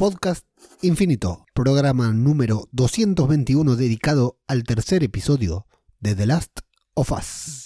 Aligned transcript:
Podcast 0.00 0.46
Infinito, 0.80 1.44
programa 1.52 2.10
número 2.14 2.70
221 2.72 3.76
dedicado 3.76 4.38
al 4.46 4.64
tercer 4.64 5.04
episodio 5.04 5.66
de 5.98 6.14
The 6.14 6.24
Last 6.24 6.60
of 6.94 7.12
Us. 7.12 7.64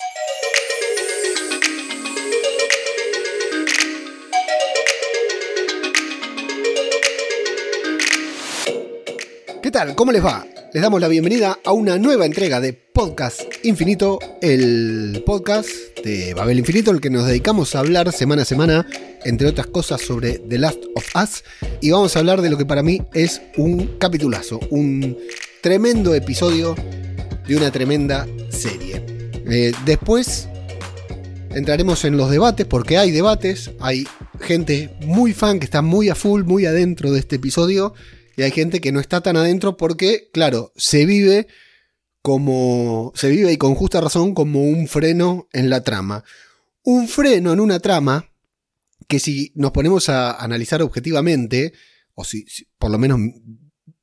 ¿Qué 9.62 9.70
tal? 9.70 9.94
¿Cómo 9.94 10.10
les 10.10 10.24
va? 10.24 10.44
Les 10.72 10.82
damos 10.82 11.00
la 11.00 11.06
bienvenida 11.06 11.60
a 11.64 11.70
una 11.70 11.98
nueva 11.98 12.26
entrega 12.26 12.60
de 12.60 12.72
Podcast 12.72 13.42
Infinito, 13.62 14.18
el 14.42 15.22
podcast 15.24 15.93
de 16.04 16.34
Babel 16.34 16.58
Infinito, 16.58 16.90
el 16.90 17.00
que 17.00 17.08
nos 17.08 17.26
dedicamos 17.26 17.74
a 17.74 17.78
hablar 17.78 18.12
semana 18.12 18.42
a 18.42 18.44
semana, 18.44 18.86
entre 19.24 19.48
otras 19.48 19.66
cosas, 19.66 20.02
sobre 20.02 20.38
The 20.38 20.58
Last 20.58 20.84
of 20.94 21.06
Us. 21.16 21.44
Y 21.80 21.90
vamos 21.90 22.14
a 22.14 22.18
hablar 22.18 22.42
de 22.42 22.50
lo 22.50 22.58
que 22.58 22.66
para 22.66 22.82
mí 22.82 23.00
es 23.14 23.40
un 23.56 23.98
capitulazo, 23.98 24.60
un 24.70 25.16
tremendo 25.62 26.14
episodio 26.14 26.74
de 27.48 27.56
una 27.56 27.70
tremenda 27.70 28.26
serie. 28.50 29.02
Eh, 29.48 29.72
después 29.86 30.46
entraremos 31.50 32.04
en 32.04 32.18
los 32.18 32.30
debates, 32.30 32.66
porque 32.66 32.98
hay 32.98 33.10
debates, 33.10 33.70
hay 33.80 34.06
gente 34.40 34.94
muy 35.06 35.32
fan 35.32 35.58
que 35.58 35.64
está 35.64 35.80
muy 35.80 36.10
a 36.10 36.14
full, 36.14 36.42
muy 36.42 36.66
adentro 36.66 37.12
de 37.12 37.20
este 37.20 37.36
episodio 37.36 37.94
y 38.36 38.42
hay 38.42 38.50
gente 38.50 38.80
que 38.80 38.92
no 38.92 39.00
está 39.00 39.22
tan 39.22 39.36
adentro 39.36 39.76
porque, 39.76 40.28
claro, 40.32 40.72
se 40.76 41.06
vive 41.06 41.46
como. 42.24 43.12
se 43.14 43.28
vive 43.28 43.52
y 43.52 43.58
con 43.58 43.74
justa 43.74 44.00
razón 44.00 44.32
como 44.32 44.62
un 44.62 44.88
freno 44.88 45.46
en 45.52 45.68
la 45.68 45.84
trama. 45.84 46.24
Un 46.82 47.06
freno 47.06 47.52
en 47.52 47.60
una 47.60 47.80
trama 47.80 48.30
que 49.06 49.20
si 49.20 49.52
nos 49.56 49.72
ponemos 49.72 50.08
a 50.08 50.32
analizar 50.32 50.80
objetivamente, 50.80 51.74
o 52.14 52.24
si, 52.24 52.46
por 52.78 52.90
lo 52.90 52.96
menos. 52.96 53.20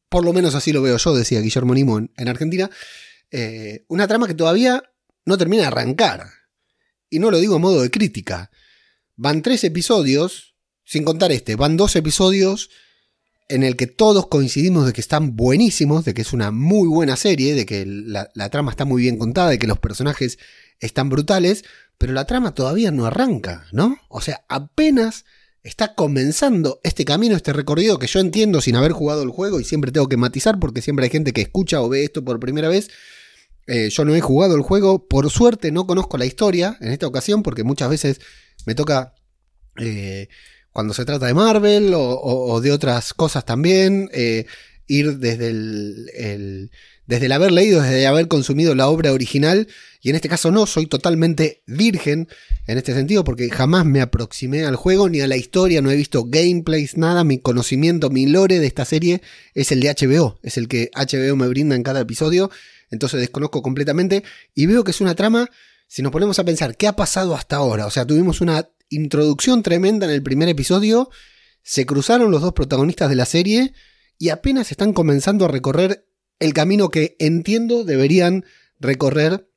Por 0.08 0.24
lo 0.24 0.34
menos 0.34 0.54
así 0.54 0.72
lo 0.72 0.84
veo 0.84 0.98
yo, 0.98 1.16
decía 1.16 1.42
Guillermo 1.42 1.74
Nimo 1.74 1.98
en, 1.98 2.28
Argentina. 2.28 2.70
Eh, 3.32 3.86
una 3.88 4.08
trama 4.08 4.28
que 4.28 4.36
todavía 4.36 4.84
no 5.26 5.40
termina 5.40 5.64
de 5.64 5.70
arrancar. 5.70 6.28
Y 7.10 7.18
no 7.18 7.32
lo 7.32 7.40
digo 7.40 7.56
a 7.56 7.60
modo 7.60 7.82
de 7.82 7.90
crítica. 7.90 8.52
Van 9.16 9.42
tres 9.42 9.64
episodios, 9.64 10.54
sin 10.84 11.06
contar 11.06 11.32
este, 11.32 11.56
van 11.56 11.76
dos 11.76 11.96
episodios 11.96 12.70
en 13.52 13.64
el 13.64 13.76
que 13.76 13.88
todos 13.88 14.28
coincidimos 14.28 14.86
de 14.86 14.94
que 14.94 15.02
están 15.02 15.36
buenísimos, 15.36 16.06
de 16.06 16.14
que 16.14 16.22
es 16.22 16.32
una 16.32 16.52
muy 16.52 16.88
buena 16.88 17.18
serie, 17.18 17.54
de 17.54 17.66
que 17.66 17.86
la, 17.86 18.50
trama 18.50 18.72
está 18.72 18.86
muy 18.86 19.02
bien 19.02 19.18
contada, 19.18 19.50
de 19.50 19.60
que 19.60 19.68
los 19.68 19.78
personajes 19.78 20.40
están 20.80 21.10
brutales, 21.10 21.66
pero 21.98 22.14
la 22.14 22.26
trama 22.26 22.56
todavía 22.56 22.92
no 22.92 23.06
arranca, 23.06 23.66
¿no? 23.74 23.98
O 24.08 24.22
sea, 24.22 24.46
apenas 24.48 25.26
está 25.64 25.96
comenzando 25.96 26.80
este 26.84 27.04
camino, 27.04 27.36
este 27.36 27.54
recorrido 27.54 28.00
que 28.00 28.08
yo 28.08 28.20
entiendo 28.20 28.62
sin 28.62 28.78
haber 28.78 28.94
jugado 28.94 29.22
el 29.22 29.30
juego 29.30 29.60
y 29.60 29.66
siempre 29.66 29.92
tengo 29.92 30.08
que 30.08 30.18
matizar 30.18 30.58
porque 30.60 30.82
siempre 30.82 31.06
hay 31.06 31.12
gente 31.12 31.34
que 31.34 31.42
escucha 31.42 31.82
o 31.82 31.90
ve 31.90 32.06
esto 32.06 32.24
por 32.24 32.40
primera 32.40 32.70
vez. 32.70 32.90
Eh, 33.68 33.90
yo 33.90 34.06
no 34.06 34.16
he 34.16 34.22
jugado 34.22 34.56
el 34.56 34.62
juego, 34.62 35.08
por 35.08 35.30
suerte 35.30 35.72
no 35.72 35.86
conozco 35.86 36.18
la 36.18 36.26
historia 36.26 36.78
en 36.80 36.92
esta 36.92 37.06
ocasión 37.06 37.44
porque 37.44 37.64
muchas 37.64 37.90
veces 37.90 38.22
me 38.66 38.76
toca... 38.76 39.14
Eh, 39.78 40.30
cuando 40.74 40.94
se 40.94 41.06
trata 41.06 41.26
de 41.26 41.34
Marvel 41.34 41.92
o, 41.96 42.62
de 42.62 42.72
otras 42.72 43.14
cosas 43.14 43.46
también, 43.46 44.10
eh, 44.14 44.46
ir 44.88 45.18
desde 45.18 45.48
el, 45.50 46.72
desde 47.06 47.26
el 47.26 47.32
haber 47.34 47.52
leído, 47.52 47.82
desde 47.82 48.08
haber 48.08 48.28
consumido 48.28 48.74
la 48.74 48.88
obra 48.88 49.12
original, 49.12 49.68
y 50.02 50.10
en 50.10 50.16
este 50.16 50.30
caso 50.30 50.52
no, 50.52 50.66
soy 50.66 50.88
totalmente 50.88 51.62
virgen 51.68 52.28
en 52.68 52.78
este 52.78 52.94
sentido, 52.94 53.24
porque 53.24 53.50
jamás 53.50 53.86
me 53.86 54.02
aproximé 54.02 54.66
al 54.66 54.76
juego 54.78 55.10
ni 55.10 55.20
a 55.20 55.28
la 55.28 55.38
historia, 55.38 55.82
no 55.82 55.92
he 55.92 55.96
visto 55.96 56.26
gameplays, 56.26 56.98
nada, 56.98 57.24
mi 57.24 57.40
conocimiento, 57.40 58.10
mi 58.10 58.26
lore 58.26 58.60
de 58.60 58.68
esta 58.68 58.86
serie 58.86 59.22
es 59.54 59.72
el 59.72 59.82
de 59.82 59.94
HBO, 59.94 60.40
es 60.42 60.58
el 60.58 60.68
que 60.68 60.90
HBO 60.96 61.36
me 61.36 61.48
brinda 61.48 61.76
en 61.76 61.84
cada 61.84 62.00
episodio, 62.00 62.50
entonces 62.90 63.20
desconozco 63.20 63.62
completamente 63.62 64.24
y 64.56 64.66
veo 64.68 64.84
que 64.84 64.92
es 64.92 65.02
una 65.02 65.16
trama, 65.16 65.50
si 65.88 66.02
nos 66.02 66.14
ponemos 66.14 66.40
a 66.40 66.46
pensar, 66.46 66.78
¿qué 66.78 66.88
ha 66.88 66.96
pasado 66.96 67.36
hasta 67.36 67.58
ahora? 67.58 67.86
O 67.86 67.92
sea, 67.92 68.06
tuvimos 68.06 68.40
una 68.40 68.70
introducción 68.92 69.64
tremenda 69.64 70.06
en 70.06 70.12
el 70.12 70.22
primer 70.22 70.50
episodio, 70.50 71.10
se 71.64 71.88
cruzaron 71.88 72.30
los 72.30 72.42
dos 72.42 72.54
protagonistas 72.54 73.10
de 73.10 73.16
la 73.16 73.26
serie 73.26 73.74
y 74.20 74.30
apenas 74.30 74.70
están 74.70 74.94
comenzando 74.94 75.46
a 75.46 75.48
recorrer 75.48 76.06
el 76.40 76.54
camino 76.54 76.90
que 76.90 77.16
entiendo 77.20 77.84
deberían 77.84 78.46
recorrer 78.80 79.48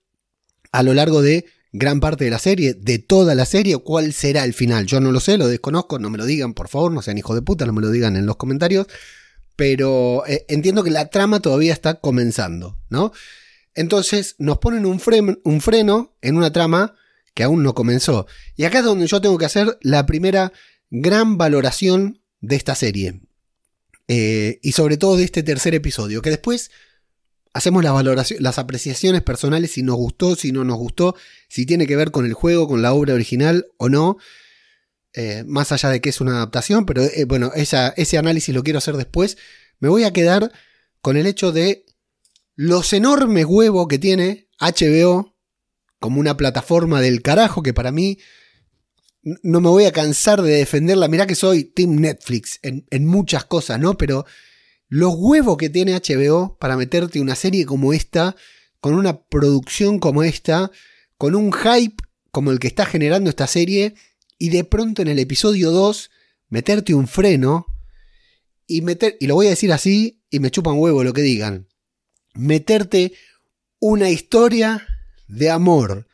a 0.71 0.83
lo 0.83 0.95
largo 0.95 1.23
de 1.23 1.47
gran 1.73 1.99
parte 1.99 2.25
de 2.25 2.31
la 2.31 2.39
serie, 2.39 2.75
de 2.75 2.99
toda 2.99 3.35
la 3.35 3.47
serie, 3.47 3.77
cuál 3.79 4.13
será 4.13 4.45
el 4.45 4.55
final. 4.55 4.87
Yo 4.87 5.01
no 5.01 5.11
lo 5.11 5.19
sé, 5.19 5.39
lo 5.39 5.49
desconozco, 5.49 5.99
no 5.99 6.09
me 6.09 6.19
lo 6.19 6.25
digan, 6.25 6.55
por 6.55 6.69
favor, 6.69 6.93
no 6.93 7.03
sean 7.03 7.19
hijos 7.19 7.35
de 7.35 7.43
puta, 7.43 7.67
no 7.67 7.73
me 7.73 7.81
lo 7.81 7.91
digan 7.91 8.17
en 8.17 8.27
los 8.27 8.37
comentarios, 8.37 8.87
pero 9.57 10.25
eh, 10.27 10.45
entiendo 10.49 10.85
que 10.85 10.91
la 10.91 11.09
trama 11.09 11.41
todavía 11.41 11.73
está 11.73 11.95
comenzando, 11.95 12.79
¿no? 12.91 13.13
Entonces 13.75 14.37
nos 14.39 14.59
ponen 14.59 14.87
un, 14.87 15.01
un 15.45 15.61
freno 15.61 16.17
en 16.23 16.37
una 16.37 16.53
trama 16.53 16.95
que 17.35 17.43
aún 17.43 17.63
no 17.63 17.75
comenzó. 17.75 18.27
Y 18.57 18.65
acá 18.65 18.79
es 18.79 18.85
donde 18.85 19.07
yo 19.07 19.21
tengo 19.21 19.37
que 19.39 19.45
hacer 19.45 19.79
la 19.83 20.07
primera 20.07 20.53
gran 20.91 21.37
valoración 21.37 22.23
de 22.41 22.57
esta 22.57 22.75
serie. 22.75 23.21
Eh, 24.07 24.61
y 24.63 24.73
sobre 24.73 24.97
todo 24.97 25.17
de 25.17 25.25
este 25.25 25.43
tercer 25.43 25.75
episodio, 25.75 26.23
que 26.23 26.31
después 26.31 26.71
hacemos 27.53 27.83
la 27.83 27.93
valoración, 27.93 28.43
las 28.43 28.59
apreciaciones 28.59 29.23
personales 29.23 29.73
si 29.73 29.83
nos 29.83 29.97
gustó, 29.97 30.37
si 30.37 30.53
no 30.53 30.65
nos 30.65 30.77
gustó, 30.77 31.17
si 31.49 31.67
tiene 31.67 31.87
que 31.87 31.97
ver 31.97 32.11
con 32.11 32.27
el 32.27 32.35
juego, 32.35 32.69
con 32.69 32.83
la 32.83 32.93
obra 32.93 33.15
original 33.15 33.67
o 33.77 33.89
no. 33.89 34.19
Eh, 35.17 35.45
más 35.47 35.71
allá 35.71 35.91
de 35.91 36.01
que 36.01 36.11
es 36.11 36.21
una 36.21 36.33
adaptación, 36.33 36.87
pero 36.87 37.03
eh, 37.03 37.25
bueno, 37.25 37.53
ese 37.55 38.19
análisis 38.19 38.55
lo 38.55 38.65
quiero 38.65 38.79
hacer 38.79 38.97
después. 38.97 39.37
Me 39.79 39.89
voy 39.89 40.05
a 40.05 40.13
quedar 40.13 40.53
con 41.01 41.17
el 41.17 41.27
hecho 41.27 41.53
de 41.53 41.87
los 42.57 42.93
enormes 42.93 43.45
huevos 43.47 43.87
que 43.89 43.99
tiene 43.99 44.49
HBO 44.59 45.34
como 46.05 46.21
una 46.21 46.37
plataforma 46.37 47.01
del 47.01 47.23
carajo 47.23 47.63
que 47.63 47.73
para 47.73 47.91
mí 47.91 48.19
no 49.23 49.63
me 49.63 49.71
voy 49.71 49.87
a 49.87 49.93
cansar 49.93 50.43
de 50.43 50.57
defenderla. 50.57 51.09
Mirá 51.09 51.27
que 51.27 51.35
soy 51.35 51.65
Team 51.65 51.95
Netflix 51.95 52.61
en, 52.61 53.07
muchas 53.07 53.47
cosas, 53.47 53.81
¿no? 53.81 53.97
Pero 53.97 54.27
los 54.87 55.15
huevos 55.17 55.57
que 55.57 55.71
tiene 55.71 55.95
HBO 55.95 56.59
para 56.59 56.77
meterte 56.77 57.23
una 57.23 57.35
serie 57.35 57.65
como 57.65 57.95
esta, 57.95 58.37
con 58.81 58.93
una 58.93 59.23
producción 59.23 59.99
como 59.99 60.23
esta, 60.23 60.71
con 61.17 61.35
un 61.35 61.55
hype 61.55 61.97
como 62.31 62.51
el 62.51 62.59
que 62.59 62.69
está 62.69 62.85
generando 62.85 63.31
esta 63.31 63.47
serie, 63.47 63.95
y 64.37 64.51
de 64.51 64.63
pronto 64.63 65.01
en 65.01 65.09
el 65.09 65.19
episodio 65.19 65.71
2 65.71 66.11
meterte 66.51 66.93
un 66.93 67.09
freno 67.09 67.65
y 68.67 68.83
meter, 68.83 69.17
y 69.21 69.27
lo 69.27 69.37
voy 69.37 69.47
a 69.47 69.51
decir 69.51 69.73
así, 69.73 70.23
y 70.29 70.39
me 70.39 70.51
chupan 70.51 70.79
huevo 70.79 71.03
lo 71.03 71.15
que 71.15 71.23
digan, 71.23 71.67
meterte 72.35 73.15
una 73.79 74.11
historia 74.11 74.87
de 75.27 75.51
amor 75.51 76.07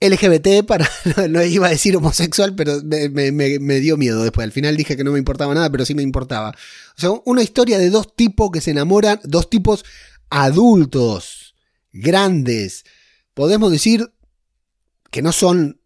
LGBT 0.00 0.64
para, 0.66 0.88
no, 1.28 1.42
iba 1.44 1.66
a 1.66 1.70
decir 1.70 1.94
homosexual, 1.96 2.54
pero 2.54 2.80
me, 2.82 3.80
dio 3.80 3.96
miedo 3.96 4.22
después. 4.22 4.44
Al 4.44 4.52
final 4.52 4.76
dije 4.76 4.96
que 4.96 5.04
no 5.04 5.12
me 5.12 5.18
importaba 5.18 5.54
nada, 5.54 5.70
pero 5.70 5.84
sí 5.84 5.94
me 5.94 6.02
importaba. 6.02 6.54
O 6.96 7.00
sea, 7.00 7.10
una 7.26 7.42
historia 7.42 7.78
de 7.78 7.90
dos 7.90 8.16
tipos 8.16 8.50
que 8.50 8.62
se 8.62 8.70
enamoran, 8.70 9.20
dos 9.24 9.50
tipos 9.50 9.84
adultos, 10.30 11.54
grandes. 11.92 12.84
Podemos 13.34 13.70
decir 13.70 14.10
que 15.10 15.20
no 15.20 15.32
son, 15.32 15.80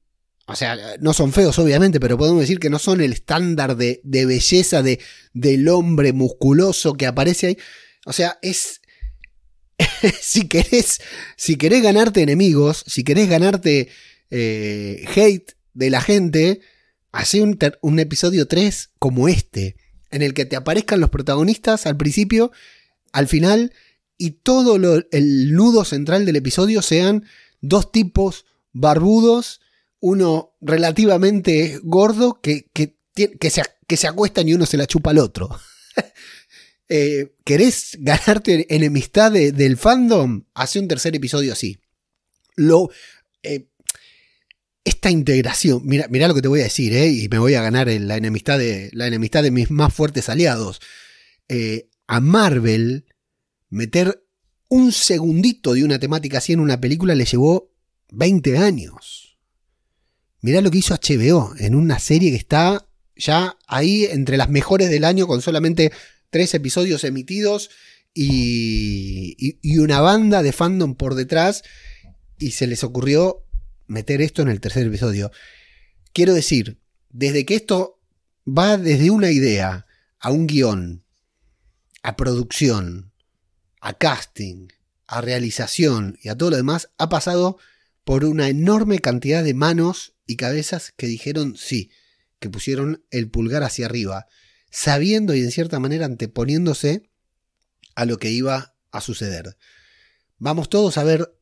o 0.46 0.54
sea, 0.54 0.76
no 1.00 1.12
son 1.12 1.32
feos 1.32 1.58
obviamente, 1.58 1.98
pero 1.98 2.16
podemos 2.16 2.40
decir 2.40 2.60
que 2.60 2.70
no 2.70 2.78
son 2.78 3.00
el 3.00 3.12
estándar 3.12 3.76
de, 3.76 4.00
de 4.04 4.26
belleza 4.26 4.82
de, 4.82 5.00
del 5.32 5.68
hombre 5.68 6.12
musculoso 6.12 6.94
que 6.94 7.06
aparece 7.06 7.48
ahí. 7.48 7.58
O 8.06 8.12
sea, 8.12 8.38
es, 8.42 8.80
si, 10.20 10.48
querés, 10.48 11.00
si 11.36 11.56
querés 11.56 11.82
ganarte 11.82 12.22
enemigos, 12.22 12.84
si 12.86 13.04
querés 13.04 13.28
ganarte 13.28 13.88
eh, 14.30 15.04
hate 15.14 15.52
de 15.74 15.90
la 15.90 16.00
gente, 16.00 16.60
hace 17.12 17.42
un, 17.42 17.98
episodio 17.98 18.46
3 18.46 18.90
como 18.98 19.28
este, 19.28 19.76
en 20.10 20.22
el 20.22 20.34
que 20.34 20.44
te 20.44 20.56
aparezcan 20.56 21.00
los 21.00 21.10
protagonistas 21.10 21.86
al 21.86 21.96
principio, 21.96 22.52
al 23.12 23.28
final, 23.28 23.72
y 24.18 24.30
todo 24.32 24.76
el 24.76 25.52
nudo 25.52 25.84
central 25.84 26.26
del 26.26 26.36
episodio 26.36 26.82
sean 26.82 27.24
dos 27.60 27.92
tipos 27.92 28.44
barbudos, 28.72 29.60
uno 30.00 30.54
relativamente 30.60 31.78
gordo 31.82 32.40
que, 32.40 32.68
que, 32.72 32.96
que, 33.14 33.50
se, 33.50 33.62
que 33.86 33.96
se 33.96 34.06
acuestan 34.06 34.48
y 34.48 34.54
uno 34.54 34.66
se 34.66 34.76
la 34.76 34.86
chupa 34.86 35.10
al 35.10 35.18
otro. 35.18 35.48
Eh, 36.88 37.34
¿Querés 37.44 37.96
ganarte 38.00 38.66
enemistad 38.74 39.32
del 39.32 39.76
fandom? 39.76 40.44
Hace 40.54 40.78
un 40.78 40.88
tercer 40.88 41.16
episodio 41.16 41.52
así. 41.52 41.78
Lo, 42.56 42.90
eh, 43.42 43.68
esta 44.84 45.10
integración, 45.10 45.82
mira, 45.84 46.06
mira 46.08 46.28
lo 46.28 46.34
que 46.34 46.42
te 46.42 46.48
voy 46.48 46.60
a 46.60 46.64
decir, 46.64 46.92
eh, 46.92 47.08
y 47.08 47.28
me 47.28 47.38
voy 47.38 47.54
a 47.54 47.62
ganar 47.62 47.88
la, 47.88 48.16
enemistad 48.16 48.58
de, 48.58 48.90
la 48.92 49.06
enemistad 49.06 49.42
de 49.42 49.50
mis 49.50 49.70
más 49.70 49.94
fuertes 49.94 50.28
aliados. 50.28 50.80
a 52.06 52.20
Marvel, 52.20 53.06
meter 53.70 54.22
un 54.68 54.92
segundito 54.92 55.72
de 55.74 55.84
una 55.84 55.98
temática 55.98 56.38
así 56.38 56.52
en 56.52 56.60
una 56.60 56.80
película 56.80 57.14
le 57.14 57.24
llevó 57.24 57.70
20 58.12 58.58
años. 58.58 59.38
Mirá 60.40 60.60
lo 60.60 60.70
que 60.70 60.78
hizo 60.78 60.94
HBO 60.94 61.54
en 61.58 61.74
una 61.74 61.98
serie 61.98 62.30
que 62.30 62.36
está 62.36 62.86
ya 63.16 63.56
ahí 63.66 64.04
entre 64.04 64.36
las 64.36 64.50
mejores 64.50 64.90
del 64.90 65.04
año 65.04 65.26
con 65.26 65.40
solamente 65.40 65.92
tres 66.34 66.52
episodios 66.52 67.04
emitidos 67.04 67.70
y, 68.12 69.36
y 69.62 69.78
una 69.78 70.00
banda 70.00 70.42
de 70.42 70.50
fandom 70.50 70.96
por 70.96 71.14
detrás 71.14 71.62
y 72.40 72.50
se 72.50 72.66
les 72.66 72.82
ocurrió 72.82 73.44
meter 73.86 74.20
esto 74.20 74.42
en 74.42 74.48
el 74.48 74.60
tercer 74.60 74.84
episodio. 74.84 75.30
Quiero 76.12 76.34
decir, 76.34 76.80
desde 77.10 77.46
que 77.46 77.54
esto 77.54 78.00
va 78.48 78.78
desde 78.78 79.10
una 79.10 79.30
idea 79.30 79.86
a 80.18 80.32
un 80.32 80.48
guion, 80.48 81.04
a 82.02 82.16
producción, 82.16 83.12
a 83.80 83.96
casting, 83.96 84.66
a 85.06 85.20
realización 85.20 86.18
y 86.20 86.30
a 86.30 86.36
todo 86.36 86.50
lo 86.50 86.56
demás, 86.56 86.90
ha 86.98 87.08
pasado 87.08 87.58
por 88.02 88.24
una 88.24 88.48
enorme 88.48 88.98
cantidad 88.98 89.44
de 89.44 89.54
manos 89.54 90.16
y 90.26 90.34
cabezas 90.34 90.92
que 90.96 91.06
dijeron 91.06 91.56
sí, 91.56 91.92
que 92.40 92.50
pusieron 92.50 93.04
el 93.12 93.30
pulgar 93.30 93.62
hacia 93.62 93.86
arriba, 93.86 94.26
sabiendo 94.74 95.36
y 95.36 95.40
en 95.40 95.52
cierta 95.52 95.78
manera 95.78 96.04
anteponiéndose 96.04 97.08
a 97.94 98.06
lo 98.06 98.18
que 98.18 98.30
iba 98.30 98.74
a 98.90 99.00
suceder. 99.00 99.56
Vamos 100.38 100.68
todos 100.68 100.98
a 100.98 101.04
ver 101.04 101.38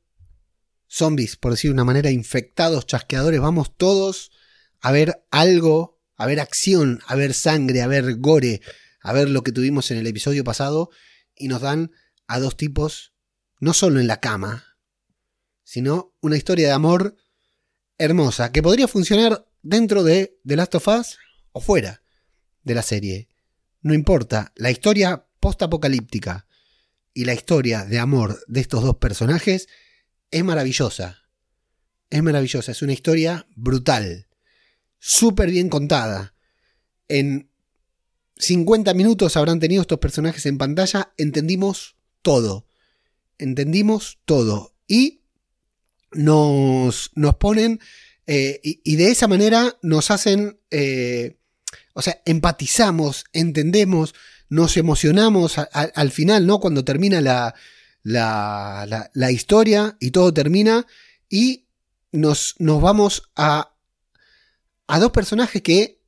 zombies, 0.87 1.37
por 1.37 1.53
decir 1.53 1.71
de 1.71 1.73
una 1.73 1.85
manera, 1.85 2.11
infectados, 2.11 2.87
chasqueadores, 2.87 3.41
vamos 3.41 3.75
todos 3.75 4.33
a 4.81 4.93
ver 4.93 5.25
algo, 5.31 5.99
a 6.15 6.27
ver 6.27 6.41
acción, 6.41 7.01
a 7.07 7.15
ver 7.15 7.33
sangre, 7.33 7.81
a 7.81 7.87
ver 7.87 8.19
gore, 8.19 8.61
a 9.01 9.15
ver 9.15 9.31
lo 9.31 9.43
que 9.43 9.53
tuvimos 9.53 9.91
en 9.91 9.97
el 9.97 10.07
episodio 10.07 10.45
pasado, 10.45 10.91
y 11.35 11.49
nos 11.49 11.63
dan 11.63 11.91
a 12.27 12.39
dos 12.39 12.59
tipos, 12.59 13.15
no 13.61 13.73
solo 13.73 13.99
en 13.99 14.09
la 14.09 14.21
cama, 14.21 14.77
sino 15.65 16.15
una 16.21 16.37
historia 16.37 16.67
de 16.67 16.75
amor 16.75 17.17
hermosa, 17.97 18.53
que 18.53 18.63
podría 18.63 18.89
funcionar 18.89 19.49
dentro 19.63 20.05
de 20.05 20.39
The 20.45 20.57
Last 20.57 20.75
of 20.75 20.89
Us 20.89 21.19
o 21.53 21.63
fuera 21.63 22.03
de 22.65 22.75
la 22.75 22.83
serie. 22.83 23.29
No 23.81 23.95
importa, 23.95 24.53
la 24.57 24.71
historia 24.71 25.27
post-apocalíptica 25.41 26.47
y 27.15 27.25
la 27.25 27.35
historia 27.35 27.85
de 27.85 27.99
amor 27.99 28.43
de 28.47 28.61
estos 28.61 28.83
dos 28.83 28.97
personajes 28.97 29.69
es 30.31 30.45
maravillosa. 30.45 31.19
Es 32.11 32.23
maravillosa, 32.23 32.73
es 32.73 32.83
una 32.83 32.93
historia 32.93 33.47
brutal, 33.57 34.29
súper 34.99 35.51
bien 35.51 35.69
contada. 35.69 36.35
En 37.09 37.51
50 38.37 38.95
minutos 38.95 39.37
habrán 39.37 39.61
tenido 39.61 39.83
estos 39.83 39.99
personajes 39.99 40.47
en 40.47 40.59
pantalla, 40.59 41.13
entendimos 41.17 41.97
todo. 42.23 42.67
Entendimos 43.39 44.19
todo. 44.25 44.75
Y 44.87 45.23
nos, 46.13 47.11
nos 47.15 47.37
ponen, 47.37 47.81
eh, 48.27 48.61
y, 48.63 48.97
de 48.97 49.11
esa 49.11 49.29
manera 49.29 49.79
nos 49.83 50.11
hacen, 50.11 50.61
eh, 50.71 51.39
o 51.95 52.03
sea, 52.03 52.21
empatizamos, 52.25 53.25
entendemos, 53.33 54.15
nos 54.49 54.77
emocionamos 54.77 55.57
al 55.59 56.11
final, 56.11 56.47
¿no? 56.47 56.61
Cuando 56.61 56.85
termina 56.85 57.21
la, 57.21 57.55
la, 58.03 59.11
la, 59.13 59.31
historia 59.31 59.97
y 60.01 60.11
todo 60.11 60.33
termina 60.33 60.87
y 61.29 61.67
nos, 62.13 62.57
nos 62.59 62.83
vamos 62.83 63.31
a, 63.37 63.75
a 64.87 64.99
dos 64.99 65.11
personajes 65.13 65.63
que 65.63 66.01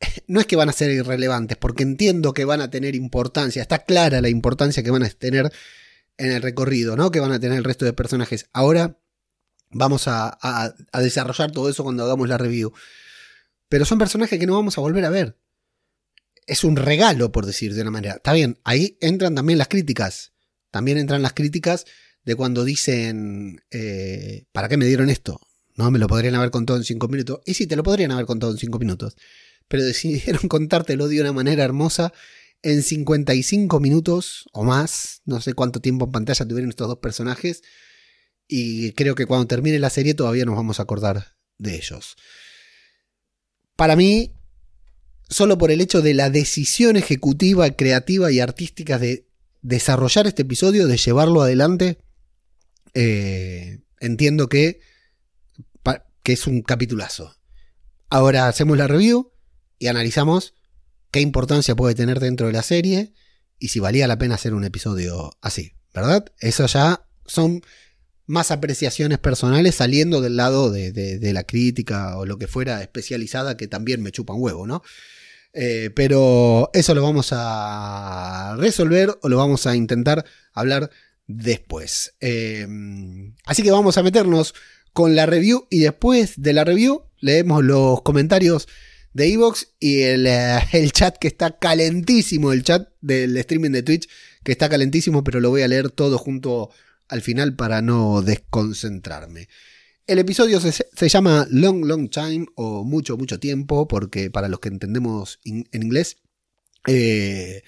no 0.26 0.40
es 0.40 0.46
que 0.46 0.56
van 0.56 0.68
a 0.68 0.72
ser 0.72 0.90
irrelevantes, 0.90 1.56
porque 1.56 1.82
entiendo 1.82 2.34
que 2.34 2.44
van 2.44 2.60
a 2.60 2.70
tener 2.70 2.94
importancia, 2.94 3.62
está 3.62 3.80
clara 3.80 4.20
la 4.20 4.28
importancia 4.28 4.82
que 4.82 4.90
van 4.90 5.04
a 5.04 5.10
tener 5.10 5.52
en 6.16 6.30
el 6.30 6.42
recorrido, 6.42 6.96
¿no? 6.96 7.10
Que 7.10 7.20
van 7.20 7.32
a 7.32 7.40
tener 7.40 7.58
el 7.58 7.64
resto 7.64 7.84
de 7.84 7.92
personajes. 7.92 8.46
Ahora 8.52 8.98
Vamos 9.74 10.06
a, 10.06 10.38
desarrollar 10.92 11.50
todo 11.50 11.68
eso 11.68 11.82
cuando 11.82 12.04
hagamos 12.04 12.28
la 12.28 12.38
review. 12.38 12.72
Pero 13.68 13.84
son 13.84 13.98
personajes 13.98 14.38
que 14.38 14.46
no 14.46 14.54
vamos 14.54 14.78
a 14.78 14.80
volver 14.80 15.04
a 15.04 15.10
ver. 15.10 15.38
Es 16.46 16.64
un 16.64 16.76
regalo, 16.76 17.32
por 17.32 17.46
decir 17.46 17.74
de 17.74 17.82
una 17.82 17.90
manera. 17.90 18.14
Está 18.14 18.32
bien, 18.32 18.58
ahí 18.64 18.98
entran 19.00 19.34
también 19.34 19.58
las 19.58 19.68
críticas. 19.68 20.32
También 20.70 20.98
entran 20.98 21.22
las 21.22 21.32
críticas 21.32 21.86
de 22.24 22.34
cuando 22.34 22.64
dicen, 22.64 23.62
eh, 23.70 24.46
¿para 24.52 24.68
qué 24.68 24.76
me 24.76 24.86
dieron 24.86 25.10
esto? 25.10 25.40
No, 25.76 25.90
me 25.90 25.98
lo 25.98 26.06
podrían 26.06 26.34
haber 26.34 26.50
contado 26.50 26.78
en 26.78 26.84
cinco 26.84 27.08
minutos. 27.08 27.40
Y 27.46 27.54
sí, 27.54 27.66
te 27.66 27.76
lo 27.76 27.82
podrían 27.82 28.10
haber 28.12 28.26
contado 28.26 28.52
en 28.52 28.58
cinco 28.58 28.78
minutos. 28.78 29.16
Pero 29.68 29.84
decidieron 29.84 30.48
contártelo 30.48 31.08
de 31.08 31.20
una 31.20 31.32
manera 31.32 31.64
hermosa 31.64 32.12
en 32.62 32.82
55 32.82 33.78
minutos 33.80 34.48
o 34.52 34.64
más. 34.64 35.22
No 35.24 35.40
sé 35.40 35.54
cuánto 35.54 35.80
tiempo 35.80 36.06
en 36.06 36.12
pantalla 36.12 36.46
tuvieron 36.46 36.70
estos 36.70 36.88
dos 36.88 36.98
personajes 36.98 37.62
y 38.48 38.92
creo 38.92 39.14
que 39.14 39.26
cuando 39.26 39.46
termine 39.46 39.78
la 39.78 39.90
serie 39.90 40.14
todavía 40.14 40.44
nos 40.44 40.56
vamos 40.56 40.80
a 40.80 40.84
acordar 40.84 41.36
de 41.58 41.76
ellos. 41.76 42.16
Para 43.76 43.96
mí, 43.96 44.34
solo 45.28 45.58
por 45.58 45.70
el 45.70 45.80
hecho 45.80 46.02
de 46.02 46.14
la 46.14 46.30
decisión 46.30 46.96
ejecutiva, 46.96 47.70
creativa 47.70 48.30
y 48.30 48.40
artística 48.40 48.98
de 48.98 49.26
desarrollar 49.62 50.26
este 50.26 50.42
episodio, 50.42 50.86
de 50.86 50.96
llevarlo 50.96 51.42
adelante, 51.42 51.98
eh, 52.94 53.80
entiendo 54.00 54.48
que, 54.48 54.80
que 56.22 56.32
es 56.32 56.46
un 56.46 56.62
capitulazo. 56.62 57.36
Ahora 58.08 58.48
hacemos 58.48 58.78
la 58.78 58.86
review 58.86 59.32
y 59.78 59.88
analizamos 59.88 60.54
qué 61.10 61.20
importancia 61.20 61.74
puede 61.74 61.94
tener 61.94 62.20
dentro 62.20 62.46
de 62.46 62.52
la 62.52 62.62
serie 62.62 63.12
y 63.58 63.68
si 63.68 63.80
valía 63.80 64.06
la 64.06 64.18
pena 64.18 64.36
hacer 64.36 64.54
un 64.54 64.64
episodio 64.64 65.32
así, 65.40 65.72
¿verdad? 65.92 66.24
Eso 66.38 66.66
ya 66.66 67.06
son 67.26 67.62
más 68.26 68.50
apreciaciones 68.50 69.18
personales 69.18 69.74
saliendo 69.74 70.20
del 70.20 70.36
lado 70.36 70.70
de, 70.70 71.30
la 71.32 71.44
crítica 71.44 72.16
o 72.16 72.26
lo 72.26 72.38
que 72.38 72.46
fuera 72.46 72.82
especializada, 72.82 73.56
que 73.56 73.68
también 73.68 74.02
me 74.02 74.12
chupa 74.12 74.34
un 74.34 74.42
huevo, 74.42 74.66
¿no? 74.66 74.82
Eh, 75.52 75.90
pero 75.94 76.70
eso 76.72 76.94
lo 76.94 77.02
vamos 77.02 77.28
a 77.30 78.56
resolver 78.58 79.16
o 79.22 79.28
lo 79.28 79.36
vamos 79.36 79.66
a 79.66 79.76
intentar 79.76 80.24
hablar 80.52 80.90
después. 81.26 82.14
Eh, 82.20 82.66
así 83.44 83.62
que 83.62 83.70
vamos 83.70 83.96
a 83.98 84.02
meternos 84.02 84.54
con 84.92 85.14
la 85.14 85.26
review 85.26 85.66
y 85.70 85.80
después 85.80 86.34
de 86.36 86.52
la 86.52 86.64
review 86.64 87.02
leemos 87.20 87.62
los 87.62 88.02
comentarios 88.02 88.68
de 89.12 89.32
Evox 89.32 89.68
y 89.78 90.02
el, 90.02 90.26
eh, 90.26 90.58
el, 90.72 90.92
chat 90.92 91.16
que 91.18 91.28
está 91.28 91.58
calentísimo, 91.58 92.52
el 92.52 92.64
chat 92.64 92.88
del 93.00 93.36
streaming 93.36 93.70
de 93.70 93.82
Twitch 93.82 94.08
que 94.42 94.52
está 94.52 94.68
calentísimo, 94.68 95.24
pero 95.24 95.40
lo 95.40 95.50
voy 95.50 95.62
a 95.62 95.68
leer 95.68 95.90
todo 95.90 96.18
junto 96.18 96.70
al 97.08 97.22
final 97.22 97.54
para 97.56 97.82
no 97.82 98.22
desconcentrarme. 98.22 99.48
El 100.06 100.18
episodio 100.18 100.60
se, 100.60 101.08
llama 101.08 101.46
Long 101.50 101.86
Long 101.86 102.10
Time 102.10 102.46
o 102.56 102.84
Mucho 102.84 103.16
Mucho 103.16 103.40
Tiempo, 103.40 103.88
porque 103.88 104.30
para 104.30 104.48
los 104.48 104.60
que 104.60 104.68
entendemos 104.68 105.40
en 105.44 105.66
inglés 105.72 106.18
eh, 106.86 107.62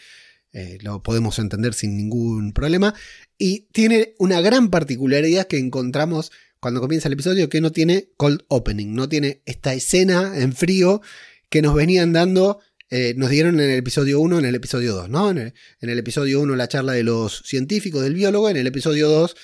eh, 0.52 0.78
lo 0.82 1.02
podemos 1.02 1.38
entender 1.38 1.74
sin 1.74 1.96
ningún 1.96 2.52
problema. 2.52 2.94
Y 3.38 3.68
tiene 3.72 4.14
una 4.18 4.40
gran 4.40 4.70
particularidad 4.70 5.46
que 5.46 5.58
encontramos 5.58 6.32
cuando 6.60 6.80
comienza 6.80 7.08
el 7.08 7.14
episodio, 7.14 7.48
que 7.48 7.60
no 7.60 7.72
tiene 7.72 8.08
cold 8.16 8.42
opening, 8.48 8.94
no 8.94 9.08
tiene 9.08 9.42
esta 9.46 9.74
escena 9.74 10.32
en 10.36 10.52
frío 10.52 11.02
que 11.50 11.62
nos 11.62 11.74
venían 11.74 12.12
dando 12.12 12.60
eh, 12.90 13.14
nos 13.16 13.30
dieron 13.30 13.58
en 13.60 13.70
el 13.70 13.78
episodio 13.78 14.20
1, 14.20 14.38
en 14.38 14.44
el 14.44 14.54
episodio 14.54 14.94
2, 14.94 15.08
¿no? 15.08 15.30
En 15.30 15.52
el, 15.80 15.98
episodio 15.98 16.40
1 16.40 16.54
la 16.56 16.68
charla 16.68 16.92
de 16.92 17.02
los 17.02 17.42
científicos, 17.44 18.02
del 18.02 18.14
biólogo, 18.14 18.48
en 18.48 18.56
el 18.56 18.66
episodio 18.66 19.08
2 19.08 19.36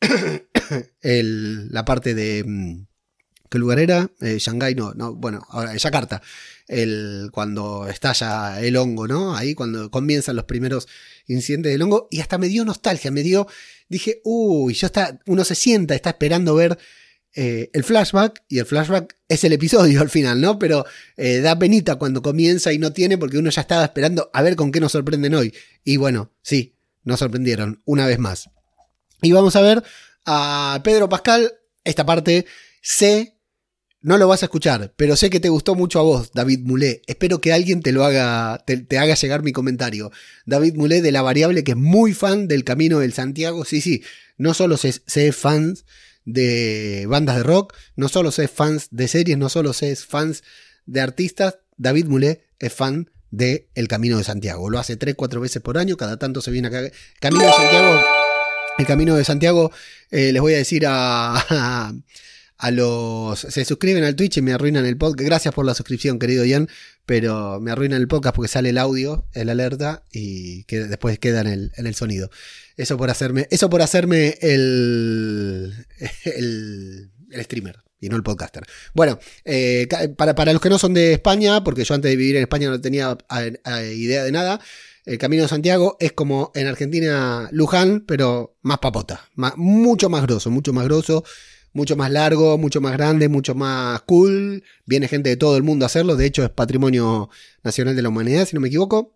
la 1.02 1.84
parte 1.84 2.14
de... 2.14 2.44
Mm, 2.46 2.86
¿Qué 3.50 3.58
lugar 3.58 3.78
era? 3.78 4.10
Eh, 4.20 4.36
Shanghái, 4.38 4.74
no, 4.74 4.92
no, 4.92 5.14
bueno, 5.14 5.46
ahora 5.48 5.74
Yakarta, 5.74 6.20
el, 6.66 7.30
cuando 7.32 7.88
estalla 7.88 8.60
el 8.60 8.76
hongo, 8.76 9.08
¿no? 9.08 9.34
Ahí 9.34 9.54
cuando 9.54 9.90
comienzan 9.90 10.36
los 10.36 10.44
primeros 10.44 10.86
incidentes 11.26 11.72
del 11.72 11.80
hongo, 11.80 12.08
y 12.10 12.20
hasta 12.20 12.36
me 12.36 12.48
dio 12.48 12.66
nostalgia, 12.66 13.10
me 13.10 13.22
dio, 13.22 13.46
dije, 13.88 14.20
uy, 14.24 14.74
yo 14.74 14.86
está, 14.86 15.18
uno 15.24 15.44
se 15.44 15.54
sienta, 15.54 15.94
está 15.94 16.10
esperando 16.10 16.54
ver 16.54 16.78
eh, 17.34 17.70
el 17.72 17.84
flashback, 17.84 18.42
y 18.48 18.58
el 18.58 18.66
flashback 18.66 19.16
es 19.28 19.44
el 19.44 19.52
episodio 19.52 20.00
al 20.02 20.10
final, 20.10 20.40
¿no? 20.40 20.58
Pero 20.58 20.84
eh, 21.16 21.40
da 21.40 21.58
penita 21.58 21.96
cuando 21.96 22.22
comienza 22.22 22.72
y 22.72 22.78
no 22.78 22.92
tiene 22.92 23.18
porque 23.18 23.38
uno 23.38 23.50
ya 23.50 23.60
estaba 23.60 23.84
esperando 23.84 24.30
a 24.32 24.42
ver 24.42 24.56
con 24.56 24.72
qué 24.72 24.80
nos 24.80 24.92
sorprenden 24.92 25.34
hoy. 25.34 25.54
Y 25.84 25.96
bueno, 25.96 26.32
sí, 26.42 26.74
nos 27.04 27.20
sorprendieron 27.20 27.82
una 27.84 28.06
vez 28.06 28.18
más. 28.18 28.50
Y 29.22 29.32
vamos 29.32 29.56
a 29.56 29.60
ver 29.60 29.82
a 30.26 30.80
Pedro 30.84 31.08
Pascal, 31.08 31.52
esta 31.84 32.04
parte 32.06 32.46
sé, 32.82 33.34
no 34.00 34.16
lo 34.16 34.28
vas 34.28 34.42
a 34.42 34.46
escuchar, 34.46 34.94
pero 34.96 35.16
sé 35.16 35.28
que 35.28 35.40
te 35.40 35.48
gustó 35.48 35.74
mucho 35.74 35.98
a 35.98 36.02
vos, 36.02 36.30
David 36.32 36.60
Moulet. 36.60 37.02
Espero 37.06 37.40
que 37.40 37.52
alguien 37.52 37.82
te 37.82 37.92
lo 37.92 38.04
haga, 38.04 38.62
te, 38.64 38.98
haga 38.98 39.14
llegar 39.14 39.42
mi 39.42 39.52
comentario. 39.52 40.12
David 40.46 40.74
Moulet 40.74 41.02
de 41.02 41.12
la 41.12 41.22
variable 41.22 41.64
que 41.64 41.72
es 41.72 41.76
muy 41.76 42.14
fan 42.14 42.46
del 42.46 42.64
Camino 42.64 43.00
del 43.00 43.12
Santiago. 43.12 43.64
Sí, 43.64 43.80
sí, 43.80 44.02
no 44.36 44.54
solo 44.54 44.76
sé, 44.76 44.92
sé 45.06 45.32
fans 45.32 45.84
de 46.28 47.06
bandas 47.08 47.36
de 47.36 47.42
rock, 47.42 47.74
no 47.96 48.08
solo 48.08 48.30
sé 48.30 48.48
fans 48.48 48.88
de 48.90 49.08
series, 49.08 49.38
no 49.38 49.48
solo 49.48 49.72
sé 49.72 49.96
fans 49.96 50.44
de 50.84 51.00
artistas, 51.00 51.58
David 51.78 52.06
Moulet 52.06 52.44
es 52.58 52.72
fan 52.72 53.10
de 53.30 53.68
El 53.74 53.88
Camino 53.88 54.18
de 54.18 54.24
Santiago. 54.24 54.68
Lo 54.68 54.78
hace 54.78 54.96
3, 54.96 55.14
4 55.14 55.40
veces 55.40 55.62
por 55.62 55.78
año, 55.78 55.96
cada 55.96 56.18
tanto 56.18 56.42
se 56.42 56.50
viene 56.50 56.68
acá. 56.68 56.82
Camino 57.18 57.44
de 57.44 57.52
Santiago, 57.52 58.00
el 58.76 58.86
Camino 58.86 59.16
de 59.16 59.24
Santiago, 59.24 59.72
eh, 60.10 60.32
les 60.32 60.42
voy 60.42 60.52
a 60.52 60.58
decir 60.58 60.84
a, 60.86 61.94
a, 62.58 62.70
los... 62.72 63.40
Se 63.40 63.64
suscriben 63.64 64.04
al 64.04 64.14
Twitch 64.14 64.36
y 64.36 64.42
me 64.42 64.52
arruinan 64.52 64.84
el 64.84 64.98
podcast. 64.98 65.26
Gracias 65.26 65.54
por 65.54 65.64
la 65.64 65.74
suscripción, 65.74 66.18
querido 66.18 66.44
Ian. 66.44 66.68
Pero 67.08 67.58
me 67.58 67.70
arruina 67.70 67.96
el 67.96 68.06
podcast 68.06 68.36
porque 68.36 68.50
sale 68.50 68.68
el 68.68 68.76
audio, 68.76 69.24
el 69.32 69.48
alerta, 69.48 70.04
y 70.12 70.64
que 70.64 70.80
después 70.80 71.18
queda 71.18 71.40
en 71.40 71.46
el, 71.46 71.72
en 71.78 71.86
el 71.86 71.94
sonido. 71.94 72.30
Eso 72.76 72.98
por 72.98 73.08
hacerme, 73.08 73.48
eso 73.50 73.70
por 73.70 73.80
hacerme 73.80 74.36
el, 74.42 75.72
el, 76.26 77.10
streamer 77.44 77.78
y 77.98 78.10
no 78.10 78.16
el 78.16 78.22
podcaster. 78.22 78.64
Bueno, 78.92 79.18
eh, 79.46 79.88
para, 80.18 80.34
para, 80.34 80.52
los 80.52 80.60
que 80.60 80.68
no 80.68 80.78
son 80.78 80.92
de 80.92 81.14
España, 81.14 81.64
porque 81.64 81.82
yo 81.82 81.94
antes 81.94 82.10
de 82.10 82.16
vivir 82.16 82.36
en 82.36 82.42
España 82.42 82.68
no 82.68 82.78
tenía 82.78 83.16
idea 83.94 84.22
de 84.22 84.30
nada, 84.30 84.60
el 85.06 85.16
Camino 85.16 85.44
de 85.44 85.48
Santiago 85.48 85.96
es 86.00 86.12
como 86.12 86.52
en 86.54 86.66
Argentina 86.66 87.48
Luján, 87.52 88.04
pero 88.06 88.58
más 88.60 88.80
papota, 88.80 89.30
más, 89.34 89.54
mucho 89.56 90.10
más 90.10 90.24
grosso, 90.24 90.50
mucho 90.50 90.74
más 90.74 90.84
grosso, 90.84 91.24
mucho 91.72 91.96
más 91.96 92.10
largo, 92.10 92.58
mucho 92.58 92.80
más 92.80 92.92
grande, 92.92 93.28
mucho 93.28 93.54
más 93.54 94.00
cool. 94.02 94.62
Viene 94.86 95.08
gente 95.08 95.30
de 95.30 95.36
todo 95.36 95.56
el 95.56 95.62
mundo 95.62 95.84
a 95.84 95.86
hacerlo, 95.86 96.16
de 96.16 96.26
hecho 96.26 96.44
es 96.44 96.50
patrimonio 96.50 97.30
nacional 97.62 97.96
de 97.96 98.02
la 98.02 98.08
humanidad, 98.08 98.46
si 98.46 98.54
no 98.54 98.60
me 98.60 98.68
equivoco. 98.68 99.14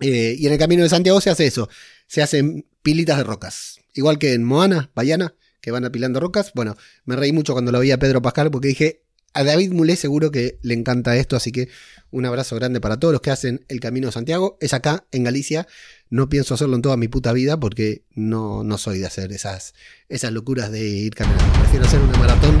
Eh, 0.00 0.36
y 0.38 0.46
en 0.46 0.52
el 0.52 0.58
Camino 0.58 0.82
de 0.82 0.88
Santiago 0.88 1.20
se 1.20 1.30
hace 1.30 1.46
eso, 1.46 1.68
se 2.06 2.22
hacen 2.22 2.66
pilitas 2.82 3.16
de 3.16 3.24
rocas, 3.24 3.80
igual 3.94 4.18
que 4.18 4.34
en 4.34 4.44
Moana, 4.44 4.90
Bayana 4.94 5.34
que 5.66 5.72
van 5.72 5.84
apilando 5.84 6.20
rocas. 6.20 6.52
Bueno, 6.54 6.76
me 7.06 7.16
reí 7.16 7.32
mucho 7.32 7.52
cuando 7.52 7.72
lo 7.72 7.80
vi 7.80 7.90
a 7.90 7.98
Pedro 7.98 8.22
Pascal 8.22 8.52
porque 8.52 8.68
dije, 8.68 9.02
a 9.34 9.42
David 9.42 9.72
Mulé 9.72 9.96
seguro 9.96 10.30
que 10.30 10.60
le 10.62 10.74
encanta 10.74 11.16
esto, 11.16 11.34
así 11.34 11.50
que 11.50 11.68
un 12.12 12.24
abrazo 12.24 12.54
grande 12.54 12.80
para 12.80 13.00
todos 13.00 13.10
los 13.10 13.20
que 13.20 13.32
hacen 13.32 13.64
el 13.66 13.80
Camino 13.80 14.06
de 14.06 14.12
Santiago. 14.12 14.58
Es 14.60 14.74
acá, 14.74 15.08
en 15.10 15.24
Galicia. 15.24 15.66
No 16.08 16.28
pienso 16.28 16.54
hacerlo 16.54 16.76
en 16.76 16.82
toda 16.82 16.96
mi 16.96 17.08
puta 17.08 17.32
vida 17.32 17.58
porque 17.58 18.02
no, 18.14 18.62
no 18.62 18.78
soy 18.78 19.00
de 19.00 19.06
hacer 19.06 19.32
esas, 19.32 19.74
esas 20.08 20.32
locuras 20.32 20.70
de 20.70 20.86
ir 20.86 21.14
caminando. 21.14 21.52
Prefiero 21.58 21.84
hacer 21.84 22.00
una 22.00 22.16
maratón 22.16 22.60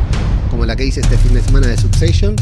como 0.50 0.66
la 0.66 0.74
que 0.74 0.84
hice 0.84 1.00
este 1.00 1.16
fin 1.16 1.34
de 1.34 1.42
semana 1.42 1.68
de 1.68 1.76
Succession 1.76 2.34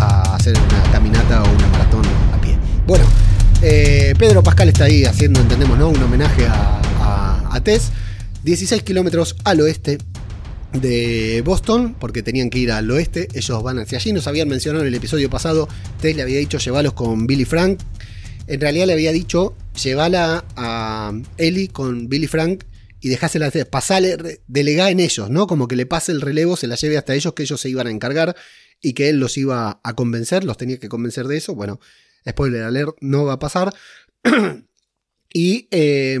a 0.00 0.34
hacer 0.34 0.56
una 0.58 0.82
caminata 0.90 1.44
o 1.44 1.54
una 1.54 1.66
maratón 1.68 2.04
a 2.32 2.40
pie. 2.40 2.58
Bueno, 2.86 3.04
eh, 3.62 4.14
Pedro 4.18 4.42
Pascal 4.42 4.68
está 4.68 4.84
ahí 4.84 5.04
haciendo, 5.04 5.40
entendemos, 5.40 5.78
¿no? 5.78 5.90
Un 5.90 6.02
homenaje 6.02 6.46
a, 6.46 6.80
a, 7.00 7.54
a 7.54 7.60
Tess. 7.62 7.92
16 8.42 8.82
kilómetros 8.82 9.36
al 9.44 9.60
oeste 9.60 9.98
de 10.72 11.42
Boston, 11.44 11.94
porque 11.98 12.22
tenían 12.22 12.50
que 12.50 12.58
ir 12.58 12.72
al 12.72 12.90
oeste, 12.90 13.28
ellos 13.34 13.62
van 13.62 13.78
hacia 13.78 13.98
allí, 13.98 14.12
nos 14.12 14.26
habían 14.26 14.48
mencionado 14.48 14.84
en 14.84 14.88
el 14.88 14.94
episodio 14.94 15.30
pasado, 15.30 15.68
Tess 16.00 16.14
le 16.14 16.22
había 16.22 16.38
dicho 16.38 16.58
llevarlos 16.58 16.92
con 16.92 17.26
Billy 17.26 17.44
Frank, 17.44 17.80
en 18.48 18.60
realidad 18.60 18.86
le 18.86 18.94
había 18.94 19.12
dicho 19.12 19.56
llevala 19.82 20.44
a 20.56 21.12
Ellie 21.36 21.68
con 21.68 22.08
Billy 22.08 22.26
Frank 22.26 22.64
y 23.00 23.08
dejásela, 23.10 23.52
pasarle, 23.70 24.40
delegar 24.48 24.90
en 24.90 24.98
ellos, 24.98 25.30
¿no? 25.30 25.46
Como 25.46 25.68
que 25.68 25.76
le 25.76 25.86
pase 25.86 26.10
el 26.10 26.20
relevo, 26.20 26.56
se 26.56 26.66
la 26.66 26.74
lleve 26.74 26.98
hasta 26.98 27.14
ellos, 27.14 27.32
que 27.34 27.44
ellos 27.44 27.60
se 27.60 27.68
iban 27.68 27.86
a 27.86 27.90
encargar 27.90 28.34
y 28.80 28.94
que 28.94 29.08
él 29.08 29.18
los 29.18 29.38
iba 29.38 29.80
a 29.84 29.94
convencer, 29.94 30.42
los 30.42 30.56
tenía 30.56 30.78
que 30.78 30.88
convencer 30.88 31.26
de 31.28 31.36
eso, 31.36 31.54
bueno, 31.54 31.78
spoiler 32.28 32.62
alert, 32.62 32.96
no 33.00 33.24
va 33.24 33.34
a 33.34 33.38
pasar. 33.38 33.72
y... 35.32 35.68
Eh, 35.70 36.18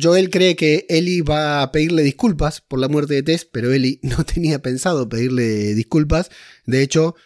Joel 0.00 0.30
cree 0.30 0.54
que 0.54 0.86
Ellie 0.88 1.22
va 1.22 1.62
a 1.62 1.72
pedirle 1.72 2.02
disculpas 2.02 2.60
por 2.60 2.78
la 2.78 2.88
muerte 2.88 3.14
de 3.14 3.22
Tess, 3.22 3.44
pero 3.44 3.72
Ellie 3.72 3.98
no 4.02 4.24
tenía 4.24 4.60
pensado 4.60 5.08
pedirle 5.08 5.74
disculpas. 5.74 6.30
De 6.64 6.82
hecho, 6.82 7.16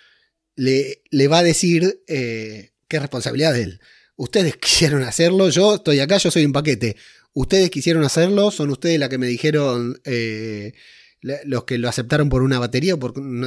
le, 0.56 1.02
le 1.10 1.28
va 1.28 1.38
a 1.38 1.42
decir 1.42 2.02
eh, 2.06 2.73
es 2.90 3.00
responsabilidad 3.00 3.52
de 3.52 3.62
él. 3.62 3.80
Ustedes 4.16 4.56
quisieron 4.60 5.02
hacerlo, 5.02 5.48
yo 5.48 5.76
estoy 5.76 6.00
acá, 6.00 6.18
yo 6.18 6.30
soy 6.30 6.44
un 6.44 6.52
paquete. 6.52 6.96
Ustedes 7.32 7.70
quisieron 7.70 8.04
hacerlo, 8.04 8.50
son 8.50 8.70
ustedes 8.70 8.98
la 8.98 9.08
que 9.08 9.18
me 9.18 9.26
dijeron, 9.26 10.00
eh, 10.04 10.72
los 11.20 11.64
que 11.64 11.78
lo 11.78 11.88
aceptaron 11.88 12.28
por 12.28 12.42
una 12.42 12.58
batería, 12.58 12.96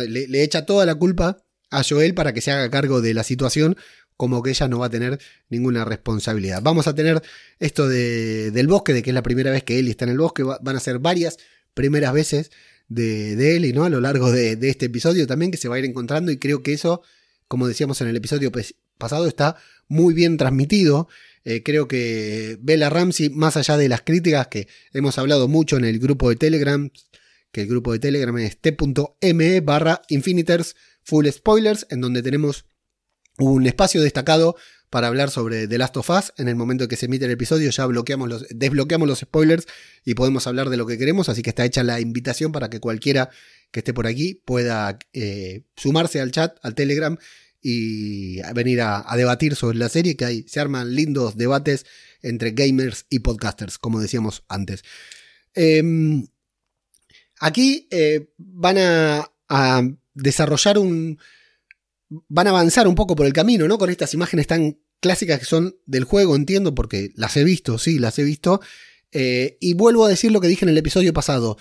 le, 0.08 0.28
le 0.28 0.44
echa 0.44 0.66
toda 0.66 0.86
la 0.86 0.96
culpa 0.96 1.38
a 1.70 1.84
Joel 1.84 2.14
para 2.14 2.34
que 2.34 2.42
se 2.42 2.52
haga 2.52 2.70
cargo 2.70 3.02
de 3.02 3.14
la 3.14 3.24
situación 3.24 3.78
como 4.18 4.42
que 4.42 4.50
ella 4.50 4.68
no 4.68 4.80
va 4.80 4.88
a 4.88 4.90
tener 4.90 5.20
ninguna 5.50 5.86
responsabilidad. 5.86 6.62
Vamos 6.64 6.88
a 6.88 6.96
tener 6.96 7.22
esto 7.60 7.88
de, 7.88 8.52
del 8.52 8.68
bosque, 8.68 8.94
de 8.94 9.04
que 9.04 9.12
es 9.12 9.14
la 9.14 9.22
primera 9.22 9.52
vez 9.52 9.64
que 9.64 9.78
Ellie 9.78 9.92
está 9.92 10.06
en 10.06 10.12
el 10.12 10.18
bosque, 10.18 10.44
van 10.44 10.76
a 10.76 10.80
ser 10.80 11.00
varias 11.00 11.38
primeras 11.76 12.12
veces 12.14 12.52
de, 12.90 13.36
de 13.36 13.56
Ellie, 13.56 13.74
¿no? 13.74 13.86
A 13.86 13.90
lo 13.90 14.02
largo 14.02 14.32
de, 14.32 14.58
este 14.64 14.88
episodio 14.88 15.28
también, 15.28 15.52
que 15.52 15.58
se 15.58 15.70
va 15.70 15.76
a 15.76 15.80
ir 15.80 15.86
encontrando 15.86 16.32
y 16.32 16.38
creo 16.38 16.64
que 16.64 16.74
eso, 16.74 17.04
como 17.48 17.68
decíamos 17.68 18.02
en 18.02 18.08
el 18.08 18.16
episodio 18.16 18.52
pasado, 18.98 19.28
está 19.28 19.56
muy 19.88 20.14
bien 20.14 20.38
transmitido. 20.38 21.08
Eh, 21.44 21.64
creo 21.64 21.88
que 21.88 22.58
Bella 22.62 22.90
Ramsey, 22.90 23.30
más 23.30 23.56
allá 23.58 23.78
de 23.78 23.88
las 23.90 24.02
críticas 24.02 24.48
que 24.48 24.68
hemos 24.94 25.18
hablado 25.18 25.48
mucho 25.48 25.78
en 25.78 25.86
el 25.86 26.00
grupo 26.00 26.30
de 26.30 26.36
Telegram, 26.36 26.90
que 27.52 27.62
el 27.62 27.68
grupo 27.68 27.94
de 27.94 28.00
Telegram 28.00 28.38
es 28.38 28.58
t.me 28.58 29.62
barra 29.62 30.02
Infiniters 30.10 30.76
Full 31.04 31.28
Spoilers, 31.30 31.88
en 31.90 32.02
donde 32.02 32.22
tenemos 32.22 32.66
un 33.38 33.66
espacio 33.66 34.02
destacado 34.02 34.56
para 34.90 35.08
hablar 35.08 35.30
sobre 35.30 35.68
The 35.68 35.78
Last 35.78 35.98
of 35.98 36.10
Us. 36.10 36.34
En 36.38 36.48
el 36.48 36.56
momento 36.56 36.88
que 36.88 36.96
se 36.96 37.06
emite 37.06 37.26
el 37.26 37.32
episodio 37.32 37.70
ya 37.70 37.86
bloqueamos 37.86 38.30
los, 38.30 38.46
desbloqueamos 38.50 39.08
los 39.08 39.20
spoilers 39.20 39.68
y 40.06 40.14
podemos 40.14 40.48
hablar 40.48 40.70
de 40.70 40.78
lo 40.78 40.86
que 40.86 40.98
queremos, 40.98 41.30
así 41.30 41.42
que 41.42 41.50
está 41.50 41.66
hecha 41.66 41.84
la 41.84 42.00
invitación 42.00 42.52
para 42.52 42.70
que 42.70 42.80
cualquiera 42.80 43.30
que 43.72 43.80
esté 43.82 43.94
por 43.94 44.08
aquí 44.08 44.42
pueda 44.46 44.98
eh, 45.14 45.64
sumarse 45.76 46.22
al 46.22 46.32
chat, 46.32 46.58
al 46.62 46.76
Telegram 46.76 47.18
y 47.62 48.42
venir 48.54 48.82
a, 48.82 49.06
debatir 49.16 49.56
sobre 49.56 49.78
la 49.78 49.90
serie, 49.90 50.16
que 50.16 50.26
hay, 50.26 50.46
se 50.48 50.60
arman 50.60 50.96
lindos 50.96 51.38
debates 51.38 51.86
entre 52.22 52.52
gamers 52.52 53.06
y 53.10 53.20
podcasters, 53.20 53.78
como 53.78 54.00
decíamos 54.00 54.44
antes. 54.48 54.84
Em, 55.54 56.28
aquí 57.40 57.88
eh, 57.92 58.30
van 58.38 58.78
a 58.78 59.84
desarrollar 60.14 60.78
un, 60.78 61.20
van 62.10 62.48
a 62.48 62.52
avanzar 62.52 62.88
un 62.88 62.96
poco 62.96 63.16
por 63.16 63.26
el 63.26 63.34
camino, 63.34 63.68
¿no? 63.68 63.78
Con 63.78 63.90
estas 63.90 64.14
imágenes 64.14 64.48
tan 64.48 64.80
clásicas 65.00 65.40
que 65.40 65.46
son 65.46 65.76
del 65.86 66.04
juego, 66.04 66.36
entiendo, 66.36 66.74
porque 66.74 67.12
las 67.16 67.38
he 67.38 67.44
visto, 67.44 67.78
sí, 67.78 68.00
las 68.00 68.18
he 68.20 68.24
visto. 68.24 68.62
Eh, 69.12 69.58
y 69.60 69.74
vuelvo 69.74 70.06
a 70.06 70.10
decir 70.10 70.32
lo 70.32 70.42
que 70.42 70.48
dije 70.48 70.66
en 70.66 70.70
el 70.70 70.78
episodio 70.78 71.14
pasado. 71.14 71.58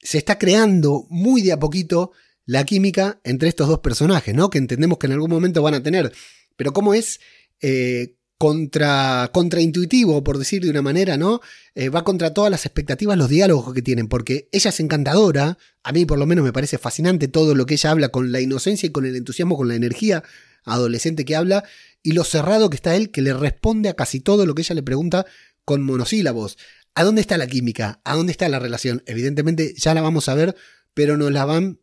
Se 0.00 0.18
está 0.18 0.38
creando 0.38 1.06
muy 1.08 1.42
de 1.42 1.52
a 1.52 1.58
poquito 1.58 2.12
la 2.46 2.64
química 2.64 3.20
entre 3.24 3.48
estos 3.48 3.68
dos 3.68 3.80
personajes, 3.80 4.34
¿no? 4.34 4.48
Que 4.48 4.58
entendemos 4.58 4.98
que 4.98 5.06
en 5.06 5.12
algún 5.12 5.30
momento 5.30 5.62
van 5.62 5.74
a 5.74 5.82
tener. 5.82 6.12
Pero 6.56 6.72
cómo 6.72 6.94
es 6.94 7.20
eh, 7.60 8.14
contra, 8.38 9.30
contraintuitivo, 9.32 10.22
por 10.22 10.38
decir 10.38 10.62
de 10.62 10.70
una 10.70 10.82
manera, 10.82 11.16
¿no? 11.16 11.40
Eh, 11.74 11.88
va 11.88 12.04
contra 12.04 12.34
todas 12.34 12.50
las 12.50 12.66
expectativas, 12.66 13.16
los 13.16 13.28
diálogos 13.28 13.74
que 13.74 13.82
tienen, 13.82 14.08
porque 14.08 14.48
ella 14.52 14.70
es 14.70 14.80
encantadora, 14.80 15.58
a 15.82 15.92
mí 15.92 16.04
por 16.04 16.18
lo 16.18 16.26
menos 16.26 16.44
me 16.44 16.52
parece 16.52 16.78
fascinante 16.78 17.28
todo 17.28 17.54
lo 17.54 17.66
que 17.66 17.74
ella 17.74 17.90
habla 17.90 18.08
con 18.10 18.32
la 18.32 18.40
inocencia 18.40 18.86
y 18.86 18.92
con 18.92 19.06
el 19.06 19.16
entusiasmo, 19.16 19.56
con 19.56 19.68
la 19.68 19.74
energía 19.74 20.22
adolescente 20.64 21.24
que 21.24 21.36
habla, 21.36 21.64
y 22.02 22.12
lo 22.12 22.24
cerrado 22.24 22.70
que 22.70 22.76
está 22.76 22.94
él, 22.94 23.10
que 23.10 23.22
le 23.22 23.32
responde 23.32 23.88
a 23.88 23.94
casi 23.94 24.20
todo 24.20 24.46
lo 24.46 24.54
que 24.54 24.62
ella 24.62 24.74
le 24.74 24.82
pregunta 24.82 25.26
con 25.64 25.82
monosílabos. 25.82 26.58
¿A 26.94 27.04
dónde 27.04 27.20
está 27.20 27.36
la 27.38 27.46
química? 27.46 28.00
¿A 28.04 28.14
dónde 28.14 28.32
está 28.32 28.48
la 28.48 28.58
relación? 28.58 29.02
Evidentemente 29.06 29.74
ya 29.76 29.94
la 29.94 30.02
vamos 30.02 30.28
a 30.28 30.34
ver, 30.34 30.56
pero 30.94 31.16
nos 31.16 31.32
la 31.32 31.44
van 31.44 31.78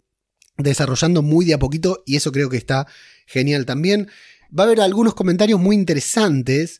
desarrollando 0.57 1.21
muy 1.21 1.45
de 1.45 1.53
a 1.53 1.59
poquito 1.59 2.03
y 2.05 2.15
eso 2.15 2.31
creo 2.31 2.49
que 2.49 2.57
está 2.57 2.87
genial 3.25 3.65
también. 3.65 4.09
Va 4.57 4.63
a 4.63 4.67
haber 4.67 4.81
algunos 4.81 5.15
comentarios 5.15 5.59
muy 5.59 5.75
interesantes 5.75 6.79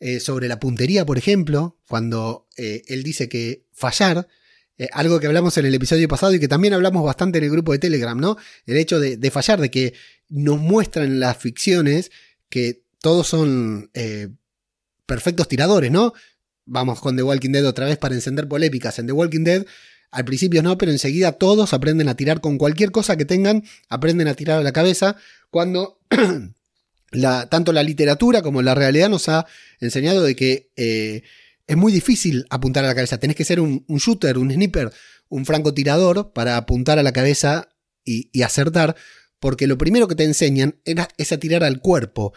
eh, 0.00 0.18
sobre 0.18 0.48
la 0.48 0.58
puntería, 0.58 1.06
por 1.06 1.18
ejemplo, 1.18 1.78
cuando 1.86 2.48
eh, 2.56 2.82
él 2.88 3.04
dice 3.04 3.28
que 3.28 3.66
fallar, 3.72 4.26
eh, 4.76 4.88
algo 4.92 5.20
que 5.20 5.28
hablamos 5.28 5.56
en 5.58 5.66
el 5.66 5.74
episodio 5.74 6.08
pasado 6.08 6.34
y 6.34 6.40
que 6.40 6.48
también 6.48 6.74
hablamos 6.74 7.04
bastante 7.04 7.38
en 7.38 7.44
el 7.44 7.50
grupo 7.50 7.70
de 7.70 7.78
Telegram, 7.78 8.18
¿no? 8.18 8.36
El 8.66 8.78
hecho 8.78 8.98
de, 8.98 9.16
de 9.16 9.30
fallar, 9.30 9.60
de 9.60 9.70
que 9.70 9.94
nos 10.28 10.58
muestran 10.58 11.20
las 11.20 11.36
ficciones 11.36 12.10
que 12.48 12.82
todos 13.00 13.28
son 13.28 13.90
perfectos 15.06 15.46
tiradores, 15.46 15.90
¿no? 15.90 16.14
Vamos 16.64 17.00
con 17.00 17.16
The 17.16 17.22
Walking 17.22 17.50
Dead 17.50 17.66
otra 17.66 17.86
vez 17.86 17.98
para 17.98 18.14
encender 18.14 18.48
polémicas. 18.48 18.98
En 18.98 19.06
The 19.06 19.12
Walking 19.12 19.44
Dead 19.44 19.66
al 20.12 20.26
principio 20.26 20.62
no, 20.62 20.78
pero 20.78 20.92
enseguida 20.92 21.32
todos 21.32 21.72
aprenden 21.72 22.08
a 22.08 22.14
tirar 22.14 22.40
con 22.40 22.58
cualquier 22.58 22.92
cosa 22.92 23.16
que 23.16 23.24
tengan, 23.24 23.64
aprenden 23.88 24.28
a 24.28 24.34
tirar 24.34 24.58
a 24.58 24.62
la 24.62 24.72
cabeza 24.72 25.16
cuando 25.50 25.98
tanto 27.50 27.72
la 27.72 27.82
literatura 27.82 28.42
como 28.42 28.60
la 28.60 28.74
realidad 28.74 29.08
nos 29.08 29.28
ha 29.30 29.46
enseñado 29.80 30.22
de 30.22 30.36
que 30.36 30.70
eh, 30.76 31.22
es 31.66 31.76
muy 31.76 31.92
difícil 31.92 32.44
apuntar 32.50 32.84
a 32.84 32.88
la 32.88 32.94
cabeza. 32.94 33.18
Tenés 33.18 33.36
que 33.36 33.46
ser 33.46 33.58
un, 33.58 33.84
shooter, 33.88 34.36
un 34.36 34.52
sniper, 34.52 34.92
un 35.30 35.46
francotirador 35.46 36.32
para 36.34 36.58
apuntar 36.58 36.98
a 36.98 37.02
la 37.02 37.12
cabeza 37.12 37.70
y, 38.04 38.42
acertar, 38.42 38.96
porque 39.40 39.66
lo 39.66 39.78
primero 39.78 40.08
que 40.08 40.14
te 40.14 40.24
enseñan 40.24 40.76
es 40.84 41.32
a 41.32 41.38
tirar 41.38 41.64
al 41.64 41.80
cuerpo. 41.80 42.34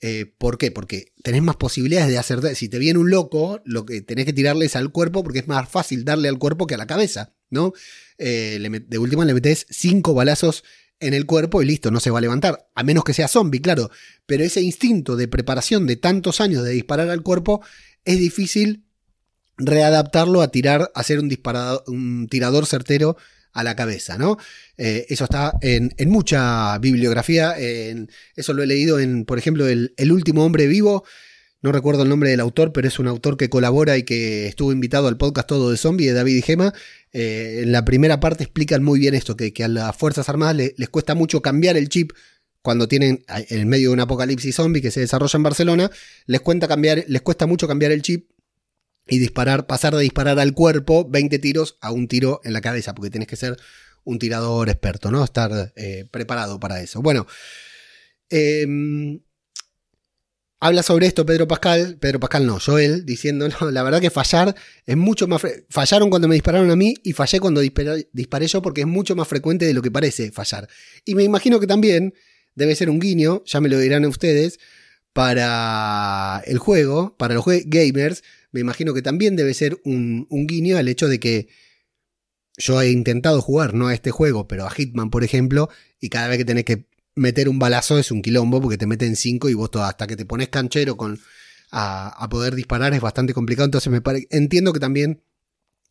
Eh, 0.00 0.34
¿Por 0.38 0.58
qué? 0.58 0.70
Porque 0.70 1.12
tenés 1.22 1.42
más 1.42 1.56
posibilidades 1.56 2.08
de 2.08 2.18
acertar. 2.18 2.54
Si 2.54 2.68
te 2.68 2.78
viene 2.78 2.98
un 2.98 3.10
loco, 3.10 3.62
lo 3.64 3.86
que 3.86 4.02
tenés 4.02 4.26
que 4.26 4.32
tirarle 4.32 4.66
es 4.66 4.76
al 4.76 4.92
cuerpo 4.92 5.22
porque 5.22 5.38
es 5.38 5.48
más 5.48 5.68
fácil 5.68 6.04
darle 6.04 6.28
al 6.28 6.38
cuerpo 6.38 6.66
que 6.66 6.74
a 6.74 6.78
la 6.78 6.86
cabeza, 6.86 7.34
¿no? 7.50 7.72
Eh, 8.18 8.58
de 8.86 8.98
última 8.98 9.24
le 9.24 9.34
metes 9.34 9.66
cinco 9.70 10.14
balazos 10.14 10.64
en 11.00 11.14
el 11.14 11.26
cuerpo 11.26 11.62
y 11.62 11.66
listo, 11.66 11.90
no 11.90 12.00
se 12.00 12.10
va 12.10 12.18
a 12.18 12.22
levantar, 12.22 12.68
a 12.74 12.82
menos 12.82 13.04
que 13.04 13.12
sea 13.12 13.28
zombie, 13.28 13.60
claro, 13.60 13.90
pero 14.24 14.44
ese 14.44 14.62
instinto 14.62 15.16
de 15.16 15.28
preparación 15.28 15.86
de 15.86 15.96
tantos 15.96 16.40
años 16.40 16.64
de 16.64 16.70
disparar 16.72 17.10
al 17.10 17.22
cuerpo 17.22 17.62
es 18.04 18.18
difícil 18.18 18.86
readaptarlo 19.58 20.40
a 20.42 20.50
tirar, 20.50 20.90
a 20.94 21.02
ser 21.02 21.20
un, 21.20 21.30
un 21.86 22.28
tirador 22.28 22.66
certero 22.66 23.16
a 23.56 23.64
la 23.64 23.74
cabeza, 23.74 24.18
¿no? 24.18 24.36
Eh, 24.76 25.06
eso 25.08 25.24
está 25.24 25.54
en, 25.62 25.92
mucha 26.06 26.78
bibliografía. 26.78 27.54
En, 27.58 28.10
eso 28.36 28.52
lo 28.52 28.62
he 28.62 28.66
leído 28.66 29.00
en, 29.00 29.24
por 29.24 29.38
ejemplo, 29.38 29.66
el, 29.66 30.12
último 30.12 30.44
hombre 30.44 30.66
vivo. 30.66 31.04
No 31.62 31.72
recuerdo 31.72 32.02
el 32.02 32.10
nombre 32.10 32.30
del 32.30 32.40
autor, 32.40 32.72
pero 32.72 32.86
es 32.86 32.98
un 32.98 33.08
autor 33.08 33.38
que 33.38 33.48
colabora 33.48 33.96
y 33.96 34.02
que 34.02 34.46
estuvo 34.46 34.72
invitado 34.72 35.08
al 35.08 35.16
podcast 35.16 35.48
Todo 35.48 35.70
de 35.70 35.78
Zombie 35.78 36.06
de 36.06 36.12
David 36.12 36.36
y 36.36 36.42
Gema. 36.42 36.74
Eh, 37.12 37.60
en 37.62 37.72
la 37.72 37.84
primera 37.84 38.20
parte 38.20 38.44
explican 38.44 38.84
muy 38.84 39.00
bien 39.00 39.14
esto, 39.14 39.36
que, 39.36 39.52
a 39.64 39.68
las 39.68 39.96
Fuerzas 39.96 40.28
Armadas 40.28 40.56
les 40.76 40.88
cuesta 40.90 41.14
mucho 41.14 41.40
cambiar 41.40 41.78
el 41.78 41.88
chip 41.88 42.12
cuando 42.60 42.88
tienen 42.88 43.24
en 43.28 43.68
medio 43.68 43.90
de 43.90 43.94
un 43.94 44.00
apocalipsis 44.00 44.56
zombie 44.56 44.82
que 44.82 44.90
se 44.90 44.98
desarrolla 44.98 45.36
en 45.36 45.42
Barcelona, 45.44 45.90
les, 46.26 46.40
cuenta 46.40 46.66
cambiar, 46.66 47.04
les 47.06 47.22
cuesta 47.22 47.46
mucho 47.46 47.68
cambiar 47.68 47.92
el 47.92 48.02
chip 48.02 48.28
y 49.08 49.18
disparar, 49.18 49.66
pasar 49.66 49.94
de 49.94 50.02
disparar 50.02 50.38
al 50.38 50.52
cuerpo 50.52 51.08
20 51.08 51.38
tiros 51.38 51.78
a 51.80 51.92
un 51.92 52.08
tiro 52.08 52.40
en 52.44 52.52
la 52.52 52.60
cabeza, 52.60 52.94
porque 52.94 53.10
tienes 53.10 53.28
que 53.28 53.36
ser 53.36 53.56
un 54.04 54.18
tirador 54.18 54.68
experto, 54.68 55.10
¿no? 55.10 55.22
Estar 55.22 55.72
eh, 55.76 56.06
preparado 56.10 56.58
para 56.60 56.80
eso. 56.80 57.02
Bueno, 57.02 57.26
em, 58.30 59.20
habla 60.60 60.82
sobre 60.82 61.06
esto 61.06 61.26
Pedro 61.26 61.46
Pascal, 61.46 61.98
Pedro 62.00 62.20
Pascal 62.20 62.46
no, 62.46 62.58
Joel, 62.58 63.04
diciendo, 63.04 63.48
no, 63.60 63.70
la 63.70 63.82
verdad 63.82 64.00
que 64.00 64.10
fallar 64.10 64.54
es 64.84 64.96
mucho 64.96 65.28
más... 65.28 65.42
Fallaron 65.68 66.10
cuando 66.10 66.28
me 66.28 66.34
dispararon 66.34 66.70
a 66.70 66.76
mí 66.76 66.94
y 67.02 67.12
fallé 67.12 67.40
cuando 67.40 67.60
disparé 67.60 68.46
yo 68.46 68.62
porque 68.62 68.82
es 68.82 68.86
mucho 68.86 69.14
más 69.14 69.28
frecuente 69.28 69.66
de 69.66 69.74
lo 69.74 69.82
que 69.82 69.90
parece 69.90 70.32
fallar. 70.32 70.68
Y 71.04 71.14
me 71.14 71.24
imagino 71.24 71.60
que 71.60 71.66
también 71.66 72.14
debe 72.54 72.74
ser 72.74 72.90
un 72.90 72.98
guiño, 72.98 73.42
ya 73.44 73.60
me 73.60 73.68
lo 73.68 73.78
dirán 73.78 74.04
ustedes, 74.04 74.58
para 75.12 76.42
el 76.46 76.58
juego, 76.58 77.16
para 77.16 77.34
los 77.34 77.44
gamers, 77.46 78.22
me 78.56 78.60
imagino 78.60 78.94
que 78.94 79.02
también 79.02 79.36
debe 79.36 79.52
ser 79.52 79.76
un, 79.84 80.26
guiño 80.30 80.78
al 80.78 80.88
hecho 80.88 81.08
de 81.08 81.20
que 81.20 81.48
yo 82.56 82.80
he 82.80 82.90
intentado 82.90 83.42
jugar, 83.42 83.74
no 83.74 83.88
a 83.88 83.92
este 83.92 84.10
juego, 84.10 84.48
pero 84.48 84.64
a 84.64 84.70
Hitman, 84.70 85.10
por 85.10 85.24
ejemplo, 85.24 85.68
y 86.00 86.08
cada 86.08 86.28
vez 86.28 86.38
que 86.38 86.46
tenés 86.46 86.64
que 86.64 86.86
meter 87.14 87.50
un 87.50 87.58
balazo 87.58 87.98
es 87.98 88.10
un 88.10 88.22
quilombo 88.22 88.62
porque 88.62 88.78
te 88.78 88.86
meten 88.86 89.14
cinco 89.14 89.50
y 89.50 89.54
vos 89.54 89.68
hasta 89.74 90.06
que 90.06 90.16
te 90.16 90.24
pones 90.24 90.48
canchero 90.48 90.96
con, 90.96 91.20
a, 91.70 92.26
poder 92.30 92.54
disparar 92.54 92.94
es 92.94 93.02
bastante 93.02 93.34
complicado. 93.34 93.66
Entonces 93.66 93.92
me 93.92 94.00
entiendo 94.30 94.72
que 94.72 94.80
también 94.80 95.22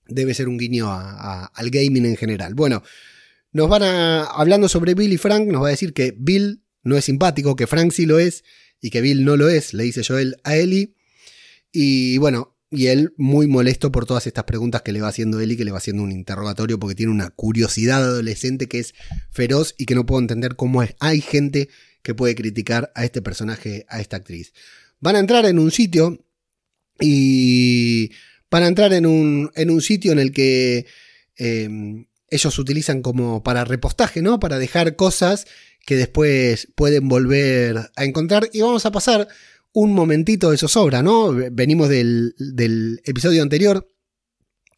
debe 0.08 0.34
ser 0.34 0.50
un 0.50 0.58
guiño 0.58 0.88
al 0.92 1.70
gaming 1.70 2.08
en 2.08 2.18
general. 2.18 2.56
Bueno, 2.56 2.82
nos 3.52 3.70
van 3.70 3.84
a, 3.84 4.24
hablando 4.24 4.68
sobre 4.68 4.96
Bill 4.96 5.14
y 5.14 5.18
Frank, 5.18 5.46
nos 5.46 5.62
va 5.62 5.68
a 5.68 5.78
decir 5.78 5.94
que 5.94 6.16
Bill 6.18 6.64
no 6.82 6.98
es 6.98 7.06
simpático, 7.06 7.56
que 7.56 7.68
Frank 7.68 7.92
sí 7.92 8.08
lo 8.08 8.18
es 8.18 8.44
y 8.82 8.90
que 8.90 9.02
Bill 9.02 9.24
no 9.24 9.38
lo 9.38 9.50
es, 9.50 9.76
le 9.76 9.84
dice 9.84 10.04
Joel 10.04 10.38
a 10.44 10.56
Ellie. 10.56 10.96
Y 11.72 12.18
bueno, 12.20 12.55
y 12.72 12.88
él 12.88 13.14
muy 13.18 13.48
molesto 13.48 13.92
por 13.92 14.06
todas 14.06 14.28
estas 14.28 14.44
preguntas 14.46 14.82
que 14.82 14.92
le 14.92 15.02
va 15.02 15.10
haciendo 15.10 15.40
él 15.40 15.52
y 15.52 15.58
que 15.58 15.66
le 15.66 15.72
va 15.72 15.78
haciendo 15.78 16.04
un 16.04 16.12
interrogatorio 16.12 16.80
porque 16.80 16.96
tiene 16.96 17.12
una 17.12 17.30
curiosidad 17.30 18.04
adolescente 18.04 18.68
que 18.68 18.80
es 18.80 18.94
feroz 19.32 19.76
y 19.78 19.86
que 19.86 19.96
no 19.96 20.06
puedo 20.06 20.22
entender 20.22 20.56
cómo 20.56 20.84
hay 21.00 21.22
gente 21.22 21.70
que 22.02 22.16
puede 22.16 22.36
criticar 22.36 22.92
a 22.96 23.06
este 23.06 23.22
personaje, 23.22 23.86
a 23.90 24.02
esta 24.02 24.18
actriz. 24.18 24.54
Van 25.00 25.16
a 25.16 25.20
entrar 25.20 25.46
en 25.46 25.60
un 25.60 25.72
sitio 25.72 26.26
y 27.00 28.12
van 28.50 28.64
a 28.64 28.68
entrar 28.68 28.94
en 28.94 29.06
un, 29.06 29.52
en 29.56 29.70
un 29.70 29.82
sitio 29.82 30.12
en 30.12 30.20
el 30.20 30.32
que 30.32 30.86
em, 31.36 32.06
ellos 32.30 32.58
utilizan 32.60 33.02
como 33.02 33.44
para 33.44 33.66
repostaje, 33.66 34.22
¿no? 34.22 34.40
Para 34.40 34.60
dejar 34.60 34.96
cosas 34.96 35.46
que 35.86 35.96
después 35.96 36.68
pueden 36.76 37.08
volver 37.08 37.92
a 37.96 38.04
encontrar 38.06 38.50
y 38.54 38.62
vamos 38.62 38.86
a 38.86 38.92
pasar 38.92 39.28
un 39.76 39.94
momentito 39.94 40.52
de 40.52 40.58
zozobra, 40.58 41.04
¿no? 41.04 41.34
Venimos 41.52 41.90
del, 41.90 42.34
episodio 43.04 43.42
anterior 43.42 43.92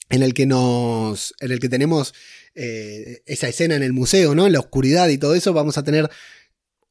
en 0.09 0.23
el 0.23 0.33
que 0.33 0.47
nos. 0.47 1.35
en 1.39 1.51
el 1.51 1.59
que 1.59 1.69
tenemos 1.69 2.15
eh, 2.55 3.21
esa 3.27 3.47
escena 3.47 3.75
en 3.75 3.83
el 3.83 3.93
museo, 3.93 4.33
¿no? 4.33 4.47
En 4.47 4.53
la 4.53 4.59
oscuridad 4.59 5.07
y 5.09 5.19
todo 5.19 5.35
eso. 5.35 5.53
Vamos 5.53 5.77
a 5.77 5.83
tener 5.83 6.09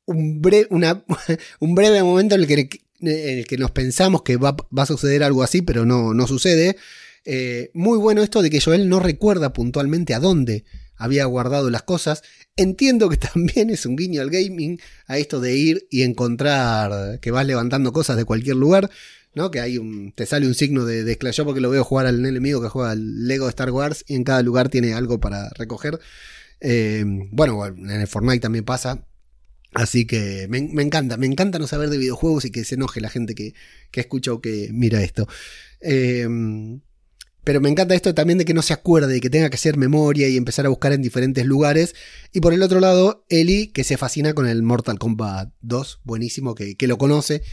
un, 0.04 0.40
un 1.60 1.74
breve 1.74 2.02
momento 2.04 2.36
en 2.36 2.42
el, 2.42 2.46
que, 2.46 2.68
en 3.00 3.38
el 3.38 3.46
que 3.46 3.58
nos 3.58 3.72
pensamos 3.72 4.22
que 4.22 4.36
va, 4.36 4.56
a 4.76 4.86
suceder 4.86 5.24
algo 5.24 5.42
así, 5.42 5.62
pero 5.62 5.84
no, 5.84 6.14
no 6.14 6.28
sucede. 6.28 6.76
Eh, 7.24 7.72
muy 7.74 7.98
bueno 7.98 8.22
esto 8.22 8.40
de 8.40 8.50
que 8.50 8.60
Joel 8.60 8.88
no 8.88 9.00
recuerda 9.00 9.52
puntualmente 9.52 10.14
a 10.14 10.20
dónde 10.20 10.64
había 10.96 11.24
guardado 11.26 11.70
las 11.70 11.82
cosas. 11.82 12.22
Entiendo 12.56 13.08
que 13.08 13.16
también 13.32 13.70
es 13.70 13.86
un 13.86 13.96
guiño 13.96 14.20
al 14.22 14.30
gaming, 14.30 14.80
a 15.06 15.18
esto 15.18 15.40
de 15.40 15.56
ir 15.56 15.86
y 15.90 16.02
encontrar 16.02 17.20
que 17.20 17.30
vas 17.30 17.46
levantando 17.46 17.92
cosas 17.92 18.16
de 18.16 18.24
cualquier 18.24 18.56
lugar, 18.56 18.90
¿no? 19.34 19.50
Que 19.50 19.60
hay 19.60 19.78
un, 19.78 20.12
te 20.12 20.26
sale 20.26 20.46
un 20.46 20.54
signo 20.54 20.84
de, 20.84 21.04
de 21.04 21.16
porque 21.44 21.60
lo 21.60 21.70
veo 21.70 21.84
jugar 21.84 22.06
al 22.06 22.24
enemigo 22.24 22.62
que 22.62 22.68
juega 22.68 22.92
al 22.92 23.26
Lego 23.26 23.48
Star 23.48 23.70
Wars 23.70 24.04
y 24.06 24.14
en 24.14 24.24
cada 24.24 24.42
lugar 24.42 24.68
tiene 24.68 24.94
algo 24.94 25.20
para 25.20 25.50
recoger. 25.50 26.00
Eh, 26.60 27.04
bueno, 27.32 27.66
en 27.66 27.90
el 27.90 28.06
Fortnite 28.06 28.40
también 28.40 28.64
pasa. 28.64 29.04
Así 29.74 30.06
que 30.06 30.46
me, 30.48 30.58
encanta, 30.82 31.18
me 31.18 31.26
encanta 31.26 31.58
no 31.58 31.66
saber 31.66 31.90
de 31.90 31.98
videojuegos 31.98 32.46
y 32.46 32.50
que 32.50 32.64
se 32.64 32.76
enoje 32.76 33.02
la 33.02 33.10
gente 33.10 33.34
que, 33.34 33.52
que 33.90 34.00
escucha 34.00 34.32
o 34.32 34.40
que 34.40 34.70
mira 34.72 35.02
esto. 35.02 35.28
Eh, 35.82 36.26
pero 37.46 37.60
me 37.60 37.68
encanta 37.68 37.94
esto 37.94 38.12
también 38.12 38.38
de 38.38 38.44
que 38.44 38.54
no 38.54 38.62
se 38.62 38.72
acuerde, 38.72 39.18
y 39.18 39.20
que 39.20 39.30
tenga 39.30 39.48
que 39.48 39.54
hacer 39.54 39.76
memoria 39.76 40.28
y 40.28 40.36
empezar 40.36 40.66
a 40.66 40.68
buscar 40.68 40.92
en 40.92 41.00
diferentes 41.00 41.46
lugares. 41.46 41.94
Y 42.32 42.40
por 42.40 42.52
el 42.52 42.60
otro 42.60 42.80
lado, 42.80 43.24
Ellie, 43.28 43.70
que 43.70 43.84
se 43.84 43.96
fascina 43.96 44.34
con 44.34 44.48
el 44.48 44.64
Mortal 44.64 44.98
Kombat 44.98 45.50
2, 45.60 46.00
buenísimo, 46.02 46.56
que, 46.56 46.76
lo 46.88 46.98
conoce, 46.98 47.44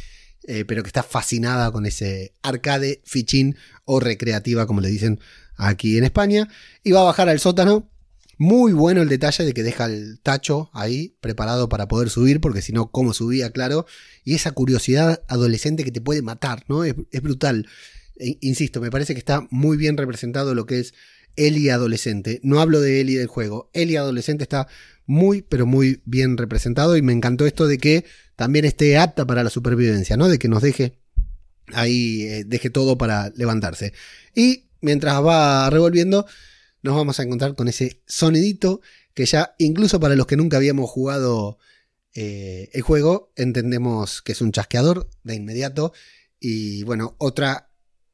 eh, 0.47 0.65
pero 0.65 0.81
que 0.81 0.87
está 0.87 1.03
fascinada 1.03 1.71
con 1.71 1.85
ese 1.85 2.33
arcade, 2.41 3.03
fichín 3.05 3.55
o 3.85 3.99
recreativa, 3.99 4.65
como 4.65 4.81
le 4.81 4.87
dicen 4.87 5.19
aquí 5.57 5.95
en 5.95 6.05
España. 6.05 6.49
Y 6.83 6.91
va 6.91 7.01
a 7.01 7.03
bajar 7.03 7.29
al 7.29 7.39
sótano. 7.39 7.87
Muy 8.39 8.73
bueno 8.73 9.03
el 9.03 9.09
detalle 9.09 9.45
de 9.45 9.53
que 9.53 9.61
deja 9.61 9.85
el 9.85 10.19
tacho 10.23 10.71
ahí 10.73 11.15
preparado 11.21 11.69
para 11.69 11.87
poder 11.87 12.09
subir, 12.09 12.41
porque 12.41 12.63
si 12.63 12.73
no, 12.73 12.89
¿cómo 12.89 13.13
subía? 13.13 13.51
Claro. 13.51 13.85
Y 14.23 14.33
esa 14.33 14.49
curiosidad 14.53 15.21
adolescente 15.27 15.83
que 15.83 15.91
te 15.91 16.01
puede 16.01 16.23
matar, 16.23 16.63
¿no? 16.67 16.83
Es 16.83 16.95
brutal. 17.21 17.67
E, 18.17 18.37
insisto, 18.41 18.81
me 18.81 18.91
parece 18.91 19.13
que 19.13 19.19
está 19.19 19.47
muy 19.49 19.77
bien 19.77 19.97
representado 19.97 20.55
lo 20.55 20.65
que 20.65 20.79
es 20.79 20.93
Eli 21.35 21.69
adolescente. 21.69 22.39
No 22.43 22.59
hablo 22.59 22.79
de 22.79 23.01
Eli 23.01 23.15
del 23.15 23.27
juego. 23.27 23.69
Eli 23.73 23.95
adolescente 23.95 24.43
está 24.43 24.67
muy, 25.05 25.41
pero 25.41 25.65
muy 25.65 26.01
bien 26.05 26.37
representado 26.37 26.95
y 26.95 27.01
me 27.01 27.13
encantó 27.13 27.45
esto 27.45 27.67
de 27.67 27.77
que 27.77 28.05
también 28.35 28.65
esté 28.65 28.97
apta 28.97 29.25
para 29.25 29.43
la 29.43 29.49
supervivencia, 29.49 30.17
¿no? 30.17 30.27
De 30.27 30.39
que 30.39 30.47
nos 30.47 30.61
deje 30.61 30.99
ahí, 31.73 32.23
eh, 32.23 32.43
deje 32.45 32.69
todo 32.69 32.97
para 32.97 33.31
levantarse. 33.35 33.93
Y 34.35 34.65
mientras 34.81 35.23
va 35.23 35.69
revolviendo, 35.69 36.25
nos 36.81 36.95
vamos 36.95 37.19
a 37.19 37.23
encontrar 37.23 37.55
con 37.55 37.67
ese 37.67 38.01
sonidito 38.05 38.81
que 39.13 39.25
ya, 39.25 39.55
incluso 39.57 39.99
para 39.99 40.15
los 40.15 40.27
que 40.27 40.37
nunca 40.37 40.57
habíamos 40.57 40.89
jugado 40.89 41.57
eh, 42.13 42.69
el 42.73 42.81
juego, 42.81 43.31
entendemos 43.35 44.21
que 44.21 44.33
es 44.33 44.41
un 44.41 44.51
chasqueador 44.51 45.09
de 45.23 45.35
inmediato. 45.35 45.93
Y 46.39 46.83
bueno, 46.83 47.15
otra 47.19 47.69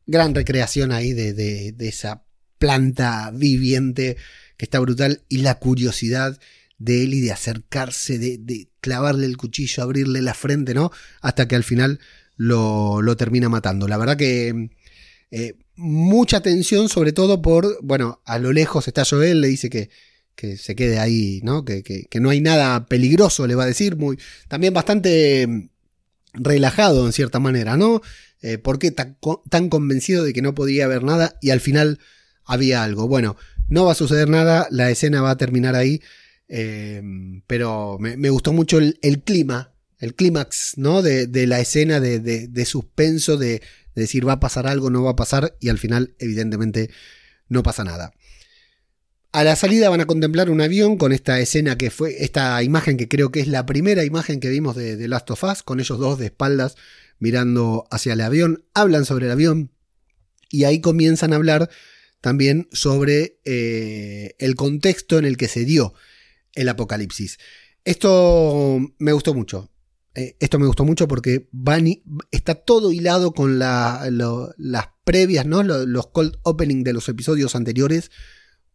gran 0.10 0.34
recreación 0.34 0.92
ahí 0.92 1.14
de, 1.14 1.76
esa 1.80 2.24
planta 2.58 3.32
viviente 3.34 4.18
que 4.58 4.66
está 4.66 4.80
brutal 4.80 5.22
y 5.30 5.38
la 5.38 5.60
curiosidad 5.60 6.40
de 6.80 7.04
él 7.04 7.14
y 7.14 7.22
de 7.22 7.32
acercarse, 7.32 8.18
de, 8.18 8.68
clavarle 8.82 9.26
el 9.26 9.38
cuchillo, 9.38 9.84
abrirle 9.84 10.22
la 10.22 10.34
frente, 10.34 10.74
¿no? 10.74 10.92
Hasta 11.22 11.48
que 11.48 11.56
al 11.56 11.64
final 11.64 12.00
lo, 12.38 13.16
termina 13.18 13.50
matando. 13.50 13.88
La 13.88 13.98
verdad 13.98 14.18
que 14.18 14.72
eh, 15.32 15.54
mucha 15.76 16.42
tensión, 16.42 16.90
sobre 16.90 17.14
todo 17.14 17.42
por, 17.42 17.78
bueno, 17.84 18.22
a 18.26 18.40
lo 18.40 18.52
lejos 18.52 18.88
está 18.88 19.06
Joel, 19.06 19.42
le 19.42 19.48
dice 19.48 19.70
que, 19.70 19.90
que 20.36 20.58
se 20.58 20.76
quede 20.76 20.98
ahí, 20.98 21.40
¿no? 21.44 21.66
Que, 21.66 21.84
que, 21.84 22.06
que, 22.06 22.20
no 22.20 22.32
hay 22.32 22.42
nada 22.42 22.88
peligroso, 22.88 23.46
le 23.46 23.56
va 23.56 23.64
a 23.64 23.68
decir, 23.68 23.96
muy, 23.96 24.18
también 24.48 24.74
bastante 24.74 25.70
relajado 26.34 27.06
en 27.06 27.14
cierta 27.14 27.40
manera, 27.40 27.78
¿no? 27.78 28.02
Eh, 28.42 28.58
¿Por 28.58 28.80
qué 28.80 28.92
tan, 28.92 29.18
convencido 29.70 30.24
de 30.24 30.34
que 30.34 30.42
no 30.42 30.56
podía 30.56 30.86
haber 30.86 31.04
nada 31.04 31.38
y 31.42 31.50
al 31.50 31.60
final 31.60 32.00
había 32.46 32.84
algo? 32.84 33.08
Bueno, 33.08 33.36
no 33.68 33.86
va 33.86 33.92
a 33.92 33.96
suceder 33.96 34.30
nada, 34.30 34.68
la 34.72 34.90
escena 34.90 35.22
va 35.22 35.32
a 35.32 35.38
terminar 35.38 35.76
ahí, 35.76 36.02
eh, 36.48 37.02
pero 37.48 37.98
me, 38.00 38.30
gustó 38.30 38.54
mucho 38.54 38.80
el, 38.80 39.22
clima, 39.24 39.74
el 40.00 40.16
clímax, 40.16 40.78
¿no? 40.78 41.02
De, 41.02 41.28
la 41.48 41.60
escena 41.60 42.00
de, 42.00 42.66
suspenso, 42.66 43.38
de, 43.38 43.62
decir 43.94 44.26
va 44.26 44.34
a 44.34 44.40
pasar 44.40 44.68
algo, 44.68 44.90
no 44.90 45.04
va 45.04 45.12
a 45.12 45.16
pasar 45.18 45.58
y 45.60 45.68
al 45.68 45.78
final 45.78 46.16
evidentemente 46.20 46.90
no 47.50 47.62
pasa 47.64 47.84
nada. 47.84 48.14
A 49.32 49.44
la 49.44 49.56
salida 49.56 49.90
van 49.90 50.02
a 50.02 50.08
contemplar 50.08 50.50
un 50.50 50.62
avión 50.62 50.98
con 50.98 51.12
esta 51.12 51.40
escena 51.40 51.78
que 51.78 51.92
fue, 51.92 52.24
esta 52.24 52.64
imagen 52.64 52.98
que 52.98 53.08
creo 53.08 53.32
que 53.32 53.42
es 53.42 53.48
la 53.48 53.66
primera 53.66 54.04
imagen 54.04 54.40
que 54.40 54.50
vimos 54.50 54.76
de, 54.76 54.96
de 54.96 55.08
Last 55.08 55.30
of 55.30 55.44
Us, 55.44 55.62
con 55.62 55.80
ellos 55.80 56.00
dos 56.00 56.18
de 56.18 56.28
espaldas 56.28 56.78
mirando 57.20 57.88
hacia 57.92 58.14
el 58.14 58.22
avión, 58.22 58.66
hablan 58.74 59.06
sobre 59.06 59.28
el 59.28 59.32
avión 59.32 59.72
y 60.50 60.64
ahí 60.64 60.82
comienzan 60.82 61.34
a 61.34 61.36
hablar 61.36 61.70
también 62.22 62.68
sobre 62.72 63.40
eh, 63.46 64.36
el 64.40 64.56
contexto 64.56 65.18
en 65.18 65.26
el 65.26 65.38
que 65.38 65.48
se 65.48 65.66
dio 65.66 65.94
el 66.54 66.70
apocalipsis. 66.70 67.38
Esto 67.86 68.80
me 68.98 69.14
gustó 69.14 69.34
mucho. 69.34 69.72
Eh, 70.16 70.36
esto 70.40 70.60
me 70.60 70.66
gustó 70.66 70.84
mucho 70.84 71.08
porque 71.08 71.48
está 72.32 72.56
todo 72.56 72.92
hilado 72.92 73.34
con 73.34 73.60
las 73.60 74.88
previas, 75.04 75.46
¿no? 75.46 75.64
los 75.64 76.08
cold 76.08 76.38
opening 76.44 76.84
de 76.84 76.94
los 76.94 77.08
episodios 77.10 77.56
anteriores. 77.56 78.12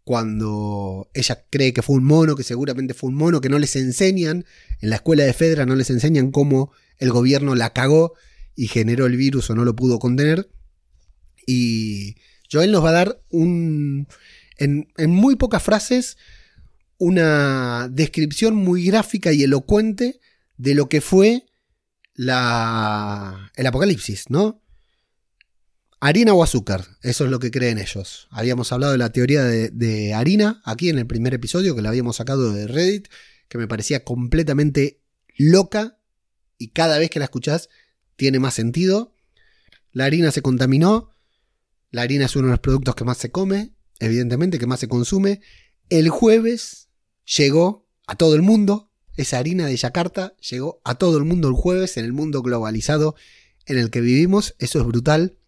cuando 0.04 1.10
ella 1.14 1.46
cree 1.48 1.72
que 1.72 1.80
fue 1.80 1.96
un 1.96 2.04
mono, 2.04 2.36
que 2.36 2.42
seguramente 2.42 2.92
fue 2.92 3.08
un 3.08 3.16
mono, 3.16 3.40
que 3.40 3.48
no 3.48 3.58
les 3.58 3.74
enseñan, 3.74 4.44
en 4.80 4.90
la 4.90 4.96
escuela 4.96 5.24
de 5.24 5.32
Fedra 5.32 5.64
no 5.64 5.74
les 5.76 5.88
enseñan 5.88 6.30
cómo 6.30 6.72
el 6.98 7.10
gobierno 7.10 7.54
la 7.54 7.72
cagó 7.72 8.14
y 8.56 8.68
generó 8.68 9.06
el 9.06 9.16
virus 9.16 9.50
o 9.50 9.54
no 9.54 9.64
lo 9.64 9.74
pudo 9.76 9.98
contener. 9.98 10.50
Y 11.46 12.16
Joel 12.50 12.72
nos 12.72 12.84
va 12.84 12.90
a 12.90 12.92
dar 12.92 13.22
un, 13.30 14.06
en, 14.58 14.86
muy 15.08 15.36
pocas 15.36 15.62
frases 15.62 16.16
una 16.96 17.88
descripción 17.88 18.54
muy 18.54 18.86
gráfica 18.86 19.32
y 19.32 19.42
elocuente 19.42 20.20
de 20.56 20.74
lo 20.74 20.88
que 20.88 21.00
fue 21.00 21.46
la, 22.14 23.50
el 23.56 23.66
apocalipsis, 23.66 24.30
¿no? 24.30 24.62
Harina 26.00 26.34
o 26.34 26.42
azúcar, 26.42 26.86
eso 27.02 27.24
es 27.24 27.30
lo 27.30 27.38
que 27.38 27.50
creen 27.50 27.78
ellos. 27.78 28.28
Habíamos 28.30 28.70
hablado 28.72 28.92
de 28.92 28.98
la 28.98 29.10
teoría 29.10 29.42
de, 29.42 30.14
harina 30.14 30.60
aquí 30.64 30.90
en 30.90 30.98
el 30.98 31.06
primer 31.06 31.32
episodio 31.32 31.74
que 31.74 31.82
la 31.82 31.88
habíamos 31.88 32.16
sacado 32.16 32.52
de 32.52 32.66
Reddit, 32.66 33.08
que 33.48 33.58
me 33.58 33.66
parecía 33.66 34.04
completamente 34.04 35.00
loca 35.36 35.98
y 36.58 36.68
cada 36.68 36.98
vez 36.98 37.10
que 37.10 37.18
la 37.18 37.24
escuchás 37.24 37.70
tiene 38.16 38.38
más 38.38 38.54
sentido. 38.54 39.14
La 39.92 40.04
harina 40.04 40.30
se 40.30 40.42
contaminó, 40.42 41.10
la 41.90 42.02
harina 42.02 42.26
es 42.26 42.36
uno 42.36 42.48
de 42.48 42.52
los 42.52 42.60
productos 42.60 42.94
que 42.94 43.04
más 43.04 43.18
se 43.18 43.30
come, 43.30 43.72
evidentemente, 44.00 44.58
que 44.58 44.66
más 44.66 44.80
se 44.80 44.88
consume. 44.88 45.40
El 45.88 46.08
jueves 46.08 46.88
llegó 47.36 47.86
a 48.06 48.16
todo 48.16 48.34
el 48.34 48.42
mundo, 48.42 48.90
esa 49.16 49.38
harina 49.38 49.66
de 49.66 49.76
Yakarta 49.76 50.34
llegó 50.50 50.80
a 50.84 50.96
todo 50.96 51.18
el 51.18 51.24
mundo 51.24 51.48
el 51.48 51.54
jueves 51.54 51.96
en 51.96 52.04
el 52.04 52.12
mundo 52.12 52.42
globalizado 52.42 53.14
en 53.66 53.78
el 53.78 53.90
que 53.90 54.00
vivimos, 54.00 54.56
eso 54.58 54.80
es 54.80 54.86
brutal 54.86 55.38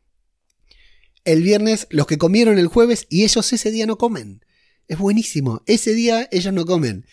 el 1.27 1.43
viernes 1.43 1.89
los 1.91 2.07
que 2.07 2.19
comieron 2.19 2.57
el 2.57 2.69
jueves 2.69 3.07
y 3.11 3.25
ellos 3.25 3.53
ese 3.53 3.71
día 3.71 3.85
no 3.85 3.99
comen. 3.99 4.45
Es 4.87 4.97
buenísimo. 4.97 5.63
Ese 5.67 5.93
día 5.93 6.29
ellos 6.31 6.55
no 6.55 6.65
comen. 6.65 7.05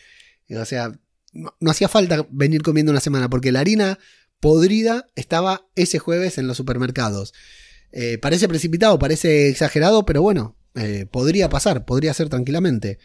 O 0.52 0.66
sea, 0.66 0.92
no, 1.34 1.52
hacía 1.68 1.90
falta 1.90 2.26
venir 2.30 2.62
comiendo 2.62 2.92
una 2.92 3.02
semana 3.02 3.28
porque 3.28 3.52
la 3.52 3.60
harina 3.60 3.98
podrida 4.44 5.08
estaba 5.16 5.70
ese 5.76 6.00
jueves 6.00 6.38
en 6.38 6.48
los 6.48 6.58
supermercados. 6.58 7.34
Eh, 7.94 8.18
parece 8.18 8.50
precipitado, 8.50 9.00
parece 9.00 9.48
exagerado, 9.48 10.06
pero 10.06 10.22
bueno, 10.22 10.58
eh, 10.76 11.06
podría 11.10 11.48
pasar, 11.48 11.86
podría 11.86 12.14
ser 12.14 12.28
tranquilamente. 12.28 13.00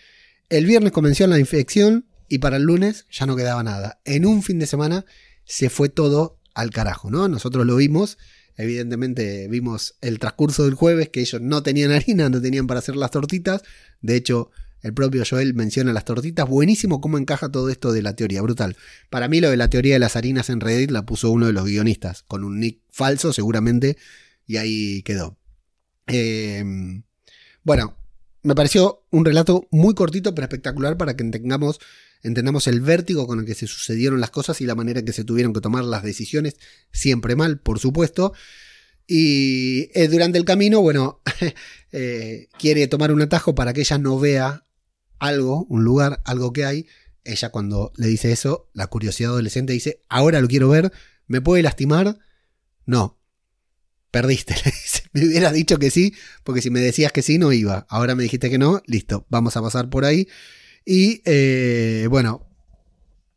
El 0.48 0.66
viernes 0.66 0.90
comenzó 0.90 1.29
la 1.29 1.38
infección 1.38 2.07
y 2.29 2.38
para 2.38 2.57
el 2.57 2.64
lunes 2.64 3.07
ya 3.09 3.24
no 3.24 3.37
quedaba 3.37 3.62
nada. 3.62 4.01
En 4.05 4.27
un 4.27 4.42
fin 4.42 4.59
de 4.59 4.66
semana 4.66 5.05
se 5.44 5.70
fue 5.70 5.88
todo 5.88 6.40
al 6.55 6.70
carajo, 6.70 7.09
¿no? 7.09 7.29
Nosotros 7.29 7.64
lo 7.64 7.77
vimos 7.77 8.18
Evidentemente 8.59 9.46
vimos 9.46 9.94
el 10.01 10.18
transcurso 10.18 10.64
del 10.64 10.74
jueves 10.74 11.11
que 11.11 11.20
ellos 11.20 11.40
no 11.40 11.62
tenían 11.62 11.92
harina, 11.92 12.29
no 12.29 12.42
tenían 12.42 12.66
para 12.66 12.81
hacer 12.81 12.96
las 12.96 13.12
tortitas. 13.12 13.62
De 14.03 14.16
hecho, 14.16 14.51
el 14.82 14.94
propio 14.94 15.24
Joel 15.28 15.54
menciona 15.54 15.92
las 15.92 16.04
tortitas. 16.04 16.48
Buenísimo 16.48 17.00
cómo 17.00 17.18
encaja 17.18 17.50
todo 17.50 17.68
esto 17.68 17.92
de 17.92 18.02
la 18.02 18.14
teoría, 18.14 18.42
brutal. 18.42 18.76
Para 19.10 19.28
mí 19.28 19.40
lo 19.40 19.50
de 19.50 19.56
la 19.56 19.68
teoría 19.70 19.94
de 19.94 19.98
las 19.98 20.16
harinas 20.16 20.50
en 20.50 20.60
Reddit 20.60 20.90
la 20.90 21.04
puso 21.04 21.30
uno 21.30 21.46
de 21.46 21.52
los 21.52 21.64
guionistas, 21.64 22.22
con 22.22 22.44
un 22.44 22.60
nick 22.60 22.80
falso 22.90 23.32
seguramente, 23.32 23.96
y 24.46 24.56
ahí 24.56 25.02
quedó. 25.02 25.36
Em, 26.06 27.02
bueno, 27.64 27.98
me 28.42 28.54
pareció 28.54 29.04
un 29.10 29.24
relato 29.24 29.66
muy 29.70 29.94
cortito 29.94 30.34
pero 30.34 30.46
espectacular 30.46 30.96
para 30.96 31.16
que 31.16 31.24
tengamos 31.24 31.80
entendamos 32.22 32.66
el 32.66 32.80
vértigo 32.80 33.26
con 33.26 33.40
el 33.40 33.46
que 33.46 33.54
se 33.54 33.66
sucedieron 33.66 34.20
las 34.20 34.30
cosas 34.30 34.60
y 34.60 34.66
la 34.66 34.74
manera 34.74 35.00
en 35.00 35.06
que 35.06 35.12
se 35.12 35.24
tuvieron 35.24 35.52
que 35.52 35.60
tomar 35.60 35.84
las 35.84 36.02
decisiones, 36.02 36.56
siempre 36.92 37.36
mal, 37.36 37.60
por 37.60 37.78
supuesto. 37.78 38.32
Y 39.06 39.90
eh, 39.98 40.08
durante 40.08 40.38
el 40.38 40.44
camino, 40.44 40.80
bueno, 40.80 41.22
eh, 41.92 42.48
quiere 42.58 42.86
tomar 42.88 43.12
un 43.12 43.22
atajo 43.22 43.54
para 43.54 43.72
que 43.72 43.80
ella 43.80 43.98
no 43.98 44.18
vea 44.18 44.64
algo, 45.18 45.66
un 45.68 45.85
lugar, 45.85 46.22
algo 46.24 46.52
que 46.52 46.64
hay. 46.64 46.87
Ella 47.24 47.50
cuando 47.50 47.92
le 47.96 48.09
dice 48.09 48.33
eso, 48.33 48.70
la 48.72 48.87
curiosidad 48.87 49.33
adolescente 49.33 49.72
dice, 49.72 50.02
ahora 50.09 50.40
lo 50.40 50.48
quiero 50.48 50.68
ver, 50.68 50.92
¿me 51.26 51.40
puede 51.40 51.62
lastimar? 51.62 52.18
No, 52.87 53.18
perdiste. 54.11 54.54
me 55.12 55.26
hubieras 55.26 55.52
dicho 55.52 55.78
que 55.78 55.90
sí, 55.90 56.14
porque 56.44 56.62
si 56.62 56.70
me 56.70 56.81
decías 56.81 57.12
que 57.12 57.22
sí, 57.22 57.38
no 57.38 57.52
iba. 57.52 57.87
Ahora 57.88 58.14
me 58.14 58.22
dijiste 58.22 58.50
que 58.50 58.59
no, 58.59 58.83
listo, 58.87 59.26
vamos 59.28 59.57
a 59.57 59.62
pasar 59.62 59.90
por 59.90 60.04
ahí. 60.04 60.28
Y 60.85 61.22
eh, 61.26 62.07
bueno, 62.09 62.48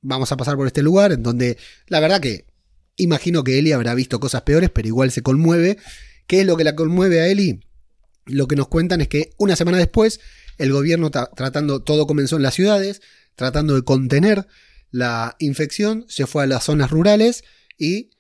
vamos 0.01 0.31
a 0.31 0.37
pasar 0.37 0.55
por 0.55 0.67
este 0.67 0.81
lugar 0.81 1.11
en 1.11 1.23
donde 1.23 1.57
la 1.87 1.99
verdad 1.99 2.21
que 2.21 2.45
imagino 2.95 3.43
que 3.43 3.59
Eli 3.59 3.71
habrá 3.71 3.93
visto 3.93 4.19
cosas 4.19 4.43
peores, 4.43 4.69
pero 4.69 4.87
igual 4.87 5.11
se 5.11 5.21
conmueve. 5.21 5.77
¿Qué 6.27 6.41
es 6.41 6.45
lo 6.45 6.55
que 6.55 6.63
la 6.63 6.75
conmueve 6.75 7.19
a 7.19 7.27
Eli? 7.27 7.61
Lo 8.25 8.47
que 8.47 8.55
nos 8.55 8.67
cuentan 8.67 9.01
es 9.01 9.07
que 9.07 9.31
una 9.37 9.55
semana 9.55 9.77
después 9.77 10.19
el 10.57 10.71
gobierno 10.71 11.11
tratando, 11.11 11.81
todo 11.81 12.07
comenzó 12.07 12.37
en 12.37 12.43
las 12.43 12.53
ciudades, 12.53 13.01
tratando 13.35 13.75
de 13.75 13.83
contener 13.83 14.47
la 14.91 15.35
infección, 15.39 16.05
se 16.07 16.27
fue 16.27 16.43
a 16.43 16.47
las 16.47 16.65
zonas 16.65 16.91
rurales 16.91 17.43
y 17.77 18.11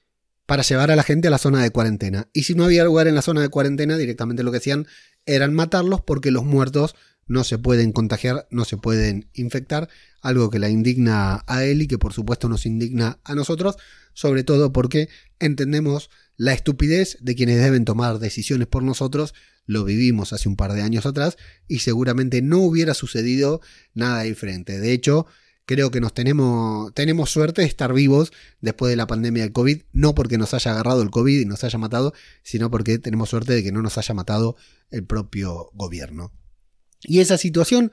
para 0.45 0.63
llevar 0.63 0.91
a 0.91 0.95
la 0.95 1.03
gente 1.03 1.27
a 1.27 1.31
la 1.31 1.37
zona 1.37 1.63
de 1.63 1.69
cuarentena. 1.69 2.29
Y 2.33 2.43
si 2.43 2.55
no 2.55 2.65
había 2.65 2.83
lugar 2.83 3.07
en 3.07 3.15
la 3.15 3.21
zona 3.21 3.41
de 3.41 3.49
cuarentena, 3.49 3.97
directamente 3.97 4.43
lo 4.43 4.51
que 4.51 4.57
hacían 4.57 4.87
eran 5.25 5.53
matarlos 5.53 6.01
porque 6.01 6.31
los 6.31 6.43
muertos 6.43 6.95
no 7.27 7.43
se 7.43 7.57
pueden 7.57 7.91
contagiar, 7.91 8.47
no 8.51 8.65
se 8.65 8.77
pueden 8.77 9.29
infectar, 9.33 9.87
algo 10.21 10.49
que 10.49 10.59
la 10.59 10.69
indigna 10.69 11.43
a 11.47 11.63
él 11.63 11.81
y 11.81 11.87
que 11.87 11.97
por 11.97 12.13
supuesto 12.13 12.49
nos 12.49 12.65
indigna 12.65 13.19
a 13.23 13.35
nosotros, 13.35 13.77
sobre 14.13 14.43
todo 14.43 14.73
porque 14.73 15.07
entendemos 15.39 16.09
la 16.35 16.53
estupidez 16.53 17.17
de 17.21 17.35
quienes 17.35 17.61
deben 17.61 17.85
tomar 17.85 18.19
decisiones 18.19 18.67
por 18.67 18.83
nosotros, 18.83 19.33
lo 19.65 19.83
vivimos 19.83 20.33
hace 20.33 20.49
un 20.49 20.55
par 20.55 20.73
de 20.73 20.81
años 20.81 21.05
atrás 21.05 21.37
y 21.67 21.79
seguramente 21.79 22.41
no 22.41 22.59
hubiera 22.59 22.93
sucedido 22.93 23.61
nada 23.93 24.23
diferente. 24.23 24.79
De 24.79 24.91
hecho, 24.91 25.27
creo 25.65 25.91
que 25.91 26.01
nos 26.01 26.13
tenemos, 26.13 26.93
tenemos 26.93 27.29
suerte 27.29 27.61
de 27.61 27.67
estar 27.67 27.93
vivos 27.93 28.33
después 28.59 28.89
de 28.89 28.95
la 28.95 29.07
pandemia 29.07 29.43
del 29.43 29.53
COVID, 29.53 29.83
no 29.93 30.15
porque 30.15 30.37
nos 30.37 30.53
haya 30.53 30.71
agarrado 30.71 31.01
el 31.01 31.11
COVID 31.11 31.39
y 31.39 31.45
nos 31.45 31.63
haya 31.63 31.79
matado, 31.79 32.13
sino 32.43 32.69
porque 32.69 32.97
tenemos 32.99 33.29
suerte 33.29 33.53
de 33.53 33.63
que 33.63 33.71
no 33.71 33.81
nos 33.81 33.97
haya 33.97 34.13
matado 34.13 34.55
el 34.89 35.05
propio 35.05 35.69
gobierno. 35.73 36.33
Y 37.01 37.19
esa 37.19 37.37
situación, 37.37 37.91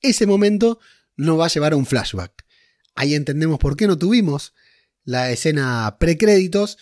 ese 0.00 0.26
momento, 0.26 0.78
nos 1.16 1.38
va 1.38 1.46
a 1.46 1.50
llevar 1.50 1.72
a 1.72 1.76
un 1.76 1.86
flashback. 1.86 2.44
Ahí 2.94 3.14
entendemos 3.14 3.58
por 3.58 3.76
qué 3.76 3.86
no 3.86 3.98
tuvimos 3.98 4.54
la 5.04 5.30
escena 5.30 5.96
precréditos, 6.00 6.78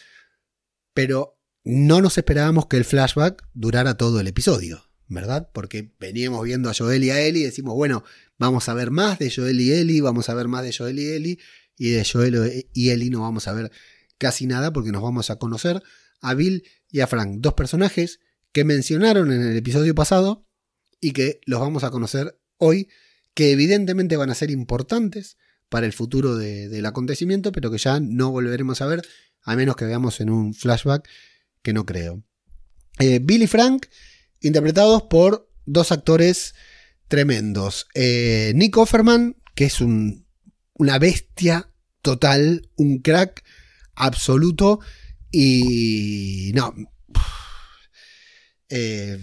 pero 0.94 1.35
no 1.68 2.00
nos 2.00 2.16
esperábamos 2.16 2.66
que 2.66 2.76
el 2.76 2.84
flashback 2.84 3.42
durara 3.52 3.96
todo 3.96 4.20
el 4.20 4.28
episodio, 4.28 4.84
¿verdad? 5.08 5.50
Porque 5.52 5.92
veníamos 5.98 6.44
viendo 6.44 6.70
a 6.70 6.74
Joel 6.74 7.02
y 7.02 7.10
a 7.10 7.20
Ellie 7.20 7.40
y 7.40 7.44
decimos, 7.44 7.74
bueno, 7.74 8.04
vamos 8.38 8.68
a 8.68 8.74
ver 8.74 8.92
más 8.92 9.18
de 9.18 9.32
Joel 9.32 9.60
y 9.60 9.72
Ellie, 9.72 10.00
vamos 10.00 10.28
a 10.28 10.34
ver 10.34 10.46
más 10.46 10.62
de 10.62 10.72
Joel 10.72 11.00
y 11.00 11.08
Ellie, 11.08 11.38
y 11.76 11.90
de 11.90 12.04
Joel 12.04 12.68
y 12.72 12.90
Ellie 12.90 13.10
no 13.10 13.22
vamos 13.22 13.48
a 13.48 13.52
ver 13.52 13.72
casi 14.16 14.46
nada 14.46 14.72
porque 14.72 14.92
nos 14.92 15.02
vamos 15.02 15.28
a 15.30 15.40
conocer 15.40 15.82
a 16.20 16.34
Bill 16.34 16.62
y 16.88 17.00
a 17.00 17.08
Frank, 17.08 17.38
dos 17.40 17.54
personajes 17.54 18.20
que 18.52 18.62
mencionaron 18.62 19.32
en 19.32 19.42
el 19.42 19.56
episodio 19.56 19.92
pasado 19.92 20.46
y 21.00 21.10
que 21.10 21.40
los 21.46 21.58
vamos 21.58 21.82
a 21.82 21.90
conocer 21.90 22.38
hoy, 22.58 22.88
que 23.34 23.50
evidentemente 23.50 24.16
van 24.16 24.30
a 24.30 24.36
ser 24.36 24.52
importantes 24.52 25.36
para 25.68 25.86
el 25.86 25.92
futuro 25.92 26.36
del 26.36 26.86
acontecimiento, 26.86 27.50
pero 27.50 27.72
que 27.72 27.78
ya 27.78 27.98
no 27.98 28.30
volveremos 28.30 28.82
a 28.82 28.86
ver, 28.86 29.02
a 29.42 29.56
menos 29.56 29.74
que 29.74 29.84
veamos 29.84 30.20
en 30.20 30.30
un 30.30 30.54
flashback, 30.54 31.08
que 31.66 31.72
no 31.72 31.84
creo. 31.84 32.22
Eh, 33.00 33.18
Billy 33.20 33.44
y 33.44 33.48
Frank, 33.48 33.86
interpretados 34.40 35.02
por 35.02 35.50
dos 35.64 35.90
actores 35.90 36.54
tremendos. 37.08 37.88
Eh, 37.92 38.52
Nick 38.54 38.76
Offerman, 38.76 39.34
que 39.56 39.64
es 39.64 39.80
un, 39.80 40.28
una 40.74 41.00
bestia 41.00 41.68
total, 42.02 42.70
un 42.76 43.00
crack 43.00 43.42
absoluto, 43.96 44.78
y 45.32 46.52
no, 46.54 46.72
eh, 48.68 49.18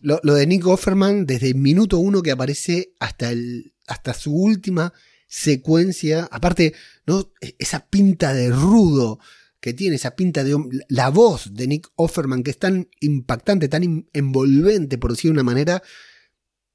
lo, 0.00 0.20
de 0.22 0.46
Nick 0.46 0.68
Offerman, 0.68 1.26
desde 1.26 1.48
el 1.48 1.56
minuto 1.56 1.98
uno 1.98 2.22
que 2.22 2.30
aparece 2.30 2.92
hasta, 3.00 3.32
el, 3.32 3.74
hasta 3.88 4.14
su 4.14 4.32
última 4.32 4.92
secuencia, 5.26 6.28
aparte, 6.30 6.74
¿no? 7.06 7.32
E, 7.40 7.56
esa 7.58 7.88
pinta 7.88 8.32
de 8.34 8.50
rudo 8.50 9.18
que 9.60 9.72
tiene, 9.74 9.96
esa 9.96 10.14
pinta 10.14 10.44
de 10.44 10.56
la 10.88 11.10
voz 11.10 11.52
de 11.54 11.66
Nick 11.66 11.88
Offerman, 11.96 12.42
que 12.42 12.50
es 12.50 12.58
tan 12.58 12.88
impactante, 13.00 13.68
tan 13.68 14.06
envolvente, 14.12 14.98
por 14.98 15.10
decir 15.10 15.30
de 15.30 15.32
una 15.32 15.42
manera, 15.42 15.82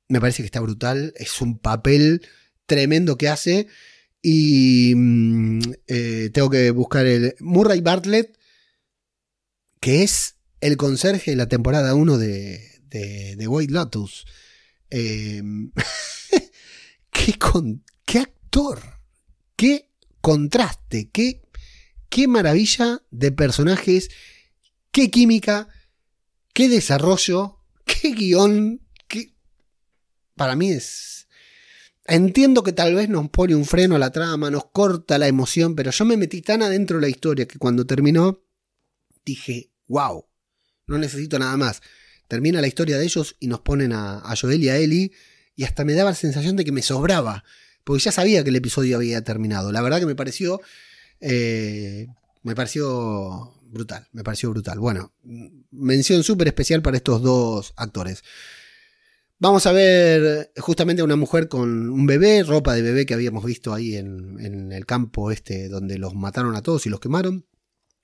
me 0.10 0.19
parece 0.19 0.43
que 0.43 0.48
está 0.48 0.60
brutal. 0.60 1.13
Es 1.15 1.41
un 1.41 1.60
papel 1.60 2.26
tremendo 2.65 3.17
que 3.17 3.30
hace. 3.30 3.67
Y 4.22 4.93
mm, 4.96 5.60
eh, 5.88 6.30
tengo 6.34 6.50
que 6.50 6.72
buscar 6.72 7.06
el 7.06 7.36
Murray 7.39 7.82
Bartlett, 7.82 8.38
que 9.80 10.04
es 10.04 10.38
el 10.62 10.78
conserje 10.78 11.32
de 11.32 11.38
la 11.38 11.50
temporada 11.50 11.93
1 11.93 12.17
de, 12.17 12.82
de, 12.88 13.48
White 13.48 13.74
Lotus. 13.74 14.26
Em, 14.89 15.72
¿qué, 17.12 17.34
con, 17.38 17.84
¿Qué 18.06 18.19
actor? 18.19 18.80
¿Qué 19.58 19.89
contraste? 20.22 21.10
¿Qué, 21.12 21.42
qué 22.13 22.28
maravilla 22.28 23.02
de 23.10 23.32
personajes? 23.32 24.12
¿Qué 24.91 25.10
química? 25.10 25.67
¿Qué 26.54 26.69
desarrollo? 26.69 27.58
¿Qué 27.86 28.12
guion? 28.12 28.82
¿Qué... 29.08 29.34
para 30.36 30.56
mí 30.56 30.69
es... 30.69 31.28
Entiendo 32.06 32.62
que 32.62 32.71
tal 32.71 32.93
vez 32.93 33.10
nos 33.10 33.30
pone 33.30 33.56
un 33.56 33.65
freno 33.65 33.95
a 33.95 33.99
la 33.99 34.12
trama, 34.12 34.52
nos 34.52 34.65
corta 34.65 35.17
la 35.17 35.28
emoción, 35.28 35.73
pero 35.73 35.89
yo 35.89 36.06
me 36.06 36.17
metí 36.17 36.43
tan 36.43 36.62
adentro 36.62 36.97
de 36.97 37.02
la 37.02 37.10
historia 37.10 37.47
que 37.47 37.58
cuando 37.58 37.88
terminó 37.88 38.43
dije, 39.26 39.71
wow, 39.88 40.28
no 40.86 40.97
necesito 40.99 41.39
nada 41.39 41.58
más. 41.58 41.82
Termina 42.28 42.62
la 42.62 42.67
historia 42.67 42.99
de 42.99 43.06
ellos 43.06 43.38
y 43.39 43.47
nos 43.47 43.62
ponen 43.62 43.91
a, 43.91 44.21
Joel 44.39 44.63
y 44.63 44.69
a 44.69 44.78
Ellie 44.78 45.13
y 45.56 45.63
hasta 45.63 45.84
me 45.84 45.93
daba 45.93 46.12
la 46.12 46.15
sensación 46.15 46.58
de 46.58 46.65
que 46.65 46.73
me 46.73 46.84
sobraba, 46.84 47.43
porque 47.84 48.04
ya 48.04 48.12
sabía 48.12 48.43
que 48.43 48.52
el 48.52 48.58
episodio 48.58 48.97
había 48.97 49.23
terminado. 49.23 49.71
La 49.71 49.82
verdad 49.82 49.99
que 49.99 50.06
me 50.06 50.15
pareció... 50.15 50.62
Eh, 51.25 52.07
me 52.41 52.53
pareció 52.53 53.53
brutal, 53.63 54.05
me 54.12 54.23
pareció 54.23 54.49
brutal. 54.49 54.77
Bueno, 54.79 55.13
mención 55.71 56.21
súper 56.21 56.47
especial 56.47 56.81
para 56.81 56.97
estos 56.97 57.21
dos 57.21 57.73
actores. 57.77 58.23
Vamos 59.39 59.65
a 59.65 59.71
ver 59.71 60.51
justamente 60.57 61.01
a 61.01 61.05
una 61.05 61.15
mujer 61.15 61.47
con 61.47 61.89
un 61.89 62.05
bebé, 62.05 62.43
ropa 62.43 62.75
de 62.75 62.81
bebé 62.81 63.05
que 63.05 63.13
habíamos 63.13 63.45
visto 63.45 63.73
ahí 63.73 63.95
en, 63.95 64.71
el 64.71 64.86
campo 64.86 65.31
este 65.31 65.69
donde 65.69 65.97
los 65.97 66.13
mataron 66.13 66.55
a 66.55 66.62
todos 66.62 66.86
y 66.86 66.89
los 66.89 66.99
quemaron. 66.99 67.45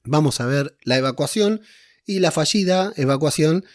Vamos 0.05 0.39
a 0.39 0.45
ver 0.45 0.77
la 0.83 0.97
evacuación 0.97 1.61
y 2.05 2.19
la 2.19 2.31
fallida 2.31 2.93
evacuación 2.95 3.65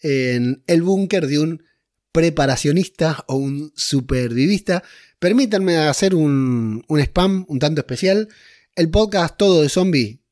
en 0.00 0.62
el 0.68 0.82
búnker 0.82 1.26
de 1.26 1.40
un 1.40 1.64
preparacionista 2.12 3.24
o 3.26 3.34
un 3.34 3.72
supervivista. 3.74 4.84
Permítanme 5.18 5.78
hacer 5.78 6.14
un, 6.14 6.84
un 6.86 7.00
spam 7.00 7.44
un 7.48 7.58
tanto 7.58 7.80
especial. 7.80 8.28
El 8.74 8.90
podcast 8.90 9.36
Todo 9.36 9.60
de 9.60 9.68
Zombie 9.68 10.22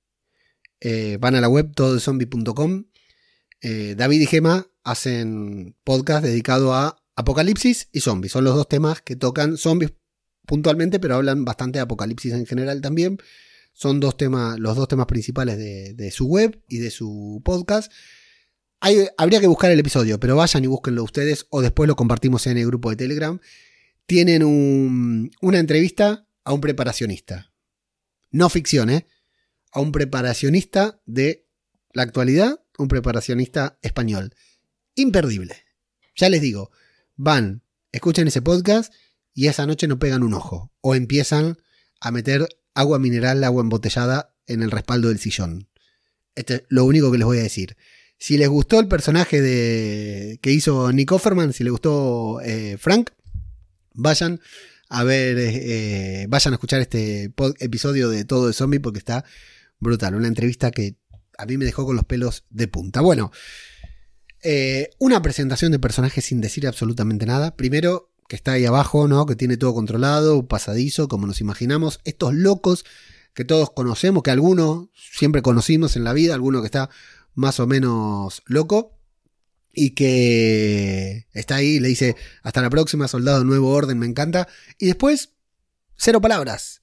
eh, 0.80 1.18
van 1.20 1.34
a 1.34 1.42
la 1.42 1.48
web 1.50 1.74
tododezombie.com. 1.74 2.86
Eh, 3.60 3.94
David 3.98 4.22
y 4.22 4.26
Gema 4.26 4.66
hacen 4.82 5.76
podcast 5.84 6.24
dedicado 6.24 6.72
a 6.72 7.04
apocalipsis 7.16 7.90
y 7.92 8.00
zombies. 8.00 8.32
Son 8.32 8.44
los 8.44 8.56
dos 8.56 8.66
temas 8.66 9.02
que 9.02 9.14
tocan 9.14 9.58
zombies 9.58 9.92
puntualmente, 10.46 10.98
pero 10.98 11.16
hablan 11.16 11.44
bastante 11.44 11.80
de 11.80 11.82
apocalipsis 11.82 12.32
en 12.32 12.46
general 12.46 12.80
también. 12.80 13.18
Son 13.74 14.00
dos 14.00 14.16
temas, 14.16 14.58
los 14.58 14.74
dos 14.74 14.88
temas 14.88 15.04
principales 15.04 15.58
de, 15.58 16.10
su 16.10 16.26
web 16.26 16.62
y 16.66 16.78
de 16.78 16.90
su 16.90 17.42
podcast. 17.44 17.92
habría 19.18 19.40
que 19.40 19.48
buscar 19.48 19.70
el 19.70 19.80
episodio, 19.80 20.18
pero 20.18 20.36
vayan 20.36 20.64
y 20.64 20.66
búsquenlo 20.66 21.04
ustedes 21.04 21.46
o 21.50 21.60
después 21.60 21.88
lo 21.88 21.94
compartimos 21.94 22.46
en 22.46 22.56
el 22.56 22.64
grupo 22.64 22.88
de 22.88 22.96
Telegram. 22.96 23.38
Tienen 24.06 24.42
una 25.42 25.58
entrevista 25.58 26.26
a 26.42 26.54
un 26.54 26.62
preparacionista. 26.62 27.49
No 28.30 28.48
ficción, 28.48 28.90
¿eh? 28.90 29.06
a 29.72 29.80
un 29.80 29.92
preparacionista 29.92 31.00
de 31.06 31.46
la 31.92 32.02
actualidad, 32.02 32.60
un 32.78 32.88
preparacionista 32.88 33.78
español. 33.82 34.34
Imperdible. 34.94 35.56
Ya 36.16 36.28
les 36.28 36.40
digo, 36.40 36.70
van, 37.16 37.62
escuchan 37.92 38.28
ese 38.28 38.42
podcast 38.42 38.92
y 39.34 39.46
esa 39.46 39.66
noche 39.66 39.86
no 39.86 39.98
pegan 39.98 40.22
un 40.22 40.34
ojo. 40.34 40.72
O 40.80 40.94
empiezan 40.94 41.58
a 42.00 42.10
meter 42.10 42.48
agua 42.74 42.98
mineral, 42.98 43.42
agua 43.44 43.62
embotellada 43.62 44.34
en 44.46 44.62
el 44.62 44.70
respaldo 44.70 45.08
del 45.08 45.18
sillón. 45.18 45.68
Este 46.34 46.54
es 46.54 46.62
lo 46.68 46.84
único 46.84 47.10
que 47.10 47.18
les 47.18 47.26
voy 47.26 47.38
a 47.38 47.42
decir. 47.42 47.76
Si 48.18 48.36
les 48.36 48.48
gustó 48.48 48.80
el 48.80 48.88
personaje 48.88 49.40
de, 49.40 50.38
que 50.42 50.52
hizo 50.52 50.92
Nick 50.92 51.10
Offerman, 51.12 51.52
si 51.52 51.64
les 51.64 51.70
gustó 51.70 52.40
eh, 52.42 52.76
Frank, 52.78 53.10
vayan 53.94 54.40
a 54.92 55.04
ver, 55.04 55.36
eh, 55.38 56.26
vayan 56.28 56.52
a 56.52 56.56
escuchar 56.56 56.80
este 56.80 57.32
episodio 57.60 58.10
de 58.10 58.24
Todo 58.24 58.48
de 58.48 58.52
Zombie 58.52 58.80
porque 58.80 58.98
está 58.98 59.24
brutal. 59.78 60.16
Una 60.16 60.26
entrevista 60.26 60.72
que 60.72 60.96
a 61.38 61.46
mí 61.46 61.56
me 61.56 61.64
dejó 61.64 61.86
con 61.86 61.94
los 61.94 62.04
pelos 62.04 62.44
de 62.50 62.66
punta. 62.66 63.00
Bueno, 63.00 63.30
eh, 64.42 64.90
una 64.98 65.22
presentación 65.22 65.70
de 65.70 65.78
personajes 65.78 66.24
sin 66.24 66.40
decir 66.40 66.66
absolutamente 66.66 67.24
nada. 67.24 67.56
Primero, 67.56 68.10
que 68.26 68.34
está 68.34 68.52
ahí 68.52 68.66
abajo, 68.66 69.06
¿no? 69.06 69.26
Que 69.26 69.36
tiene 69.36 69.56
todo 69.56 69.74
controlado, 69.74 70.48
pasadizo, 70.48 71.06
como 71.06 71.28
nos 71.28 71.40
imaginamos. 71.40 72.00
Estos 72.02 72.34
locos 72.34 72.84
que 73.32 73.44
todos 73.44 73.70
conocemos, 73.70 74.24
que 74.24 74.32
algunos 74.32 74.88
siempre 74.94 75.40
conocimos 75.40 75.94
en 75.94 76.02
la 76.02 76.12
vida, 76.12 76.34
alguno 76.34 76.62
que 76.62 76.66
está 76.66 76.90
más 77.34 77.60
o 77.60 77.68
menos 77.68 78.42
loco. 78.46 78.99
Y 79.72 79.90
que 79.90 81.26
está 81.32 81.56
ahí, 81.56 81.78
le 81.78 81.88
dice, 81.88 82.16
hasta 82.42 82.62
la 82.62 82.70
próxima, 82.70 83.08
soldado, 83.08 83.44
nuevo 83.44 83.70
orden, 83.70 83.98
me 83.98 84.06
encanta. 84.06 84.48
Y 84.78 84.86
después, 84.86 85.30
cero 85.96 86.20
palabras, 86.20 86.80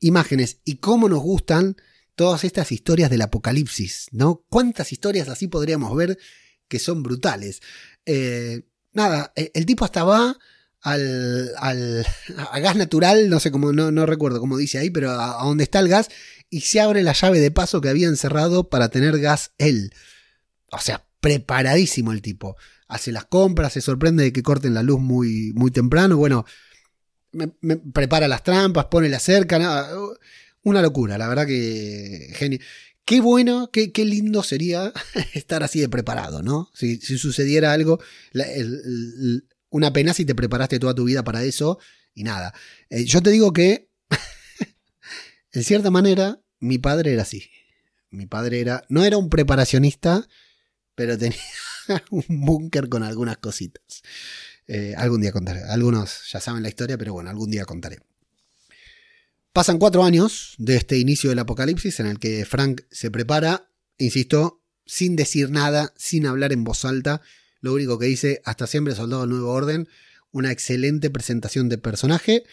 imágenes. 0.00 0.58
Y 0.64 0.76
cómo 0.76 1.08
nos 1.08 1.20
gustan 1.20 1.76
todas 2.14 2.44
estas 2.44 2.72
historias 2.72 3.10
del 3.10 3.22
apocalipsis, 3.22 4.08
¿no? 4.12 4.44
¿Cuántas 4.48 4.92
historias 4.92 5.28
así 5.28 5.48
podríamos 5.48 5.94
ver 5.96 6.18
que 6.68 6.78
son 6.78 7.02
brutales? 7.02 7.60
Eh, 8.06 8.62
nada, 8.92 9.32
e, 9.36 9.50
el 9.54 9.66
tipo 9.66 9.84
hasta 9.84 10.04
va 10.04 10.36
al, 10.82 11.50
al 11.58 12.06
a 12.50 12.58
gas 12.58 12.76
natural, 12.76 13.28
no 13.28 13.40
sé 13.40 13.50
cómo, 13.50 13.72
no, 13.72 13.90
no 13.90 14.06
recuerdo 14.06 14.40
cómo 14.40 14.56
dice 14.56 14.78
ahí, 14.78 14.90
pero 14.90 15.10
a, 15.10 15.44
donde 15.44 15.64
está 15.64 15.80
el 15.80 15.88
gas 15.88 16.08
y 16.48 16.62
se 16.62 16.80
abre 16.80 17.02
la 17.02 17.12
llave 17.12 17.40
de 17.40 17.50
paso 17.50 17.80
que 17.80 17.88
había 17.88 18.08
encerrado 18.08 18.68
para 18.68 18.88
tener 18.88 19.18
gas 19.18 19.52
él. 19.58 19.92
O 20.70 20.78
sea, 20.78 21.06
preparadísimo 21.20 22.12
el 22.12 22.22
tipo. 22.22 22.56
Hace 22.88 23.12
las 23.12 23.26
compras, 23.26 23.74
se 23.74 23.80
sorprende 23.80 24.24
de 24.24 24.32
que 24.32 24.42
corten 24.42 24.74
la 24.74 24.82
luz 24.82 25.00
muy, 25.00 25.52
muy 25.54 25.70
temprano. 25.70 26.16
Bueno, 26.16 26.44
me, 27.32 27.48
prepara 27.76 28.28
las 28.28 28.42
trampas, 28.42 28.86
pone 28.86 29.08
la 29.08 29.20
cerca. 29.20 29.58
Nada. 29.58 29.94
Una 30.62 30.82
locura, 30.82 31.16
la 31.16 31.28
verdad 31.28 31.46
que 31.46 32.30
genio. 32.34 32.58
Qué 33.04 33.20
bueno, 33.20 33.70
qué, 33.72 33.92
qué, 33.92 34.04
lindo 34.04 34.42
sería 34.42 34.92
estar 35.34 35.62
así 35.62 35.80
de 35.80 35.88
preparado, 35.88 36.42
¿no? 36.42 36.70
Si, 36.74 36.98
sucediera 37.00 37.72
algo, 37.72 37.98
una 39.70 39.92
pena 39.92 40.14
si 40.14 40.24
te 40.24 40.34
preparaste 40.34 40.78
toda 40.78 40.94
tu 40.94 41.04
vida 41.04 41.24
para 41.24 41.42
eso 41.42 41.78
y 42.14 42.24
nada. 42.24 42.54
Eh, 42.88 43.04
yo 43.04 43.22
te 43.22 43.30
digo 43.30 43.52
que, 43.52 43.88
en 45.52 45.64
cierta 45.64 45.90
manera, 45.90 46.40
mi 46.60 46.78
padre 46.78 47.12
era 47.12 47.22
así. 47.22 47.50
Mi 48.10 48.26
padre 48.26 48.60
era, 48.60 48.84
no 48.88 49.04
era 49.04 49.16
un 49.16 49.28
preparacionista, 49.30 50.28
pero 50.94 51.16
tenía 51.18 51.38
un 52.10 52.24
búnker 52.28 52.88
con 52.88 53.02
algunas 53.02 53.38
cositas. 53.38 54.02
Eh, 54.66 54.94
algún 54.96 55.20
día 55.20 55.32
contaré. 55.32 55.62
Algunos 55.64 56.30
ya 56.32 56.40
saben 56.40 56.62
la 56.62 56.68
historia, 56.68 56.96
pero 56.96 57.12
bueno, 57.12 57.30
algún 57.30 57.50
día 57.50 57.64
contaré. 57.64 57.98
Pasan 59.52 59.78
cuatro 59.78 60.04
años 60.04 60.54
de 60.58 60.76
este 60.76 60.98
inicio 60.98 61.30
del 61.30 61.40
apocalipsis 61.40 61.98
en 61.98 62.06
el 62.06 62.20
que 62.20 62.44
Frank 62.44 62.82
se 62.90 63.10
prepara, 63.10 63.68
insisto, 63.98 64.62
sin 64.86 65.16
decir 65.16 65.50
nada, 65.50 65.92
sin 65.96 66.24
hablar 66.24 66.52
en 66.52 66.62
voz 66.62 66.84
alta. 66.84 67.20
Lo 67.60 67.74
único 67.74 67.98
que 67.98 68.06
dice, 68.06 68.42
hasta 68.44 68.68
siempre 68.68 68.94
soldado 68.94 69.26
nuevo 69.26 69.50
orden, 69.50 69.88
una 70.30 70.52
excelente 70.52 71.10
presentación 71.10 71.68
de 71.68 71.78
personaje. 71.78 72.44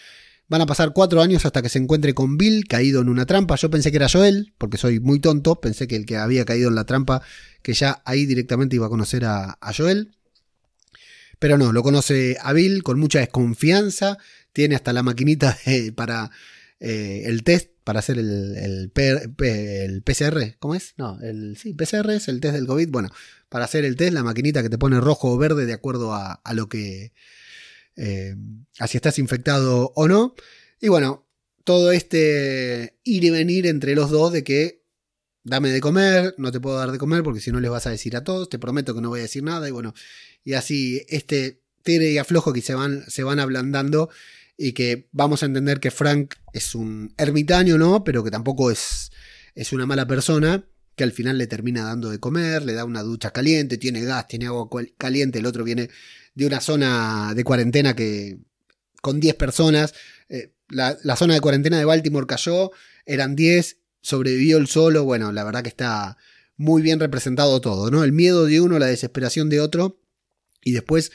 Van 0.50 0.62
a 0.62 0.66
pasar 0.66 0.94
cuatro 0.94 1.22
años 1.22 1.46
hasta 1.46 1.62
que 1.62 1.70
se 1.70 1.78
encuentre 1.80 2.14
con 2.14 2.38
Bill 2.38 2.68
caído 2.68 3.02
en 3.02 3.10
una 3.10 3.26
trampa. 3.26 3.56
Yo 3.56 3.70
pensé 3.70 3.92
que 3.92 3.98
era 3.98 4.08
Joel, 4.10 4.54
porque 4.58 4.78
soy 4.78 5.00
muy 5.00 5.20
tonto. 5.20 5.60
Pensé 5.60 5.88
que 5.88 5.96
el 5.96 6.06
que 6.06 6.18
había 6.18 6.46
caído 6.46 6.70
en 6.70 6.76
la 6.76 6.86
trampa, 6.86 7.22
que 7.62 7.74
ya 7.74 8.02
ahí 8.06 8.26
directamente 8.26 8.76
iba 8.76 8.86
a 8.86 8.90
conocer 8.90 9.26
a, 9.26 9.58
Joel. 9.76 10.16
Pero 11.40 11.58
no, 11.58 11.74
lo 11.74 11.84
conoce 11.84 12.38
a 12.42 12.54
Bill 12.54 12.82
con 12.84 13.00
mucha 13.00 13.20
desconfianza. 13.20 14.18
Tiene 14.54 14.76
hasta 14.76 14.94
la 14.94 15.04
maquinita 15.04 15.58
para 15.96 16.32
eh, 16.80 17.24
el 17.26 17.44
test 17.44 17.72
para 17.88 18.00
hacer 18.00 18.20
el, 18.20 18.58
el, 18.58 18.92
PCR, 18.92 20.58
¿cómo 20.60 20.76
es? 20.76 20.94
No, 20.98 21.18
el 21.22 21.56
sí, 21.56 21.74
PCR 21.74 22.10
es 22.10 22.28
el 22.28 22.42
test 22.42 22.56
del 22.56 22.68
COVID. 22.68 22.90
Bueno, 22.90 23.10
para 23.48 23.64
hacer 23.64 23.86
el 23.86 23.96
test, 23.96 24.12
la 24.12 24.24
maquinita 24.24 24.62
que 24.62 24.70
te 24.70 24.78
pone 24.78 25.00
rojo 25.00 25.32
o 25.32 25.38
verde 25.38 25.66
de 25.66 25.72
acuerdo 25.72 26.14
a, 26.14 26.42
lo 26.54 26.68
que. 26.68 27.14
Eh, 27.98 28.36
a 28.80 28.88
si 28.88 28.98
estás 28.98 29.20
infectado 29.20 29.92
o 29.96 30.08
no. 30.08 30.36
Y 30.80 30.88
bueno, 30.88 31.28
todo 31.64 31.92
este 31.92 32.98
ir 33.04 33.24
y 33.24 33.30
venir 33.30 33.68
entre 33.68 33.96
los 33.96 34.12
dos 34.12 34.32
de 34.32 34.44
que 34.44 34.84
dame 35.44 35.70
de 35.70 35.82
comer, 35.82 36.36
no 36.38 36.52
te 36.52 36.60
puedo 36.60 36.78
dar 36.78 36.92
de 36.92 36.98
comer 36.98 37.24
porque 37.24 37.42
si 37.42 37.52
no 37.52 37.60
les 37.60 37.72
vas 37.72 37.88
a 37.88 37.92
decir 37.92 38.16
a 38.16 38.24
todos, 38.24 38.50
te 38.50 38.60
prometo 38.60 38.94
que 38.94 39.02
no 39.02 39.10
voy 39.10 39.20
a 39.20 39.24
decir 39.24 39.44
nada. 39.44 39.68
Y 39.68 39.72
bueno, 39.72 39.94
y 40.44 40.54
así 40.54 41.04
este 41.10 41.62
tire 41.84 42.12
y 42.12 42.18
aflojo 42.18 42.54
que 42.54 42.62
se 42.62 42.76
van, 42.76 43.04
se 43.10 43.24
van 43.24 43.40
ablandando 43.40 44.10
y 44.58 44.74
que 44.74 45.08
vamos 45.12 45.44
a 45.44 45.46
entender 45.46 45.80
que 45.80 45.92
Frank 45.92 46.36
es 46.54 46.76
un 46.76 47.14
ermitaño, 47.18 47.78
¿no? 47.78 48.04
Pero 48.04 48.24
que 48.24 48.32
tampoco 48.32 48.72
es, 48.72 49.12
es 49.56 49.72
una 49.72 49.86
mala 49.86 50.08
persona, 50.08 50.66
que 50.96 51.04
al 51.04 51.12
final 51.12 51.38
le 51.38 51.48
termina 51.48 51.84
dando 51.84 52.10
de 52.10 52.20
comer, 52.20 52.66
le 52.66 52.74
da 52.74 52.84
una 52.84 53.04
ducha 53.04 53.32
caliente, 53.32 53.78
tiene 53.78 54.02
gas, 54.02 54.28
tiene 54.28 54.48
agua 54.48 54.68
caliente, 54.98 55.40
el 55.40 55.46
otro 55.46 55.64
viene 55.64 55.90
de 56.38 56.46
una 56.46 56.62
zona 56.62 57.34
de 57.34 57.44
cuarentena 57.44 57.96
que 57.96 58.38
con 59.02 59.20
10 59.20 59.34
personas, 59.36 59.96
eh, 60.30 60.54
la, 60.70 60.96
la, 61.04 61.16
zona 61.16 61.34
de 61.34 61.42
cuarentena 61.42 61.80
de 61.80 61.86
Baltimore 61.86 62.28
cayó, 62.28 62.70
eran 63.08 63.36
10, 63.36 63.80
sobrevivió 64.02 64.58
el 64.58 64.68
solo, 64.68 65.04
bueno, 65.04 65.32
la 65.32 65.44
verdad 65.44 65.64
que 65.64 65.70
está 65.70 66.16
muy 66.56 66.84
bien 66.84 67.00
representado 67.00 67.60
todo, 67.60 67.90
¿no? 67.90 68.04
El 68.04 68.12
miedo 68.12 68.46
de 68.46 68.62
uno, 68.62 68.78
la 68.78 68.86
desesperación 68.86 69.50
de 69.50 69.62
otro, 69.62 70.00
y 70.64 70.74
después 70.74 71.12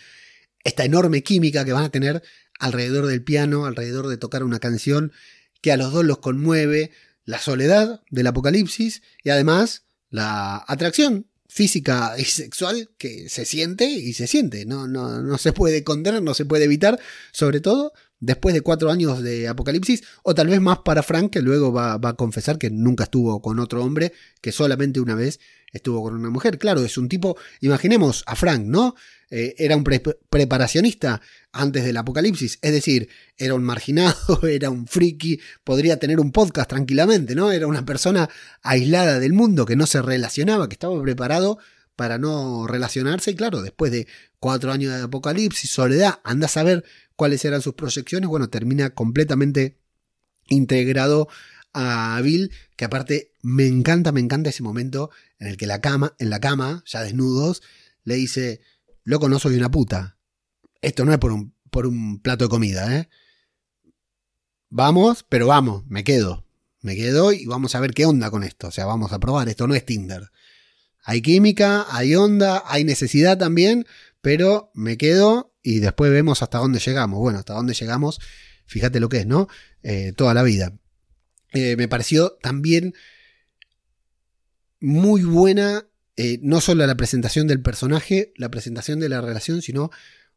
esta 0.64 0.84
enorme 0.84 1.22
química 1.22 1.64
que 1.64 1.72
van 1.72 1.84
a 1.84 1.90
tener 1.90 2.24
alrededor 2.58 3.06
del 3.06 3.22
piano, 3.22 3.66
alrededor 3.66 4.08
de 4.08 4.16
tocar 4.16 4.42
una 4.42 4.58
canción 4.58 5.12
que 5.60 5.70
a 5.70 5.76
los 5.76 5.92
dos 5.92 6.04
los 6.04 6.18
conmueve, 6.18 6.90
la 7.24 7.38
soledad 7.38 8.02
del 8.10 8.26
apocalipsis 8.26 9.02
y 9.22 9.30
además 9.30 9.84
la 10.10 10.64
atracción 10.66 11.28
física 11.52 12.14
y 12.16 12.24
sexual 12.24 12.88
que 12.96 13.28
se 13.28 13.44
siente 13.44 13.84
y 13.84 14.14
se 14.14 14.26
siente. 14.26 14.64
No, 14.64 14.88
no, 14.88 15.20
no 15.20 15.36
se 15.36 15.52
puede 15.52 15.84
condenar, 15.84 16.22
no 16.22 16.32
se 16.32 16.46
puede 16.46 16.64
evitar, 16.64 16.98
sobre 17.30 17.60
todo 17.60 17.92
después 18.20 18.54
de 18.54 18.62
cuatro 18.62 18.90
años 18.90 19.22
de 19.22 19.48
Apocalipsis, 19.48 20.02
o 20.22 20.34
tal 20.34 20.46
vez 20.46 20.60
más 20.60 20.78
para 20.78 21.02
Frank, 21.02 21.30
que 21.30 21.42
luego 21.42 21.72
va, 21.72 21.94
a 21.94 22.12
confesar 22.14 22.56
que 22.56 22.70
nunca 22.70 23.04
estuvo 23.04 23.42
con 23.42 23.58
otro 23.58 23.84
hombre, 23.84 24.12
que 24.40 24.52
solamente 24.52 25.00
una 25.00 25.14
vez 25.14 25.40
estuvo 25.72 26.02
con 26.02 26.14
una 26.14 26.30
mujer. 26.30 26.56
Claro, 26.56 26.82
es 26.84 26.96
un 26.96 27.08
tipo, 27.08 27.36
imaginemos 27.60 28.22
a 28.26 28.36
Frank, 28.36 28.62
¿no? 28.64 28.94
Eh, 29.28 29.54
era 29.58 29.76
un 29.76 29.84
preparacionista 29.84 31.20
antes 31.52 31.84
del 31.84 31.96
apocalipsis, 31.98 32.58
es 32.62 32.72
decir, 32.72 33.08
era 33.36 33.54
un 33.54 33.62
marginado, 33.62 34.16
era 34.48 34.70
un 34.70 34.86
friki, 34.86 35.40
podría 35.64 35.98
tener 35.98 36.18
un 36.18 36.32
podcast 36.32 36.68
tranquilamente, 36.68 37.34
¿no? 37.34 37.52
Era 37.52 37.66
una 37.66 37.84
persona 37.84 38.28
aislada 38.62 39.20
del 39.20 39.34
mundo 39.34 39.66
que 39.66 39.76
no 39.76 39.86
se 39.86 40.00
relacionaba, 40.02 40.68
que 40.68 40.74
estaba 40.74 41.00
preparado 41.02 41.58
para 41.94 42.18
no 42.18 42.66
relacionarse 42.66 43.32
y 43.32 43.34
claro, 43.34 43.60
después 43.62 43.92
de 43.92 44.06
cuatro 44.40 44.72
años 44.72 44.94
de 44.94 45.02
apocalipsis, 45.02 45.70
soledad, 45.70 46.20
anda 46.24 46.46
a 46.46 46.50
saber 46.50 46.84
cuáles 47.16 47.44
eran 47.44 47.60
sus 47.60 47.74
proyecciones, 47.74 48.28
bueno, 48.28 48.48
termina 48.48 48.90
completamente 48.90 49.78
integrado 50.48 51.28
a 51.74 52.20
Bill, 52.22 52.50
que 52.76 52.84
aparte 52.84 53.32
me 53.42 53.66
encanta, 53.66 54.12
me 54.12 54.20
encanta 54.20 54.50
ese 54.50 54.62
momento 54.62 55.10
en 55.38 55.48
el 55.48 55.56
que 55.56 55.66
la 55.66 55.80
cama, 55.80 56.14
en 56.18 56.30
la 56.30 56.40
cama, 56.40 56.82
ya 56.86 57.02
desnudos, 57.02 57.62
le 58.04 58.16
dice, 58.16 58.60
loco, 59.04 59.28
no 59.28 59.38
soy 59.38 59.56
una 59.56 59.70
puta. 59.70 60.16
Esto 60.82 61.04
no 61.04 61.12
es 61.12 61.18
por 61.18 61.32
un, 61.32 61.54
por 61.70 61.86
un 61.86 62.20
plato 62.20 62.44
de 62.44 62.50
comida, 62.50 62.98
¿eh? 62.98 63.08
Vamos, 64.68 65.24
pero 65.28 65.46
vamos, 65.46 65.84
me 65.86 66.02
quedo. 66.04 66.44
Me 66.80 66.96
quedo 66.96 67.32
y 67.32 67.46
vamos 67.46 67.74
a 67.74 67.80
ver 67.80 67.94
qué 67.94 68.04
onda 68.04 68.30
con 68.30 68.42
esto. 68.42 68.68
O 68.68 68.70
sea, 68.70 68.86
vamos 68.86 69.12
a 69.12 69.20
probar, 69.20 69.48
esto 69.48 69.68
no 69.68 69.74
es 69.74 69.86
Tinder. 69.86 70.30
Hay 71.04 71.22
química, 71.22 71.86
hay 71.90 72.14
onda, 72.14 72.62
hay 72.66 72.84
necesidad 72.84 73.38
también, 73.38 73.86
pero 74.20 74.70
me 74.74 74.96
quedo 74.96 75.54
y 75.62 75.78
después 75.78 76.10
vemos 76.10 76.42
hasta 76.42 76.58
dónde 76.58 76.80
llegamos. 76.80 77.18
Bueno, 77.18 77.38
hasta 77.38 77.54
dónde 77.54 77.74
llegamos, 77.74 78.18
fíjate 78.66 78.98
lo 78.98 79.08
que 79.08 79.18
es, 79.18 79.26
¿no? 79.26 79.48
Eh, 79.82 80.12
toda 80.16 80.34
la 80.34 80.42
vida. 80.42 80.72
Eh, 81.52 81.76
me 81.76 81.86
pareció 81.86 82.32
también 82.42 82.94
muy 84.80 85.22
buena, 85.22 85.86
eh, 86.16 86.38
no 86.42 86.60
solo 86.60 86.84
la 86.86 86.96
presentación 86.96 87.46
del 87.46 87.60
personaje, 87.60 88.32
la 88.36 88.50
presentación 88.50 88.98
de 88.98 89.08
la 89.08 89.20
relación, 89.20 89.62
sino 89.62 89.90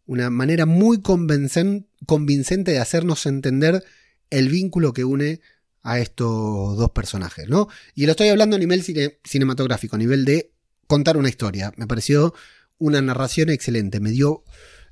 una 0.06 0.30
manera 0.30 0.65
muy 0.65 1.02
convincente 1.02 2.72
de 2.72 2.80
hacernos 2.80 3.26
entender 3.26 3.84
el 4.30 4.50
vínculo 4.50 4.94
que 4.94 5.04
une 5.04 5.41
a 5.82 6.00
estos 6.00 6.78
dos 6.78 6.91
personajes, 6.91 7.48
¿no? 7.48 7.68
Y 7.94 8.06
lo 8.06 8.12
estoy 8.12 8.30
hablando 8.30 8.56
a 8.56 8.60
nivel 8.60 8.84
cinematográfico, 9.24 9.96
a 9.96 10.00
nivel 10.00 10.26
de 10.26 10.52
contar 10.88 11.18
una 11.18 11.30
historia. 11.30 11.74
Me 11.78 11.88
pareció 11.88 12.34
una 12.78 13.02
narración 13.02 13.50
excelente, 13.50 14.00
me 14.00 14.12
dio 14.12 14.44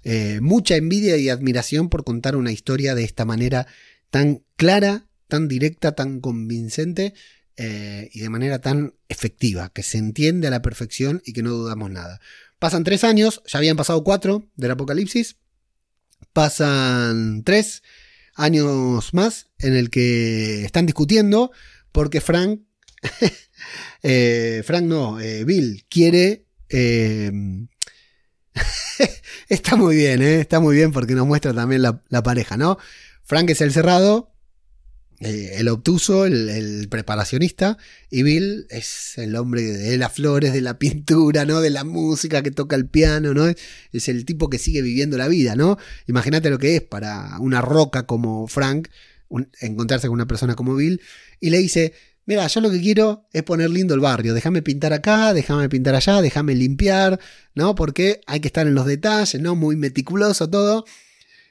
eh, 0.03 0.39
mucha 0.41 0.75
envidia 0.75 1.17
y 1.17 1.29
admiración 1.29 1.89
por 1.89 2.03
contar 2.03 2.35
una 2.35 2.51
historia 2.51 2.93
de 2.95 3.03
esta 3.03 3.25
manera 3.25 3.67
tan 4.09 4.43
clara, 4.55 5.07
tan 5.27 5.47
directa, 5.47 5.93
tan 5.93 6.19
convincente 6.19 7.13
eh, 7.55 8.09
y 8.13 8.19
de 8.19 8.29
manera 8.29 8.59
tan 8.59 8.95
efectiva, 9.09 9.71
que 9.73 9.83
se 9.83 9.97
entiende 9.97 10.47
a 10.47 10.51
la 10.51 10.61
perfección 10.61 11.21
y 11.25 11.33
que 11.33 11.43
no 11.43 11.51
dudamos 11.51 11.89
nada. 11.89 12.19
Pasan 12.63 12.85
tres 12.85 13.03
años, 13.03 13.41
ya 13.45 13.59
habían 13.59 13.75
pasado 13.75 14.05
cuatro 14.05 14.49
del 14.55 14.71
apocalipsis, 14.71 15.35
pasan 16.31 17.43
tres 17.43 17.83
años 18.35 19.13
más 19.13 19.47
en 19.59 19.75
el 19.75 19.89
que 19.89 20.63
están 20.63 20.85
discutiendo 20.85 21.51
porque 21.91 22.21
Frank, 22.21 22.61
eh, 24.03 24.63
Frank 24.65 24.85
no, 24.85 25.15
Bill 25.15 25.85
quiere 25.89 26.45
está 29.49 29.75
muy 29.75 29.97
bien, 29.97 30.21
¿eh? 30.21 30.39
está 30.39 30.61
muy 30.61 30.77
bien 30.77 30.93
porque 30.93 31.15
nos 31.15 31.27
muestra 31.27 31.53
también 31.53 31.81
la, 31.81 32.23
pareja, 32.23 32.55
¿no? 32.55 32.77
Frank 33.23 33.49
es 33.49 33.59
el 33.59 33.73
cerrado, 33.73 34.32
eh, 35.23 35.55
el 35.59 35.69
obtuso, 35.69 36.25
el, 36.25 36.87
preparacionista, 36.89 37.77
y 38.09 38.23
Bill 38.23 38.67
es 38.69 39.17
el 39.17 39.35
hombre 39.35 39.61
de 39.61 39.97
las 39.97 40.11
flores, 40.11 40.51
de 40.51 40.61
la 40.61 40.77
pintura, 40.79 41.45
¿no? 41.45 41.61
De 41.61 41.69
la 41.69 41.83
música 41.83 42.43
que 42.43 42.51
toca 42.51 42.75
el 42.75 42.87
piano, 42.87 43.33
¿no? 43.33 43.47
Es 43.47 44.09
el 44.09 44.25
tipo 44.25 44.49
que 44.49 44.59
sigue 44.59 44.81
viviendo 44.81 45.17
la 45.17 45.27
vida, 45.27 45.55
¿no? 45.55 45.77
Imagínate 46.07 46.49
lo 46.49 46.59
que 46.59 46.75
es 46.75 46.81
para 46.81 47.37
una 47.39 47.61
roca 47.61 48.05
como 48.05 48.47
Frank 48.47 48.89
encontrarse 49.61 50.07
con 50.07 50.13
una 50.13 50.27
persona 50.27 50.55
como 50.55 50.75
Bill 50.75 51.01
y 51.39 51.49
le 51.49 51.57
dice, 51.57 51.93
Mira, 52.25 52.47
yo 52.47 52.61
lo 52.61 52.71
que 52.71 52.79
quiero 52.79 53.27
es 53.33 53.43
poner 53.43 53.69
lindo 53.69 53.93
el 53.93 53.99
barrio. 53.99 54.33
Déjame 54.33 54.61
pintar 54.61 54.93
acá, 54.93 55.33
déjame 55.33 55.67
pintar 55.67 55.95
allá, 55.95 56.21
déjame 56.21 56.55
limpiar, 56.55 57.19
¿no? 57.53 57.75
Porque 57.75 58.21
hay 58.27 58.39
que 58.39 58.47
estar 58.47 58.65
en 58.65 58.75
los 58.75 58.85
detalles, 58.85 59.41
¿no? 59.41 59.55
Muy 59.55 59.75
meticuloso 59.75 60.49
todo. 60.49 60.85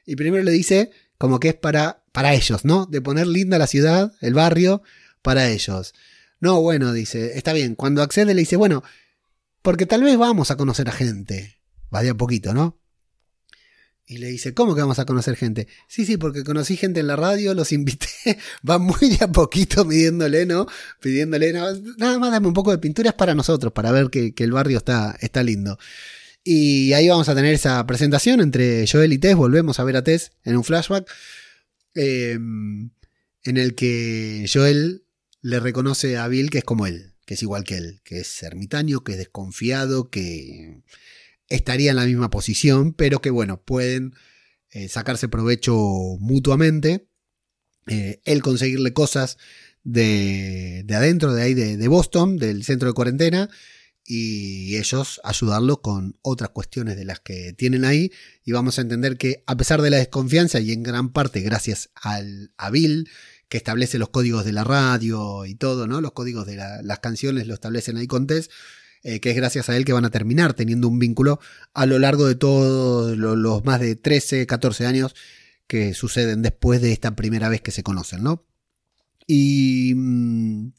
Y 0.06 0.16
primero 0.16 0.42
le 0.42 0.52
dice 0.52 0.90
como 1.18 1.38
que 1.40 1.50
es 1.50 1.54
para, 1.54 2.01
para 2.12 2.34
ellos, 2.34 2.64
¿no? 2.64 2.86
De 2.86 3.00
poner 3.00 3.26
linda 3.26 3.58
la 3.58 3.66
ciudad, 3.66 4.12
el 4.20 4.34
barrio, 4.34 4.82
para 5.22 5.48
ellos. 5.48 5.94
No, 6.40 6.60
bueno, 6.60 6.92
dice, 6.92 7.38
está 7.38 7.52
bien. 7.52 7.74
Cuando 7.74 8.02
accede 8.02 8.34
le 8.34 8.40
dice, 8.40 8.56
bueno, 8.56 8.82
porque 9.62 9.86
tal 9.86 10.02
vez 10.02 10.18
vamos 10.18 10.50
a 10.50 10.56
conocer 10.56 10.88
a 10.88 10.92
gente. 10.92 11.58
Va 11.94 12.02
de 12.02 12.10
a 12.10 12.14
poquito, 12.14 12.52
¿no? 12.54 12.78
Y 14.04 14.18
le 14.18 14.26
dice, 14.26 14.52
¿cómo 14.52 14.74
que 14.74 14.80
vamos 14.80 14.98
a 14.98 15.06
conocer 15.06 15.36
gente? 15.36 15.68
Sí, 15.86 16.04
sí, 16.04 16.16
porque 16.16 16.42
conocí 16.42 16.76
gente 16.76 17.00
en 17.00 17.06
la 17.06 17.16
radio, 17.16 17.54
los 17.54 17.72
invité, 17.72 18.08
va 18.68 18.78
muy 18.78 19.16
de 19.16 19.24
a 19.24 19.28
poquito 19.28 19.86
pidiéndole, 19.88 20.44
¿no? 20.44 20.66
Pidiéndole, 21.00 21.52
nada 21.52 22.18
más 22.18 22.30
dame 22.30 22.48
un 22.48 22.52
poco 22.52 22.72
de 22.72 22.78
pinturas 22.78 23.14
para 23.14 23.34
nosotros, 23.34 23.72
para 23.72 23.92
ver 23.92 24.10
que, 24.10 24.34
el 24.36 24.52
barrio 24.52 24.78
está, 24.78 25.16
está 25.20 25.42
lindo. 25.42 25.78
Y 26.44 26.92
ahí 26.94 27.08
vamos 27.08 27.28
a 27.28 27.34
tener 27.34 27.54
esa 27.54 27.86
presentación 27.86 28.40
entre 28.40 28.84
Joel 28.86 29.12
y 29.12 29.18
Tess, 29.18 29.36
volvemos 29.36 29.78
a 29.78 29.84
ver 29.84 29.96
a 29.96 30.02
Tess 30.02 30.32
en 30.44 30.56
un 30.56 30.64
flashback, 30.64 31.08
em, 31.94 32.90
en 33.44 33.56
el 33.56 33.74
que 33.74 34.46
Joel 34.52 35.04
le 35.40 35.60
reconoce 35.60 36.16
a 36.16 36.28
Bill 36.28 36.50
que 36.50 36.58
es 36.58 36.64
como 36.64 36.86
él, 36.86 37.12
que 37.26 37.34
es 37.34 37.42
igual 37.42 37.64
que 37.64 37.76
él, 37.76 38.00
que 38.04 38.20
es 38.20 38.42
ermitaño, 38.42 39.04
que 39.04 39.12
es 39.12 39.18
desconfiado, 39.18 40.10
que 40.10 40.82
estaría 41.48 41.90
en 41.90 41.96
la 41.96 42.06
misma 42.06 42.30
posición, 42.30 42.92
pero 42.92 43.20
que 43.20 43.30
bueno, 43.30 43.62
pueden 43.62 44.14
eh, 44.70 44.88
sacarse 44.88 45.28
provecho 45.28 45.76
mutuamente. 46.20 47.06
Eh, 47.88 48.20
él 48.24 48.42
conseguirle 48.42 48.92
cosas 48.92 49.38
de, 49.84 50.84
adentro, 50.90 51.34
de 51.34 51.42
ahí, 51.42 51.54
de, 51.54 51.88
Boston, 51.88 52.38
del 52.38 52.64
centro 52.64 52.88
de 52.88 52.94
cuarentena, 52.94 53.50
y 54.04 54.76
ellos 54.76 55.20
ayudarlo 55.24 55.80
con 55.80 56.18
otras 56.22 56.50
cuestiones 56.50 56.96
de 56.96 57.04
las 57.04 57.20
que 57.20 57.52
tienen 57.52 57.84
ahí. 57.84 58.12
Y 58.44 58.52
vamos 58.52 58.78
a 58.78 58.82
entender 58.82 59.16
que 59.16 59.42
a 59.46 59.56
pesar 59.56 59.82
de 59.82 59.90
la 59.90 59.98
desconfianza, 59.98 60.60
y 60.60 60.72
en 60.72 60.82
gran 60.82 61.12
parte 61.12 61.40
gracias 61.40 61.90
al, 61.94 62.52
a 62.56 62.70
Bill, 62.70 63.08
que 63.48 63.58
establece 63.58 63.98
los 63.98 64.08
códigos 64.08 64.44
de 64.44 64.52
la 64.52 64.64
radio 64.64 65.44
y 65.44 65.54
todo, 65.54 65.86
¿no? 65.86 66.00
Los 66.00 66.12
códigos 66.12 66.46
de 66.46 66.56
las 66.56 66.98
canciones 67.00 67.46
lo 67.46 67.54
establecen 67.54 67.96
ahí 67.96 68.06
con 68.06 68.26
Tess. 68.26 68.50
Eh, 69.04 69.18
que 69.18 69.30
es 69.30 69.36
gracias 69.36 69.68
a 69.68 69.76
él 69.76 69.84
que 69.84 69.92
van 69.92 70.04
a 70.04 70.10
terminar 70.10 70.54
teniendo 70.54 70.86
un 70.86 71.00
vínculo 71.00 71.40
a 71.74 71.86
lo 71.86 71.98
largo 71.98 72.28
de 72.28 72.36
todos 72.36 73.16
los 73.16 73.64
más 73.64 73.80
de 73.80 73.96
13, 73.96 74.46
14 74.46 74.86
años 74.86 75.16
que 75.66 75.92
suceden 75.92 76.40
después 76.40 76.80
de 76.80 76.92
esta 76.92 77.16
primera 77.16 77.48
vez 77.48 77.60
que 77.62 77.72
se 77.72 77.82
conocen, 77.82 78.22
¿no? 78.22 78.46
Y... 79.26 79.94
Mm, 79.96 80.72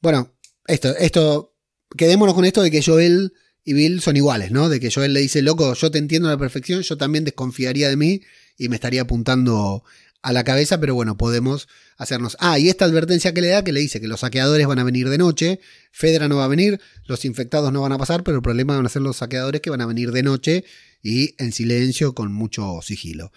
bueno, 0.00 0.36
esto, 0.66 0.96
esto, 0.96 1.47
quedémonos 1.96 2.34
con 2.34 2.44
esto 2.44 2.62
de 2.62 2.70
que 2.70 2.82
Joel 2.82 3.32
y 3.64 3.74
Bill 3.74 4.00
son 4.00 4.16
iguales, 4.16 4.50
¿no? 4.50 4.68
De 4.68 4.80
que 4.80 4.90
Joel 4.90 5.12
le 5.12 5.20
dice, 5.20 5.42
loco, 5.42 5.74
yo 5.74 5.90
te 5.90 5.98
entiendo 5.98 6.28
a 6.28 6.32
la 6.32 6.38
perfección, 6.38 6.82
yo 6.82 6.96
también 6.96 7.24
desconfiaría 7.24 7.88
de 7.88 7.96
mí 7.96 8.22
y 8.56 8.68
me 8.68 8.76
estaría 8.76 9.02
apuntando 9.02 9.84
a 10.22 10.32
la 10.32 10.44
cabeza, 10.44 10.80
pero 10.80 10.94
bueno, 10.94 11.16
podemos 11.16 11.68
hacernos. 11.96 12.36
Ah, 12.40 12.58
y 12.58 12.68
esta 12.68 12.84
advertencia 12.84 13.32
que 13.32 13.40
le 13.40 13.48
da, 13.48 13.62
que 13.62 13.72
le 13.72 13.80
dice 13.80 14.00
que 14.00 14.08
los 14.08 14.20
saqueadores 14.20 14.66
van 14.66 14.78
a 14.78 14.84
venir 14.84 15.08
de 15.08 15.18
noche, 15.18 15.60
Fedra 15.92 16.28
no 16.28 16.36
va 16.36 16.44
a 16.44 16.48
venir, 16.48 16.80
los 17.04 17.24
infectados 17.24 17.72
no 17.72 17.82
van 17.82 17.92
a 17.92 17.98
pasar, 17.98 18.24
pero 18.24 18.38
el 18.38 18.42
problema 18.42 18.76
van 18.76 18.86
a 18.86 18.88
ser 18.88 19.02
los 19.02 19.18
saqueadores 19.18 19.60
que 19.60 19.70
van 19.70 19.80
a 19.80 19.86
venir 19.86 20.10
de 20.12 20.22
noche 20.22 20.64
y 21.02 21.34
en 21.38 21.52
silencio, 21.52 22.14
con 22.14 22.32
mucho 22.32 22.80
sigilo. 22.82 23.32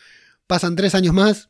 Pasan 0.48 0.76
tres 0.76 0.96
años 0.96 1.14
más, 1.14 1.50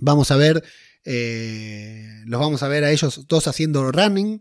vamos 0.00 0.30
a 0.30 0.36
ver, 0.36 0.62
eh, 1.04 2.22
los 2.26 2.40
vamos 2.40 2.62
a 2.62 2.68
ver 2.68 2.84
a 2.84 2.90
ellos 2.90 3.26
dos 3.26 3.48
haciendo 3.48 3.90
running, 3.90 4.40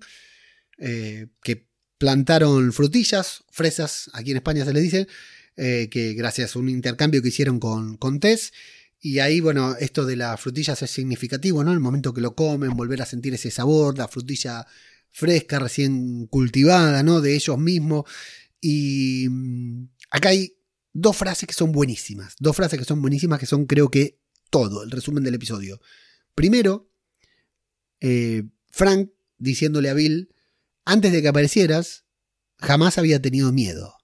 eh, 0.78 1.28
que 1.43 1.67
plantaron 1.97 2.73
frutillas, 2.73 3.43
fresas, 3.49 4.09
aquí 4.13 4.32
en 4.32 4.38
España 4.38 4.65
se 4.65 4.73
le 4.73 4.82
dice, 4.82 5.07
eh, 5.55 5.88
que 5.89 6.13
gracias 6.13 6.55
a 6.55 6.59
un 6.59 6.69
intercambio 6.69 7.21
que 7.21 7.30
hicieron 7.30 7.59
con, 7.59 7.97
con 7.97 8.19
Tess, 8.19 8.51
y 8.99 9.19
ahí, 9.19 9.39
bueno, 9.39 9.76
esto 9.80 10.03
de 10.05 10.15
las 10.15 10.41
frutillas 10.41 10.82
es 10.82 10.89
significativo, 10.89 11.63
¿no? 11.63 11.71
El 11.71 11.80
momento 11.80 12.11
que 12.11 12.21
lo 12.21 12.36
comen, 12.36 12.76
volver 12.76 13.03
a 13.03 13.05
sentir 13.05 13.36
ese 13.36 13.51
sabor, 13.51 13.97
la 13.97 14.07
frutilla 14.07 14.65
fresca, 15.11 15.59
recién 15.59 16.26
cultivada, 16.26 17.03
¿no? 17.03 17.21
De 17.21 17.36
ellos 17.36 17.57
mismos. 17.59 18.05
Y 18.59 19.28
mm, 19.30 19.89
acá 20.09 20.30
hay 20.30 20.57
dos 20.91 21.15
frases 21.15 21.47
que 21.47 21.53
son 21.53 21.71
buenísimas. 21.71 22.36
Dos 22.39 22.55
frases 22.55 22.80
que 22.80 22.86
son 22.86 22.99
buenísimas 22.99 23.39
que 23.39 23.45
son, 23.45 23.67
creo 23.67 23.91
que, 23.91 24.19
todo, 24.49 24.84
el 24.84 24.89
resumen 24.89 25.23
del 25.23 25.36
episodio. 25.36 25.80
Primero, 26.34 26.89
eh, 27.99 28.43
Frank 28.71 29.11
diciéndole 29.38 29.89
a 29.89 29.93
Bill, 29.93 30.34
antes 30.86 31.11
de 31.11 31.21
que 31.21 31.27
aparecieras, 31.27 32.05
jamás 32.57 32.97
había 32.97 33.21
tenido 33.21 33.51
miedo. 33.51 33.95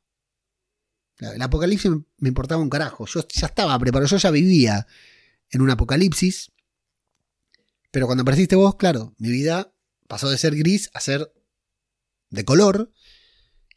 El 1.20 1.42
apocalipsis 1.42 1.92
me 2.18 2.30
importaba 2.30 2.62
un 2.62 2.70
carajo. 2.70 3.06
Yo 3.06 3.26
ya 3.28 3.48
estaba 3.48 3.78
preparado, 3.78 4.10
yo 4.10 4.18
ya 4.18 4.32
vivía 4.32 4.88
en 5.52 5.62
un 5.62 5.70
apocalipsis. 5.70 6.52
Pero 7.92 8.08
cuando 8.08 8.24
apareciste 8.24 8.56
vos, 8.56 8.76
claro, 8.76 9.14
mi 9.20 9.30
vida 9.30 9.74
pasó 10.08 10.30
de 10.30 10.38
ser 10.38 10.56
gris 10.56 10.90
a 10.94 11.00
ser 11.00 11.32
de 12.32 12.44
color. 12.44 12.92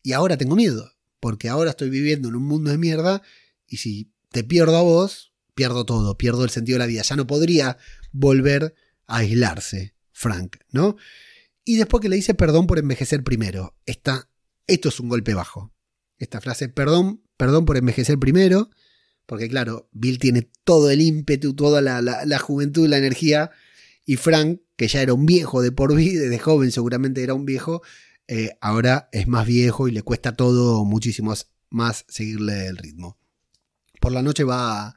Y 0.02 0.12
ahora 0.12 0.38
tengo 0.38 0.57
miedo. 0.57 0.90
Porque 1.20 1.48
ahora 1.50 1.70
estoy 1.70 1.90
viviendo 1.90 2.28
en 2.28 2.36
un 2.36 2.44
mundo 2.44 2.70
de 2.70 2.78
mierda. 2.78 3.22
Y 3.66 3.76
si 3.76 4.11
te 4.30 4.42
pierdo 4.42 4.78
a 4.78 4.82
vos, 4.82 5.34
pierdo 5.55 5.84
todo, 5.84 6.16
pierdo 6.16 6.44
el 6.44 6.50
sentido 6.50 6.76
de 6.76 6.80
la 6.80 6.86
vida. 6.86 7.02
Ya 7.02 7.16
no 7.16 7.26
podría 7.26 7.76
volver 8.12 8.74
a 9.07 9.18
aislarse, 9.18 9.94
Frank, 10.12 10.57
¿no? 10.70 10.96
Y 11.64 11.76
después 11.76 12.00
que 12.00 12.08
le 12.08 12.16
dice 12.16 12.34
perdón 12.34 12.66
por 12.66 12.78
envejecer 12.78 13.22
primero. 13.22 13.74
esto 13.86 14.88
es 14.88 15.00
un 15.00 15.08
golpe 15.08 15.34
bajo. 15.34 15.72
Esta 16.18 16.40
frase, 16.40 16.68
perdón, 16.68 17.22
perdón 17.36 17.64
por 17.64 17.76
envejecer 17.76 18.18
primero. 18.18 18.70
Porque 19.26 19.48
claro, 19.48 19.88
Bill 19.92 20.18
tiene 20.18 20.50
todo 20.64 20.90
el 20.90 21.00
ímpetu, 21.00 21.54
toda 21.54 21.80
la, 21.80 22.02
la, 22.02 22.38
juventud, 22.38 22.88
la 22.88 22.98
energía. 22.98 23.50
Y 24.04 24.16
Frank, 24.16 24.60
que 24.76 24.88
ya 24.88 25.00
era 25.00 25.14
un 25.14 25.24
viejo 25.24 25.62
de 25.62 25.72
por 25.72 25.94
vida, 25.94 26.28
de 26.28 26.38
joven 26.38 26.70
seguramente 26.72 27.22
era 27.22 27.32
un 27.32 27.46
viejo, 27.46 27.82
eh, 28.28 28.56
ahora 28.60 29.08
es 29.12 29.26
más 29.26 29.46
viejo 29.46 29.88
y 29.88 29.92
le 29.92 30.02
cuesta 30.02 30.36
todo 30.36 30.84
muchísimo 30.84 31.34
más 31.70 32.04
seguirle 32.08 32.66
el 32.66 32.76
ritmo. 32.76 33.18
Por 34.00 34.12
la 34.12 34.22
noche 34.22 34.44
va, 34.44 34.94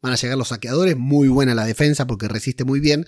van 0.00 0.12
a 0.12 0.16
llegar 0.16 0.36
los 0.36 0.48
saqueadores, 0.48 0.96
muy 0.96 1.28
buena 1.28 1.54
la 1.54 1.64
defensa 1.64 2.06
porque 2.06 2.28
resiste 2.28 2.64
muy 2.64 2.80
bien, 2.80 3.06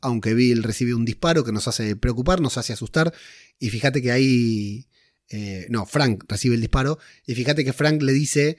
aunque 0.00 0.34
Bill 0.34 0.62
recibe 0.62 0.94
un 0.94 1.04
disparo 1.04 1.44
que 1.44 1.52
nos 1.52 1.68
hace 1.68 1.96
preocupar, 1.96 2.40
nos 2.40 2.58
hace 2.58 2.72
asustar. 2.72 3.12
Y 3.58 3.70
fíjate 3.70 4.02
que 4.02 4.12
ahí... 4.12 4.86
Eh, 5.30 5.66
no, 5.68 5.84
Frank 5.86 6.24
recibe 6.28 6.54
el 6.54 6.60
disparo. 6.60 6.98
Y 7.26 7.34
fíjate 7.34 7.64
que 7.64 7.72
Frank 7.72 8.02
le 8.02 8.12
dice, 8.12 8.56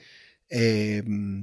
eh, 0.48 1.02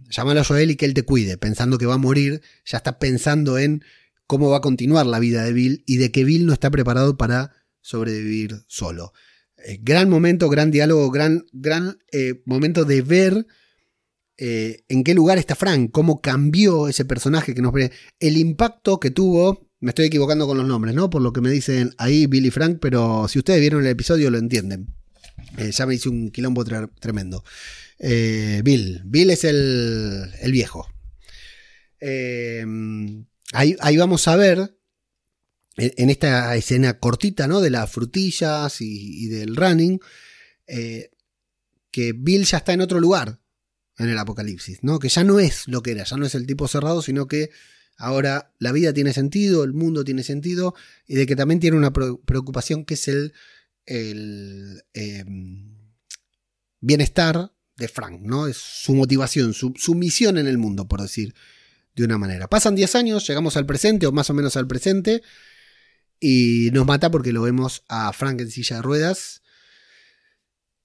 llámalo 0.10 0.41
a 0.41 0.43
Joel 0.43 0.72
y 0.72 0.76
que 0.76 0.86
él 0.86 0.93
te 0.93 1.04
cuide, 1.04 1.38
pensando 1.38 1.78
que 1.78 1.86
va 1.86 1.95
a 1.95 2.00
morir, 2.00 2.41
ya 2.66 2.78
está 2.78 3.00
pensando 3.00 3.58
en 3.58 3.84
cómo 4.26 4.50
va 4.50 4.58
a 4.58 4.62
continuar 4.62 5.06
la 5.06 5.20
vida 5.20 5.43
de 5.43 5.54
Bill 5.54 5.84
y 5.86 5.98
de 5.98 6.12
que 6.12 6.24
Bill 6.24 6.45
no 6.45 6.54
está 6.54 6.70
preparado 6.70 7.18
para 7.18 7.54
sobrevivir 7.82 8.64
solo. 8.68 9.14
Eh, 9.66 9.80
gran 9.82 10.10
momento, 10.10 10.50
gran 10.50 10.72
diálogo, 10.72 11.10
gran, 11.12 11.45
gran 11.52 12.00
eh, 12.12 12.41
momento 12.45 12.86
de 12.86 13.02
ver 13.02 13.48
en 14.39 15.04
qué 15.04 15.16
lugar 15.16 15.39
está 15.39 15.56
Frank, 15.56 15.89
cómo 15.89 16.22
cambió 16.22 16.88
ese 16.88 17.06
personaje 17.06 17.56
que 17.56 17.62
nos 17.64 17.74
ve, 17.74 17.91
el 18.20 18.38
impacto 18.38 19.00
que 19.00 19.10
tuvo 19.10 19.66
me 19.80 19.92
estoy 19.92 20.06
equivocando 20.06 20.48
con 20.48 20.58
los 20.58 20.68
nombres, 20.68 20.96
¿no? 20.96 21.10
Por 21.10 21.22
lo 21.22 21.34
que 21.34 21.42
me 21.42 21.50
dicen 21.50 21.94
ahí 21.98 22.26
Billy 22.26 22.50
Frank, 22.50 22.80
pero 22.82 23.28
si 23.28 23.40
ustedes 23.40 23.60
vieron 23.60 23.82
el 23.82 23.88
episodio 23.88 24.32
lo 24.32 24.38
entienden. 24.38 24.96
Eh, 25.58 25.72
ya 25.72 25.86
me 25.86 25.96
hice 25.96 26.10
un 26.10 26.32
quilombo 26.32 26.66
tremendo. 27.00 27.44
Eh, 28.00 28.62
Bill. 28.64 29.02
Bill 29.06 29.30
es 29.30 29.44
el, 29.44 30.32
viejo. 30.52 30.88
Eh, 32.00 32.66
ahí, 33.54 33.98
vamos 33.98 34.28
a 34.28 34.36
ver, 34.36 34.78
en, 35.78 36.10
esta 36.10 36.56
escena 36.56 37.00
cortita, 37.00 37.48
¿no? 37.48 37.62
De 37.62 37.70
las 37.70 37.92
frutillas 37.92 38.82
y, 38.82 39.26
y 39.26 39.28
del 39.28 39.56
running, 39.56 40.00
que 40.66 42.14
Bill 42.14 42.46
ya 42.46 42.58
está 42.58 42.74
en 42.74 42.82
otro 42.82 43.00
lugar 43.00 43.40
en 43.98 44.10
el 44.10 44.18
apocalipsis, 44.18 44.80
¿no? 44.84 45.00
Que 45.00 45.10
ya 45.10 45.24
no 45.24 45.40
es 45.40 45.68
lo 45.68 45.82
que 45.82 45.92
era, 45.92 46.04
ya 46.04 46.18
no 46.18 46.26
es 46.26 46.36
el 46.36 46.46
tipo 46.46 46.68
cerrado, 46.68 47.02
sino 47.02 47.28
que 47.28 47.50
ahora 47.98 48.54
la 48.60 48.72
vida 48.72 48.93
tiene 48.93 49.14
sentido, 49.14 49.64
el 49.64 49.74
mundo 49.74 50.04
tiene 50.04 50.24
sentido 50.24 50.76
y 51.08 51.16
de 51.16 51.26
que 51.26 51.36
también 51.36 51.60
tiene 51.60 51.78
una 51.78 51.91
preocupación 51.91 52.86
que 52.86 52.93
es 52.93 53.08
el, 53.08 53.34
em, 54.93 55.76
bienestar 56.80 57.52
de 57.76 57.88
Frank, 57.88 58.22
¿no? 58.22 58.48
Es 58.48 58.58
su 58.58 58.95
motivación, 58.95 59.54
su, 59.54 59.95
misión 59.95 60.38
en 60.38 60.48
el 60.48 60.58
mundo, 60.58 60.88
por 60.88 61.02
decir 61.02 61.34
de 61.95 62.04
una 62.04 62.18
manera. 62.18 62.48
Pasan 62.48 62.76
10 62.76 62.95
años, 62.95 63.28
llegamos 63.28 63.58
al 63.58 63.66
presente 63.66 64.06
o 64.08 64.12
más 64.12 64.30
o 64.30 64.34
menos 64.34 64.56
al 64.56 64.68
presente 64.68 65.24
y 66.20 66.70
nos 66.74 66.86
mata 66.86 67.10
porque 67.12 67.34
lo 67.34 67.41
vemos 67.41 67.84
a 67.88 68.14
Frank 68.14 68.39
en 68.41 68.52
silla 68.52 68.78
de 68.78 68.82
ruedas. 68.84 69.41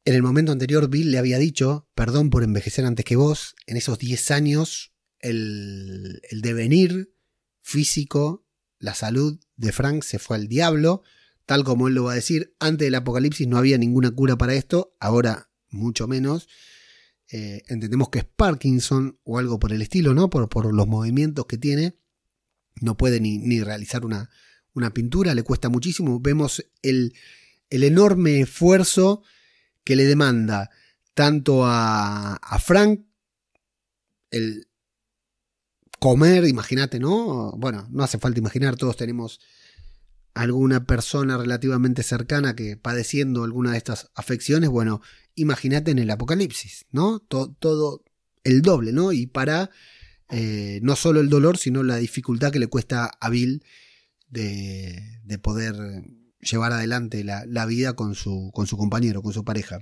En 0.04 0.14
el 0.14 0.22
momento 0.22 0.52
anterior 0.52 0.88
Bill 0.88 1.10
le 1.10 1.18
había 1.18 1.38
dicho, 1.38 1.88
perdón 1.94 2.30
por 2.30 2.42
envejecer 2.42 2.84
antes 2.84 3.04
que 3.04 3.16
vos, 3.16 3.54
en 3.66 3.76
esos 3.76 3.98
10 3.98 4.30
años 4.30 4.91
el, 5.22 6.20
devenir 6.42 7.14
físico, 7.62 8.44
la 8.78 8.94
salud 8.94 9.40
de 9.56 9.72
Frank 9.72 10.02
se 10.02 10.18
fue 10.18 10.36
al 10.36 10.48
diablo, 10.48 11.02
tal 11.46 11.64
como 11.64 11.88
él 11.88 11.94
lo 11.94 12.04
va 12.04 12.12
a 12.12 12.16
decir, 12.16 12.54
antes 12.58 12.86
del 12.86 12.96
apocalipsis 12.96 13.46
no 13.46 13.56
había 13.56 13.78
ninguna 13.78 14.10
cura 14.10 14.36
para 14.36 14.54
esto, 14.54 14.94
ahora 15.00 15.50
mucho 15.70 16.06
menos. 16.06 16.48
Eh, 17.30 17.62
entendemos 17.68 18.10
que 18.10 18.18
es 18.18 18.24
Parkinson 18.24 19.18
o 19.22 19.38
algo 19.38 19.58
por 19.58 19.72
el 19.72 19.80
estilo, 19.80 20.12
¿no? 20.12 20.28
Por, 20.28 20.48
por 20.50 20.74
los 20.74 20.86
movimientos 20.86 21.46
que 21.46 21.56
tiene. 21.56 21.96
No 22.80 22.96
puede 22.96 23.20
ni, 23.20 23.62
realizar 23.62 24.04
una, 24.04 24.28
una, 24.74 24.92
pintura, 24.92 25.34
le 25.34 25.42
cuesta 25.42 25.68
muchísimo. 25.68 26.20
Vemos 26.20 26.66
el, 26.82 27.14
el 27.70 27.84
enorme 27.84 28.40
esfuerzo 28.40 29.22
que 29.84 29.96
le 29.96 30.04
demanda 30.04 30.70
tanto 31.14 31.64
a, 31.64 32.34
a 32.34 32.58
Frank, 32.58 33.00
el, 34.30 34.66
comer, 36.02 36.48
imagínate, 36.48 36.98
¿no? 36.98 37.52
Bueno, 37.52 37.86
no 37.92 38.02
hace 38.02 38.18
falta 38.18 38.40
imaginar, 38.40 38.74
todos 38.74 38.96
tenemos 38.96 39.38
alguna 40.34 40.84
persona 40.84 41.38
relativamente 41.38 42.02
cercana 42.02 42.56
que 42.56 42.76
padeciendo 42.76 43.44
alguna 43.44 43.70
de 43.70 43.78
estas 43.78 44.10
afecciones, 44.16 44.68
bueno, 44.68 45.00
imagínate 45.36 45.92
en 45.92 46.00
el 46.00 46.10
apocalipsis, 46.10 46.86
¿no? 46.90 47.20
Todo, 47.20 48.02
el 48.42 48.62
doble, 48.62 48.92
¿no? 48.92 49.12
Y 49.12 49.28
para 49.28 49.70
eh, 50.28 50.80
no 50.82 50.96
solo 50.96 51.20
el 51.20 51.28
dolor, 51.28 51.56
sino 51.56 51.84
la 51.84 51.98
dificultad 51.98 52.50
que 52.50 52.58
le 52.58 52.66
cuesta 52.66 53.12
a 53.20 53.30
Bill 53.30 53.64
de, 54.28 55.20
de 55.22 55.38
poder 55.38 55.76
llevar 56.40 56.72
adelante 56.72 57.22
la, 57.22 57.46
la, 57.46 57.64
vida 57.64 57.94
con 57.94 58.16
su, 58.16 58.50
con 58.52 58.66
su 58.66 58.76
compañero, 58.76 59.22
con 59.22 59.32
su 59.32 59.44
pareja. 59.44 59.78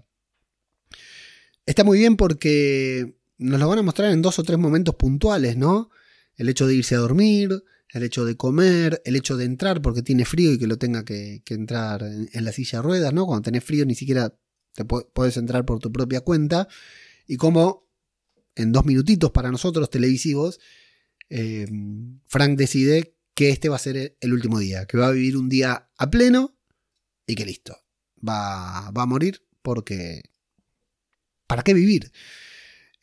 Está 1.64 1.82
muy 1.82 1.98
bien 1.98 2.18
porque 2.18 3.16
nos 3.38 3.58
lo 3.58 3.68
van 3.70 3.78
a 3.78 3.82
mostrar 3.82 4.12
en 4.12 4.20
dos 4.20 4.38
o 4.38 4.42
tres 4.42 4.58
momentos 4.58 4.96
puntuales, 4.96 5.56
¿no? 5.56 5.88
El 6.40 6.48
hecho 6.48 6.66
de 6.66 6.74
irse 6.74 6.94
a 6.94 6.98
dormir, 7.00 7.62
el 7.90 8.02
hecho 8.02 8.24
de 8.24 8.34
comer, 8.34 9.02
el 9.04 9.14
hecho 9.14 9.36
de 9.36 9.44
entrar 9.44 9.82
porque 9.82 10.00
tiene 10.00 10.24
frío 10.24 10.54
y 10.54 10.58
que 10.58 10.66
lo 10.66 10.78
tenga 10.78 11.04
que, 11.04 11.42
entrar 11.50 12.02
en, 12.02 12.44
la 12.46 12.50
silla 12.50 12.78
de 12.78 12.82
ruedas, 12.82 13.12
¿no? 13.12 13.26
Cuando 13.26 13.42
tenés 13.42 13.62
frío 13.62 13.84
ni 13.84 13.94
siquiera 13.94 14.34
te 14.72 14.86
puedes 14.86 15.36
entrar 15.36 15.66
por 15.66 15.80
tu 15.80 15.92
propia 15.92 16.22
cuenta. 16.22 16.66
Y 17.26 17.36
como 17.36 17.86
en 18.54 18.72
dos 18.72 18.86
minutitos 18.86 19.32
para 19.32 19.50
nosotros 19.50 19.90
televisivos, 19.90 20.60
em, 21.28 22.20
Frank 22.26 22.56
decide 22.56 23.14
que 23.34 23.50
este 23.50 23.68
va 23.68 23.76
a 23.76 23.78
ser 23.78 24.16
el 24.18 24.32
último 24.32 24.58
día, 24.60 24.86
que 24.86 24.96
va 24.96 25.08
a 25.08 25.12
vivir 25.12 25.36
un 25.36 25.50
día 25.50 25.90
a 25.94 26.10
pleno 26.10 26.56
y 27.26 27.34
que 27.34 27.44
listo. 27.44 27.76
Va, 28.26 28.90
va 28.92 29.02
a 29.02 29.06
morir 29.06 29.42
porque... 29.60 30.22
¿Para 31.46 31.62
qué 31.62 31.74
vivir? 31.74 32.10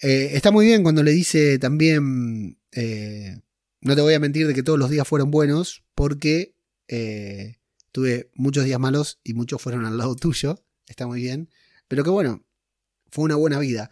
Eh, 0.02 0.32
está 0.34 0.50
muy 0.50 0.66
bien 0.66 0.82
cuando 0.82 1.04
le 1.04 1.12
dice 1.12 1.60
también 1.60 2.57
eh, 2.72 3.40
no 3.82 3.96
te 3.96 4.02
voy 4.02 4.14
a 4.14 4.20
mentir 4.20 4.48
de 4.48 4.54
que 4.54 4.64
todos 4.64 4.80
los 4.80 4.90
días 4.90 5.08
fueron 5.08 5.32
buenos 5.32 5.84
porque 5.96 6.56
eh, 6.88 7.60
tuve 7.92 8.30
muchos 8.36 8.66
días 8.66 8.80
malos 8.80 9.20
y 9.24 9.34
muchos 9.34 9.62
fueron 9.62 9.86
al 9.86 9.98
lado 9.98 10.16
tuyo. 10.18 10.64
Está 10.88 11.08
muy 11.08 11.22
bien. 11.22 11.50
Pero 11.88 12.04
que 12.04 12.10
bueno, 12.10 12.46
fue 13.10 13.26
una 13.26 13.36
buena 13.36 13.60
vida. 13.60 13.90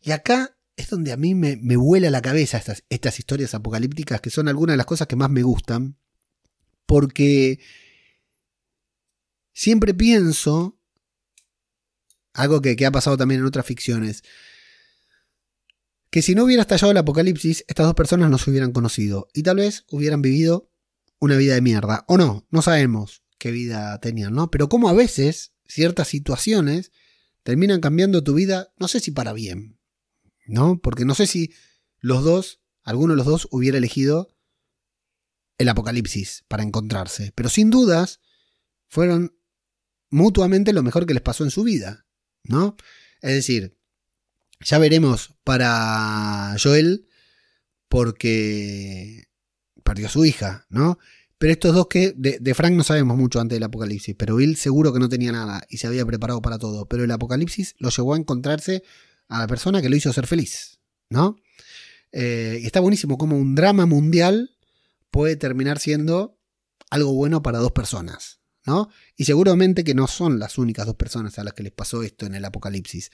Y 0.00 0.12
acá 0.12 0.56
es 0.76 0.90
donde 0.90 1.12
a 1.12 1.16
mí 1.16 1.34
me, 1.34 1.56
me 1.56 1.76
vuela 1.76 2.10
la 2.10 2.22
cabeza 2.22 2.58
estas, 2.58 2.84
estas 2.90 3.18
historias 3.18 3.54
apocalípticas 3.54 4.20
que 4.20 4.30
son 4.30 4.48
algunas 4.48 4.74
de 4.74 4.78
las 4.78 4.86
cosas 4.86 5.06
que 5.06 5.16
más 5.16 5.30
me 5.30 5.42
gustan. 5.42 5.96
Porque 6.86 7.58
siempre 9.52 9.94
pienso, 9.94 10.78
algo 12.32 12.60
que, 12.60 12.76
que 12.76 12.86
ha 12.86 12.92
pasado 12.92 13.16
también 13.16 13.40
en 13.40 13.46
otras 13.46 13.66
ficciones, 13.66 14.22
que 16.16 16.22
si 16.22 16.34
no 16.34 16.44
hubiera 16.44 16.62
estallado 16.62 16.92
el 16.92 16.96
apocalipsis, 16.96 17.62
estas 17.68 17.84
dos 17.84 17.94
personas 17.94 18.30
no 18.30 18.38
se 18.38 18.48
hubieran 18.48 18.72
conocido 18.72 19.28
y 19.34 19.42
tal 19.42 19.56
vez 19.56 19.84
hubieran 19.90 20.22
vivido 20.22 20.72
una 21.18 21.36
vida 21.36 21.52
de 21.52 21.60
mierda. 21.60 22.06
O 22.08 22.16
no, 22.16 22.46
no 22.48 22.62
sabemos 22.62 23.22
qué 23.36 23.50
vida 23.50 24.00
tenían, 24.00 24.32
¿no? 24.32 24.50
Pero 24.50 24.70
como 24.70 24.88
a 24.88 24.94
veces 24.94 25.52
ciertas 25.66 26.08
situaciones 26.08 26.90
terminan 27.42 27.82
cambiando 27.82 28.24
tu 28.24 28.32
vida, 28.32 28.72
no 28.78 28.88
sé 28.88 29.00
si 29.00 29.10
para 29.10 29.34
bien, 29.34 29.78
¿no? 30.46 30.80
Porque 30.80 31.04
no 31.04 31.14
sé 31.14 31.26
si 31.26 31.52
los 31.98 32.24
dos, 32.24 32.62
alguno 32.82 33.12
de 33.12 33.18
los 33.18 33.26
dos 33.26 33.46
hubiera 33.50 33.76
elegido 33.76 34.34
el 35.58 35.68
apocalipsis 35.68 36.46
para 36.48 36.62
encontrarse, 36.62 37.32
pero 37.34 37.50
sin 37.50 37.68
dudas 37.68 38.22
fueron 38.88 39.38
mutuamente 40.08 40.72
lo 40.72 40.82
mejor 40.82 41.04
que 41.04 41.12
les 41.12 41.22
pasó 41.22 41.44
en 41.44 41.50
su 41.50 41.62
vida, 41.62 42.06
¿no? 42.42 42.74
Es 43.20 43.34
decir, 43.34 43.75
ya 44.60 44.78
veremos 44.78 45.34
para 45.44 46.56
Joel 46.62 47.08
porque 47.88 49.28
perdió 49.82 50.06
a 50.06 50.10
su 50.10 50.24
hija, 50.24 50.66
¿no? 50.68 50.98
Pero 51.38 51.52
estos 51.52 51.74
dos 51.74 51.86
que, 51.88 52.14
de, 52.16 52.54
Frank 52.54 52.72
no 52.72 52.82
sabemos 52.82 53.16
mucho 53.16 53.40
antes 53.40 53.56
del 53.56 53.62
apocalipsis, 53.64 54.14
pero 54.18 54.36
Bill 54.36 54.56
seguro 54.56 54.92
que 54.92 54.98
no 54.98 55.08
tenía 55.08 55.32
nada 55.32 55.62
y 55.68 55.76
se 55.76 55.86
había 55.86 56.06
preparado 56.06 56.40
para 56.40 56.58
todo. 56.58 56.86
Pero 56.86 57.04
el 57.04 57.10
apocalipsis 57.10 57.74
lo 57.78 57.90
llevó 57.90 58.14
a 58.14 58.16
encontrarse 58.16 58.82
a 59.28 59.40
la 59.40 59.46
persona 59.46 59.82
que 59.82 59.90
lo 59.90 59.96
hizo 59.96 60.12
ser 60.12 60.26
feliz, 60.26 60.80
¿no? 61.10 61.36
Eh, 62.12 62.60
y 62.62 62.66
está 62.66 62.80
buenísimo 62.80 63.18
como 63.18 63.36
un 63.36 63.54
drama 63.54 63.84
mundial 63.84 64.56
puede 65.10 65.36
terminar 65.36 65.78
siendo 65.78 66.38
algo 66.90 67.12
bueno 67.12 67.42
para 67.42 67.58
dos 67.58 67.72
personas, 67.72 68.40
¿no? 68.64 68.88
Y 69.16 69.24
seguramente 69.24 69.84
que 69.84 69.94
no 69.94 70.06
son 70.06 70.38
las 70.38 70.58
únicas 70.58 70.86
dos 70.86 70.96
personas 70.96 71.38
a 71.38 71.44
las 71.44 71.54
que 71.54 71.62
les 71.62 71.72
pasó 71.72 72.02
esto 72.02 72.26
en 72.26 72.34
el 72.34 72.44
apocalipsis. 72.44 73.10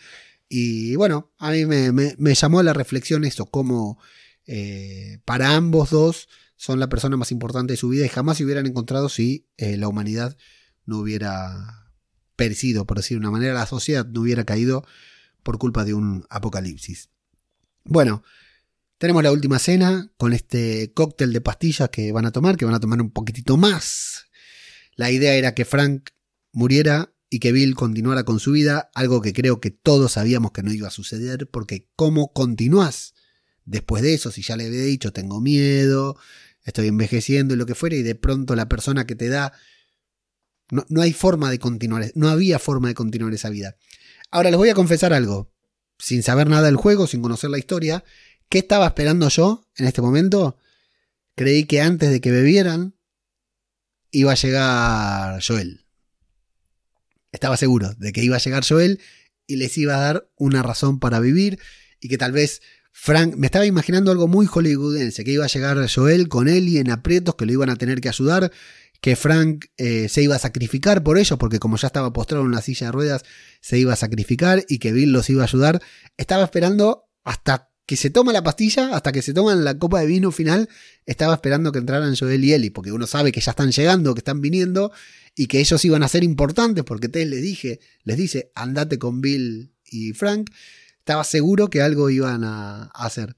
Y 0.55 0.97
bueno, 0.97 1.33
a 1.39 1.51
mí 1.51 1.65
me, 1.65 2.35
llamó 2.35 2.61
a 2.61 2.63
la 2.63 2.75
reflexión 2.75 3.25
eso, 3.25 3.47
como 3.47 3.99
eh, 4.45 5.19
para 5.25 5.57
ambos 5.57 5.89
dos 5.89 6.29
son 6.57 6.79
la 6.79 6.91
persona 6.91 7.17
más 7.17 7.33
importante 7.33 7.73
de 7.73 7.79
su 7.79 7.89
vida 7.89 8.05
y 8.05 8.11
jamás 8.11 8.37
se 8.37 8.45
hubieran 8.45 8.67
encontrado 8.67 9.09
si 9.09 9.49
eh, 9.57 9.79
la 9.79 9.89
humanidad 9.89 10.37
no 10.85 10.99
hubiera 10.99 11.89
perecido, 12.37 12.85
por 12.85 12.99
decir 12.99 13.15
de 13.15 13.21
una 13.21 13.31
manera, 13.31 13.55
la 13.55 13.65
sociedad 13.65 14.05
no 14.05 14.21
hubiera 14.21 14.45
caído 14.45 14.87
por 15.43 15.57
culpa 15.57 15.87
de 15.87 15.95
un 15.95 16.27
apocalipsis. 16.29 17.09
Bueno, 17.85 18.23
tenemos 18.99 19.23
la 19.23 19.33
última 19.33 19.59
cena 19.59 20.13
con 20.19 20.35
este 20.35 20.93
cóctel 20.93 21.33
de 21.33 21.41
pastillas 21.41 21.89
que 21.89 22.13
van 22.13 22.27
a 22.27 22.31
tomar, 22.31 22.59
que 22.59 22.67
van 22.67 22.75
a 22.75 22.81
tomar 22.81 23.01
un 23.01 23.11
poquitito 23.11 23.57
más. 23.57 24.27
La 24.97 25.11
idea 25.11 25.33
era 25.33 25.55
que 25.55 25.65
Frank 25.65 26.11
muriera 26.53 27.12
y 27.33 27.39
que 27.39 27.51
Bill 27.51 27.75
continuara 27.75 28.25
con 28.25 28.41
su 28.41 28.53
vida, 28.53 28.91
algo 28.93 29.23
que 29.23 29.33
creo 29.33 29.59
que 29.59 29.71
todos 29.71 30.13
sabíamos 30.13 30.53
que 30.53 30.63
no 30.63 30.71
iba 30.71 30.89
a 30.89 30.91
suceder, 30.91 31.49
porque 31.49 31.89
¿cómo 31.97 32.31
continúas 32.35 33.15
después 33.65 34.03
de 34.03 34.13
eso? 34.13 34.31
Si 34.31 34.43
ya 34.43 34.55
le 34.55 34.67
había 34.67 34.83
dicho, 34.83 35.15
tengo 35.15 35.41
miedo, 35.41 36.19
estoy 36.63 36.89
envejeciendo 36.89 37.55
y 37.55 37.57
lo 37.57 37.65
que 37.65 37.75
fuera, 37.75 37.97
y 37.97 38.03
de 38.03 38.15
pronto 38.15 38.55
la 38.55 38.69
persona 38.69 39.07
que 39.07 39.15
te 39.15 39.31
da... 39.31 39.55
No, 40.71 40.85
no 40.91 41.01
hay 41.01 41.15
forma 41.15 41.51
de 41.51 41.59
continuar, 41.59 42.13
no 42.15 42.29
había 42.29 42.59
forma 42.59 42.89
de 42.89 42.95
continuar 42.95 43.33
esa 43.33 43.49
vida. 43.49 43.77
Ahora 44.31 44.51
les 44.51 44.59
voy 44.59 44.69
a 44.69 44.75
confesar 44.75 45.15
algo, 45.15 45.55
sin 45.99 46.23
saber 46.23 46.51
nada 46.51 46.67
del 46.67 46.77
juego, 46.77 47.07
sin 47.07 47.23
conocer 47.23 47.49
la 47.49 47.59
historia, 47.59 48.05
¿qué 48.51 48.59
estaba 48.59 48.89
esperando 48.89 49.31
yo 49.31 49.67
en 49.77 49.87
este 49.87 50.03
momento? 50.03 50.59
Creí 51.35 51.65
que 51.65 51.81
antes 51.81 52.11
de 52.11 52.21
que 52.21 52.31
bebieran 52.31 52.95
iba 54.11 54.33
a 54.33 54.37
llegar 54.37 55.43
Joel. 55.43 55.83
Estaba 57.33 57.57
seguro 57.57 57.95
de 57.95 58.13
que 58.13 58.23
iba 58.23 58.37
a 58.37 58.41
llegar 58.41 58.65
Joel 58.65 59.01
y 59.47 59.57
les 59.57 59.77
iba 59.79 59.97
a 59.97 60.01
dar 60.01 60.31
una 60.37 60.63
razón 60.63 61.01
para 61.01 61.19
vivir 61.19 61.59
y 62.01 62.09
que 62.09 62.19
tal 62.19 62.33
vez 62.33 62.61
Frank, 62.93 63.35
me 63.37 63.47
estaba 63.47 63.65
imaginando 63.65 64.13
algo 64.13 64.29
muy 64.29 64.47
hollywoodense, 64.47 65.25
que 65.25 65.33
iba 65.33 65.45
a 65.45 65.49
llegar 65.49 65.79
Joel 65.89 66.29
con 66.29 66.47
Ellie 66.47 66.79
en 66.79 66.91
aprietos, 66.91 67.35
que 67.37 67.47
lo 67.47 67.53
iban 67.53 67.71
a 67.71 67.77
tener 67.77 68.03
que 68.03 68.11
ayudar, 68.11 68.53
que 69.01 69.17
Frank 69.17 69.65
eh, 69.79 70.09
se 70.09 70.23
iba 70.23 70.37
a 70.37 70.39
sacrificar 70.39 71.03
por 71.03 71.19
ellos, 71.19 71.39
porque 71.39 71.59
como 71.59 71.77
ya 71.79 71.87
estaba 71.89 72.13
postrado 72.13 72.45
en 72.45 72.51
una 72.51 72.61
silla 72.61 72.87
de 72.87 72.93
ruedas, 72.93 73.25
se 73.61 73.79
iba 73.79 73.95
a 73.95 73.97
sacrificar 73.97 74.65
y 74.69 74.79
que 74.79 74.93
Bill 74.93 75.11
los 75.11 75.31
iba 75.31 75.43
a 75.43 75.47
ayudar. 75.47 75.83
Estaba 76.19 76.45
esperando 76.45 77.09
hasta 77.25 77.72
que 77.87 77.97
se 77.97 78.11
toma 78.11 78.33
la 78.33 78.43
pastilla, 78.43 78.95
hasta 78.95 79.13
que 79.13 79.23
se 79.23 79.35
toman 79.35 79.65
la 79.65 79.79
copa 79.79 80.01
de 80.01 80.07
vino 80.07 80.31
final, 80.31 80.69
estaba 81.05 81.35
esperando 81.35 81.73
que 81.73 81.79
entraran 81.79 82.17
Joel 82.17 82.45
y 82.45 82.53
Ellie, 82.53 82.71
porque 82.71 82.93
uno 82.93 83.07
sabe 83.07 83.33
que 83.33 83.41
ya 83.41 83.51
están 83.51 83.73
llegando, 83.73 84.15
que 84.15 84.21
están 84.21 84.41
viniendo 84.41 84.93
y 85.35 85.47
que 85.47 85.61
ellos 85.61 85.85
iban 85.85 86.03
a 86.03 86.09
ser 86.09 86.25
importantes, 86.25 86.85
porque 86.85 87.09
Tess 87.09 87.27
les 87.27 87.43
dije, 87.43 87.81
les 88.05 88.17
dice, 88.17 88.53
andate 88.55 88.99
con 88.99 89.21
Bill 89.21 89.73
y 89.85 90.13
Frank 90.13 90.51
estaba 90.99 91.25
seguro 91.25 91.69
que 91.69 91.83
algo 91.83 92.11
iban 92.11 92.45
a, 92.45 92.85
hacer. 92.95 93.37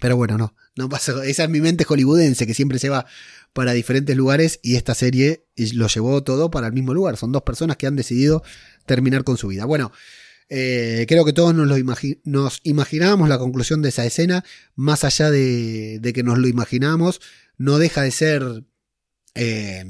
Pero 0.00 0.16
bueno, 0.16 0.36
no, 0.36 0.56
no 0.74 0.88
pasó. 0.88 1.22
Esa 1.22 1.44
es 1.44 1.50
mi 1.50 1.60
mente 1.60 1.84
hollywoodense 1.84 2.46
que 2.46 2.54
siempre 2.54 2.80
se 2.80 2.88
va 2.88 3.06
para 3.52 3.72
diferentes 3.72 4.16
lugares 4.16 4.58
y 4.62 4.74
esta 4.74 4.94
serie 4.94 5.46
lo 5.74 5.86
llevó 5.86 6.24
todo 6.24 6.50
para 6.50 6.66
el 6.66 6.72
mismo 6.72 6.92
lugar. 6.92 7.16
Son 7.16 7.30
dos 7.30 7.42
personas 7.42 7.76
que 7.76 7.86
han 7.86 7.94
decidido 7.94 8.42
terminar 8.84 9.22
con 9.22 9.36
su 9.36 9.48
vida. 9.48 9.64
Bueno, 9.64 9.92
eh, 10.54 11.06
creo 11.08 11.24
que 11.24 11.32
todos 11.32 11.54
nos, 11.54 11.66
lo 11.66 11.78
imaginábamos 11.78 13.26
la 13.30 13.38
conclusión 13.38 13.80
de 13.80 13.88
esa 13.88 14.04
escena, 14.04 14.44
más 14.74 15.02
allá 15.02 15.30
de, 15.30 16.12
que 16.14 16.22
nos 16.22 16.36
lo 16.36 16.46
imaginamos, 16.46 17.22
no 17.56 17.78
deja 17.78 18.02
de 18.02 18.10
ser 18.10 18.64
eh, 19.34 19.82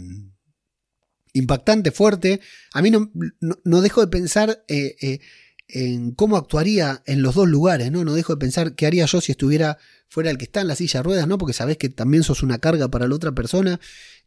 impactante, 1.33 1.91
fuerte. 1.91 2.41
A 2.75 2.81
mí 2.81 2.93
no, 2.93 3.11
no, 3.41 3.81
dejo 3.81 4.03
de 4.03 4.07
pensar 4.07 4.65
eh, 4.69 5.19
en 5.67 6.13
cómo 6.13 6.37
actuaría 6.37 7.03
en 7.07 7.23
los 7.23 7.35
dos 7.35 7.49
lugares, 7.49 7.91
¿no? 7.91 8.05
No 8.05 8.15
dejo 8.15 8.35
de 8.35 8.39
pensar 8.39 8.77
qué 8.77 8.87
haría 8.87 9.07
yo 9.07 9.21
si 9.21 9.33
estuviera 9.33 9.79
fuera 10.09 10.31
el 10.31 10.39
que 10.39 10.45
está 10.45 10.61
en 10.61 10.69
la 10.69 10.77
silla 10.77 11.01
de 11.01 11.05
ruedas, 11.05 11.27
¿no? 11.27 11.39
Porque 11.39 11.55
sabes 11.55 11.77
que 11.77 11.89
también 11.89 12.23
sos 12.23 12.45
una 12.45 12.59
carga 12.61 12.89
para 12.89 13.09
la 13.09 13.17
otra 13.17 13.33
persona. 13.33 13.81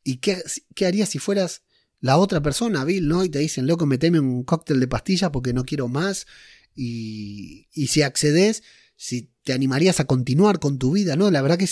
¿Y 0.03 0.17
qué, 0.17 0.43
qué 0.75 0.86
harías 0.86 1.07
si 1.07 1.17
fueras 1.17 1.61
la 2.05 2.19
otra 2.19 2.39
persona, 2.39 2.85
Bill, 2.85 3.07
¿no? 3.07 3.23
Y 3.23 3.29
te 3.29 3.39
dicen, 3.39 3.65
loco, 3.65 3.87
meteme 3.87 4.19
un 4.19 4.43
cóctel 4.43 4.79
de 4.79 4.87
pastillas 4.87 5.31
porque 5.31 5.53
no 5.53 5.65
quiero 5.65 5.87
más. 5.87 6.27
Y, 6.75 7.67
y 7.73 7.87
si 7.87 8.03
accedes, 8.03 8.61
si 8.95 9.31
te 9.43 9.53
animarías 9.53 9.99
a 9.99 10.05
continuar 10.05 10.59
con 10.59 10.77
tu 10.77 10.91
vida, 10.91 11.15
¿no? 11.15 11.31
La 11.31 11.41
verdad 11.41 11.57
que 11.57 11.67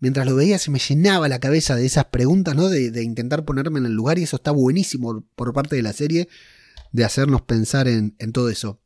mientras 0.00 0.26
lo 0.26 0.34
veía 0.34 0.58
se 0.58 0.72
me 0.72 0.80
llenaba 0.80 1.28
la 1.28 1.38
cabeza 1.38 1.76
de 1.76 1.86
esas 1.86 2.06
preguntas, 2.06 2.56
¿no? 2.56 2.68
De, 2.68 3.00
intentar 3.04 3.44
ponerme 3.44 3.78
en 3.78 3.86
el 3.86 3.92
lugar 3.92 4.18
y 4.18 4.24
eso 4.24 4.34
está 4.34 4.50
buenísimo 4.50 5.24
por 5.36 5.52
parte 5.52 5.76
de 5.76 5.82
la 5.82 5.92
serie, 5.92 6.28
de 6.90 7.04
hacernos 7.04 7.42
pensar 7.42 7.86
en, 7.86 8.16
en 8.18 8.32
todo 8.32 8.48
eso. 8.50 8.80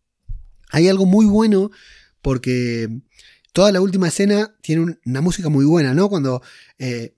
Hay 0.69 0.87
algo 0.87 1.07
muy 1.07 1.25
bueno 1.25 1.71
porque 2.21 2.91
toda 3.55 3.73
la 3.73 3.81
última 3.81 4.09
escena 4.09 4.55
tiene 4.61 4.99
una 5.07 5.23
música 5.23 5.49
muy 5.49 5.65
buena, 5.65 5.95
¿no? 5.95 6.11
Cuando... 6.11 6.43
Eh, 6.79 7.15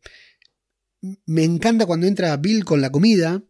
me 1.27 1.45
encanta 1.45 1.87
cuando 1.87 2.07
entra 2.07 2.37
Bill 2.37 2.65
con 2.65 2.81
la 2.81 2.91
comida, 2.91 3.43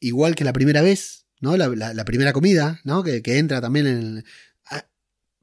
igual 0.00 0.34
que 0.34 0.44
la 0.44 0.52
primera 0.52 0.82
vez, 0.82 1.26
¿no? 1.40 1.56
La, 1.56 2.04
primera 2.04 2.32
comida, 2.32 2.80
¿no? 2.84 3.02
Que, 3.02 3.22
entra 3.38 3.60
también 3.60 3.86
en... 3.86 4.24
Ah, 4.70 4.86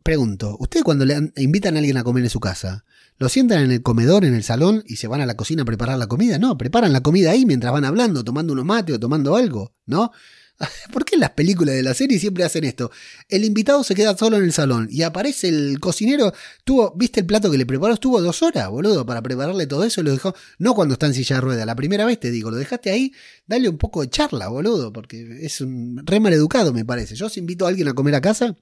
pregunto, 0.03 0.57
¿ustedes 0.59 0.83
cuando 0.83 1.05
le 1.05 1.31
invitan 1.37 1.75
a 1.75 1.79
alguien 1.79 1.97
a 1.97 2.03
comer 2.03 2.23
en 2.23 2.29
su 2.29 2.39
casa, 2.39 2.85
lo 3.17 3.29
sientan 3.29 3.63
en 3.63 3.71
el 3.71 3.81
comedor, 3.81 4.25
en 4.25 4.33
el 4.33 4.43
salón 4.43 4.83
y 4.85 4.97
se 4.97 5.07
van 5.07 5.21
a 5.21 5.25
la 5.25 5.37
cocina 5.37 5.63
a 5.63 5.65
preparar 5.65 5.97
la 5.97 6.07
comida? 6.07 6.37
No, 6.37 6.57
preparan 6.57 6.91
la 6.93 7.01
comida 7.01 7.31
ahí 7.31 7.45
mientras 7.45 7.71
van 7.71 7.85
hablando, 7.85 8.23
tomando 8.23 8.53
unos 8.53 8.65
mates 8.65 8.95
o 8.95 8.99
tomando 8.99 9.35
algo, 9.35 9.73
¿no? 9.85 10.11
¿Por 10.93 11.03
qué 11.03 11.15
en 11.15 11.21
las 11.21 11.31
películas 11.31 11.75
de 11.75 11.83
la 11.83 11.93
serie 11.93 12.19
siempre 12.19 12.43
hacen 12.43 12.63
esto? 12.63 12.91
El 13.27 13.43
invitado 13.43 13.83
se 13.83 13.95
queda 13.95 14.17
solo 14.17 14.37
en 14.37 14.43
el 14.43 14.53
salón 14.53 14.87
y 14.89 15.01
aparece 15.01 15.49
el 15.49 15.79
cocinero. 15.79 16.33
Tuvo, 16.63 16.93
¿viste 16.95 17.21
el 17.21 17.25
plato 17.25 17.51
que 17.51 17.57
le 17.57 17.65
preparó? 17.65 17.93
Estuvo 17.93 18.21
dos 18.21 18.41
horas, 18.41 18.69
boludo, 18.69 19.05
para 19.05 19.21
prepararle 19.21 19.67
todo 19.67 19.83
eso 19.83 20.01
lo 20.03 20.11
dejó. 20.11 20.33
No 20.57 20.73
cuando 20.73 20.93
está 20.93 21.07
en 21.07 21.13
silla 21.13 21.37
de 21.37 21.41
rueda, 21.41 21.65
la 21.65 21.75
primera 21.75 22.05
vez 22.05 22.19
te 22.19 22.31
digo, 22.31 22.51
lo 22.51 22.57
dejaste 22.57 22.89
ahí, 22.89 23.13
dale 23.45 23.67
un 23.67 23.77
poco 23.77 24.01
de 24.01 24.09
charla, 24.09 24.47
boludo, 24.47 24.93
porque 24.93 25.39
es 25.41 25.61
un 25.61 26.01
re 26.05 26.19
mal 26.19 26.33
educado, 26.33 26.73
me 26.73 26.85
parece. 26.85 27.15
Yo 27.15 27.29
si 27.29 27.39
invito 27.39 27.65
a 27.65 27.69
alguien 27.69 27.87
a 27.89 27.93
comer 27.93 28.15
a 28.15 28.21
casa, 28.21 28.55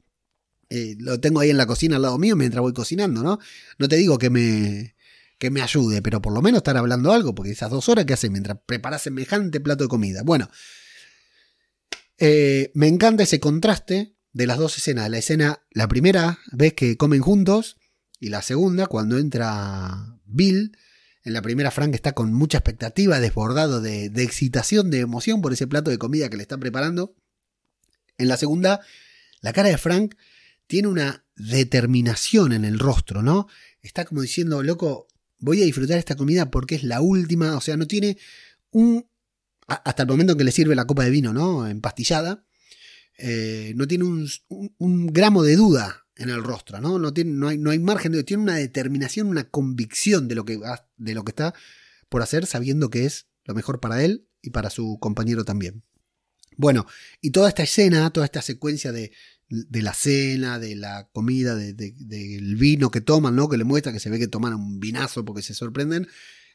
eh, 0.69 0.95
lo 0.99 1.19
tengo 1.19 1.39
ahí 1.41 1.51
en 1.51 1.57
la 1.57 1.67
cocina 1.67 1.97
al 1.97 2.01
lado 2.01 2.17
mío 2.17 2.35
mientras 2.35 2.61
voy 2.61 2.73
cocinando, 2.73 3.21
¿no? 3.21 3.39
No 3.77 3.87
te 3.87 3.97
digo 3.97 4.17
que 4.17 4.31
me, 4.31 4.95
que 5.37 5.51
me 5.51 5.61
ayude, 5.61 6.01
pero 6.01 6.21
por 6.21 6.33
lo 6.33 6.41
menos 6.41 6.59
estar 6.59 6.75
hablando 6.77 7.13
algo, 7.13 7.35
porque 7.35 7.51
esas 7.51 7.69
dos 7.69 7.87
horas 7.89 8.05
que 8.05 8.13
hace 8.13 8.29
mientras 8.31 8.57
preparas 8.65 9.03
semejante 9.03 9.59
plato 9.59 9.83
de 9.83 9.89
comida. 9.89 10.23
Bueno. 10.23 10.49
Eh, 12.17 12.71
me 12.73 12.87
encanta 12.87 13.23
ese 13.23 13.39
contraste 13.39 14.15
de 14.33 14.47
las 14.47 14.57
dos 14.57 14.77
escenas. 14.77 15.09
La 15.09 15.17
escena, 15.17 15.61
la 15.71 15.87
primera 15.87 16.39
vez 16.51 16.73
que 16.73 16.97
comen 16.97 17.21
juntos 17.21 17.77
y 18.19 18.29
la 18.29 18.41
segunda 18.41 18.87
cuando 18.87 19.17
entra 19.17 20.19
Bill. 20.25 20.77
En 21.23 21.33
la 21.33 21.41
primera 21.41 21.71
Frank 21.71 21.93
está 21.93 22.11
con 22.11 22.33
mucha 22.33 22.57
expectativa, 22.57 23.19
desbordado 23.19 23.79
de, 23.79 24.05
excitación, 24.05 24.91
de 24.91 24.99
emoción 24.99 25.41
por 25.41 25.53
ese 25.53 25.67
plato 25.67 25.89
de 25.89 25.97
comida 25.97 26.29
que 26.29 26.35
le 26.35 26.43
están 26.43 26.59
preparando. 26.59 27.15
En 28.17 28.27
la 28.27 28.35
segunda, 28.35 28.81
la 29.39 29.53
cara 29.53 29.69
de 29.69 29.77
Frank 29.77 30.15
tiene 30.67 30.89
una 30.89 31.25
determinación 31.35 32.51
en 32.51 32.65
el 32.65 32.77
rostro, 32.77 33.23
¿no? 33.23 33.47
Está 33.81 34.03
como 34.03 34.21
diciendo, 34.21 34.63
loco, 34.63 35.07
voy 35.39 35.61
a 35.61 35.65
disfrutar 35.65 35.97
esta 35.97 36.15
comida 36.15 36.51
porque 36.51 36.75
es 36.75 36.83
la 36.83 36.99
última, 36.99 37.55
o 37.55 37.61
sea, 37.61 37.77
no 37.77 37.87
tiene 37.87 38.17
un 38.71 39.05
hasta 39.67 40.03
el 40.03 40.09
momento 40.09 40.33
en 40.33 40.37
que 40.37 40.43
le 40.43 40.51
sirve 40.51 40.75
la 40.75 40.85
copa 40.85 41.03
de 41.03 41.09
vino, 41.09 41.33
¿no? 41.33 41.67
Empastillada, 41.67 42.45
eh, 43.17 43.73
no 43.75 43.87
tiene 43.87 44.05
un, 44.05 45.07
gramo 45.07 45.43
de 45.43 45.55
duda 45.55 46.05
en 46.15 46.29
el 46.29 46.43
rostro, 46.43 46.79
¿no? 46.79 46.99
No, 46.99 47.13
tiene, 47.13 47.31
no, 47.31 47.47
hay, 47.47 47.57
no 47.57 47.71
hay 47.71 47.79
margen 47.79 48.11
de 48.11 48.23
tiene 48.23 48.43
una 48.43 48.55
determinación, 48.55 49.27
una 49.27 49.49
convicción 49.49 50.27
de 50.27 50.35
lo, 50.35 50.45
que, 50.45 50.59
de 50.97 51.13
lo 51.13 51.23
que 51.23 51.31
está 51.31 51.53
por 52.09 52.21
hacer, 52.21 52.45
sabiendo 52.45 52.89
que 52.89 53.05
es 53.05 53.27
lo 53.45 53.53
mejor 53.53 53.79
para 53.79 54.03
él 54.03 54.27
y 54.41 54.51
para 54.51 54.69
su 54.69 54.97
compañero 54.99 55.45
también. 55.45 55.83
Bueno, 56.55 56.85
y 57.21 57.31
toda 57.31 57.49
esta 57.49 57.63
escena, 57.63 58.11
toda 58.11 58.25
esta 58.25 58.41
secuencia 58.41 58.91
de, 58.91 59.11
de 59.49 59.81
la 59.81 59.93
cena, 59.93 60.59
de 60.59 60.75
la 60.75 61.09
comida, 61.11 61.55
del 61.55 61.75
de, 61.75 62.55
vino 62.57 62.91
que 62.91 63.01
toman, 63.01 63.35
¿no? 63.35 63.49
Que 63.49 63.57
le 63.57 63.63
muestra 63.63 63.93
que 63.93 63.99
se 63.99 64.09
ve 64.09 64.19
que 64.19 64.27
toman 64.27 64.53
un 64.53 64.79
vinazo 64.79 65.25
porque 65.25 65.41
se 65.41 65.53
sorprenden. 65.53 66.07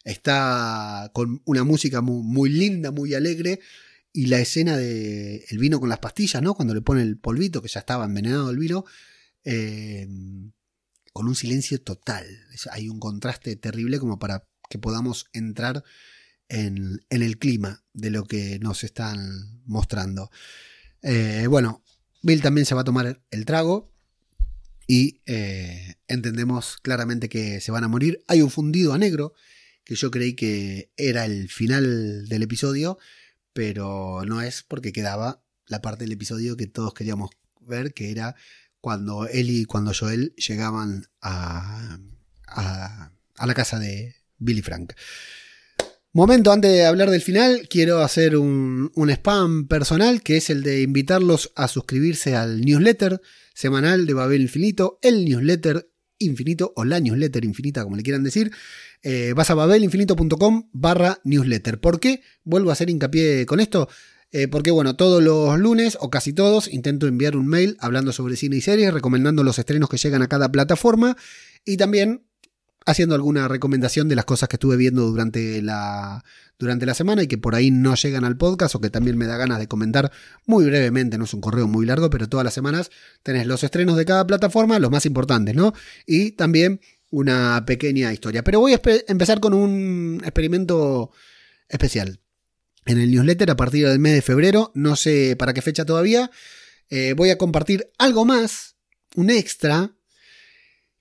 Está 0.04 1.10
con 1.12 1.42
una 1.44 1.64
música 1.64 2.00
muy, 2.00 2.50
linda, 2.50 2.90
muy 2.90 3.14
alegre. 3.14 3.60
Y 4.12 4.26
la 4.26 4.40
escena 4.40 4.76
de 4.76 5.44
el 5.48 5.58
vino 5.58 5.80
con 5.80 5.88
las 5.88 5.98
pastillas, 5.98 6.42
¿no? 6.42 6.54
Cuando 6.54 6.74
le 6.74 6.80
pone 6.80 7.02
el 7.02 7.18
polvito, 7.18 7.62
que 7.62 7.68
ya 7.68 7.80
estaba 7.80 8.04
envenenado 8.04 8.50
el 8.50 8.58
vino. 8.58 8.84
Eh, 9.44 10.08
con 11.12 11.26
un 11.26 11.34
silencio 11.34 11.80
total. 11.80 12.26
Hay 12.70 12.88
un 12.88 13.00
contraste 13.00 13.56
terrible 13.56 13.98
como 13.98 14.20
para 14.20 14.46
que 14.70 14.78
podamos 14.78 15.26
entrar 15.32 15.82
en, 16.48 17.00
el 17.10 17.38
clima 17.38 17.82
de 17.92 18.10
lo 18.10 18.24
que 18.24 18.58
nos 18.60 18.84
están 18.84 19.60
mostrando. 19.66 20.30
Eh, 21.02 21.46
bueno, 21.48 21.82
Bill 22.22 22.40
también 22.40 22.66
se 22.66 22.74
va 22.74 22.82
a 22.82 22.84
tomar 22.84 23.20
el 23.30 23.44
trago 23.46 23.92
y 24.86 25.20
eh, 25.26 25.96
entendemos 26.06 26.78
claramente 26.82 27.28
que 27.28 27.60
se 27.60 27.72
van 27.72 27.82
a 27.82 27.88
morir. 27.88 28.24
Hay 28.28 28.40
un 28.40 28.50
fundido 28.50 28.92
a 28.92 28.98
negro 28.98 29.34
que 29.88 29.94
yo 29.94 30.10
creí 30.10 30.34
que 30.34 30.92
era 30.98 31.24
el 31.24 31.48
final 31.48 32.28
del 32.28 32.42
episodio, 32.42 32.98
pero 33.54 34.22
no 34.26 34.42
es 34.42 34.62
porque 34.62 34.92
quedaba 34.92 35.42
la 35.66 35.80
parte 35.80 36.04
del 36.04 36.12
episodio 36.12 36.58
que 36.58 36.66
todos 36.66 36.92
queríamos 36.92 37.30
ver, 37.62 37.94
que 37.94 38.10
era 38.10 38.36
cuando 38.82 39.26
él 39.26 39.48
y 39.48 39.64
cuando 39.64 39.94
Joel 39.98 40.34
llegaban 40.36 41.06
a, 41.22 41.98
a, 42.46 43.12
la 43.46 43.54
casa 43.54 43.78
de 43.78 44.14
Billy 44.36 44.60
Frank. 44.60 44.92
Momento 46.12 46.52
antes 46.52 46.70
de 46.70 46.84
hablar 46.84 47.08
del 47.08 47.22
final, 47.22 47.66
quiero 47.70 48.02
hacer 48.02 48.36
un, 48.36 48.92
un, 48.94 49.08
spam 49.08 49.68
personal 49.68 50.22
que 50.22 50.36
es 50.36 50.50
el 50.50 50.62
de 50.62 50.82
invitarlos 50.82 51.50
a 51.56 51.66
suscribirse 51.66 52.36
al 52.36 52.60
newsletter 52.60 53.22
semanal 53.54 54.06
de 54.06 54.12
Babel 54.12 54.42
Infinito, 54.42 54.98
el 55.00 55.24
newsletter 55.24 55.88
infinito 56.18 56.72
o 56.76 56.84
la 56.84 57.00
newsletter 57.00 57.44
infinita, 57.44 57.84
como 57.84 57.96
le 57.96 58.02
quieran 58.02 58.24
decir. 58.24 58.50
Eh, 59.02 59.32
vas 59.34 59.50
a 59.50 59.54
babelinfinito.com 59.54 60.68
barra 60.72 61.20
newsletter. 61.24 61.80
¿Por 61.80 62.00
qué? 62.00 62.22
Vuelvo 62.44 62.70
a 62.70 62.72
hacer 62.74 62.90
hincapié 62.90 63.46
con 63.46 63.60
esto. 63.60 63.88
Eh, 64.30 64.46
porque 64.46 64.70
bueno, 64.70 64.94
todos 64.94 65.22
los 65.22 65.58
lunes, 65.58 65.96
o 66.00 66.10
casi 66.10 66.34
todos, 66.34 66.68
intento 66.68 67.06
enviar 67.06 67.36
un 67.36 67.46
mail 67.46 67.76
hablando 67.80 68.12
sobre 68.12 68.36
cine 68.36 68.56
y 68.56 68.60
series, 68.60 68.92
recomendando 68.92 69.42
los 69.42 69.58
estrenos 69.58 69.88
que 69.88 69.96
llegan 69.96 70.20
a 70.20 70.28
cada 70.28 70.52
plataforma 70.52 71.16
y 71.64 71.78
también 71.78 72.27
haciendo 72.88 73.14
alguna 73.14 73.48
recomendación 73.48 74.08
de 74.08 74.16
las 74.16 74.24
cosas 74.24 74.48
que 74.48 74.56
estuve 74.56 74.76
viendo 74.76 75.02
durante 75.02 75.60
la, 75.60 76.24
durante 76.58 76.86
la 76.86 76.94
semana 76.94 77.22
y 77.22 77.26
que 77.26 77.36
por 77.36 77.54
ahí 77.54 77.70
no 77.70 77.94
llegan 77.94 78.24
al 78.24 78.38
podcast 78.38 78.74
o 78.74 78.80
que 78.80 78.88
también 78.88 79.18
me 79.18 79.26
da 79.26 79.36
ganas 79.36 79.58
de 79.58 79.68
comentar 79.68 80.10
muy 80.46 80.64
brevemente, 80.64 81.18
no 81.18 81.24
es 81.24 81.34
un 81.34 81.42
correo 81.42 81.68
muy 81.68 81.84
largo, 81.84 82.08
pero 82.08 82.28
todas 82.28 82.44
las 82.44 82.54
semanas 82.54 82.90
tenés 83.22 83.46
los 83.46 83.62
estrenos 83.62 83.98
de 83.98 84.06
cada 84.06 84.26
plataforma, 84.26 84.78
los 84.78 84.90
más 84.90 85.04
importantes, 85.04 85.54
¿no? 85.54 85.74
Y 86.06 86.32
también 86.32 86.80
una 87.10 87.64
pequeña 87.66 88.10
historia. 88.10 88.42
Pero 88.42 88.60
voy 88.60 88.72
a 88.72 88.80
empezar 89.06 89.38
con 89.38 89.52
un 89.52 90.22
experimento 90.24 91.10
especial 91.68 92.20
en 92.86 92.98
el 92.98 93.10
newsletter 93.10 93.50
a 93.50 93.56
partir 93.56 93.86
del 93.86 93.98
mes 93.98 94.14
de 94.14 94.22
febrero, 94.22 94.72
no 94.74 94.96
sé 94.96 95.36
para 95.36 95.52
qué 95.52 95.60
fecha 95.60 95.84
todavía, 95.84 96.30
eh, 96.88 97.12
voy 97.12 97.28
a 97.28 97.36
compartir 97.36 97.90
algo 97.98 98.24
más, 98.24 98.76
un 99.14 99.28
extra, 99.28 99.94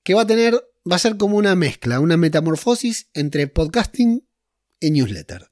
que 0.04 0.14
va 0.14 0.24
a 0.24 0.28
tener, 0.28 0.62
va 0.90 0.96
a 0.96 1.00
ser 1.00 1.18
como 1.18 1.38
una 1.38 1.56
mezcla, 1.56 2.00
una 2.00 2.18
metamorfosis 2.18 3.10
entre 3.14 3.48
podcasting 3.48 4.28
y 4.80 4.92
newsletter. 4.92 5.50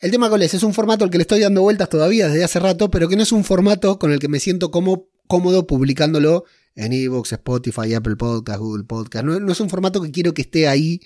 El 0.00 0.10
tema 0.10 0.28
cuál 0.28 0.42
es, 0.42 0.54
es 0.54 0.62
un 0.62 0.74
formato 0.74 1.04
al 1.04 1.10
que 1.10 1.18
le 1.18 1.22
estoy 1.22 1.40
dando 1.40 1.62
vueltas 1.62 1.88
todavía 1.88 2.28
desde 2.28 2.44
hace 2.44 2.60
rato, 2.60 2.90
pero 2.90 3.08
que 3.08 3.16
no 3.16 3.22
es 3.22 3.32
un 3.32 3.44
formato 3.44 3.98
con 3.98 4.12
el 4.12 4.18
que 4.18 4.28
me 4.28 4.40
siento 4.40 4.70
como, 4.70 5.08
cómodo 5.26 5.66
publicándolo 5.66 6.44
en 6.74 6.92
Evox, 6.92 7.32
Spotify, 7.32 7.94
Apple 7.94 8.16
Podcast, 8.16 8.58
Google 8.58 8.84
Podcast. 8.84 9.24
No, 9.24 9.52
es 9.52 9.60
un 9.60 9.70
formato 9.70 10.02
que 10.02 10.10
quiero 10.10 10.34
que 10.34 10.42
esté 10.42 10.68
ahí 10.68 11.00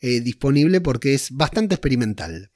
eh, 0.00 0.20
disponible 0.20 0.80
porque 0.80 1.14
es 1.14 1.30
bastante 1.30 1.74
experimental. 1.74 2.50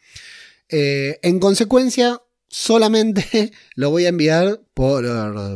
Eh, 0.69 1.19
en 1.23 1.41
consecuencia, 1.41 2.21
solamente 2.49 3.53
lo 3.75 3.91
voy 3.91 4.07
a 4.07 4.11
enviar 4.11 4.61
por, 4.75 5.05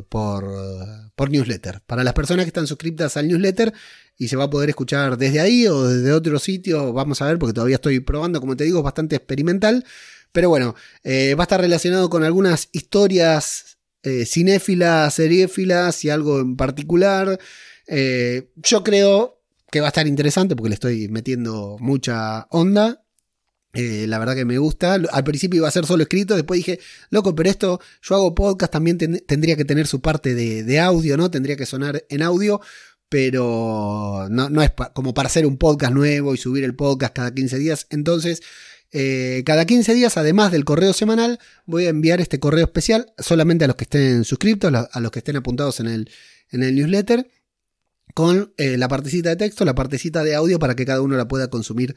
por, 0.08 1.30
newsletter. 1.30 1.82
Para 1.86 2.04
las 2.04 2.14
personas 2.14 2.44
que 2.44 2.48
están 2.48 2.66
suscritas 2.66 3.16
al 3.16 3.28
newsletter 3.28 3.72
y 4.16 4.28
se 4.28 4.36
va 4.36 4.44
a 4.44 4.50
poder 4.50 4.68
escuchar 4.70 5.16
desde 5.16 5.40
ahí 5.40 5.66
o 5.66 5.84
desde 5.84 6.12
otro 6.12 6.38
sitio, 6.38 6.92
vamos 6.92 7.22
a 7.22 7.26
ver, 7.26 7.38
porque 7.38 7.54
todavía 7.54 7.76
estoy 7.76 8.00
probando, 8.00 8.40
como 8.40 8.56
te 8.56 8.64
digo, 8.64 8.78
es 8.78 8.84
bastante 8.84 9.16
experimental. 9.16 9.84
Pero 10.32 10.48
bueno, 10.48 10.74
eh, 11.04 11.34
va 11.34 11.42
a 11.42 11.46
estar 11.46 11.60
relacionado 11.60 12.08
con 12.08 12.24
algunas 12.24 12.68
historias 12.72 13.78
eh, 14.02 14.24
cinéfilas, 14.24 15.14
seriéfilas 15.14 16.04
y 16.04 16.10
algo 16.10 16.40
en 16.40 16.56
particular. 16.56 17.38
yo 17.88 18.84
creo 18.84 19.42
que 19.70 19.80
va 19.80 19.88
a 19.88 19.88
estar 19.88 20.06
interesante 20.06 20.56
porque 20.56 20.70
le 20.70 20.74
estoy 20.74 21.08
metiendo 21.08 21.76
mucha 21.80 22.46
onda 22.50 23.02
eh, 23.74 24.06
la 24.06 24.18
verdad 24.18 24.34
que 24.34 24.44
me 24.44 24.58
gusta. 24.58 24.94
Al 24.94 25.24
principio 25.24 25.58
iba 25.58 25.68
a 25.68 25.70
ser 25.70 25.86
solo 25.86 26.02
escrito, 26.02 26.34
después 26.34 26.58
dije, 26.58 26.78
loco, 27.10 27.34
pero 27.34 27.48
esto, 27.48 27.80
yo 28.02 28.14
hago 28.16 28.34
podcast, 28.34 28.72
también 28.72 28.98
tendría 28.98 29.56
que 29.56 29.64
tener 29.64 29.86
su 29.86 30.00
parte 30.00 30.34
de, 30.34 30.80
audio, 30.80 31.16
¿no? 31.16 31.30
Tendría 31.30 31.56
que 31.56 31.66
sonar 31.66 32.04
en 32.08 32.22
audio, 32.22 32.60
pero 33.12 34.26
no, 34.30 34.62
es 34.62 34.72
como 34.94 35.12
para 35.12 35.26
hacer 35.26 35.44
un 35.44 35.58
podcast 35.58 35.92
nuevo 35.92 36.32
y 36.32 36.38
subir 36.38 36.64
el 36.64 36.74
podcast 36.74 37.14
cada 37.14 37.34
15 37.34 37.58
días. 37.58 37.86
Entonces, 37.90 38.40
eh, 38.90 39.42
cada 39.44 39.66
15 39.66 39.92
días, 39.92 40.16
además 40.16 40.50
del 40.50 40.64
correo 40.64 40.94
semanal, 40.94 41.38
voy 41.66 41.84
a 41.84 41.90
enviar 41.90 42.22
este 42.22 42.40
correo 42.40 42.64
especial 42.64 43.12
solamente 43.18 43.66
a 43.66 43.68
los 43.68 43.76
que 43.76 43.84
estén 43.84 44.24
suscriptos, 44.24 44.72
a 44.90 45.00
los 45.00 45.10
que 45.10 45.18
estén 45.18 45.36
apuntados 45.36 45.78
en 45.80 45.88
el, 45.88 46.10
en 46.52 46.62
el 46.62 46.74
newsletter, 46.74 47.28
con 48.14 48.54
eh, 48.56 48.78
la 48.78 48.88
partecita 48.88 49.28
de 49.28 49.36
texto, 49.36 49.66
la 49.66 49.74
partecita 49.74 50.24
de 50.24 50.34
audio 50.34 50.58
para 50.58 50.74
que 50.74 50.86
cada 50.86 51.02
uno 51.02 51.14
la 51.18 51.28
pueda 51.28 51.50
consumir 51.50 51.94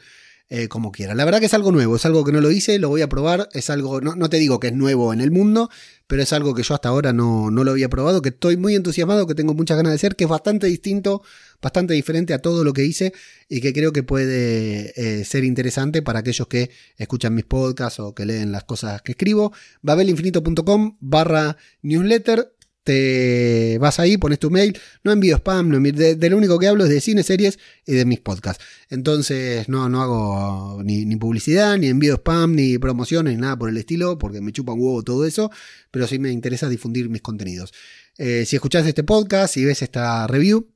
eh, 0.48 0.68
como 0.68 0.92
quiera. 0.92 1.16
La 1.16 1.26
verdad 1.26 1.40
que 1.40 1.48
es 1.48 1.54
algo 1.56 1.72
nuevo, 1.72 1.96
es 1.96 2.06
algo 2.06 2.24
que 2.24 2.32
no 2.32 2.40
lo 2.40 2.52
hice, 2.52 2.78
lo 2.78 2.90
voy 2.90 3.02
a 3.02 3.10
probar, 3.10 3.50
es 3.54 3.72
algo, 3.72 4.00
no, 4.00 4.30
te 4.30 4.38
digo 4.38 4.60
que 4.60 4.68
es 4.68 4.74
nuevo 4.74 5.12
en 5.12 5.22
el 5.22 5.32
mundo, 5.32 5.72
pero 6.06 6.22
es 6.22 6.34
algo 6.34 6.54
que 6.54 6.62
yo 6.62 6.76
hasta 6.76 6.90
ahora 6.90 7.14
no, 7.14 7.50
no, 7.50 7.64
lo 7.64 7.72
había 7.72 7.90
probado, 7.90 8.22
que 8.22 8.30
estoy 8.30 8.56
muy 8.56 8.76
entusiasmado, 8.76 9.26
que 9.26 9.34
tengo 9.34 9.56
muchas 9.56 9.76
ganas 9.76 9.92
de 9.92 9.96
hacer, 9.96 10.16
que 10.16 10.26
es 10.26 10.30
bastante 10.30 10.68
distinto, 10.68 11.24
bastante 11.64 11.96
diferente 11.96 12.36
a 12.36 12.44
todo 12.44 12.64
lo 12.64 12.74
que 12.74 12.86
hice 12.86 13.12
y 13.50 13.60
que 13.60 13.74
creo 13.74 13.92
que 13.92 14.04
puede 14.04 14.94
eh, 14.96 15.26
ser 15.26 15.44
interesante 15.44 16.04
para 16.04 16.20
aquellos 16.20 16.48
que 16.48 16.70
escuchan 16.98 17.34
mis 17.34 17.46
podcasts 17.46 18.00
o 18.00 18.14
que 18.14 18.26
leen 18.28 18.52
las 18.52 18.66
cosas 18.66 19.02
que 19.02 19.14
escribo. 19.14 19.52
babelinfinito.com 19.82 20.98
barra 21.00 21.58
newsletter 21.82 22.55
te 22.86 23.80
vas 23.80 24.00
ahí, 24.00 24.16
pones 24.18 24.38
tu 24.38 24.52
mail, 24.52 24.78
no 25.04 25.12
envío 25.12 25.38
spam, 25.38 25.70
no 25.70 25.80
de, 25.80 26.30
lo 26.30 26.38
único 26.38 26.60
que 26.60 26.68
hablo 26.68 26.84
es 26.86 26.92
de 26.92 27.02
cine, 27.02 27.24
series 27.24 27.58
y 27.86 27.94
de 27.94 28.06
mis 28.06 28.20
podcasts. 28.20 28.64
Entonces 28.90 29.68
no, 29.68 29.90
no 29.90 30.04
hago 30.04 30.84
ni, 30.84 31.04
publicidad, 31.18 31.78
ni 31.78 31.88
envío 31.88 32.16
spam, 32.18 32.54
ni 32.54 32.78
promociones, 32.78 33.34
ni 33.34 33.42
nada 33.42 33.58
por 33.58 33.70
el 33.70 33.78
estilo, 33.78 34.20
porque 34.20 34.40
me 34.40 34.52
chupa 34.52 34.74
un 34.74 34.82
huevo 34.82 35.04
todo 35.04 35.26
eso, 35.26 35.52
pero 35.90 36.06
sí 36.08 36.20
me 36.20 36.32
interesa 36.32 36.70
difundir 36.70 37.10
mis 37.10 37.22
contenidos. 37.22 37.74
Eh, 38.20 38.46
si 38.46 38.56
escuchás 38.56 38.86
este 38.86 39.04
podcast 39.04 39.58
y 39.58 39.66
ves 39.66 39.82
esta 39.82 40.28
review, 40.28 40.70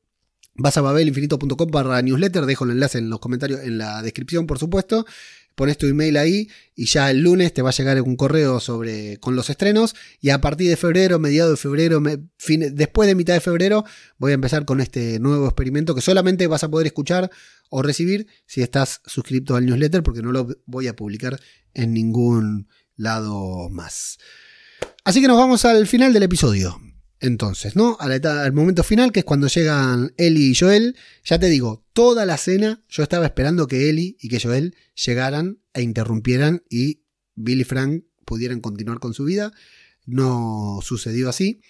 vas 0.56 0.78
a 0.78 0.82
babelinfinito.com 0.82 1.70
barra 1.72 2.02
newsletter, 2.02 2.48
dejo 2.48 2.66
el 2.66 2.72
enlace 2.72 2.98
en 2.98 3.12
los 3.12 3.20
comentarios, 3.20 3.62
en 3.62 3.78
la 3.78 4.02
descripción 4.02 4.48
por 4.48 4.58
supuesto, 4.58 5.06
pones 5.60 5.78
tu 5.78 5.88
email 5.88 6.16
ahí 6.16 6.50
y 6.74 6.86
ya 6.86 7.12
el 7.12 7.20
lunes 7.20 7.54
te 7.54 7.62
va 7.62 7.72
a 7.72 7.74
llegar 7.74 8.02
un 8.02 8.16
correo 8.16 8.62
sobre 8.62 9.18
con 9.18 9.36
los 9.36 9.50
estrenos 9.50 9.94
y 10.22 10.30
a 10.30 10.40
partir 10.40 10.70
de 10.70 10.78
febrero, 10.78 11.20
mediado 11.20 11.52
de 11.52 11.58
febrero, 11.58 12.02
después 12.02 13.08
de 13.08 13.16
mitad 13.16 13.34
de 13.34 13.42
febrero 13.42 13.84
voy 14.18 14.32
a 14.32 14.36
empezar 14.36 14.64
con 14.64 14.80
este 14.80 15.20
nuevo 15.20 15.48
experimento 15.48 15.94
que 15.96 16.00
solamente 16.00 16.48
vas 16.48 16.64
a 16.64 16.72
poder 16.72 16.88
escuchar 16.88 17.30
o 17.70 17.82
recibir 17.82 18.28
si 18.46 18.62
estás 18.62 19.02
suscrito 19.06 19.58
al 19.58 19.66
newsletter 19.66 20.02
porque 20.02 20.22
no 20.22 20.32
lo 20.32 20.48
voy 20.66 20.88
a 20.88 20.96
publicar 20.96 21.38
en 21.74 21.94
ningún 21.94 22.70
lado 22.96 23.70
más. 23.70 24.18
Así 25.04 25.20
que 25.20 25.28
nos 25.28 25.36
vamos 25.36 25.66
al 25.66 25.88
final 25.88 26.14
del 26.14 26.24
episodio 26.24 26.80
entonces, 27.22 27.76
¿no? 27.76 27.98
Al, 28.00 28.54
momento 28.54 28.84
final, 28.84 29.12
que 29.12 29.20
es 29.20 29.26
cuando 29.26 29.48
llegan 29.48 30.14
Ellie 30.18 30.52
y 30.52 30.56
Joel, 30.56 30.96
ya 31.24 31.38
te 31.38 31.48
digo, 31.48 31.86
toda 31.92 32.26
la 32.26 32.38
cena 32.38 32.82
yo 32.88 33.04
estaba 33.04 33.26
esperando 33.26 33.68
que 33.68 33.90
Ellie 33.90 34.16
y 34.22 34.30
que 34.30 34.40
Joel 34.40 34.76
llegaran 35.06 35.60
e 35.74 35.82
interrumpieran 35.82 36.64
y 36.70 37.04
Billy 37.36 37.62
y 37.62 37.66
Frank 37.66 38.04
pudieran 38.26 38.62
continuar 38.62 39.00
con 39.00 39.14
su 39.14 39.26
vida. 39.26 39.52
No 40.06 40.80
sucedió 40.82 41.28
así. 41.30 41.62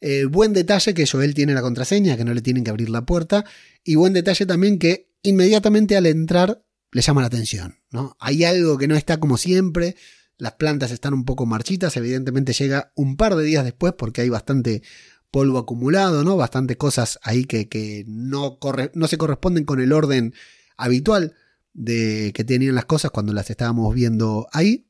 Eh, 0.00 0.24
buen 0.24 0.52
detalle 0.52 0.94
que 0.94 1.06
Joel 1.06 1.34
tiene 1.34 1.54
la 1.54 1.62
contraseña, 1.62 2.16
que 2.16 2.24
no 2.24 2.32
le 2.34 2.42
tienen 2.42 2.64
que 2.64 2.70
abrir 2.70 2.88
la 2.88 3.04
puerta. 3.04 3.44
Y 3.82 3.96
buen 3.96 4.14
detalle 4.14 4.46
también 4.46 4.78
que 4.78 5.10
inmediatamente 5.22 5.96
al 5.96 6.06
entrar 6.06 6.64
le 6.92 7.02
llama 7.02 7.20
la 7.20 7.26
atención, 7.26 7.76
¿no? 7.90 8.16
Hay 8.20 8.44
algo 8.44 8.78
que 8.78 8.88
no 8.88 8.96
está 8.96 9.18
como 9.18 9.36
siempre 9.36 9.96
las 10.38 10.52
plantas 10.52 10.90
están 10.90 11.14
un 11.14 11.24
poco 11.24 11.46
marchitas, 11.46 11.96
evidentemente 11.96 12.52
llega 12.52 12.92
un 12.94 13.16
par 13.16 13.36
de 13.36 13.44
días 13.44 13.64
después 13.64 13.94
porque 13.96 14.22
hay 14.22 14.28
bastante 14.28 14.82
polvo 15.30 15.58
acumulado, 15.58 16.22
¿no? 16.22 16.36
Bastantes 16.36 16.76
cosas 16.76 17.18
ahí 17.22 17.44
que, 17.44 18.04
no, 18.06 18.58
no 18.94 19.08
se 19.08 19.18
corresponden 19.18 19.64
con 19.64 19.80
el 19.80 19.92
orden 19.92 20.32
habitual 20.76 21.34
de 21.72 22.32
que 22.34 22.44
tenían 22.44 22.76
las 22.76 22.84
cosas 22.84 23.10
cuando 23.10 23.32
las 23.32 23.50
estábamos 23.50 23.92
viendo 23.94 24.46
ahí. 24.52 24.86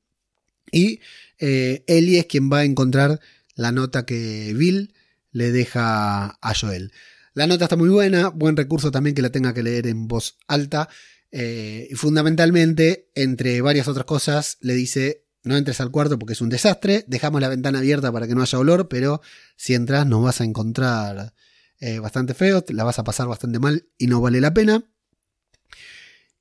Y 0.70 1.01
eh, 1.38 1.84
es 1.86 2.26
quien 2.26 2.51
va 2.53 2.59
a 2.59 2.64
encontrar 2.64 3.20
la 3.55 3.72
nota 3.72 4.05
que 4.05 4.53
Bill 4.55 4.92
le 5.30 5.51
deja 5.51 6.38
a 6.40 6.55
Joel. 6.55 6.92
La 7.32 7.47
nota 7.47 7.64
está 7.64 7.76
muy 7.76 7.88
buena, 7.88 8.28
buen 8.28 8.57
recurso 8.57 8.90
también 8.90 9.14
que 9.14 9.22
la 9.22 9.32
tenga 9.32 9.55
que 9.55 9.62
leer 9.62 9.86
en 9.86 10.09
voz 10.09 10.36
alta. 10.47 10.88
Eh, 11.32 11.88
y 11.90 11.95
fundamentalmente, 11.95 13.11
entre 13.14 13.61
varias 13.61 13.88
otras 13.88 14.05
cosas, 14.05 14.59
le 14.61 14.74
dice 14.74 15.24
no 15.45 15.57
entres 15.57 15.80
al 15.80 15.90
cuarto 15.90 16.18
porque 16.18 16.32
es 16.32 16.40
un 16.40 16.49
desastre. 16.49 17.05
Dejamos 17.07 17.40
la 17.40 17.49
ventana 17.49 17.78
abierta 17.78 18.11
para 18.11 18.26
que 18.26 18.34
no 18.34 18.42
haya 18.42 18.59
olor, 18.59 18.88
pero 18.88 19.20
si 19.57 19.74
entras 19.74 20.07
nos 20.07 20.22
vas 20.22 20.40
a 20.40 20.45
encontrar 20.45 21.34
eh, 21.80 21.99
bastante 21.99 22.34
feo, 22.34 22.64
la 22.68 22.84
vas 22.84 22.99
a 22.99 23.05
pasar 23.05 23.28
bastante 23.28 23.59
mal 23.59 23.86
y 23.99 24.07
no 24.07 24.20
vale 24.20 24.40
la 24.40 24.55
pena. 24.55 24.84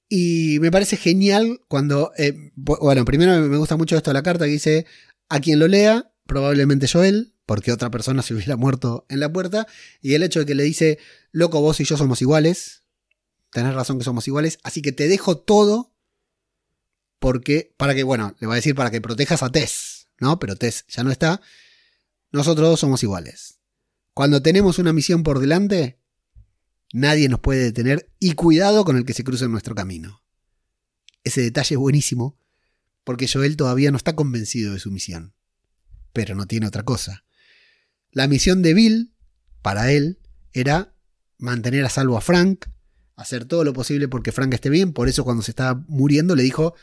Y 0.10 0.60
me 0.60 0.72
parece 0.72 0.96
genial 0.96 1.62
cuando, 1.68 2.12
eh, 2.18 2.52
bueno, 2.56 3.04
primero 3.04 3.40
me 3.42 3.58
gusta 3.58 3.78
mucho 3.78 3.98
esto 3.98 4.12
de 4.12 4.16
la 4.16 4.24
carta 4.24 4.46
que 4.46 4.52
dice, 4.52 4.86
a 5.28 5.40
quien 5.40 5.60
lo 5.60 5.68
lea, 5.68 6.14
probablemente 6.28 6.88
Joel, 6.88 7.34
porque 7.46 7.72
otra 7.72 7.90
persona 7.90 8.22
se 8.22 8.34
hubiera 8.34 8.56
muerto 8.56 9.06
en 9.10 9.20
la 9.20 9.34
puerta, 9.34 9.68
y 10.02 10.14
el 10.14 10.24
hecho 10.24 10.40
de 10.40 10.46
que 10.46 10.56
le 10.56 10.64
dice, 10.64 11.00
loco, 11.32 11.62
vos 11.62 11.80
y 11.80 11.84
yo 11.84 11.98
somos 11.98 12.22
iguales, 12.22 12.84
tenés 13.52 13.74
razón 13.74 13.98
que 13.98 14.04
somos 14.04 14.28
iguales, 14.28 14.60
así 14.64 14.82
que 14.82 14.92
te 14.92 15.08
dejo 15.08 15.38
todo, 15.38 15.93
porque, 17.24 17.74
para 17.78 17.96
que, 17.96 18.04
bueno, 18.04 18.36
le 18.42 18.48
va 18.48 18.54
a 18.54 18.58
decir 18.58 18.76
para 18.76 18.92
que 18.92 19.00
protejas 19.00 19.44
a 19.44 19.50
Tess, 19.50 20.10
¿no? 20.20 20.40
Pero 20.40 20.58
Tess 20.58 20.84
ya 20.90 21.06
no 21.06 21.10
está, 21.10 21.40
nosotros 22.34 22.68
dos 22.68 22.82
somos 22.82 23.02
iguales. 23.02 23.60
Cuando 24.14 24.42
tenemos 24.42 24.78
una 24.78 24.92
misión 24.92 25.24
por 25.24 25.40
delante, 25.40 26.02
nadie 26.92 27.30
nos 27.30 27.40
puede 27.40 27.64
detener 27.64 28.12
y 28.20 28.34
cuidado 28.34 28.84
con 28.84 28.98
el 28.98 29.06
que 29.06 29.14
se 29.14 29.24
cruce 29.24 29.46
en 29.46 29.52
nuestro 29.52 29.74
camino. 29.74 30.22
Ese 31.24 31.40
detalle 31.40 31.76
es 31.76 31.80
buenísimo, 31.80 32.38
porque 33.06 33.30
Joel 33.30 33.56
todavía 33.56 33.90
no 33.90 33.96
está 33.96 34.18
convencido 34.18 34.74
de 34.74 34.80
su 34.82 34.92
misión 34.92 35.34
pero 36.12 36.36
no 36.36 36.46
tiene 36.46 36.68
otra 36.68 36.84
cosa. 36.84 37.26
La 38.12 38.28
misión 38.28 38.62
de 38.62 38.74
Bill, 38.74 39.14
para 39.64 39.92
él, 39.92 40.20
era 40.52 40.94
mantener 41.40 41.84
a 41.86 41.90
salvo 41.90 42.18
a 42.18 42.22
Frank, 42.22 42.66
hacer 43.16 43.46
todo 43.46 43.64
lo 43.64 43.74
posible 43.74 44.08
porque 44.10 44.32
Frank 44.32 44.54
esté 44.54 44.70
bien, 44.70 44.94
por 44.94 45.08
eso 45.10 45.24
cuando 45.24 45.42
se 45.42 45.52
estaba 45.52 45.84
muriendo 45.88 46.36
le 46.36 46.44
dijo, 46.44 46.76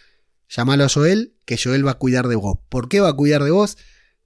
llámalo 0.55 0.85
a 0.85 0.89
Joel, 0.89 1.37
que 1.45 1.57
Joel 1.57 1.87
va 1.87 1.93
a 1.93 1.99
cuidar 1.99 2.29
de 2.29 2.37
vos. 2.37 2.59
¿Por 2.69 2.89
qué 2.89 3.01
va 3.01 3.09
a 3.09 3.17
cuidar 3.17 3.43
de 3.45 3.51
vos? 3.51 3.79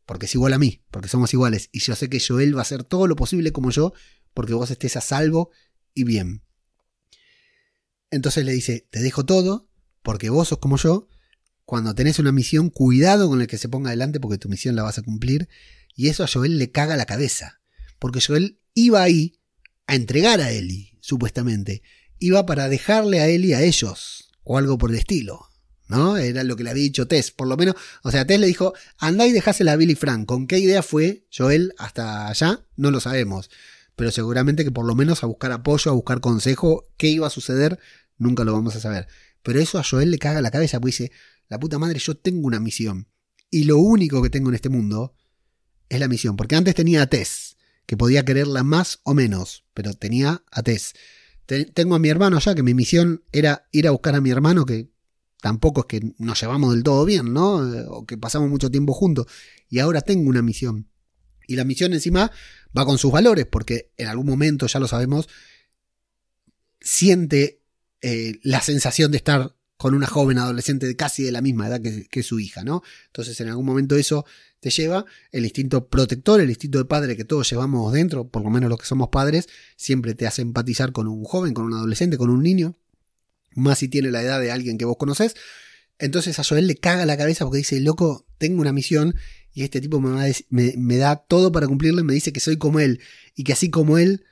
Porque 0.07 0.27
es 0.27 0.35
igual 0.35 0.53
a 0.53 0.59
mí, 0.59 0.83
porque 0.91 1.09
somos 1.09 1.33
iguales, 1.33 1.71
y 1.73 1.81
yo 1.81 1.95
sé 1.95 2.09
que 2.09 2.21
Joel 2.21 2.57
va 2.57 2.61
a 2.61 2.63
hacer 2.63 2.85
todo 2.85 3.07
lo 3.07 3.17
posible 3.17 3.53
como 3.53 3.71
yo, 3.71 3.93
porque 4.35 4.55
vos 4.55 4.71
estés 4.71 4.97
a 4.97 5.01
salvo 5.01 5.51
y 5.95 6.05
bien. 6.05 6.43
Entonces 8.11 8.45
le 8.45 8.53
dice, 8.53 8.87
te 8.91 9.01
dejo 9.01 9.25
todo, 9.25 9.69
porque 10.03 10.31
vos 10.31 10.49
sos 10.49 10.59
como 10.59 10.77
yo, 10.77 11.09
cuando 11.65 11.95
tenés 11.95 12.19
una 12.19 12.33
misión, 12.33 12.69
cuidado 12.69 13.29
con 13.29 13.41
el 13.41 13.47
que 13.47 13.59
se 13.59 13.69
ponga 13.69 13.89
adelante 13.89 14.21
porque 14.21 14.39
tu 14.39 14.49
misión 14.49 14.77
la 14.77 14.83
vas 14.83 14.99
a 14.99 15.03
cumplir. 15.03 15.49
Y 15.95 16.09
eso 16.09 16.23
a 16.23 16.29
Joel 16.29 16.59
le 16.59 16.71
caga 16.71 16.97
la 16.97 17.07
cabeza. 17.07 17.61
Porque 17.99 18.21
Joel 18.21 18.61
iba 18.75 19.03
ahí 19.03 19.41
a 19.87 19.95
entregar 19.95 20.41
a 20.41 20.53
Eli, 20.53 20.99
supuestamente. 21.01 21.83
Iba 22.19 22.45
para 22.45 22.69
dejarle 22.69 23.21
a 23.21 23.29
Eli 23.29 23.55
a 23.55 23.63
ellos. 23.63 24.31
O 24.43 24.59
algo 24.59 24.77
por 24.77 24.91
el 24.91 24.97
estilo. 24.97 25.49
¿No? 25.95 26.17
Era 26.17 26.43
lo 26.43 26.57
que 26.57 26.65
le 26.65 26.71
había 26.71 26.83
dicho 26.83 27.07
Tess. 27.07 27.31
Por 27.31 27.47
lo 27.47 27.57
menos. 27.57 27.77
O 28.03 28.11
sea, 28.11 28.27
Tess 28.27 28.41
le 28.41 28.47
dijo: 28.47 28.75
andá 28.99 29.27
y 29.27 29.33
dejásela 29.33 29.73
a 29.73 29.77
Billy 29.77 29.95
Frank. 29.95 30.27
¿Con 30.27 30.47
qué 30.47 30.59
idea 30.59 30.83
fue 30.83 31.27
Joel 31.35 31.73
hasta 31.79 32.29
allá? 32.29 32.67
No 32.77 32.91
lo 32.91 33.01
sabemos. 33.01 33.51
Pero 33.97 34.11
seguramente 34.11 34.65
que 34.65 34.71
por 34.71 34.87
lo 34.87 34.95
menos 34.95 35.23
a 35.23 35.27
buscar 35.27 35.53
apoyo, 35.53 35.91
a 35.91 35.95
buscar 35.95 36.21
consejo, 36.21 36.89
qué 36.97 37.09
iba 37.09 37.27
a 37.27 37.31
suceder, 37.31 37.79
nunca 38.19 38.45
lo 38.45 38.53
vamos 38.53 38.75
a 38.75 38.81
saber. 38.81 39.07
Pero 39.43 39.61
eso 39.61 39.79
a 39.79 39.85
Joel 39.85 40.11
le 40.11 40.19
caga 40.19 40.41
la 40.41 40.51
cabeza, 40.51 40.81
porque 40.81 40.91
dice, 40.91 41.13
la 41.49 41.61
puta 41.61 41.79
madre, 41.79 41.99
yo 42.01 42.17
tengo 42.17 42.47
una 42.47 42.59
misión. 42.59 43.09
Y 43.51 43.65
lo 43.65 43.79
único 43.79 44.23
que 44.23 44.31
tengo 44.31 44.49
en 44.49 44.57
este 44.57 44.69
mundo 44.69 45.15
es 45.89 46.01
la 46.01 46.09
misión. 46.09 46.37
Porque 46.37 46.57
antes 46.57 46.75
tenía 46.75 47.03
a 47.03 47.07
Tess, 47.07 47.57
que 47.87 47.97
podía 47.97 48.25
quererla 48.25 48.65
más 48.65 49.01
o 49.05 49.15
menos, 49.15 49.65
pero 49.75 49.95
tenía 49.95 50.43
a 50.51 50.63
Tess. 50.63 50.95
tengo 51.47 51.95
a 51.95 51.99
mi 51.99 52.09
hermano 52.09 52.41
ya, 52.41 52.55
que 52.55 52.63
mi 52.63 52.75
misión 52.75 53.23
era 53.31 53.69
ir 53.71 53.87
a 53.87 53.93
buscar 53.93 54.17
a 54.17 54.21
mi 54.21 54.31
hermano, 54.31 54.65
que 54.65 54.91
tampoco 55.45 55.83
es 55.83 55.87
que 55.87 56.15
nos 56.17 56.41
llevamos 56.41 56.73
del 56.73 56.83
todo 56.83 57.05
bien, 57.05 57.35
¿no? 57.35 57.57
O 57.91 58.07
que 58.07 58.17
pasamos 58.17 58.49
mucho 58.49 58.71
tiempo 58.71 58.95
juntos. 58.95 59.27
Y 59.69 59.79
ahora 59.79 60.01
tengo 60.01 60.31
una 60.31 60.41
misión. 60.41 60.89
Y 61.47 61.57
la 61.57 61.65
misión 61.65 61.93
encima 61.93 62.33
va 62.75 62.87
con 62.87 62.97
sus 62.97 63.13
valores, 63.13 63.45
porque 63.45 63.93
en 63.99 64.07
algún 64.07 64.25
momento, 64.25 64.67
ya 64.67 64.81
lo 64.81 64.89
sabemos, 64.89 65.29
siente 66.81 67.61
eh, 68.01 68.41
la 68.43 68.63
sensación 68.63 69.11
de 69.11 69.19
estar 69.19 69.55
con 69.77 69.93
una 69.93 70.07
joven 70.07 70.39
adolescente 70.39 70.87
de 70.87 70.97
casi 70.97 71.25
de 71.25 71.33
la 71.33 71.43
misma 71.43 71.69
edad 71.69 71.83
que, 71.83 72.23
su 72.23 72.41
hija, 72.41 72.65
¿no? 72.65 72.83
Entonces 73.09 73.39
en 73.43 73.49
algún 73.51 73.67
momento 73.67 73.97
eso 73.97 74.25
te 74.61 74.71
lleva, 74.71 75.05
el 75.31 75.45
instinto 75.45 75.89
protector, 75.89 76.41
el 76.41 76.49
instinto 76.49 76.79
de 76.79 76.87
padre 76.87 77.19
que 77.19 77.27
todos 77.27 77.51
llevamos 77.51 77.93
dentro, 77.93 78.27
por 78.29 78.43
lo 78.43 78.49
menos 78.49 78.71
los 78.71 78.79
que 78.79 78.87
somos 78.87 79.11
padres, 79.11 79.47
siempre 79.77 80.15
te 80.15 80.27
hace 80.27 80.41
empatizar 80.41 80.93
con 80.93 81.07
un 81.07 81.23
joven, 81.23 81.53
con 81.53 81.67
un 81.67 81.75
adolescente, 81.75 82.17
con 82.17 82.31
un 82.31 82.43
niño, 82.43 82.79
más 83.55 83.79
si 83.79 83.89
tiene 83.89 84.11
la 84.11 84.23
edad 84.23 84.41
de 84.41 84.51
alguien 84.51 84.79
que 84.79 84.85
vos 84.85 84.97
conocés. 84.97 85.35
Entonces 85.99 86.39
a 86.39 86.45
Joel 86.45 86.67
le 86.67 86.77
caga 86.77 87.07
la 87.07 87.17
cabeza 87.17 87.45
porque 87.45 87.59
dice, 87.59 87.81
loco, 87.81 88.27
tengo 88.39 88.61
una 88.61 88.73
misión 88.73 89.15
y 89.53 89.63
este 89.63 89.81
tipo 89.81 90.01
me, 90.01 90.35
me 90.51 90.97
da 90.97 91.17
todo 91.17 91.53
para 91.53 91.69
cumplirla 91.69 92.03
me 92.03 92.13
dice 92.13 92.33
que 92.33 92.41
soy 92.41 92.57
como 92.57 92.81
él 92.81 93.01
y 93.37 93.45
que 93.45 93.53
así 93.53 93.71
como 93.71 93.99
él 93.99 94.25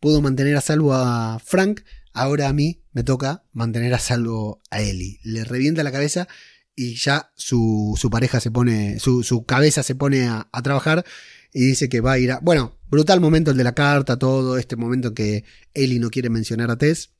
puedo 0.00 0.22
mantener 0.22 0.56
a 0.56 0.62
salvo 0.62 0.94
a 0.94 1.38
Frank 1.44 1.80
Ahora 2.12 2.48
a 2.48 2.52
mí 2.52 2.82
me 2.92 3.04
toca 3.04 3.44
mantener 3.52 3.94
a 3.94 3.98
salvo 3.98 4.60
a 4.70 4.80
Eli. 4.82 5.20
Le 5.22 5.44
revienta 5.44 5.84
la 5.84 5.92
cabeza 5.92 6.26
y 6.74 6.94
ya 6.94 7.30
su, 7.36 7.96
pareja 8.10 8.40
se 8.40 8.50
pone, 8.50 8.98
su, 8.98 9.44
cabeza 9.46 9.82
se 9.82 9.94
pone 9.94 10.26
a, 10.26 10.48
trabajar 10.62 11.04
y 11.52 11.66
dice 11.66 11.88
que 11.88 12.00
va 12.00 12.12
a 12.12 12.18
ir 12.18 12.32
a... 12.32 12.40
Bueno, 12.40 12.78
brutal 12.88 13.20
momento 13.20 13.50
el 13.50 13.56
de 13.56 13.64
la 13.64 13.74
carta, 13.74 14.18
todo 14.18 14.58
este 14.58 14.76
momento 14.76 15.08
en 15.08 15.14
que 15.14 15.44
Eli 15.74 15.98
no 15.98 16.10
quiere 16.10 16.30
mencionar 16.30 16.70
a 16.70 16.78
Tess. 16.78 17.12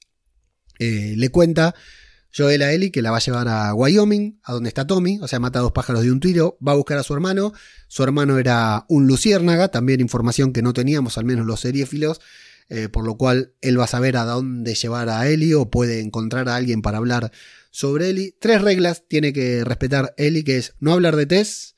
Eh, 0.80 1.14
le 1.16 1.28
cuenta 1.28 1.74
Joel 2.34 2.62
a 2.62 2.72
Eli 2.72 2.90
que 2.90 3.02
la 3.02 3.10
va 3.10 3.18
a 3.18 3.20
llevar 3.20 3.46
a 3.48 3.74
Wyoming, 3.74 4.40
a 4.42 4.54
donde 4.54 4.68
está 4.68 4.86
Tommy, 4.86 5.18
o 5.20 5.28
sea, 5.28 5.38
mata 5.38 5.58
a 5.58 5.62
dos 5.62 5.72
pájaros 5.72 6.02
de 6.02 6.10
un 6.10 6.20
tiro, 6.20 6.58
va 6.66 6.72
a 6.72 6.76
buscar 6.76 6.98
a 6.98 7.02
su 7.02 7.14
hermano. 7.14 7.52
Su 7.86 8.02
hermano 8.02 8.38
era 8.38 8.86
un 8.88 9.06
luciérnaga, 9.06 9.68
también 9.68 10.00
información 10.00 10.52
que 10.52 10.62
no 10.62 10.72
teníamos, 10.72 11.18
al 11.18 11.24
menos 11.24 11.46
los 11.46 11.60
seriéfilos. 11.60 12.20
Eh, 12.72 12.88
por 12.88 13.04
lo 13.04 13.16
cual 13.16 13.52
él 13.62 13.80
va 13.80 13.84
a 13.84 13.88
saber 13.88 14.16
a 14.16 14.24
dónde 14.24 14.76
llevar 14.76 15.08
a 15.08 15.28
Eli 15.28 15.54
o 15.54 15.70
puede 15.70 15.98
encontrar 15.98 16.48
a 16.48 16.54
alguien 16.54 16.82
para 16.82 16.98
hablar 16.98 17.32
sobre 17.72 18.10
Eli. 18.10 18.36
Tres 18.40 18.62
reglas 18.62 19.02
tiene 19.08 19.32
que 19.32 19.64
respetar 19.64 20.14
Eli, 20.16 20.44
que 20.44 20.56
es 20.56 20.74
no 20.78 20.92
hablar 20.92 21.16
de 21.16 21.26
Tess, 21.26 21.74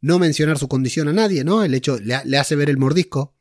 no 0.00 0.20
mencionar 0.20 0.56
su 0.56 0.68
condición 0.68 1.08
a 1.08 1.12
nadie, 1.12 1.42
¿no? 1.42 1.64
El 1.64 1.74
hecho 1.74 1.98
le 1.98 2.38
hace 2.38 2.54
ver 2.54 2.70
el 2.70 2.78
mordisco, 2.78 3.36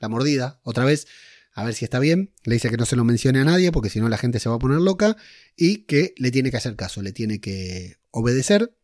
la 0.00 0.08
mordida, 0.08 0.58
otra 0.64 0.84
vez, 0.84 1.06
a 1.52 1.64
ver 1.64 1.74
si 1.74 1.84
está 1.84 1.98
bien. 1.98 2.32
Le 2.44 2.54
dice 2.54 2.70
que 2.70 2.76
no 2.76 2.86
se 2.86 2.96
lo 2.96 3.04
mencione 3.04 3.40
a 3.40 3.44
nadie 3.44 3.72
porque 3.72 3.90
si 3.90 4.00
no 4.00 4.08
la 4.08 4.18
gente 4.18 4.40
se 4.40 4.48
va 4.48 4.56
a 4.56 4.58
poner 4.58 4.80
loca 4.80 5.16
y 5.56 5.84
que 5.84 6.14
le 6.16 6.30
tiene 6.30 6.50
que 6.50 6.56
hacer 6.56 6.76
caso, 6.76 7.02
le 7.02 7.12
tiene 7.12 7.40
que 7.40 7.96
obedecer. 8.10 8.74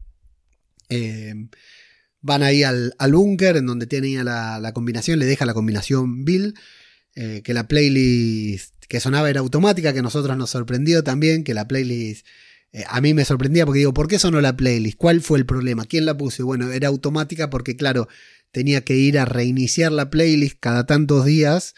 Eh, 0.88 1.34
van 2.20 2.42
ahí 2.42 2.62
al, 2.62 2.94
al 2.98 3.12
búnker 3.12 3.56
en 3.56 3.66
donde 3.66 3.86
tenía 3.86 4.24
la, 4.24 4.58
la, 4.58 4.72
combinación, 4.72 5.18
le 5.18 5.26
deja 5.26 5.46
la 5.46 5.54
combinación 5.54 6.24
Bill. 6.24 6.54
Eh, 7.14 7.42
que 7.42 7.52
la 7.52 7.66
playlist 7.66 8.74
que 8.86 9.00
sonaba 9.00 9.28
era 9.28 9.40
automática, 9.40 9.92
que 9.92 9.98
a 9.98 10.02
nosotros 10.02 10.36
nos 10.36 10.50
sorprendió 10.50 11.02
también, 11.02 11.42
que 11.42 11.52
la 11.52 11.66
playlist 11.66 12.24
eh, 12.72 12.84
a 12.86 13.00
mí 13.00 13.14
me 13.14 13.24
sorprendía 13.24 13.64
porque 13.64 13.78
digo, 13.78 13.94
¿por 13.94 14.08
qué 14.08 14.18
sonó 14.18 14.40
la 14.40 14.56
playlist? 14.56 14.96
¿Cuál 14.98 15.20
fue 15.20 15.38
el 15.38 15.46
problema? 15.46 15.84
¿Quién 15.86 16.04
la 16.06 16.16
puso? 16.16 16.44
Bueno, 16.44 16.70
era 16.70 16.88
automática 16.88 17.50
porque 17.50 17.76
claro, 17.76 18.08
tenía 18.52 18.84
que 18.84 18.94
ir 18.94 19.18
a 19.18 19.24
reiniciar 19.24 19.90
la 19.90 20.10
playlist 20.10 20.58
cada 20.60 20.86
tantos 20.86 21.24
días 21.24 21.74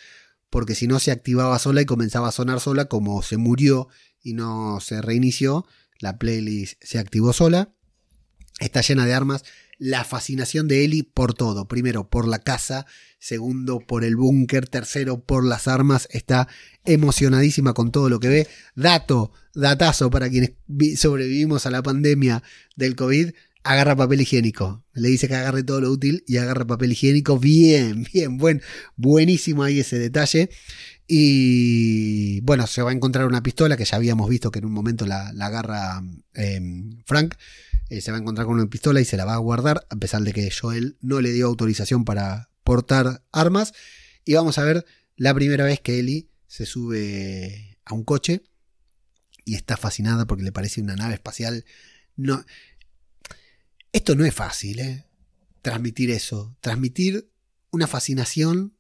porque 0.51 0.75
si 0.75 0.87
no 0.87 0.99
se 0.99 1.13
activaba 1.13 1.59
sola 1.59 1.81
y 1.81 1.87
comenzaba 1.87 2.29
a 2.29 2.33
sonar 2.33 2.61
sola 2.61 2.87
como 2.87 3.23
se 3.23 3.37
murió 3.37 3.89
y 4.23 4.35
no 4.35 4.81
se 4.81 5.01
reinició, 5.01 5.67
la 5.99 6.19
playlist 6.19 6.83
se 6.83 6.99
activó 6.99 7.33
sola. 7.33 7.73
Está 8.59 8.83
llena 8.83 9.07
de 9.07 9.15
armas. 9.15 9.45
La 9.79 10.05
fascinación 10.05 10.69
de 10.69 10.85
Eli 10.85 11.03
por 11.03 11.33
todo. 11.33 11.67
Primero, 11.67 12.11
por 12.11 12.29
la 12.29 12.41
casa 12.41 12.87
segundo 13.21 13.81
por 13.81 14.03
el 14.03 14.17
búnker, 14.17 14.67
tercero 14.69 15.23
por 15.23 15.45
las 15.45 15.69
armas, 15.69 16.09
está 16.11 16.49
emocionadísima 16.85 17.75
con 17.75 17.93
todo 17.93 18.09
lo 18.09 18.19
que 18.19 18.29
ve. 18.29 18.49
Dato, 18.75 19.33
datazo 19.55 20.11
para 20.11 20.29
quienes 20.29 20.55
sobrevivimos 20.99 21.67
a 21.67 21.71
la 21.71 21.83
pandemia 21.83 22.43
del 22.77 22.97
COVID, 22.97 23.33
agarra 23.63 23.97
papel 23.97 24.21
higiénico. 24.21 24.85
Le 24.93 25.09
dice 25.09 25.29
que 25.29 25.35
agarre 25.35 25.63
todo 25.63 25.81
lo 25.81 25.91
útil 25.91 26.25
y 26.27 26.37
agarra 26.39 26.67
papel 26.67 26.93
higiénico. 26.93 27.39
Bien, 27.39 28.07
bien, 28.13 28.39
buen, 28.39 28.63
buenísimo 28.97 29.63
ahí 29.63 29.81
ese 29.81 29.99
detalle. 29.99 30.51
Y 31.07 32.41
bueno, 32.43 32.67
se 32.67 32.83
va 32.83 32.91
a 32.91 32.95
encontrar 32.95 33.27
una 33.27 33.43
pistola 33.43 33.77
que 33.77 33.85
ya 33.85 33.97
habíamos 33.97 34.29
visto 34.29 34.51
que 34.51 34.61
en 34.61 34.67
un 34.67 34.73
momento 34.73 35.07
la, 35.07 35.29
agarra 35.29 36.03
em, 36.35 37.03
Frank. 37.05 37.35
Eh, 37.89 38.01
se 38.01 38.13
va 38.13 38.19
a 38.19 38.21
encontrar 38.21 38.47
con 38.47 38.55
una 38.55 38.71
pistola 38.71 39.01
y 39.01 39.05
se 39.05 39.17
la 39.17 39.25
va 39.25 39.35
a 39.35 39.39
guardar, 39.39 39.85
a 39.91 39.97
pesar 39.97 40.23
de 40.23 40.33
que 40.33 40.49
Joel 40.51 40.97
no 41.01 41.21
le 41.21 41.33
dio 41.33 41.49
autorización 41.49 42.05
para, 42.05 42.51
portar 42.71 43.25
armas. 43.33 43.73
Y 44.25 44.35
vamos 44.35 44.59
a 44.59 44.65
ver 44.65 44.87
la 45.17 45.35
primera 45.35 45.65
vez 45.65 45.81
que 45.81 45.99
Ellie 45.99 46.29
se 46.47 46.67
sube 46.67 47.79
a 47.85 47.95
un 47.95 48.05
coche 48.05 48.43
y 49.45 49.57
está 49.57 49.77
fascinada 49.77 50.27
porque 50.27 50.45
le 50.45 50.53
parece 50.53 50.81
una 50.81 50.95
nave 50.95 51.15
espacial. 51.15 51.65
No, 52.15 52.45
esto 53.93 54.15
no 54.15 54.25
es 54.25 54.35
fácil, 54.35 54.81
¿eh? 54.81 55.07
Transmitir 55.63 56.11
eso. 56.11 56.57
Transmitir 56.61 57.31
una 57.71 57.87
fascinación 57.87 58.75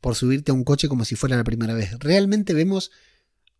por 0.00 0.14
subirte 0.14 0.50
a 0.50 0.54
un 0.54 0.64
coche 0.64 0.88
como 0.88 1.04
si 1.04 1.16
fuera 1.16 1.36
la 1.36 1.44
primera 1.44 1.74
vez. 1.74 1.98
Realmente 1.98 2.54
vemos 2.54 2.90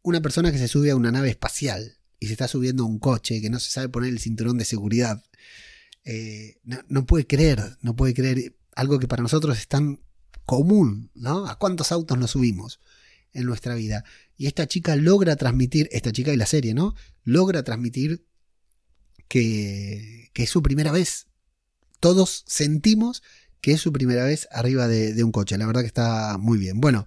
una 0.03 0.21
persona 0.21 0.53
que 0.53 0.59
se 0.59 0.69
sube 0.69 0.91
a 0.91 0.97
una 0.97 1.11
nave 1.11 1.31
espacial 1.31 1.99
y 2.19 2.27
se 2.27 2.33
está 2.33 2.49
subiendo 2.49 2.85
a 2.85 2.87
un 2.87 2.99
coche 2.99 3.41
que 3.41 3.51
no 3.51 3.59
se 3.59 3.71
sabe 3.71 3.89
poner 3.89 4.11
el 4.11 4.21
cinturón 4.21 4.59
de 4.59 4.65
seguridad. 4.65 5.23
Eh, 6.05 6.59
no, 6.65 6.79
no, 6.89 7.07
puede 7.07 7.27
creer, 7.27 7.77
no 7.83 7.97
puede 7.97 8.15
creer 8.15 8.57
algo 8.75 8.99
que 8.99 9.09
para 9.09 9.23
nosotros 9.23 9.59
es 9.59 9.69
tan 9.69 10.01
común, 10.47 11.11
¿no? 11.15 11.47
¿A 11.47 11.59
cuántos 11.59 11.93
autos 11.93 12.19
nos 12.19 12.31
subimos? 12.31 12.81
en 13.33 13.47
nuestra 13.47 13.75
vida. 13.75 14.05
Y 14.37 14.47
esta 14.47 14.67
chica 14.67 14.97
logra 14.97 15.37
transmitir, 15.37 15.89
esta 15.93 16.13
chica 16.13 16.33
y 16.33 16.37
la 16.37 16.47
serie, 16.47 16.75
¿no? 16.75 16.95
Logra 17.25 17.63
transmitir 17.63 18.27
que, 19.31 20.31
es 20.35 20.51
su 20.51 20.63
primera 20.63 20.93
vez. 20.93 21.29
Todos 22.01 22.45
sentimos 22.47 23.23
que 23.61 23.73
es 23.73 23.81
su 23.81 23.93
primera 23.93 24.25
vez 24.25 24.49
arriba 24.51 24.89
de, 24.89 25.15
de 25.15 25.25
un 25.25 25.33
coche. 25.33 25.57
La 25.57 25.67
verdad 25.67 25.83
que 25.83 25.87
está 25.87 26.37
muy 26.39 26.59
bien. 26.59 26.81
Bueno, 26.81 27.07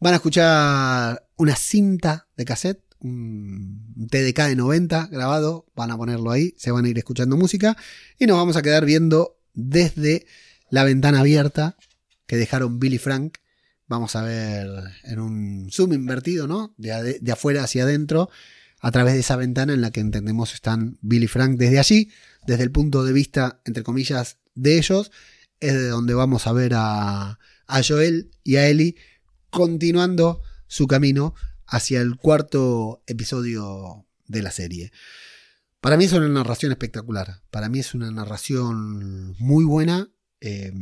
van 0.00 0.14
a 0.14 0.16
escuchar 0.16 1.26
una 1.36 1.54
cinta 1.54 2.28
de 2.36 2.44
cassette 2.44 2.82
un 2.98 4.08
TDK 4.10 4.48
de 4.48 4.56
90 4.56 5.08
grabado, 5.08 5.66
van 5.74 5.90
a 5.90 5.96
ponerlo 5.96 6.30
ahí, 6.30 6.54
se 6.56 6.70
van 6.70 6.84
a 6.84 6.88
ir 6.88 6.98
escuchando 6.98 7.36
música 7.36 7.76
y 8.18 8.26
nos 8.26 8.36
vamos 8.36 8.56
a 8.56 8.62
quedar 8.62 8.84
viendo 8.84 9.38
desde 9.54 10.26
la 10.70 10.84
ventana 10.84 11.20
abierta 11.20 11.76
que 12.26 12.36
dejaron 12.36 12.78
Billy 12.80 12.98
Frank. 12.98 13.38
Vamos 13.86 14.16
a 14.16 14.22
ver 14.22 14.66
en 15.04 15.20
un 15.20 15.68
zoom 15.70 15.92
invertido, 15.92 16.48
¿no? 16.48 16.74
De, 16.76 17.18
de 17.20 17.32
afuera 17.32 17.62
hacia 17.62 17.84
adentro, 17.84 18.30
a 18.86 18.92
través 18.92 19.14
de 19.14 19.20
esa 19.20 19.34
ventana 19.34 19.72
en 19.72 19.80
la 19.80 19.90
que 19.90 19.98
entendemos 19.98 20.54
están 20.54 20.96
Billy 21.00 21.26
Frank 21.26 21.58
desde 21.58 21.80
allí, 21.80 22.12
desde 22.46 22.62
el 22.62 22.70
punto 22.70 23.04
de 23.04 23.12
vista, 23.12 23.60
entre 23.64 23.82
comillas, 23.82 24.38
de 24.54 24.78
ellos, 24.78 25.10
es 25.58 25.72
de 25.72 25.88
donde 25.88 26.14
vamos 26.14 26.46
a 26.46 26.52
ver 26.52 26.74
a, 26.76 27.40
a 27.66 27.82
Joel 27.82 28.30
y 28.44 28.54
a 28.54 28.68
Ellie 28.68 28.94
continuando 29.50 30.40
su 30.68 30.86
camino 30.86 31.34
hacia 31.66 32.00
el 32.00 32.14
cuarto 32.14 33.02
episodio 33.08 34.06
de 34.28 34.42
la 34.42 34.52
serie. 34.52 34.92
Para 35.80 35.96
mí 35.96 36.04
es 36.04 36.12
una 36.12 36.28
narración 36.28 36.70
espectacular. 36.70 37.42
Para 37.50 37.68
mí 37.68 37.80
es 37.80 37.92
una 37.92 38.12
narración 38.12 39.34
muy 39.40 39.64
buena. 39.64 40.12
Eh, 40.40 40.72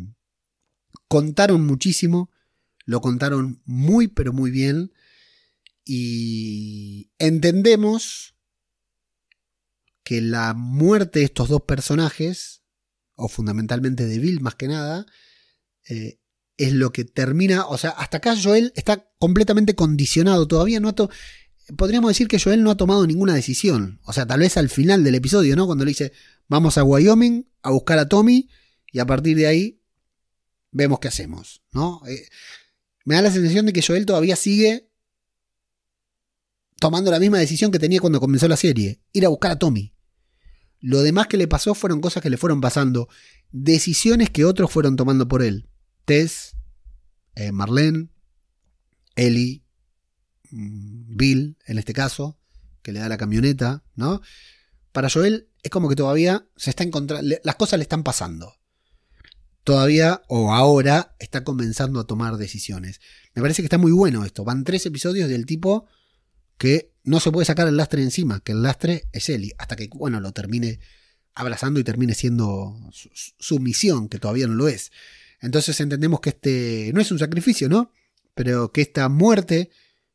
contaron 1.09 1.65
muchísimo. 1.65 2.31
Lo 2.85 3.01
contaron 3.01 3.63
muy, 3.65 4.09
pero 4.09 4.35
muy 4.35 4.51
bien. 4.51 4.93
Y 5.85 7.11
entendemos 7.19 8.35
que 10.03 10.21
la 10.21 10.55
muerte 10.55 11.21
de 11.21 11.25
estos 11.27 11.49
dos 11.49 11.63
personajes, 11.63 12.63
o 13.15 13.29
fundamentalmente 13.29 14.07
de 14.07 14.19
Bill 14.19 14.41
más 14.41 14.55
que 14.55 14.69
nada, 14.69 15.07
eh, 15.89 16.21
es 16.57 16.73
lo 16.73 16.93
que 16.93 17.05
termina, 17.05 17.67
o 17.67 17.79
sea, 17.79 17.91
hasta 17.91 18.19
acá 18.19 18.37
Joel 18.41 18.73
está 18.77 19.11
completamente 19.19 19.75
condicionado, 19.75 20.47
todavía 20.47 20.79
no 20.79 20.89
ha 20.89 20.95
podríamos 21.77 22.11
decir 22.11 22.29
que 22.29 22.39
Joel 22.39 22.63
no 22.63 22.71
ha 22.71 22.77
tomado 22.77 23.07
ninguna 23.07 23.35
decisión, 23.35 24.01
o 24.05 24.13
sea, 24.13 24.27
tal 24.27 24.41
vez 24.41 24.57
al 24.57 24.69
final 24.69 25.03
del 25.03 25.15
episodio, 25.17 25.57
¿no? 25.57 25.67
Cuando 25.67 25.85
le 25.85 25.91
dice, 25.91 26.13
vamos 26.47 26.79
a 26.79 26.85
Wyoming 26.85 27.49
a 27.63 27.71
buscar 27.71 27.99
a 27.99 28.09
Tommy 28.09 28.49
y 28.93 28.99
a 28.99 29.07
partir 29.07 29.37
de 29.37 29.47
ahí 29.47 29.81
vemos 30.71 31.01
qué 31.01 31.09
hacemos, 31.09 31.63
¿no? 31.73 32.03
Eh, 32.07 32.29
me 33.05 33.17
da 33.17 33.23
la 33.23 33.31
sensación 33.31 33.67
de 33.67 33.73
que 33.73 33.83
Joel 33.83 34.07
todavía 34.07 34.37
sigue 34.37 34.91
tomando 36.85 37.11
la 37.11 37.19
misma 37.19 37.39
decisión 37.39 37.71
que 37.71 37.79
tenía 37.79 37.99
cuando 37.99 38.21
comenzó 38.21 38.47
la 38.47 38.59
serie, 38.59 39.01
ir 39.15 39.25
a 39.25 39.31
buscar 39.31 39.53
a 39.53 39.59
Tommy. 39.59 39.95
Lo 40.81 41.01
demás 41.01 41.29
que 41.29 41.39
le 41.39 41.49
pasó 41.49 41.75
fueron 41.75 42.03
cosas 42.03 42.23
que 42.23 42.29
le 42.29 42.37
fueron 42.37 42.61
pasando, 42.61 43.09
decisiones 43.53 44.29
que 44.29 44.45
otros 44.45 44.71
fueron 44.71 44.95
tomando 44.95 45.27
por 45.27 45.43
él. 45.43 45.67
Tess, 46.05 46.57
eh, 47.37 47.53
Marlene, 47.53 48.11
Ellie, 49.17 49.65
mm, 50.51 51.17
Bill, 51.17 51.57
en 51.65 51.79
este 51.79 51.95
caso, 51.95 52.39
que 52.83 52.93
le 52.93 53.01
da 53.01 53.09
la 53.09 53.17
camioneta, 53.17 53.83
¿no? 53.95 54.21
Para 54.93 55.09
Joel 55.09 55.49
es 55.63 55.71
como 55.71 55.89
que 55.89 55.97
todavía 55.97 56.47
se 56.55 56.69
está 56.69 56.85
encontrando, 56.85 57.35
las 57.43 57.57
cosas 57.57 57.79
le 57.79 57.85
están 57.85 58.03
pasando. 58.03 58.57
Todavía 59.63 60.21
o 60.29 60.53
ahora 60.53 61.17
está 61.19 61.45
comenzando 61.45 61.99
a 62.01 62.07
tomar 62.07 62.37
decisiones. 62.37 63.01
Me 63.35 63.41
parece 63.41 63.63
que 63.63 63.67
está 63.69 63.79
muy 63.79 63.93
bueno 63.93 64.27
esto. 64.27 64.45
Van 64.45 64.65
tres 64.65 64.85
episodios 64.85 65.31
del 65.31 65.47
tipo 65.47 65.89
que 66.59 66.93
no 67.05 67.21
se 67.21 67.31
puede 67.31 67.45
sacar 67.45 67.69
el 67.69 67.77
lastre 67.77 68.03
encima, 68.03 68.41
que 68.41 68.53
el 68.53 68.63
lastre 68.63 69.09
es 69.13 69.29
Ellie, 69.29 69.55
hasta 69.59 69.77
que, 69.77 69.89
bueno, 69.89 70.21
lo 70.21 70.33
termine 70.33 70.81
abrazando 71.35 71.81
y 71.81 71.85
termine 71.85 72.15
siendo 72.15 72.77
su 72.93 73.59
misión, 73.59 74.09
que 74.09 74.19
todavía 74.19 74.47
no 74.47 74.55
lo 74.55 74.69
es. 74.69 74.93
Entonces 75.41 75.79
entendemos 75.81 76.21
que 76.21 76.31
este 76.31 76.91
no 76.95 77.01
es 77.01 77.11
un 77.11 77.19
sacrificio, 77.19 77.69
¿no? 77.69 77.93
Pero 78.35 78.73
que 78.73 78.81
esta 78.81 79.09
muerte, 79.09 79.71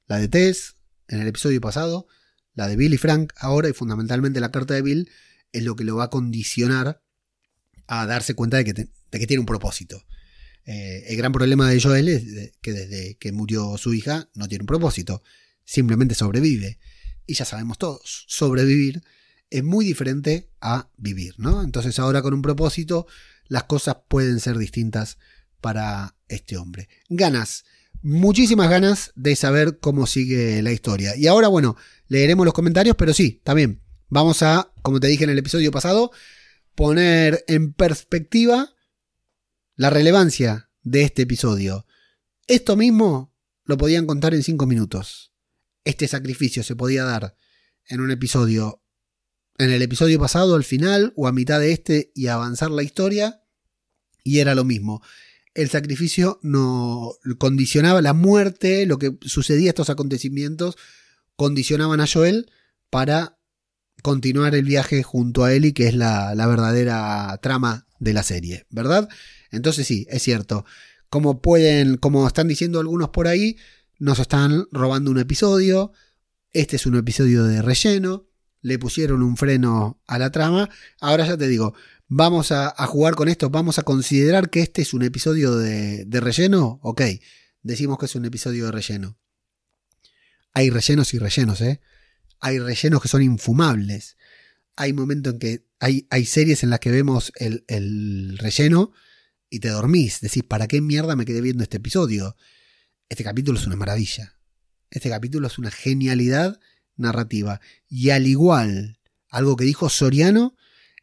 la 0.07 0.17
de 0.17 0.27
Tess 0.27 0.75
en 1.07 1.21
el 1.21 1.27
episodio 1.27 1.61
pasado, 1.61 2.07
la 2.55 2.67
de 2.67 2.75
Bill 2.75 2.93
y 2.93 2.97
Frank 2.97 3.33
ahora 3.37 3.69
y 3.69 3.73
fundamentalmente 3.73 4.39
la 4.39 4.51
carta 4.51 4.73
de 4.73 4.81
Bill, 4.81 5.09
es 5.51 5.63
lo 5.63 5.75
que 5.75 5.83
lo 5.83 5.95
va 5.95 6.05
a 6.05 6.09
condicionar 6.09 7.01
a 7.87 8.05
darse 8.05 8.33
cuenta 8.33 8.57
de 8.57 8.65
que, 8.65 9.27
tiene 9.27 9.39
un 9.39 9.45
propósito. 9.45 10.05
Eh, 10.65 11.05
el 11.07 11.17
gran 11.17 11.31
problema 11.31 11.69
de 11.69 11.81
Joel 11.81 12.09
es 12.09 12.53
que 12.61 12.73
desde 12.73 13.17
que 13.17 13.31
murió 13.31 13.77
su 13.77 13.93
hija 13.93 14.29
no 14.35 14.47
tiene 14.47 14.63
un 14.63 14.67
propósito, 14.67 15.23
simplemente 15.69 16.15
sobrevive. 16.15 16.79
Y 17.27 17.35
ya 17.35 17.45
sabemos 17.45 17.77
todos, 17.77 18.25
sobrevivir 18.27 19.03
es 19.51 19.63
muy 19.63 19.85
diferente 19.85 20.49
a 20.61 20.89
vivir, 20.97 21.35
¿no? 21.37 21.61
Entonces 21.63 21.99
ahora 21.99 22.23
con 22.23 22.33
un 22.33 22.41
propósito 22.41 23.05
las 23.47 23.63
cosas 23.63 23.97
pueden 24.07 24.39
ser 24.39 24.57
distintas 24.57 25.17
para 25.61 26.15
este 26.27 26.57
hombre. 26.57 26.89
Ganas, 27.07 27.65
muchísimas 28.01 28.69
ganas 28.69 29.11
de 29.15 29.35
saber 29.35 29.79
cómo 29.79 30.07
sigue 30.07 30.61
la 30.63 30.71
historia. 30.71 31.15
Y 31.15 31.27
ahora, 31.27 31.47
bueno, 31.47 31.75
leeremos 32.07 32.45
los 32.45 32.53
comentarios, 32.53 32.95
pero 32.95 33.13
sí, 33.13 33.41
también 33.43 33.81
vamos 34.07 34.41
a, 34.41 34.71
como 34.81 34.99
te 34.99 35.07
dije 35.07 35.23
en 35.23 35.29
el 35.29 35.39
episodio 35.39 35.71
pasado, 35.71 36.11
poner 36.73 37.43
en 37.47 37.73
perspectiva 37.73 38.73
la 39.75 39.89
relevancia 39.89 40.69
de 40.81 41.03
este 41.03 41.23
episodio. 41.23 41.85
Esto 42.47 42.75
mismo 42.75 43.35
lo 43.65 43.77
podían 43.77 44.07
contar 44.07 44.33
en 44.33 44.43
cinco 44.43 44.65
minutos. 44.65 45.28
Este 45.89 46.07
sacrificio 46.07 46.61
se 46.61 46.75
podía 46.75 47.03
dar 47.03 47.35
en 47.87 47.99
un 48.01 48.11
episodio 48.11 48.83
en 49.57 49.71
el 49.71 49.81
episodio 49.81 50.19
pasado, 50.19 50.53
al 50.53 50.63
final 50.63 51.13
o 51.15 51.27
a 51.27 51.31
mitad 51.31 51.59
de 51.59 51.71
este 51.71 52.11
y 52.13 52.27
avanzar 52.27 52.69
la 52.69 52.83
historia, 52.83 53.41
y 54.23 54.37
era 54.37 54.53
lo 54.53 54.63
mismo. 54.65 55.01
El 55.55 55.71
sacrificio 55.71 56.39
no 56.43 57.13
condicionaba 57.39 58.03
la 58.03 58.13
muerte, 58.13 58.85
lo 58.85 58.99
que 58.99 59.17
sucedía, 59.21 59.69
estos 59.69 59.89
acontecimientos, 59.89 60.77
condicionaban 61.35 62.01
a 62.01 62.07
Joel 62.07 62.51
para 62.91 63.39
continuar 64.03 64.53
el 64.53 64.65
viaje 64.65 65.01
junto 65.01 65.43
a 65.43 65.53
Ellie, 65.53 65.73
que 65.73 65.87
es 65.87 65.95
la, 65.95 66.35
la 66.35 66.45
verdadera 66.45 67.39
trama 67.41 67.87
de 67.97 68.13
la 68.13 68.21
serie, 68.21 68.67
¿verdad? 68.69 69.09
Entonces 69.49 69.87
sí, 69.87 70.05
es 70.11 70.21
cierto. 70.21 70.65
Como 71.09 71.41
pueden, 71.41 71.97
como 71.97 72.27
están 72.27 72.47
diciendo 72.47 72.79
algunos 72.79 73.09
por 73.09 73.27
ahí, 73.27 73.57
nos 73.99 74.19
están 74.19 74.65
robando 74.71 75.11
un 75.11 75.19
episodio. 75.19 75.91
Este 76.51 76.77
es 76.77 76.85
un 76.85 76.95
episodio 76.95 77.43
de 77.43 77.61
relleno 77.61 78.29
le 78.61 78.79
pusieron 78.79 79.23
un 79.23 79.37
freno 79.37 80.01
a 80.07 80.19
la 80.19 80.31
trama. 80.31 80.69
Ahora 80.99 81.25
ya 81.25 81.37
te 81.37 81.47
digo, 81.47 81.73
vamos 82.07 82.51
a, 82.51 82.69
jugar 82.87 83.15
con 83.15 83.29
esto, 83.29 83.49
vamos 83.49 83.79
a 83.79 83.83
considerar 83.83 84.49
que 84.49 84.61
este 84.61 84.81
es 84.81 84.93
un 84.93 85.03
episodio 85.03 85.55
de, 85.55 86.05
relleno. 86.11 86.79
Ok, 86.83 87.01
decimos 87.61 87.97
que 87.97 88.05
es 88.05 88.15
un 88.15 88.25
episodio 88.25 88.65
de 88.65 88.71
relleno. 88.71 89.17
Hay 90.53 90.69
rellenos 90.69 91.13
y 91.13 91.19
rellenos, 91.19 91.61
¿eh? 91.61 91.79
Hay 92.39 92.59
rellenos 92.59 93.01
que 93.01 93.07
son 93.07 93.21
infumables. 93.21 94.17
Hay 94.75 94.93
momentos 94.93 95.33
en 95.33 95.39
que 95.39 95.65
hay, 95.79 96.07
hay 96.09 96.25
series 96.25 96.63
en 96.63 96.69
las 96.69 96.79
que 96.79 96.91
vemos 96.91 97.31
el, 97.35 97.63
el 97.67 98.37
relleno 98.37 98.91
y 99.49 99.59
te 99.59 99.69
dormís. 99.69 100.21
Decís, 100.21 100.43
¿para 100.43 100.67
qué 100.67 100.81
mierda 100.81 101.15
me 101.15 101.25
quedé 101.25 101.41
viendo 101.41 101.63
este 101.63 101.77
episodio? 101.77 102.35
Este 103.09 103.23
capítulo 103.23 103.57
es 103.57 103.65
una 103.65 103.75
maravilla. 103.75 104.35
Este 104.91 105.09
capítulo 105.09 105.47
es 105.47 105.57
una 105.57 105.71
genialidad 105.71 106.59
narrativa. 106.95 107.59
Y 107.87 108.11
al 108.11 108.27
igual, 108.27 108.99
algo 109.29 109.55
que 109.55 109.65
dijo 109.65 109.89
Soriano 109.89 110.55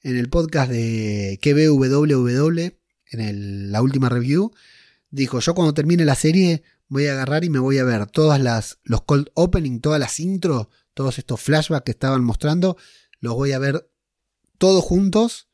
en 0.04 0.16
el 0.16 0.28
podcast 0.28 0.70
de 0.70 1.40
KBWW, 1.42 2.70
en 3.10 3.72
la 3.72 3.82
última 3.82 4.08
review, 4.08 4.52
dijo, 5.10 5.40
yo 5.40 5.56
cuando 5.56 5.74
termine 5.74 6.04
la 6.04 6.14
serie 6.14 6.62
voy 6.86 7.08
a 7.08 7.12
agarrar 7.12 7.42
y 7.42 7.50
me 7.50 7.58
voy 7.58 7.78
a 7.78 7.84
ver 7.84 8.06
todas 8.06 8.40
las, 8.40 8.78
los 8.84 9.02
cold 9.02 9.28
opening, 9.34 9.80
todas 9.80 9.98
las 9.98 10.20
intros, 10.20 10.68
todos 10.94 11.18
estos 11.18 11.40
flashbacks 11.40 11.86
que 11.86 11.90
estaban 11.90 12.22
mostrando, 12.22 12.76
los 13.18 13.34
voy 13.34 13.50
a 13.50 13.58
ver 13.58 13.90
todos 14.58 14.84
juntos, 14.84 15.48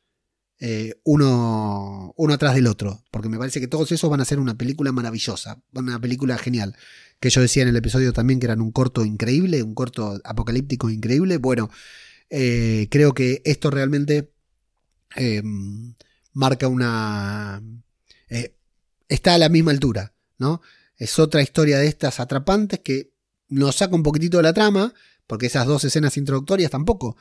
eh, 0.65 0.95
uno, 1.03 2.13
uno 2.15 2.33
atrás 2.33 2.55
del 2.55 2.67
otro, 2.67 3.03
porque 3.11 3.27
me 3.27 3.37
parece 3.37 3.59
que 3.59 3.67
todos 3.67 3.91
esos 3.91 4.09
van 4.09 4.21
a 4.21 4.25
ser 4.25 4.39
una 4.39 4.57
película 4.57 4.93
maravillosa, 4.93 5.61
una 5.73 5.99
película 5.99 6.37
genial 6.37 6.77
que 7.19 7.29
yo 7.29 7.41
decía 7.41 7.63
en 7.63 7.67
el 7.67 7.75
episodio 7.75 8.13
también 8.13 8.39
que 8.39 8.45
eran 8.45 8.61
un 8.61 8.71
corto 8.71 9.03
increíble, 9.03 9.61
un 9.61 9.75
corto 9.75 10.21
apocalíptico 10.23 10.89
increíble. 10.89 11.35
Bueno, 11.35 11.69
eh, 12.29 12.87
creo 12.89 13.13
que 13.13 13.41
esto 13.43 13.71
realmente 13.71 14.31
em, 15.17 15.95
marca 16.31 16.69
una... 16.69 17.61
Eh, 18.29 18.55
está 19.09 19.33
a 19.33 19.39
la 19.39 19.49
misma 19.49 19.71
altura, 19.71 20.13
¿no? 20.37 20.61
Es 20.95 21.19
otra 21.19 21.41
historia 21.41 21.77
de 21.77 21.87
estas 21.87 22.21
atrapantes 22.21 22.79
que 22.79 23.11
nos 23.49 23.75
saca 23.75 23.95
un 23.95 24.03
poquitito 24.03 24.37
de 24.37 24.43
la 24.43 24.53
trama, 24.53 24.93
porque 25.27 25.47
esas 25.47 25.67
dos 25.67 25.83
escenas 25.83 26.15
introductorias 26.15 26.71
tampoco 26.71 27.17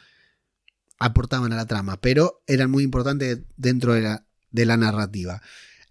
aportaban 0.98 1.52
a 1.52 1.56
la 1.56 1.66
trama, 1.66 2.00
pero 2.00 2.42
eran 2.46 2.70
muy 2.70 2.84
importantes 2.84 3.40
dentro 3.56 3.94
de 3.94 4.02
la, 4.02 4.76
narrativa. 4.76 5.42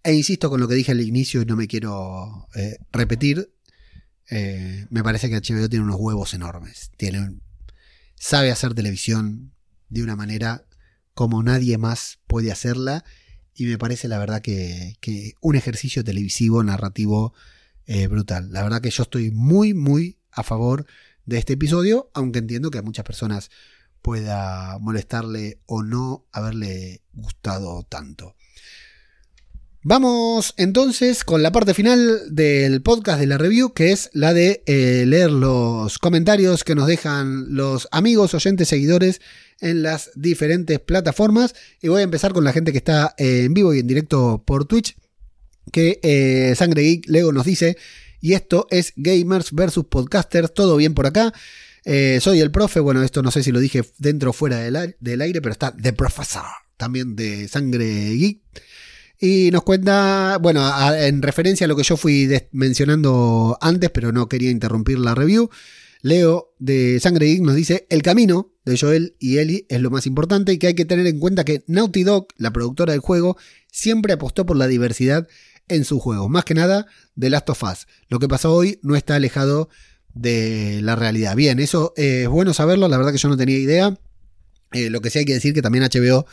E 0.04 0.14
insisto 0.14 0.50
con 0.50 0.60
lo 0.60 0.68
que 0.68 0.76
dije 0.76 0.92
al 0.92 1.02
inicio 1.02 1.42
y 1.42 1.46
no 1.46 1.56
me 1.56 1.68
quiero 1.68 2.48
eh, 2.56 2.78
repetir, 2.92 3.52
Eh, 4.34 4.88
me 4.90 5.04
parece 5.04 5.30
que 5.30 5.36
HBO 5.36 5.68
tiene 5.68 5.84
unos 5.84 5.98
huevos 6.00 6.34
enormes. 6.34 6.92
Tiene, 6.96 7.38
sabe 8.16 8.50
hacer 8.50 8.74
televisión 8.74 9.52
de 9.90 10.04
una 10.04 10.16
manera 10.16 10.66
como 11.14 11.44
nadie 11.44 11.78
más 11.78 12.20
puede 12.28 12.52
hacerla. 12.52 13.04
Y 13.54 13.66
me 13.66 13.78
parece 13.78 14.08
la 14.08 14.18
verdad 14.20 14.42
que, 14.42 14.96
un 15.42 15.56
ejercicio 15.56 16.04
televisivo, 16.04 16.64
narrativo 16.64 17.34
eh, 17.86 18.08
brutal. 18.08 18.52
La 18.54 18.64
verdad 18.64 18.82
que 18.82 18.90
yo 18.90 19.04
estoy 19.04 19.32
muy, 19.32 19.74
muy 19.74 20.18
a 20.32 20.44
favor 20.44 20.86
de 21.26 21.38
este 21.38 21.54
episodio, 21.54 22.10
aunque 22.14 22.40
entiendo 22.40 22.72
que 22.72 22.78
a 22.78 22.84
muchas 22.84 23.04
personas 23.04 23.52
pueda 24.02 24.78
molestarle 24.80 25.60
o 25.66 25.84
no 25.84 26.26
haberle 26.32 27.02
gustado 27.14 27.84
tanto. 27.84 28.36
Vamos 29.84 30.54
entonces 30.58 31.24
con 31.24 31.42
la 31.42 31.52
parte 31.52 31.74
final 31.74 32.36
del 32.36 32.84
podcast 32.84 33.20
de 33.20 33.26
la 33.26 33.40
review, 33.40 33.74
que 33.74 33.92
es 33.92 34.12
la 34.14 34.32
de 34.32 34.62
eh, 34.68 35.06
leer 35.08 35.32
los 35.32 35.98
comentarios 35.98 36.64
que 36.64 36.76
nos 36.76 36.86
dejan 36.86 37.56
los 37.56 37.88
amigos, 37.92 38.36
oyentes, 38.36 38.68
seguidores 38.68 39.22
en 39.60 39.82
las 39.82 40.12
diferentes 40.14 40.80
plataformas. 40.80 41.56
Y 41.82 41.88
voy 41.88 42.02
a 42.02 42.04
empezar 42.04 42.32
con 42.32 42.44
la 42.44 42.54
gente 42.54 42.72
que 42.72 42.78
está 42.78 43.16
en 43.18 43.56
vivo 43.56 43.74
y 43.74 43.80
en 43.80 43.88
directo 43.88 44.44
por 44.46 44.66
Twitch, 44.66 44.96
que 45.72 46.00
eh, 46.04 46.54
Sangre 46.56 46.84
Geek 46.84 47.10
Lego 47.10 47.32
nos 47.32 47.46
dice, 47.46 47.76
y 48.20 48.34
esto 48.34 48.68
es 48.70 48.94
Gamers 48.98 49.52
versus 49.52 49.86
Podcasters, 49.86 50.54
todo 50.54 50.78
bien 50.78 50.94
por 50.94 51.08
acá. 51.08 51.34
Eh, 51.84 52.20
soy 52.22 52.40
el 52.40 52.52
profe, 52.52 52.80
bueno, 52.80 53.02
esto 53.04 53.24
no 53.24 53.32
sé 53.32 53.44
si 53.44 53.52
lo 53.52 53.60
dije 53.60 53.84
dentro 53.98 54.30
o 54.30 54.34
fuera 54.34 54.58
del, 54.60 54.96
del 55.00 55.22
aire, 55.22 55.42
pero 55.42 55.54
está 55.54 55.76
The 55.76 55.94
Professor, 55.94 56.46
también 56.78 57.16
de 57.16 57.48
Sangre 57.48 58.12
Geek. 58.16 58.42
Y 59.20 59.52
nos 59.52 59.64
cuenta, 59.64 60.40
bueno, 60.42 60.68
en 60.96 61.22
referencia 61.22 61.66
a 61.66 61.68
lo 61.68 61.76
que 61.76 61.84
yo 61.84 61.96
fui 61.96 62.28
mencionando 62.52 63.58
antes, 63.62 63.92
pero 63.92 64.12
no 64.12 64.28
quería 64.28 64.50
interrumpir 64.50 64.98
la 64.98 65.14
review. 65.14 65.50
Leo 66.02 66.56
de 66.58 67.00
Sangre 67.00 67.28
Geek 67.28 67.42
nos 67.42 67.56
dice, 67.56 67.86
el 67.92 68.02
camino 68.02 68.52
de 68.66 68.78
Joel 68.80 69.16
y 69.20 69.38
Ellie 69.38 69.68
es 69.70 69.80
lo 69.80 69.92
más 69.92 70.08
importante 70.08 70.54
y 70.54 70.58
que 70.58 70.68
hay 70.68 70.74
que 70.74 70.86
tener 70.86 71.06
en 71.06 71.20
cuenta 71.20 71.46
que 71.46 71.64
Naughty 71.68 72.04
Dog, 72.04 72.30
la 72.38 72.52
productora 72.52 72.94
del 72.94 73.02
juego, 73.02 73.38
siempre 73.72 74.14
apostó 74.14 74.48
por 74.48 74.58
la 74.58 74.66
diversidad 74.66 75.28
en 75.68 75.86
sus 75.86 76.02
juegos. 76.02 76.28
Más 76.30 76.44
que 76.44 76.56
nada, 76.56 76.88
de 77.16 77.30
Last 77.30 77.50
of 77.52 77.64
Us. 77.64 77.88
Lo 78.08 78.18
que 78.18 78.28
pasó 78.28 78.54
hoy 78.54 78.80
no 78.82 78.96
está 78.96 79.16
alejado 79.16 79.70
de 80.14 80.80
la 80.82 80.96
realidad. 80.96 81.36
Bien, 81.36 81.60
eso 81.60 81.94
es 81.96 82.28
bueno 82.28 82.54
saberlo, 82.54 82.88
la 82.88 82.98
verdad 82.98 83.12
que 83.12 83.18
yo 83.18 83.30
no 83.30 83.38
tenía 83.38 83.58
idea. 83.58 83.98
Eh, 84.74 84.90
lo 84.90 85.02
que 85.02 85.10
sí 85.10 85.20
hay 85.20 85.26
que 85.26 85.34
decir 85.34 85.54
que 85.54 85.62
también 85.62 85.84
HBO 85.84 86.26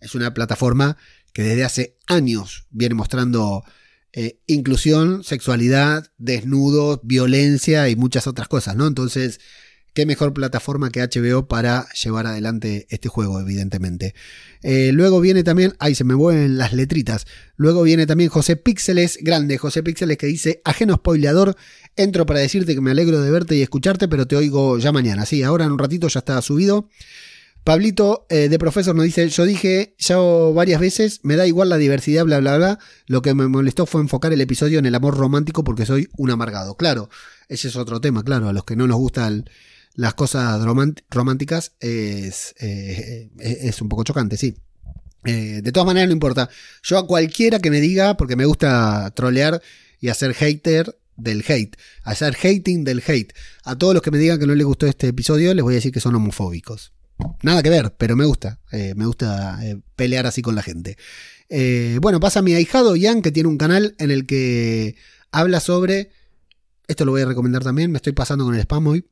es 0.00 0.14
una 0.14 0.34
plataforma 0.34 0.96
que 1.32 1.42
desde 1.42 1.64
hace 1.64 1.96
años 2.06 2.66
viene 2.70 2.94
mostrando 2.94 3.64
eh, 4.12 4.40
inclusión, 4.46 5.22
sexualidad, 5.24 6.10
desnudos, 6.16 7.00
violencia 7.02 7.88
y 7.88 7.96
muchas 7.96 8.26
otras 8.26 8.48
cosas, 8.48 8.74
¿no? 8.74 8.86
Entonces, 8.86 9.40
qué 9.96 10.04
mejor 10.04 10.34
plataforma 10.34 10.90
que 10.90 11.00
HBO 11.00 11.48
para 11.48 11.88
llevar 11.94 12.26
adelante 12.26 12.86
este 12.90 13.08
juego, 13.08 13.40
evidentemente. 13.40 14.14
Eh, 14.62 14.90
luego 14.92 15.22
viene 15.22 15.42
también, 15.42 15.74
ahí 15.78 15.94
se 15.94 16.04
me 16.04 16.14
mueven 16.14 16.58
las 16.58 16.74
letritas. 16.74 17.26
Luego 17.56 17.82
viene 17.82 18.06
también 18.06 18.28
José 18.28 18.56
Píxeles, 18.56 19.18
grande 19.22 19.56
José 19.56 19.82
Píxeles, 19.82 20.18
que 20.18 20.26
dice: 20.26 20.60
Ajeno 20.66 20.96
spoileador, 20.96 21.56
entro 21.96 22.26
para 22.26 22.40
decirte 22.40 22.74
que 22.74 22.82
me 22.82 22.90
alegro 22.90 23.22
de 23.22 23.30
verte 23.30 23.56
y 23.56 23.62
escucharte, 23.62 24.06
pero 24.06 24.26
te 24.26 24.36
oigo 24.36 24.76
ya 24.78 24.92
mañana. 24.92 25.24
Sí, 25.24 25.42
ahora 25.42 25.64
en 25.64 25.72
un 25.72 25.78
ratito 25.78 26.08
ya 26.08 26.18
está 26.18 26.42
subido. 26.42 26.90
Pablito 27.64 28.26
eh, 28.28 28.50
de 28.50 28.58
Profesor 28.58 28.94
nos 28.94 29.06
dice, 29.06 29.26
yo 29.30 29.46
dije 29.46 29.94
ya 29.98 30.18
varias 30.18 30.78
veces, 30.78 31.20
me 31.22 31.36
da 31.36 31.46
igual 31.46 31.70
la 31.70 31.78
diversidad, 31.78 32.26
bla, 32.26 32.38
bla, 32.40 32.58
bla. 32.58 32.78
Lo 33.06 33.22
que 33.22 33.32
me 33.32 33.48
molestó 33.48 33.86
fue 33.86 34.02
enfocar 34.02 34.30
el 34.34 34.42
episodio 34.42 34.78
en 34.78 34.84
el 34.84 34.94
amor 34.94 35.16
romántico 35.16 35.64
porque 35.64 35.86
soy 35.86 36.10
un 36.18 36.30
amargado. 36.30 36.76
Claro, 36.76 37.08
ese 37.48 37.68
es 37.68 37.76
otro 37.76 37.98
tema, 38.02 38.22
claro. 38.22 38.50
A 38.50 38.52
los 38.52 38.64
que 38.64 38.76
no 38.76 38.86
nos 38.86 38.98
gustan 38.98 39.46
las 39.96 40.14
cosas 40.14 40.62
románticas 41.10 41.72
es, 41.80 42.54
eh, 42.60 43.30
es 43.38 43.82
un 43.82 43.88
poco 43.88 44.04
chocante, 44.04 44.36
sí. 44.36 44.56
Eh, 45.24 45.60
de 45.62 45.72
todas 45.72 45.86
maneras, 45.86 46.08
no 46.08 46.12
importa. 46.12 46.48
Yo 46.82 46.98
a 46.98 47.06
cualquiera 47.06 47.58
que 47.58 47.70
me 47.70 47.80
diga, 47.80 48.16
porque 48.16 48.36
me 48.36 48.44
gusta 48.44 49.10
trolear 49.14 49.60
y 50.00 50.08
hacer 50.08 50.34
hater 50.34 50.96
del 51.16 51.44
hate, 51.48 51.76
hacer 52.02 52.36
hating 52.36 52.84
del 52.84 53.02
hate, 53.06 53.32
a 53.64 53.76
todos 53.76 53.94
los 53.94 54.02
que 54.02 54.10
me 54.10 54.18
digan 54.18 54.38
que 54.38 54.46
no 54.46 54.54
les 54.54 54.66
gustó 54.66 54.86
este 54.86 55.08
episodio, 55.08 55.54
les 55.54 55.62
voy 55.62 55.74
a 55.74 55.76
decir 55.76 55.92
que 55.92 56.00
son 56.00 56.14
homofóbicos. 56.14 56.92
Nada 57.42 57.62
que 57.62 57.70
ver, 57.70 57.94
pero 57.96 58.16
me 58.16 58.24
gusta. 58.24 58.60
Eh, 58.72 58.94
me 58.94 59.06
gusta 59.06 59.58
eh, 59.62 59.80
pelear 59.96 60.26
así 60.26 60.42
con 60.42 60.54
la 60.54 60.62
gente. 60.62 60.96
Eh, 61.48 61.98
bueno, 62.02 62.20
pasa 62.20 62.42
mi 62.42 62.54
ahijado 62.54 62.96
Ian, 62.96 63.22
que 63.22 63.32
tiene 63.32 63.48
un 63.48 63.58
canal 63.58 63.94
en 63.98 64.10
el 64.10 64.26
que 64.26 64.96
habla 65.32 65.60
sobre. 65.60 66.10
Esto 66.88 67.04
lo 67.04 67.12
voy 67.12 67.22
a 67.22 67.26
recomendar 67.26 67.64
también, 67.64 67.90
me 67.90 67.96
estoy 67.96 68.12
pasando 68.12 68.44
con 68.44 68.54
el 68.54 68.60
spam 68.60 68.86
hoy. 68.86 69.06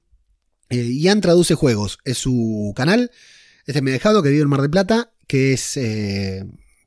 Ian 0.70 1.20
traduce 1.20 1.54
juegos, 1.54 1.98
es 2.04 2.18
su 2.18 2.72
canal. 2.76 3.10
Este 3.66 3.78
es 3.78 3.82
mi 3.82 3.92
ahijado 3.92 4.22
que 4.22 4.30
vive 4.30 4.42
en 4.42 4.48
Mar 4.48 4.62
de 4.62 4.68
Plata, 4.68 5.12
que 5.26 5.52
es 5.52 5.78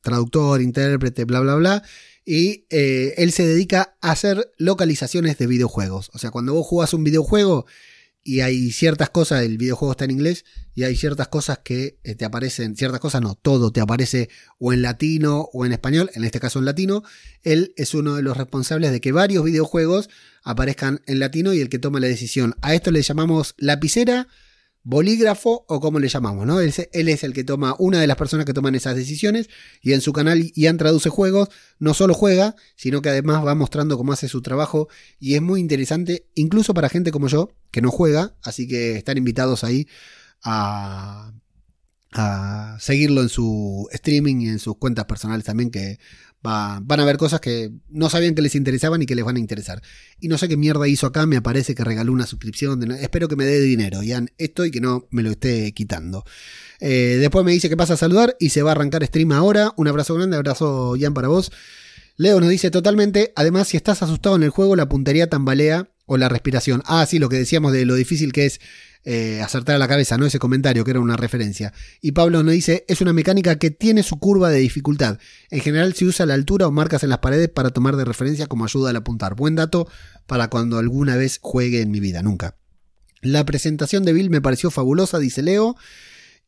traductor, 0.01 0.61
intérprete, 0.61 1.25
bla, 1.25 1.39
bla, 1.39 1.55
bla. 1.55 1.83
Y 2.25 2.65
él 2.69 3.31
se 3.31 3.47
dedica 3.47 3.95
a 4.01 4.11
hacer 4.11 4.51
localizaciones 4.57 5.37
de 5.37 5.47
videojuegos. 5.47 6.09
O 6.13 6.19
sea, 6.19 6.31
cuando 6.31 6.53
vos 6.53 6.67
jugás 6.67 6.93
un 6.93 7.03
videojuego 7.03 7.65
y 8.27 8.41
hay 8.41 8.73
ciertas 8.73 9.09
cosas, 9.09 9.43
el 9.43 9.57
videojuego 9.57 9.93
está 9.93 10.03
en 10.03 10.11
inglés, 10.11 10.43
y 10.75 10.83
hay 10.83 10.97
ciertas 10.97 11.29
cosas 11.29 11.59
que 11.63 11.97
eh, 12.03 12.13
te 12.13 12.25
aparecen, 12.25 12.75
ciertas 12.75 12.99
cosas 12.99 13.21
no, 13.21 13.35
todo 13.35 13.71
te 13.71 13.79
aparece 13.79 14.27
o 14.59 14.73
en 14.73 14.81
latino 14.81 15.47
o 15.53 15.65
en 15.65 15.71
español, 15.71 16.11
en 16.13 16.25
este 16.25 16.41
caso 16.41 16.59
en 16.59 16.65
latino. 16.65 17.03
Él 17.43 17.73
es 17.77 17.93
uno 17.93 18.15
de 18.15 18.23
los 18.23 18.35
responsables 18.35 18.91
de 18.91 18.99
que 18.99 19.13
varios 19.13 19.45
videojuegos 19.45 20.09
aparezcan 20.43 20.99
en 21.05 21.19
latino 21.19 21.53
y 21.53 21.61
el 21.61 21.69
que 21.69 21.79
toma 21.79 22.01
la 22.01 22.07
decisión. 22.07 22.53
A 22.61 22.75
esto 22.75 22.91
le 22.91 23.01
llamamos 23.01 23.55
lapicera 23.57 24.27
bolígrafo 24.87 25.65
o 25.67 25.81
como 25.81 25.99
le 25.99 26.07
llamamos, 26.07 26.47
¿no? 26.47 26.61
Él, 26.61 26.71
es 27.09 27.23
el 27.25 27.33
que 27.33 27.43
toma, 27.43 27.75
una 27.77 27.99
de 27.99 28.07
las 28.07 28.15
personas 28.15 28.45
que 28.45 28.53
toman 28.53 28.73
esas 28.73 28.95
decisiones 28.95 29.49
y 29.81 29.91
en 29.91 29.99
su 29.99 30.13
canal 30.13 30.49
Ian 30.55 30.77
traduce 30.77 31.09
juegos, 31.09 31.49
no 31.77 31.93
solo 31.93 32.13
juega, 32.13 32.55
sino 32.77 33.01
que 33.01 33.09
además 33.09 33.45
va 33.45 33.53
mostrando 33.53 33.97
cómo 33.97 34.13
hace 34.13 34.29
su 34.29 34.41
trabajo 34.41 34.87
y 35.19 35.35
es 35.35 35.41
muy 35.41 35.59
interesante, 35.59 36.25
incluso 36.35 36.73
para 36.73 36.87
gente 36.87 37.11
como 37.11 37.27
yo, 37.27 37.49
que 37.69 37.81
no 37.81 37.91
juega, 37.91 38.37
así 38.43 38.65
que 38.65 38.95
están 38.95 39.17
invitados 39.17 39.65
ahí 39.65 39.89
a, 40.41 41.33
a 42.13 42.77
seguirlo 42.79 43.23
en 43.23 43.29
su 43.29 43.89
streaming 43.91 44.37
y 44.39 44.47
en 44.47 44.59
sus 44.59 44.77
cuentas 44.77 45.03
personales 45.03 45.43
también, 45.43 45.69
que 45.69 45.99
van 46.47 46.99
a 46.99 47.05
ver 47.05 47.17
cosas 47.17 47.41
que 47.41 47.71
no 47.89 48.09
sabían 48.09 48.35
que 48.35 48.41
les 48.41 48.55
interesaban 48.55 49.01
y 49.01 49.05
que 49.05 49.15
les 49.15 49.25
van 49.25 49.35
a 49.35 49.39
interesar. 49.39 49.81
Y 50.19 50.27
no 50.27 50.37
sé 50.37 50.47
qué 50.47 50.57
mierda 50.57 50.87
hizo 50.87 51.07
acá, 51.07 51.25
me 51.25 51.37
aparece 51.37 51.75
que 51.75 51.83
regaló 51.83 52.13
una 52.13 52.25
suscripción. 52.25 52.91
espero 52.91 53.27
que 53.27 53.35
me 53.35 53.45
dé 53.45 53.59
dinero, 53.61 54.01
Ian, 54.03 54.29
esto 54.37 54.65
y 54.65 54.71
que 54.71 54.81
no 54.81 55.07
me 55.11 55.23
lo 55.23 55.31
esté 55.31 55.71
quitando. 55.73 56.23
Eh, 56.79 57.17
después 57.19 57.43
me 57.43 57.51
dice 57.51 57.69
que 57.69 57.77
pasa 57.77 57.95
a 57.95 57.97
saludar 57.97 58.35
y 58.39 58.49
se 58.49 58.61
va 58.61 58.71
a 58.71 58.73
arrancar 58.73 59.05
stream 59.05 59.31
ahora. 59.31 59.73
Un 59.77 59.87
abrazo 59.87 60.15
grande, 60.15 60.37
abrazo 60.37 60.95
Ian 60.95 61.13
para 61.13 61.27
vos. 61.27 61.51
Leo 62.15 62.39
nos 62.39 62.49
dice 62.49 62.71
totalmente, 62.71 63.31
además 63.35 63.67
si 63.67 63.77
estás 63.77 64.01
asustado 64.01 64.35
en 64.35 64.43
el 64.43 64.49
juego 64.49 64.75
la 64.75 64.89
puntería 64.89 65.29
tambalea 65.29 65.89
o 66.07 66.17
la 66.17 66.29
respiración. 66.29 66.81
Ah, 66.85 67.05
sí, 67.05 67.19
lo 67.19 67.29
que 67.29 67.37
decíamos 67.37 67.73
de 67.73 67.85
lo 67.85 67.95
difícil 67.95 68.31
que 68.31 68.45
es 68.45 68.59
eh, 69.03 69.41
acertar 69.41 69.75
a 69.75 69.79
la 69.79 69.87
cabeza, 69.87 70.17
¿no? 70.17 70.25
Ese 70.25 70.39
comentario 70.39 70.83
que 70.83 70.91
era 70.91 70.99
una 70.99 71.15
referencia. 71.15 71.73
Y 72.01 72.11
Pablo 72.11 72.43
nos 72.43 72.53
dice, 72.53 72.85
es 72.87 72.99
una 73.01 73.13
mecánica 73.13 73.57
que 73.57 73.71
tiene 73.71 74.03
su 74.03 74.19
curva 74.19 74.49
de 74.49 74.59
dificultad. 74.59 75.17
En 75.49 75.61
general 75.61 75.93
se 75.93 76.05
usa 76.05 76.25
la 76.25 76.33
altura 76.33 76.67
o 76.67 76.71
marcas 76.71 77.03
en 77.03 77.09
las 77.09 77.19
paredes 77.19 77.49
para 77.49 77.69
tomar 77.69 77.95
de 77.95 78.05
referencia 78.05 78.47
como 78.47 78.65
ayuda 78.65 78.89
al 78.89 78.97
apuntar. 78.97 79.35
Buen 79.35 79.55
dato 79.55 79.87
para 80.25 80.49
cuando 80.49 80.77
alguna 80.77 81.15
vez 81.15 81.39
juegue 81.41 81.81
en 81.81 81.91
mi 81.91 81.99
vida, 81.99 82.21
nunca. 82.21 82.57
La 83.21 83.45
presentación 83.45 84.03
de 84.03 84.13
Bill 84.13 84.29
me 84.29 84.41
pareció 84.41 84.71
fabulosa, 84.71 85.19
dice 85.19 85.41
Leo. 85.41 85.75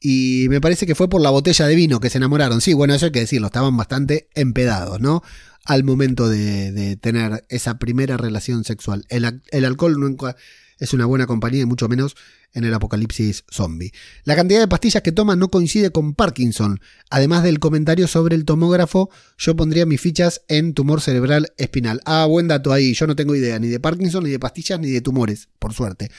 Y 0.02 0.48
me 0.50 0.62
parece 0.62 0.86
que 0.86 0.96
fue 0.96 1.10
por 1.10 1.22
la 1.22 1.30
botella 1.30 1.68
de 1.68 1.76
vino 1.76 2.00
que 2.00 2.10
se 2.10 2.18
enamoraron. 2.18 2.62
Sí, 2.62 2.74
bueno, 2.74 2.94
eso 2.94 3.08
hay 3.08 3.12
que 3.12 3.20
decirlo, 3.20 3.48
estaban 3.48 3.76
bastante 3.76 4.30
empedados, 4.34 5.02
¿no? 5.02 5.24
Al 5.66 5.84
momento 5.84 6.30
de, 6.30 6.98
tener 7.02 7.46
esa 7.50 7.80
primera 7.80 8.16
relación 8.16 8.64
sexual. 8.64 9.06
El, 9.10 9.42
el 9.52 9.66
alcohol 9.66 10.00
nunca 10.00 10.38
es 10.80 10.94
una 10.94 11.06
buena 11.06 11.28
compañía 11.28 11.62
y 11.62 11.66
mucho 11.66 11.88
menos 11.88 12.16
en 12.54 12.64
el 12.64 12.74
apocalipsis 12.74 13.44
zombie. 13.52 13.92
La 14.24 14.36
cantidad 14.36 14.60
de 14.60 14.68
pastillas 14.68 15.04
que 15.04 15.12
toma 15.12 15.36
no 15.36 15.50
coincide 15.50 15.92
con 15.92 16.16
Parkinson. 16.16 16.80
Además 17.10 17.44
del 17.44 17.60
comentario 17.60 18.08
sobre 18.08 18.36
el 18.36 18.46
tomógrafo, 18.46 19.10
yo 19.38 19.56
pondría 19.56 19.86
mis 19.86 20.02
fichas 20.02 20.42
en 20.48 20.74
tumor 20.74 21.02
cerebral 21.02 21.54
espinal. 21.58 22.02
Ah, 22.06 22.26
buen 22.26 22.48
dato 22.48 22.72
ahí. 22.72 22.94
Yo 22.94 23.08
no 23.08 23.16
tengo 23.16 23.36
idea 23.36 23.60
ni 23.60 23.68
de 23.68 23.80
Parkinson, 23.80 24.24
ni 24.24 24.32
de 24.32 24.40
pastillas, 24.40 24.80
ni 24.80 24.90
de 24.90 25.02
tumores, 25.02 25.50
por 25.60 25.74
suerte. 25.74 26.10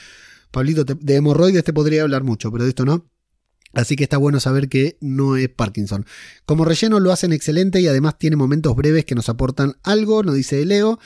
Pablito, 0.51 0.83
de 0.83 1.15
hemorroides 1.15 1.63
te 1.63 1.73
podría 1.73 2.03
hablar 2.03 2.23
mucho, 2.23 2.51
pero 2.51 2.63
de 2.63 2.69
esto 2.69 2.85
no. 2.85 3.09
Así 3.73 3.95
que 3.95 4.03
está 4.03 4.17
bueno 4.17 4.39
saber 4.39 4.67
que 4.67 4.97
no 4.99 5.37
es 5.37 5.49
Parkinson. 5.49 6.05
Como 6.45 6.65
relleno 6.65 6.99
lo 6.99 7.11
hacen 7.11 7.31
excelente 7.31 7.79
y 7.79 7.87
además 7.87 8.17
tiene 8.17 8.35
momentos 8.35 8.75
breves 8.75 9.05
que 9.05 9.15
nos 9.15 9.29
aportan 9.29 9.77
algo, 9.83 10.23
nos 10.23 10.35
dice 10.35 10.65
Leo. 10.65 10.99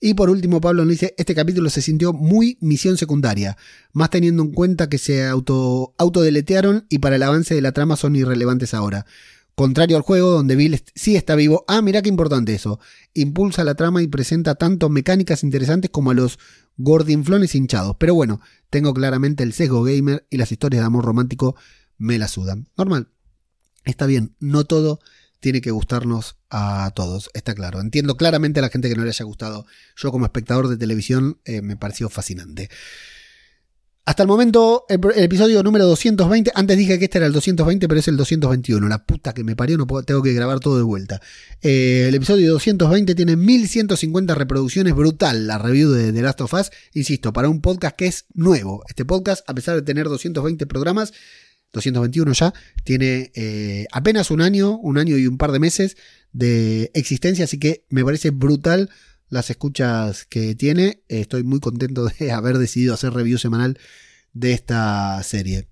Y 0.00 0.14
por 0.14 0.30
último, 0.30 0.60
Pablo 0.60 0.84
nos 0.84 0.92
dice, 0.92 1.14
este 1.18 1.34
capítulo 1.34 1.70
se 1.70 1.82
sintió 1.82 2.12
muy 2.12 2.56
misión 2.60 2.96
secundaria, 2.96 3.56
más 3.92 4.10
teniendo 4.10 4.42
en 4.44 4.52
cuenta 4.52 4.88
que 4.88 4.98
se 4.98 5.26
auto, 5.26 5.94
autodeletearon 5.98 6.86
y 6.88 6.98
para 6.98 7.16
el 7.16 7.22
avance 7.22 7.54
de 7.54 7.62
la 7.62 7.72
trama 7.72 7.96
son 7.96 8.14
irrelevantes 8.14 8.74
ahora. 8.74 9.06
Contrario 9.56 9.96
al 9.96 10.04
juego, 10.04 10.30
donde 10.30 10.54
Bill 10.54 10.80
sí 10.94 11.16
está 11.16 11.34
vivo. 11.34 11.64
Ah, 11.66 11.82
mira 11.82 12.00
qué 12.00 12.08
importante 12.08 12.54
eso. 12.54 12.78
Impulsa 13.12 13.64
la 13.64 13.74
trama 13.74 14.00
y 14.02 14.06
presenta 14.06 14.54
tanto 14.54 14.88
mecánicas 14.88 15.42
interesantes 15.42 15.90
como 15.90 16.12
a 16.12 16.14
los 16.14 16.38
gordinflones 16.76 17.56
hinchados. 17.56 17.96
Pero 17.98 18.14
bueno, 18.14 18.40
tengo 18.70 18.94
claramente 18.94 19.42
el 19.42 19.52
sesgo 19.52 19.82
gamer 19.82 20.24
y 20.30 20.36
las 20.36 20.52
historias 20.52 20.82
de 20.82 20.86
amor 20.86 21.04
romántico 21.04 21.56
me 21.96 22.18
la 22.18 22.28
sudan. 22.28 22.68
Normal. 22.76 23.08
Está 23.84 24.06
bien, 24.06 24.36
no 24.38 24.64
todo 24.64 25.00
tiene 25.40 25.60
que 25.60 25.70
gustarnos 25.70 26.36
a 26.50 26.90
todos, 26.94 27.30
está 27.34 27.54
claro. 27.54 27.80
Entiendo 27.80 28.16
claramente 28.16 28.60
a 28.60 28.62
la 28.62 28.70
gente 28.70 28.88
que 28.88 28.96
no 28.96 29.04
le 29.04 29.10
haya 29.10 29.24
gustado. 29.24 29.66
Yo 29.96 30.10
como 30.10 30.24
espectador 30.24 30.68
de 30.68 30.76
televisión 30.76 31.40
eh, 31.44 31.62
me 31.62 31.76
pareció 31.76 32.08
fascinante. 32.08 32.68
Hasta 34.08 34.22
el 34.22 34.26
momento, 34.26 34.86
el, 34.88 35.00
episodio 35.16 35.62
número 35.62 35.84
220. 35.84 36.52
Antes 36.54 36.78
dije 36.78 36.98
que 36.98 37.04
este 37.04 37.18
era 37.18 37.26
el 37.26 37.32
220, 37.34 37.88
pero 37.88 38.00
es 38.00 38.08
el 38.08 38.16
221. 38.16 38.88
La 38.88 39.04
puta 39.04 39.34
que 39.34 39.44
me 39.44 39.54
parió, 39.54 39.76
no 39.76 39.86
tengo 40.02 40.22
que 40.22 40.32
grabar 40.32 40.60
todo 40.60 40.78
de 40.78 40.82
vuelta. 40.82 41.20
Eh, 41.60 42.06
el 42.08 42.14
episodio 42.14 42.50
220 42.52 43.14
tiene 43.14 43.36
1150 43.36 44.34
reproducciones. 44.34 44.94
Brutal 44.94 45.46
la 45.46 45.58
review 45.58 45.90
de 45.90 46.14
The 46.14 46.22
Last 46.22 46.40
of 46.40 46.54
Us. 46.54 46.70
Insisto, 46.94 47.34
para 47.34 47.50
un 47.50 47.60
podcast 47.60 47.96
que 47.96 48.06
es 48.06 48.24
nuevo. 48.32 48.82
Este 48.88 49.04
podcast, 49.04 49.46
a 49.46 49.52
pesar 49.52 49.74
de 49.74 49.82
tener 49.82 50.08
220 50.08 50.66
programas, 50.66 51.12
221 51.72 52.32
ya, 52.32 52.54
tiene 52.84 53.30
eh, 53.34 53.86
apenas 53.92 54.30
un 54.30 54.40
año, 54.40 54.78
un 54.78 54.98
año 54.98 55.16
y 55.16 55.26
un 55.26 55.38
par 55.38 55.52
de 55.52 55.58
meses 55.58 55.96
de 56.32 56.90
existencia. 56.94 57.44
Así 57.44 57.58
que 57.58 57.84
me 57.90 58.04
parece 58.04 58.30
brutal 58.30 58.90
las 59.28 59.50
escuchas 59.50 60.24
que 60.24 60.54
tiene. 60.54 61.02
Estoy 61.08 61.44
muy 61.44 61.60
contento 61.60 62.06
de 62.06 62.32
haber 62.32 62.58
decidido 62.58 62.94
hacer 62.94 63.12
review 63.12 63.38
semanal 63.38 63.78
de 64.32 64.52
esta 64.52 65.22
serie. 65.22 65.68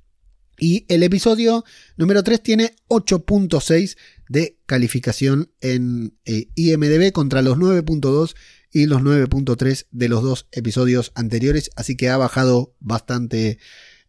Y 0.58 0.86
el 0.88 1.02
episodio 1.02 1.64
número 1.96 2.22
3 2.22 2.42
tiene 2.42 2.76
8.6 2.88 3.96
de 4.28 4.58
calificación 4.64 5.50
en 5.60 6.16
eh, 6.24 6.48
IMDB 6.54 7.12
contra 7.12 7.42
los 7.42 7.58
9.2 7.58 8.34
y 8.72 8.86
los 8.86 9.02
9.3 9.02 9.86
de 9.90 10.08
los 10.08 10.22
dos 10.22 10.48
episodios 10.52 11.12
anteriores. 11.14 11.70
Así 11.76 11.96
que 11.96 12.08
ha 12.08 12.16
bajado 12.16 12.74
bastante 12.80 13.58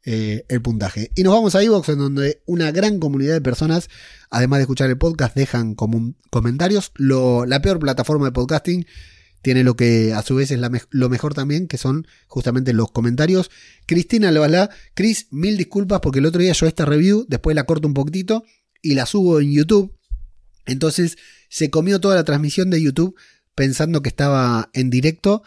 eh, 0.10 0.46
el 0.48 0.62
puntaje. 0.62 1.12
Y 1.16 1.24
nos 1.24 1.34
vamos 1.34 1.54
a 1.54 1.62
iVoox, 1.62 1.90
en 1.90 1.98
donde 1.98 2.42
una 2.46 2.72
gran 2.72 2.98
comunidad 2.98 3.34
de 3.34 3.42
personas, 3.42 3.90
además 4.30 4.60
de 4.60 4.62
escuchar 4.62 4.90
el 4.90 4.98
podcast, 4.98 5.36
dejan 5.36 5.76
como 5.76 6.14
comentarios. 6.30 6.94
la 6.98 7.62
peor 7.62 7.78
plataforma 7.78 8.28
de 8.28 8.32
podcasting 8.32 8.86
tiene 9.42 9.66
lo 9.66 9.76
que 9.76 10.14
a 10.14 10.22
su 10.22 10.36
vez 10.36 10.50
es 10.52 10.62
lo 10.92 11.10
mejor 11.10 11.34
también, 11.34 11.68
que 11.68 11.78
son 11.78 12.08
justamente 12.28 12.72
los 12.72 12.90
comentarios. 12.90 13.52
Cristina 13.86 14.30
Albalá, 14.30 14.70
Cris, 14.94 15.28
mil 15.30 15.58
disculpas 15.58 16.00
porque 16.00 16.20
el 16.20 16.26
otro 16.26 16.42
día 16.42 16.54
yo 16.54 16.68
esta 16.68 16.86
review, 16.86 17.26
después 17.28 17.54
la 17.54 17.66
corto 17.66 17.86
un 17.86 17.94
poquitito 17.94 18.46
y 18.82 18.94
la 18.94 19.06
subo 19.06 19.42
en 19.42 19.52
YouTube. 19.52 19.94
Entonces 20.66 21.18
se 21.50 21.70
comió 21.70 22.00
toda 22.00 22.16
la 22.16 22.24
transmisión 22.24 22.70
de 22.70 22.82
YouTube 22.82 23.14
pensando 23.56 24.02
que 24.02 24.08
estaba 24.08 24.70
en 24.72 24.90
directo. 24.90 25.44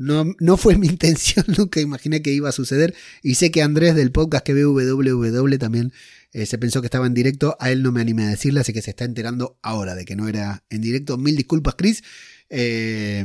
No, 0.00 0.34
no 0.40 0.56
fue 0.56 0.78
mi 0.78 0.86
intención, 0.88 1.44
nunca 1.56 1.80
imaginé 1.80 2.22
que 2.22 2.32
iba 2.32 2.48
a 2.48 2.52
suceder. 2.52 2.94
Y 3.22 3.34
sé 3.34 3.50
que 3.50 3.62
Andrés 3.62 3.94
del 3.94 4.12
podcast 4.12 4.44
que 4.44 4.54
ve 4.54 4.64
www 4.64 5.58
también 5.58 5.92
eh, 6.32 6.46
se 6.46 6.56
pensó 6.58 6.80
que 6.80 6.86
estaba 6.86 7.06
en 7.06 7.14
directo. 7.14 7.56
A 7.60 7.70
él 7.70 7.82
no 7.82 7.92
me 7.92 8.00
animé 8.00 8.24
a 8.24 8.30
decirle, 8.30 8.60
así 8.60 8.72
que 8.72 8.82
se 8.82 8.90
está 8.90 9.04
enterando 9.04 9.58
ahora 9.62 9.94
de 9.94 10.06
que 10.06 10.16
no 10.16 10.26
era 10.26 10.64
en 10.70 10.80
directo. 10.80 11.18
Mil 11.18 11.36
disculpas, 11.36 11.74
Chris. 11.76 12.02
Eh, 12.48 13.24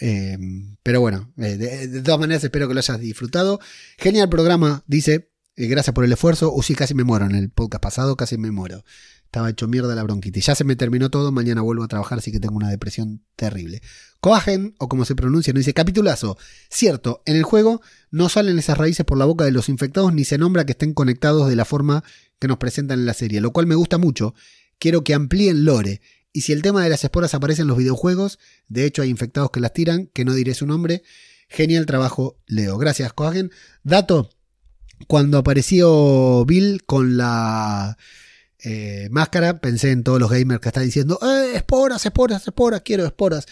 eh, 0.00 0.38
pero 0.82 1.00
bueno, 1.00 1.30
eh, 1.36 1.58
de, 1.58 2.00
todas 2.00 2.18
maneras 2.18 2.42
espero 2.42 2.66
que 2.66 2.74
lo 2.74 2.80
hayas 2.80 3.00
disfrutado. 3.00 3.60
Genial 3.98 4.28
programa, 4.28 4.84
dice. 4.86 5.30
gracias 5.56 5.94
por 5.94 6.04
el 6.04 6.12
esfuerzo. 6.12 6.52
Uy, 6.52 6.62
sí, 6.62 6.74
casi 6.74 6.94
me 6.94 7.04
muero 7.04 7.26
en 7.26 7.34
el 7.34 7.50
podcast 7.50 7.82
pasado, 7.82 8.16
casi 8.16 8.38
me 8.38 8.50
muero. 8.50 8.84
Estaba 9.26 9.50
hecho 9.50 9.66
mierda 9.66 9.94
la 9.96 10.04
bronquitis. 10.04 10.46
Ya 10.46 10.54
se 10.54 10.62
me 10.62 10.76
terminó 10.76 11.10
todo, 11.10 11.32
mañana 11.32 11.60
vuelvo 11.60 11.82
a 11.82 11.88
trabajar, 11.88 12.18
así 12.18 12.30
que 12.30 12.38
tengo 12.38 12.54
una 12.54 12.70
depresión 12.70 13.24
terrible. 13.34 13.82
Coagen, 14.24 14.74
o 14.78 14.88
como 14.88 15.04
se 15.04 15.14
pronuncia, 15.14 15.52
no 15.52 15.58
dice 15.58 15.74
capitulazo. 15.74 16.38
Cierto, 16.70 17.20
en 17.26 17.36
el 17.36 17.42
juego 17.42 17.82
no 18.10 18.30
salen 18.30 18.58
esas 18.58 18.78
raíces 18.78 19.04
por 19.04 19.18
la 19.18 19.26
boca 19.26 19.44
de 19.44 19.50
los 19.50 19.68
infectados 19.68 20.14
ni 20.14 20.24
se 20.24 20.38
nombra 20.38 20.64
que 20.64 20.72
estén 20.72 20.94
conectados 20.94 21.46
de 21.46 21.56
la 21.56 21.66
forma 21.66 22.02
que 22.38 22.48
nos 22.48 22.56
presentan 22.56 23.00
en 23.00 23.04
la 23.04 23.12
serie, 23.12 23.42
lo 23.42 23.52
cual 23.52 23.66
me 23.66 23.74
gusta 23.74 23.98
mucho. 23.98 24.34
Quiero 24.78 25.04
que 25.04 25.12
amplíen 25.12 25.66
lore 25.66 26.00
y 26.32 26.40
si 26.40 26.52
el 26.54 26.62
tema 26.62 26.82
de 26.82 26.88
las 26.88 27.04
esporas 27.04 27.34
aparece 27.34 27.60
en 27.60 27.68
los 27.68 27.76
videojuegos, 27.76 28.38
de 28.66 28.86
hecho 28.86 29.02
hay 29.02 29.10
infectados 29.10 29.50
que 29.50 29.60
las 29.60 29.74
tiran, 29.74 30.06
que 30.06 30.24
no 30.24 30.32
diré 30.32 30.54
su 30.54 30.66
nombre. 30.66 31.02
Genial 31.50 31.84
trabajo, 31.84 32.38
Leo. 32.46 32.78
Gracias, 32.78 33.12
Coagen. 33.12 33.50
Dato, 33.82 34.30
cuando 35.06 35.36
apareció 35.36 36.46
Bill 36.46 36.82
con 36.86 37.18
la 37.18 37.98
eh, 38.60 39.08
máscara, 39.10 39.60
pensé 39.60 39.90
en 39.90 40.02
todos 40.02 40.18
los 40.18 40.30
gamers 40.30 40.62
que 40.62 40.70
están 40.70 40.84
diciendo, 40.84 41.18
eh, 41.22 41.56
esporas, 41.56 42.06
esporas, 42.06 42.48
esporas, 42.48 42.80
quiero 42.80 43.04
esporas. 43.04 43.44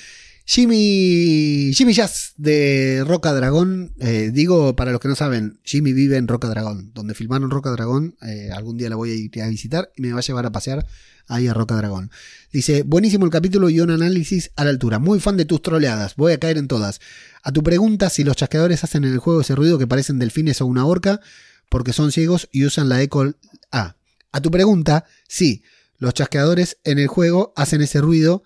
Jimmy, 0.45 1.73
Jimmy 1.75 1.93
Jazz 1.95 2.33
de 2.37 3.05
Roca 3.07 3.33
Dragón, 3.33 3.95
eh, 4.01 4.31
digo 4.33 4.75
para 4.75 4.91
los 4.91 5.01
que 5.01 5.09
no 5.09 5.15
saben, 5.15 5.61
Jimmy 5.63 5.93
vive 5.93 6.17
en 6.17 6.27
Roca 6.27 6.49
Dragón, 6.49 6.91
donde 6.95 7.15
filmaron 7.15 7.51
Roca 7.51 7.71
Dragón, 7.71 8.17
eh, 8.23 8.51
algún 8.53 8.77
día 8.77 8.89
la 8.89 8.97
voy 8.97 9.11
a 9.11 9.15
ir 9.15 9.43
a 9.43 9.49
visitar 9.49 9.93
y 9.97 10.03
me 10.03 10.13
va 10.13 10.19
a 10.19 10.23
llevar 10.23 10.45
a 10.45 10.51
pasear 10.51 10.85
ahí 11.29 11.47
a 11.47 11.55
Roca 11.55 11.77
Dragón. 11.77 12.11
Dice, 12.53 12.83
buenísimo 12.83 13.25
el 13.25 13.31
capítulo 13.31 13.71
y 13.71 13.81
un 13.81 13.91
análisis 13.91 14.51
a 14.57 14.65
la 14.65 14.71
altura, 14.71 14.99
muy 14.99 15.21
fan 15.21 15.37
de 15.37 15.45
tus 15.45 15.63
troleadas, 15.63 16.17
voy 16.17 16.33
a 16.33 16.39
caer 16.39 16.59
en 16.59 16.69
todas. 16.69 17.01
A 17.43 17.53
tu 17.53 17.63
pregunta 17.63 18.11
si 18.11 18.25
los 18.25 18.37
chasqueadores 18.37 18.83
hacen 18.85 19.05
en 19.05 19.13
el 19.13 19.19
juego 19.19 19.43
ese 19.43 19.55
ruido 19.55 19.79
que 19.79 19.87
parecen 19.87 20.19
delfines 20.19 20.61
o 20.61 20.67
una 20.67 20.87
orca, 20.87 21.21
porque 21.69 21.93
son 21.93 22.13
ciegos 22.13 22.49
y 22.53 22.65
usan 22.65 22.89
la 22.89 23.01
eco... 23.01 23.35
Ah, 23.71 23.97
a 24.33 24.41
tu 24.41 24.51
pregunta, 24.51 25.05
sí, 25.29 25.63
los 25.99 26.15
chasqueadores 26.15 26.79
en 26.85 26.99
el 26.99 27.07
juego 27.07 27.53
hacen 27.55 27.81
ese 27.81 28.01
ruido 28.01 28.43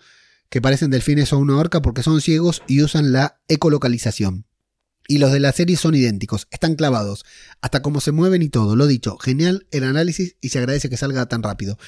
que 0.49 0.61
parecen 0.61 0.91
delfines 0.91 1.33
o 1.33 1.39
una 1.39 1.57
orca 1.57 1.83
porque 1.83 2.03
son 2.03 2.21
ciegos 2.21 2.63
y 2.67 2.83
usan 2.83 3.13
la 3.13 3.41
ecolocalización. 3.49 4.47
Y 5.09 5.19
los 5.19 5.33
de 5.33 5.41
la 5.41 5.53
serie 5.53 5.77
son 5.77 5.95
idénticos, 5.95 6.49
están 6.51 6.75
clavados, 6.75 7.25
hasta 7.61 7.81
cómo 7.81 8.01
se 8.01 8.13
mueven 8.13 8.43
y 8.43 8.49
todo. 8.49 8.75
Lo 8.75 8.87
dicho, 8.87 9.17
genial 9.19 9.67
el 9.71 9.85
análisis 9.85 10.37
y 10.41 10.49
se 10.49 10.59
agradece 10.59 10.91
que 10.91 10.97
salga 10.97 11.27
tan 11.27 11.43
rápido. 11.43 11.79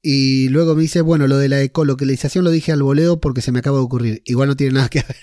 Y 0.00 0.48
luego 0.48 0.74
me 0.74 0.82
dice, 0.82 1.00
bueno, 1.00 1.26
lo 1.26 1.38
de 1.38 1.48
la 1.48 1.60
ecolocalización 1.60 2.44
lo 2.44 2.50
dije 2.50 2.72
al 2.72 2.82
voleo 2.82 3.20
porque 3.20 3.42
se 3.42 3.52
me 3.52 3.58
acaba 3.58 3.78
de 3.78 3.84
ocurrir. 3.84 4.22
Igual 4.24 4.48
no 4.48 4.56
tiene 4.56 4.74
nada 4.74 4.88
que 4.88 5.02
ver. 5.02 5.16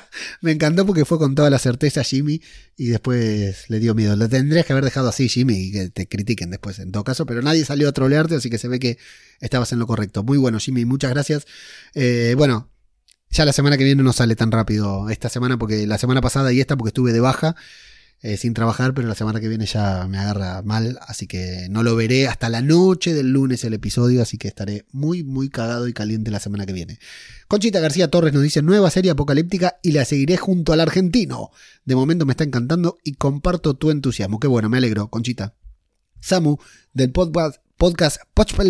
me 0.40 0.52
encantó 0.52 0.86
porque 0.86 1.04
fue 1.04 1.18
con 1.18 1.34
toda 1.34 1.50
la 1.50 1.58
certeza 1.58 2.02
Jimmy 2.02 2.40
y 2.76 2.86
después 2.86 3.68
le 3.68 3.78
dio 3.78 3.94
miedo. 3.94 4.16
Lo 4.16 4.28
tendrías 4.28 4.66
que 4.66 4.72
haber 4.72 4.84
dejado 4.84 5.08
así, 5.08 5.28
Jimmy, 5.28 5.54
y 5.54 5.72
que 5.72 5.90
te 5.90 6.08
critiquen 6.08 6.50
después 6.50 6.78
en 6.78 6.92
todo 6.92 7.04
caso, 7.04 7.26
pero 7.26 7.42
nadie 7.42 7.64
salió 7.64 7.88
a 7.88 7.92
trolearte, 7.92 8.36
así 8.36 8.50
que 8.50 8.58
se 8.58 8.68
ve 8.68 8.78
que 8.78 8.98
estabas 9.40 9.72
en 9.72 9.78
lo 9.78 9.86
correcto. 9.86 10.22
Muy 10.22 10.38
bueno, 10.38 10.58
Jimmy, 10.58 10.84
muchas 10.84 11.10
gracias. 11.10 11.46
Eh, 11.94 12.34
bueno, 12.36 12.70
ya 13.30 13.44
la 13.44 13.52
semana 13.52 13.76
que 13.76 13.84
viene 13.84 14.02
no 14.02 14.12
sale 14.12 14.36
tan 14.36 14.50
rápido 14.52 15.10
esta 15.10 15.28
semana, 15.28 15.58
porque 15.58 15.86
la 15.86 15.98
semana 15.98 16.20
pasada 16.20 16.52
y 16.52 16.60
esta 16.60 16.76
porque 16.76 16.90
estuve 16.90 17.12
de 17.12 17.20
baja. 17.20 17.56
Eh, 18.22 18.38
sin 18.38 18.54
trabajar, 18.54 18.94
pero 18.94 19.06
la 19.06 19.14
semana 19.14 19.40
que 19.40 19.48
viene 19.48 19.66
ya 19.66 20.06
me 20.08 20.16
agarra 20.16 20.62
mal, 20.62 20.98
así 21.02 21.26
que 21.26 21.68
no 21.70 21.82
lo 21.82 21.94
veré 21.96 22.28
hasta 22.28 22.48
la 22.48 22.62
noche 22.62 23.12
del 23.12 23.30
lunes 23.30 23.62
el 23.64 23.74
episodio, 23.74 24.22
así 24.22 24.38
que 24.38 24.48
estaré 24.48 24.86
muy, 24.90 25.22
muy 25.22 25.50
cagado 25.50 25.86
y 25.86 25.92
caliente 25.92 26.30
la 26.30 26.40
semana 26.40 26.64
que 26.64 26.72
viene. 26.72 26.98
Conchita 27.46 27.78
García 27.78 28.10
Torres 28.10 28.32
nos 28.32 28.42
dice 28.42 28.62
nueva 28.62 28.90
serie 28.90 29.10
apocalíptica 29.10 29.78
y 29.82 29.92
la 29.92 30.06
seguiré 30.06 30.38
junto 30.38 30.72
al 30.72 30.80
argentino. 30.80 31.50
De 31.84 31.94
momento 31.94 32.24
me 32.24 32.32
está 32.32 32.44
encantando 32.44 32.96
y 33.04 33.12
comparto 33.12 33.74
tu 33.74 33.90
entusiasmo. 33.90 34.40
Qué 34.40 34.48
bueno, 34.48 34.70
me 34.70 34.78
alegro, 34.78 35.08
Conchita. 35.08 35.54
Samu, 36.20 36.56
del 36.94 37.12
podcast, 37.12 37.60
podcast 37.76 38.18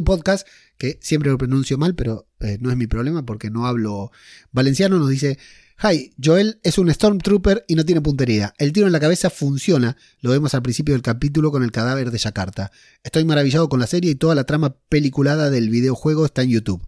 Podcast, 0.05 0.47
que 0.77 0.99
siempre 1.01 1.31
lo 1.31 1.39
pronuncio 1.39 1.79
mal, 1.79 1.95
pero 1.95 2.29
eh, 2.41 2.59
no 2.61 2.71
es 2.71 2.77
mi 2.77 2.89
problema 2.89 3.25
porque 3.25 3.51
no 3.51 3.67
hablo 3.67 4.11
valenciano, 4.51 4.99
nos 4.99 5.09
dice 5.09 5.39
Hi, 5.83 6.15
Joel 6.23 6.59
es 6.63 6.79
un 6.79 6.91
Stormtrooper 6.91 7.67
y 7.69 7.75
no 7.75 7.85
tiene 7.85 8.01
puntería. 8.01 8.55
El 8.57 8.73
tiro 8.73 8.87
en 8.87 8.95
la 8.95 9.01
cabeza 9.01 9.29
funciona, 9.29 9.99
lo 10.21 10.31
vemos 10.31 10.55
al 10.55 10.63
principio 10.63 10.95
del 10.95 11.03
capítulo 11.03 11.53
con 11.53 11.63
el 11.63 11.71
cadáver 11.71 12.11
de 12.11 12.17
Yakarta. 12.17 12.73
Estoy 13.05 13.27
maravillado 13.27 13.69
con 13.69 13.79
la 13.79 13.87
serie 13.87 14.13
y 14.13 14.15
toda 14.15 14.35
la 14.35 14.45
trama 14.45 14.79
peliculada 14.89 15.51
del 15.51 15.69
videojuego 15.69 16.25
está 16.25 16.41
en 16.41 16.49
YouTube. 16.49 16.83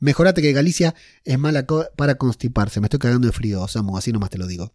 Mejorate 0.00 0.42
que 0.42 0.52
Galicia 0.52 0.94
es 1.24 1.38
mala 1.38 1.64
para 1.96 2.16
constiparse. 2.16 2.78
Me 2.80 2.88
estoy 2.88 2.98
cagando 2.98 3.26
de 3.26 3.32
frío, 3.32 3.66
Samu, 3.68 3.96
así 3.96 4.12
nomás 4.12 4.28
te 4.28 4.36
lo 4.36 4.46
digo. 4.46 4.74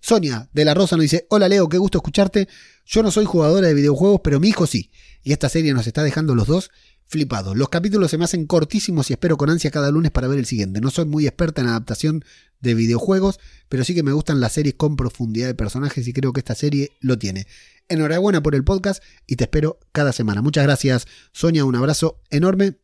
Sonia 0.00 0.48
de 0.52 0.64
la 0.64 0.74
Rosa 0.74 0.94
nos 0.94 1.02
dice: 1.02 1.26
Hola 1.30 1.48
Leo, 1.48 1.68
qué 1.68 1.78
gusto 1.78 1.98
escucharte. 1.98 2.46
Yo 2.86 3.02
no 3.02 3.10
soy 3.10 3.24
jugadora 3.24 3.66
de 3.66 3.74
videojuegos, 3.74 4.20
pero 4.22 4.38
mi 4.38 4.50
hijo 4.50 4.68
sí. 4.68 4.92
Y 5.24 5.32
esta 5.32 5.48
serie 5.48 5.74
nos 5.74 5.88
está 5.88 6.04
dejando 6.04 6.36
los 6.36 6.46
dos 6.46 6.70
flipado. 7.10 7.56
Los 7.56 7.68
capítulos 7.68 8.10
se 8.12 8.18
me 8.18 8.24
hacen 8.24 8.46
cortísimos 8.46 9.10
y 9.10 9.14
espero 9.14 9.36
con 9.36 9.50
ansia 9.50 9.72
cada 9.72 9.90
lunes 9.90 10.12
para 10.12 10.28
ver 10.28 10.38
el 10.38 10.46
siguiente. 10.46 10.80
No 10.80 10.90
soy 10.90 11.06
muy 11.06 11.26
experta 11.26 11.60
en 11.60 11.66
adaptación 11.66 12.24
de 12.60 12.74
videojuegos, 12.74 13.40
pero 13.68 13.84
sí 13.84 13.96
que 13.96 14.04
me 14.04 14.12
gustan 14.12 14.38
las 14.38 14.52
series 14.52 14.76
con 14.76 14.94
profundidad 14.94 15.48
de 15.48 15.54
personajes 15.54 16.06
y 16.06 16.12
creo 16.12 16.32
que 16.32 16.38
esta 16.38 16.54
serie 16.54 16.92
lo 17.00 17.18
tiene. 17.18 17.48
Enhorabuena 17.88 18.44
por 18.44 18.54
el 18.54 18.62
podcast 18.62 19.02
y 19.26 19.34
te 19.34 19.44
espero 19.44 19.80
cada 19.90 20.12
semana. 20.12 20.40
Muchas 20.40 20.62
gracias, 20.62 21.08
Sonia, 21.32 21.64
un 21.64 21.74
abrazo 21.74 22.20
enorme. 22.30 22.78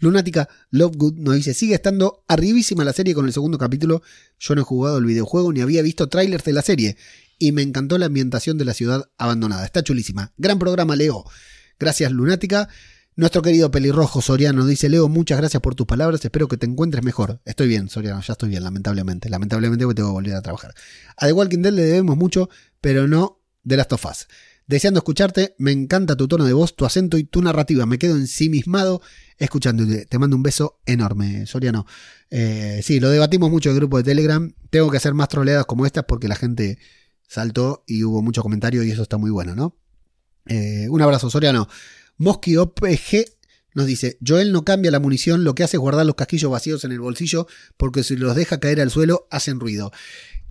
Lunática 0.00 0.48
Lovegood 0.70 1.14
nos 1.14 1.36
dice, 1.36 1.54
sigue 1.54 1.74
estando 1.74 2.24
arribísima 2.26 2.84
la 2.84 2.92
serie 2.92 3.14
con 3.14 3.24
el 3.24 3.32
segundo 3.32 3.56
capítulo. 3.56 4.02
Yo 4.40 4.56
no 4.56 4.62
he 4.62 4.64
jugado 4.64 4.98
el 4.98 5.04
videojuego 5.04 5.52
ni 5.52 5.60
había 5.60 5.80
visto 5.82 6.08
trailers 6.08 6.44
de 6.44 6.52
la 6.52 6.62
serie 6.62 6.96
y 7.38 7.52
me 7.52 7.62
encantó 7.62 7.98
la 7.98 8.06
ambientación 8.06 8.58
de 8.58 8.64
la 8.64 8.74
ciudad 8.74 9.08
abandonada. 9.16 9.64
Está 9.64 9.84
chulísima. 9.84 10.32
Gran 10.38 10.58
programa, 10.58 10.96
Leo. 10.96 11.24
Gracias, 11.78 12.10
Lunática. 12.10 12.68
Nuestro 13.16 13.42
querido 13.42 13.70
pelirrojo 13.70 14.20
Soriano 14.20 14.66
dice, 14.66 14.88
Leo, 14.88 15.08
muchas 15.08 15.38
gracias 15.38 15.60
por 15.62 15.76
tus 15.76 15.86
palabras, 15.86 16.24
espero 16.24 16.48
que 16.48 16.56
te 16.56 16.66
encuentres 16.66 17.04
mejor. 17.04 17.40
Estoy 17.44 17.68
bien, 17.68 17.88
Soriano, 17.88 18.20
ya 18.20 18.32
estoy 18.32 18.48
bien, 18.48 18.64
lamentablemente. 18.64 19.28
Lamentablemente 19.30 19.84
porque 19.84 19.94
tengo 19.96 20.08
que 20.08 20.14
volver 20.14 20.34
a 20.34 20.42
trabajar. 20.42 20.74
A 21.16 21.26
The 21.26 21.32
Walking 21.32 21.62
Dead 21.62 21.72
le 21.72 21.82
debemos 21.82 22.16
mucho, 22.16 22.48
pero 22.80 23.06
no 23.06 23.40
de 23.62 23.76
las 23.76 23.86
tofas. 23.86 24.26
Deseando 24.66 24.98
escucharte, 24.98 25.54
me 25.58 25.70
encanta 25.70 26.16
tu 26.16 26.26
tono 26.26 26.44
de 26.44 26.54
voz, 26.54 26.74
tu 26.74 26.86
acento 26.86 27.16
y 27.16 27.22
tu 27.22 27.40
narrativa. 27.40 27.86
Me 27.86 27.98
quedo 27.98 28.16
ensimismado 28.16 29.00
escuchándote. 29.38 30.06
Te 30.06 30.18
mando 30.18 30.34
un 30.34 30.42
beso 30.42 30.80
enorme, 30.84 31.46
Soriano. 31.46 31.86
Eh, 32.30 32.80
sí, 32.82 32.98
lo 32.98 33.10
debatimos 33.10 33.48
mucho 33.48 33.68
en 33.68 33.76
el 33.76 33.80
grupo 33.80 33.98
de 33.98 34.02
Telegram. 34.02 34.52
Tengo 34.70 34.90
que 34.90 34.96
hacer 34.96 35.14
más 35.14 35.28
troleadas 35.28 35.66
como 35.66 35.86
estas 35.86 36.04
porque 36.08 36.26
la 36.26 36.34
gente 36.34 36.78
saltó 37.28 37.84
y 37.86 38.02
hubo 38.02 38.22
mucho 38.22 38.42
comentario 38.42 38.82
y 38.82 38.90
eso 38.90 39.02
está 39.02 39.18
muy 39.18 39.30
bueno, 39.30 39.54
¿no? 39.54 39.76
Eh, 40.46 40.88
un 40.90 41.00
abrazo, 41.00 41.30
Soriano. 41.30 41.68
Mosky 42.16 42.56
OPG 42.56 43.24
nos 43.74 43.86
dice, 43.86 44.18
Joel 44.24 44.52
no 44.52 44.64
cambia 44.64 44.90
la 44.90 45.00
munición, 45.00 45.42
lo 45.42 45.54
que 45.54 45.64
hace 45.64 45.76
es 45.76 45.80
guardar 45.80 46.06
los 46.06 46.14
casquillos 46.14 46.50
vacíos 46.50 46.84
en 46.84 46.92
el 46.92 47.00
bolsillo 47.00 47.48
porque 47.76 48.04
si 48.04 48.16
los 48.16 48.36
deja 48.36 48.60
caer 48.60 48.80
al 48.80 48.90
suelo 48.90 49.26
hacen 49.30 49.58
ruido. 49.58 49.90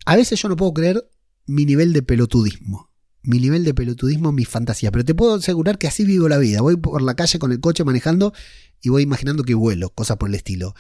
A 0.05 0.17
veces 0.17 0.41
yo 0.41 0.49
no 0.49 0.57
puedo 0.57 0.73
creer 0.73 1.09
mi 1.45 1.65
nivel 1.65 1.93
de 1.93 2.01
pelotudismo. 2.01 2.89
Mi 3.21 3.39
nivel 3.39 3.63
de 3.63 3.73
pelotudismo, 3.73 4.33
mi 4.33 4.43
fantasía. 4.43 4.91
Pero 4.91 5.05
te 5.05 5.15
puedo 5.15 5.35
asegurar 5.35 5.77
que 5.77 5.87
así 5.87 6.03
vivo 6.03 6.27
la 6.27 6.37
vida. 6.37 6.61
Voy 6.61 6.75
por 6.75 7.01
la 7.01 7.15
calle 7.15 7.39
con 7.39 7.53
el 7.53 7.61
coche 7.61 7.85
manejando 7.85 8.33
y 8.81 8.89
voy 8.89 9.03
imaginando 9.03 9.43
que 9.43 9.53
vuelo, 9.53 9.89
cosas 9.91 10.17
por 10.17 10.27
el 10.27 10.35
estilo. 10.35 10.75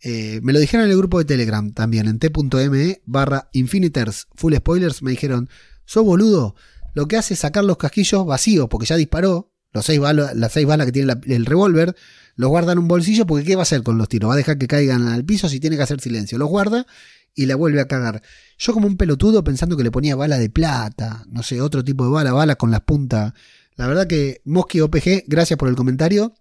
Eh, 0.00 0.40
me 0.42 0.52
lo 0.52 0.58
dijeron 0.58 0.86
en 0.86 0.90
el 0.90 0.98
grupo 0.98 1.18
de 1.18 1.24
Telegram 1.24 1.72
también, 1.72 2.08
en 2.08 2.18
t.me 2.18 3.02
barra 3.06 3.48
Infiniters 3.52 4.26
Full 4.34 4.56
Spoilers. 4.56 5.02
Me 5.02 5.12
dijeron, 5.12 5.48
sos 5.84 6.04
boludo, 6.04 6.56
lo 6.94 7.06
que 7.06 7.16
hace 7.16 7.34
es 7.34 7.40
sacar 7.40 7.64
los 7.64 7.76
casquillos 7.76 8.26
vacíos 8.26 8.66
porque 8.68 8.86
ya 8.86 8.96
disparó 8.96 9.53
los 9.74 9.84
seis 9.84 9.98
balas, 9.98 10.34
las 10.34 10.52
seis 10.52 10.66
balas 10.66 10.86
que 10.86 10.92
tiene 10.92 11.12
el 11.26 11.44
revólver, 11.44 11.94
los 12.36 12.48
guarda 12.48 12.72
en 12.72 12.78
un 12.78 12.88
bolsillo 12.88 13.26
porque 13.26 13.44
¿qué 13.44 13.56
va 13.56 13.62
a 13.62 13.64
hacer 13.64 13.82
con 13.82 13.98
los 13.98 14.08
tiros? 14.08 14.30
Va 14.30 14.34
a 14.34 14.36
dejar 14.36 14.56
que 14.56 14.68
caigan 14.68 15.08
al 15.08 15.24
piso 15.24 15.48
si 15.48 15.60
tiene 15.60 15.76
que 15.76 15.82
hacer 15.82 16.00
silencio. 16.00 16.38
Los 16.38 16.48
guarda 16.48 16.86
y 17.34 17.46
la 17.46 17.56
vuelve 17.56 17.80
a 17.80 17.88
cagar. 17.88 18.22
Yo 18.56 18.72
como 18.72 18.86
un 18.86 18.96
pelotudo 18.96 19.42
pensando 19.42 19.76
que 19.76 19.82
le 19.82 19.90
ponía 19.90 20.14
bala 20.14 20.38
de 20.38 20.48
plata, 20.48 21.24
no 21.28 21.42
sé, 21.42 21.60
otro 21.60 21.84
tipo 21.84 22.04
de 22.04 22.10
bala, 22.10 22.32
bala 22.32 22.54
con 22.54 22.70
las 22.70 22.82
puntas. 22.82 23.34
La 23.74 23.88
verdad 23.88 24.06
que 24.06 24.40
Mosky 24.44 24.80
OPG, 24.80 25.24
gracias 25.26 25.58
por 25.58 25.68
el 25.68 25.74
comentario. 25.74 26.34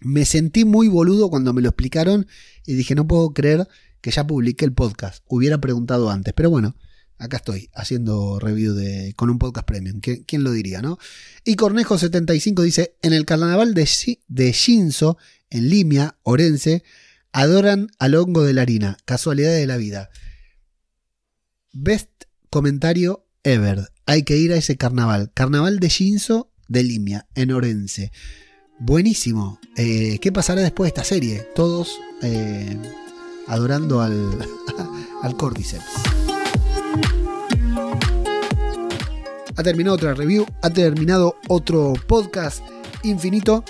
Me 0.00 0.24
sentí 0.24 0.64
muy 0.64 0.88
boludo 0.88 1.30
cuando 1.30 1.52
me 1.52 1.62
lo 1.62 1.68
explicaron 1.68 2.26
y 2.66 2.74
dije, 2.74 2.96
no 2.96 3.06
puedo 3.06 3.30
creer 3.30 3.68
que 4.00 4.10
ya 4.10 4.26
publiqué 4.26 4.64
el 4.64 4.72
podcast. 4.72 5.24
Hubiera 5.28 5.58
preguntado 5.60 6.10
antes, 6.10 6.34
pero 6.34 6.50
bueno, 6.50 6.74
Acá 7.18 7.38
estoy 7.38 7.70
haciendo 7.74 8.38
review 8.38 8.74
de, 8.74 9.14
con 9.16 9.30
un 9.30 9.38
podcast 9.38 9.66
premium. 9.66 10.00
¿Quién, 10.00 10.44
lo 10.44 10.52
diría, 10.52 10.82
no? 10.82 10.98
Y 11.44 11.56
Cornejo75 11.56 12.62
dice: 12.62 12.96
En 13.02 13.12
el 13.12 13.24
carnaval 13.24 13.74
de, 13.74 13.88
de 14.28 14.52
Shinzo, 14.52 15.16
en 15.48 15.70
Limia, 15.70 16.16
Orense, 16.22 16.82
adoran 17.32 17.88
al 17.98 18.14
hongo 18.16 18.42
de 18.42 18.52
la 18.52 18.62
harina. 18.62 18.98
Casualidad 19.04 19.52
de 19.52 19.66
la 19.66 19.78
vida. 19.78 20.10
Best 21.72 22.10
comentario 22.50 23.26
ever. 23.44 23.90
Hay 24.04 24.22
que 24.22 24.36
ir 24.36 24.52
a 24.52 24.56
ese 24.56 24.76
carnaval. 24.76 25.30
Carnaval 25.32 25.78
de 25.80 25.88
Shinzo 25.88 26.52
de 26.68 26.82
Limia, 26.82 27.26
en 27.34 27.52
Orense. 27.52 28.12
Buenísimo. 28.78 29.58
Eh, 29.76 30.18
¿Qué 30.20 30.32
pasará 30.32 30.60
después 30.60 30.86
de 30.86 31.00
esta 31.00 31.04
serie? 31.04 31.48
Todos 31.54 31.98
eh, 32.22 32.76
adorando 33.46 34.02
al, 34.02 34.38
al 35.22 35.36
Cordyceps. 35.36 36.25
Ha 39.56 39.62
terminado 39.62 39.96
otra 39.96 40.14
review, 40.14 40.46
ha 40.62 40.70
terminado 40.70 41.36
otro 41.48 41.94
podcast 42.06 42.62
infinito. 43.02 43.64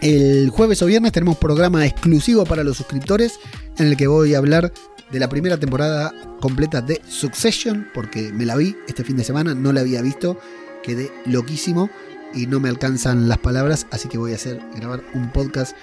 El 0.00 0.50
jueves 0.50 0.82
o 0.82 0.86
viernes 0.86 1.12
tenemos 1.12 1.38
programa 1.38 1.86
exclusivo 1.86 2.44
para 2.44 2.62
los 2.62 2.76
suscriptores 2.76 3.38
en 3.78 3.86
el 3.86 3.96
que 3.96 4.06
voy 4.06 4.34
a 4.34 4.38
hablar 4.38 4.72
de 5.10 5.18
la 5.18 5.28
primera 5.28 5.58
temporada 5.58 6.12
completa 6.40 6.82
de 6.82 7.00
Succession, 7.08 7.88
porque 7.94 8.32
me 8.32 8.44
la 8.44 8.56
vi 8.56 8.76
este 8.88 9.04
fin 9.04 9.16
de 9.16 9.24
semana, 9.24 9.54
no 9.54 9.72
la 9.72 9.80
había 9.80 10.02
visto, 10.02 10.38
quedé 10.82 11.10
loquísimo 11.24 11.88
y 12.34 12.46
no 12.46 12.60
me 12.60 12.68
alcanzan 12.68 13.28
las 13.28 13.38
palabras, 13.38 13.86
así 13.90 14.08
que 14.08 14.18
voy 14.18 14.32
a 14.32 14.36
hacer 14.36 14.60
grabar 14.76 15.02
un 15.14 15.30
podcast 15.30 15.76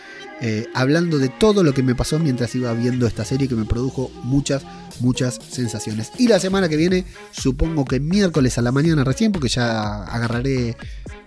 eh, 0.44 0.68
hablando 0.74 1.20
de 1.20 1.30
todo 1.30 1.64
lo 1.64 1.74
que 1.74 1.84
me 1.84 1.94
pasó 1.94 2.18
mientras 2.18 2.56
iba 2.56 2.74
viendo 2.74 3.06
esta 3.06 3.24
serie 3.24 3.48
que 3.48 3.54
me 3.54 3.66
produjo 3.66 4.12
muchas, 4.24 4.64
muchas 5.00 5.40
sensaciones. 5.50 6.12
Y 6.18 6.28
la 6.28 6.40
semana 6.40 6.68
que 6.68 6.78
viene, 6.78 7.06
supongo 7.32 7.86
que 7.86 8.00
miércoles 8.00 8.58
a 8.58 8.64
la 8.64 8.72
mañana 8.72 9.04
recién, 9.04 9.32
porque 9.32 9.50
ya 9.50 10.04
agarraré 10.04 10.76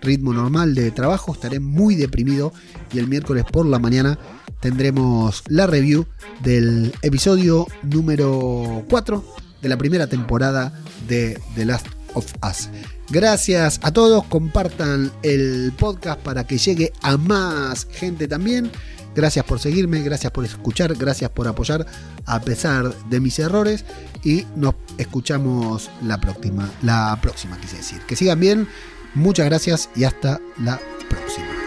ritmo 0.01 0.33
normal 0.33 0.75
de 0.75 0.91
trabajo, 0.91 1.33
estaré 1.33 1.61
muy 1.61 1.95
deprimido 1.95 2.51
y 2.93 2.99
el 2.99 3.07
miércoles 3.07 3.45
por 3.49 3.65
la 3.65 3.79
mañana 3.79 4.19
tendremos 4.59 5.43
la 5.47 5.65
review 5.65 6.05
del 6.43 6.93
episodio 7.01 7.67
número 7.83 8.83
4 8.89 9.35
de 9.61 9.69
la 9.69 9.77
primera 9.77 10.07
temporada 10.07 10.77
de 11.07 11.39
The 11.55 11.65
Last 11.65 11.87
of 12.13 12.25
Us. 12.43 12.69
Gracias 13.09 13.79
a 13.83 13.91
todos, 13.91 14.25
compartan 14.25 15.11
el 15.21 15.71
podcast 15.77 16.19
para 16.21 16.45
que 16.45 16.57
llegue 16.57 16.91
a 17.01 17.17
más 17.17 17.87
gente 17.91 18.27
también. 18.27 18.71
Gracias 19.15 19.45
por 19.45 19.59
seguirme, 19.59 20.01
gracias 20.01 20.31
por 20.31 20.43
escuchar, 20.43 20.93
gracias 20.95 21.31
por 21.31 21.47
apoyar 21.47 21.85
a 22.25 22.41
pesar 22.41 22.93
de 23.09 23.19
mis 23.19 23.39
errores 23.39 23.85
y 24.23 24.45
nos 24.55 24.75
escuchamos 24.97 25.89
la 26.03 26.19
próxima, 26.19 26.69
la 26.81 27.17
próxima 27.21 27.57
quise 27.59 27.77
decir. 27.77 28.01
Que 28.01 28.15
sigan 28.15 28.39
bien, 28.39 28.67
muchas 29.13 29.45
gracias 29.45 29.89
y 29.95 30.03
hasta 30.03 30.41
la 30.57 30.79
próxima. 31.09 31.64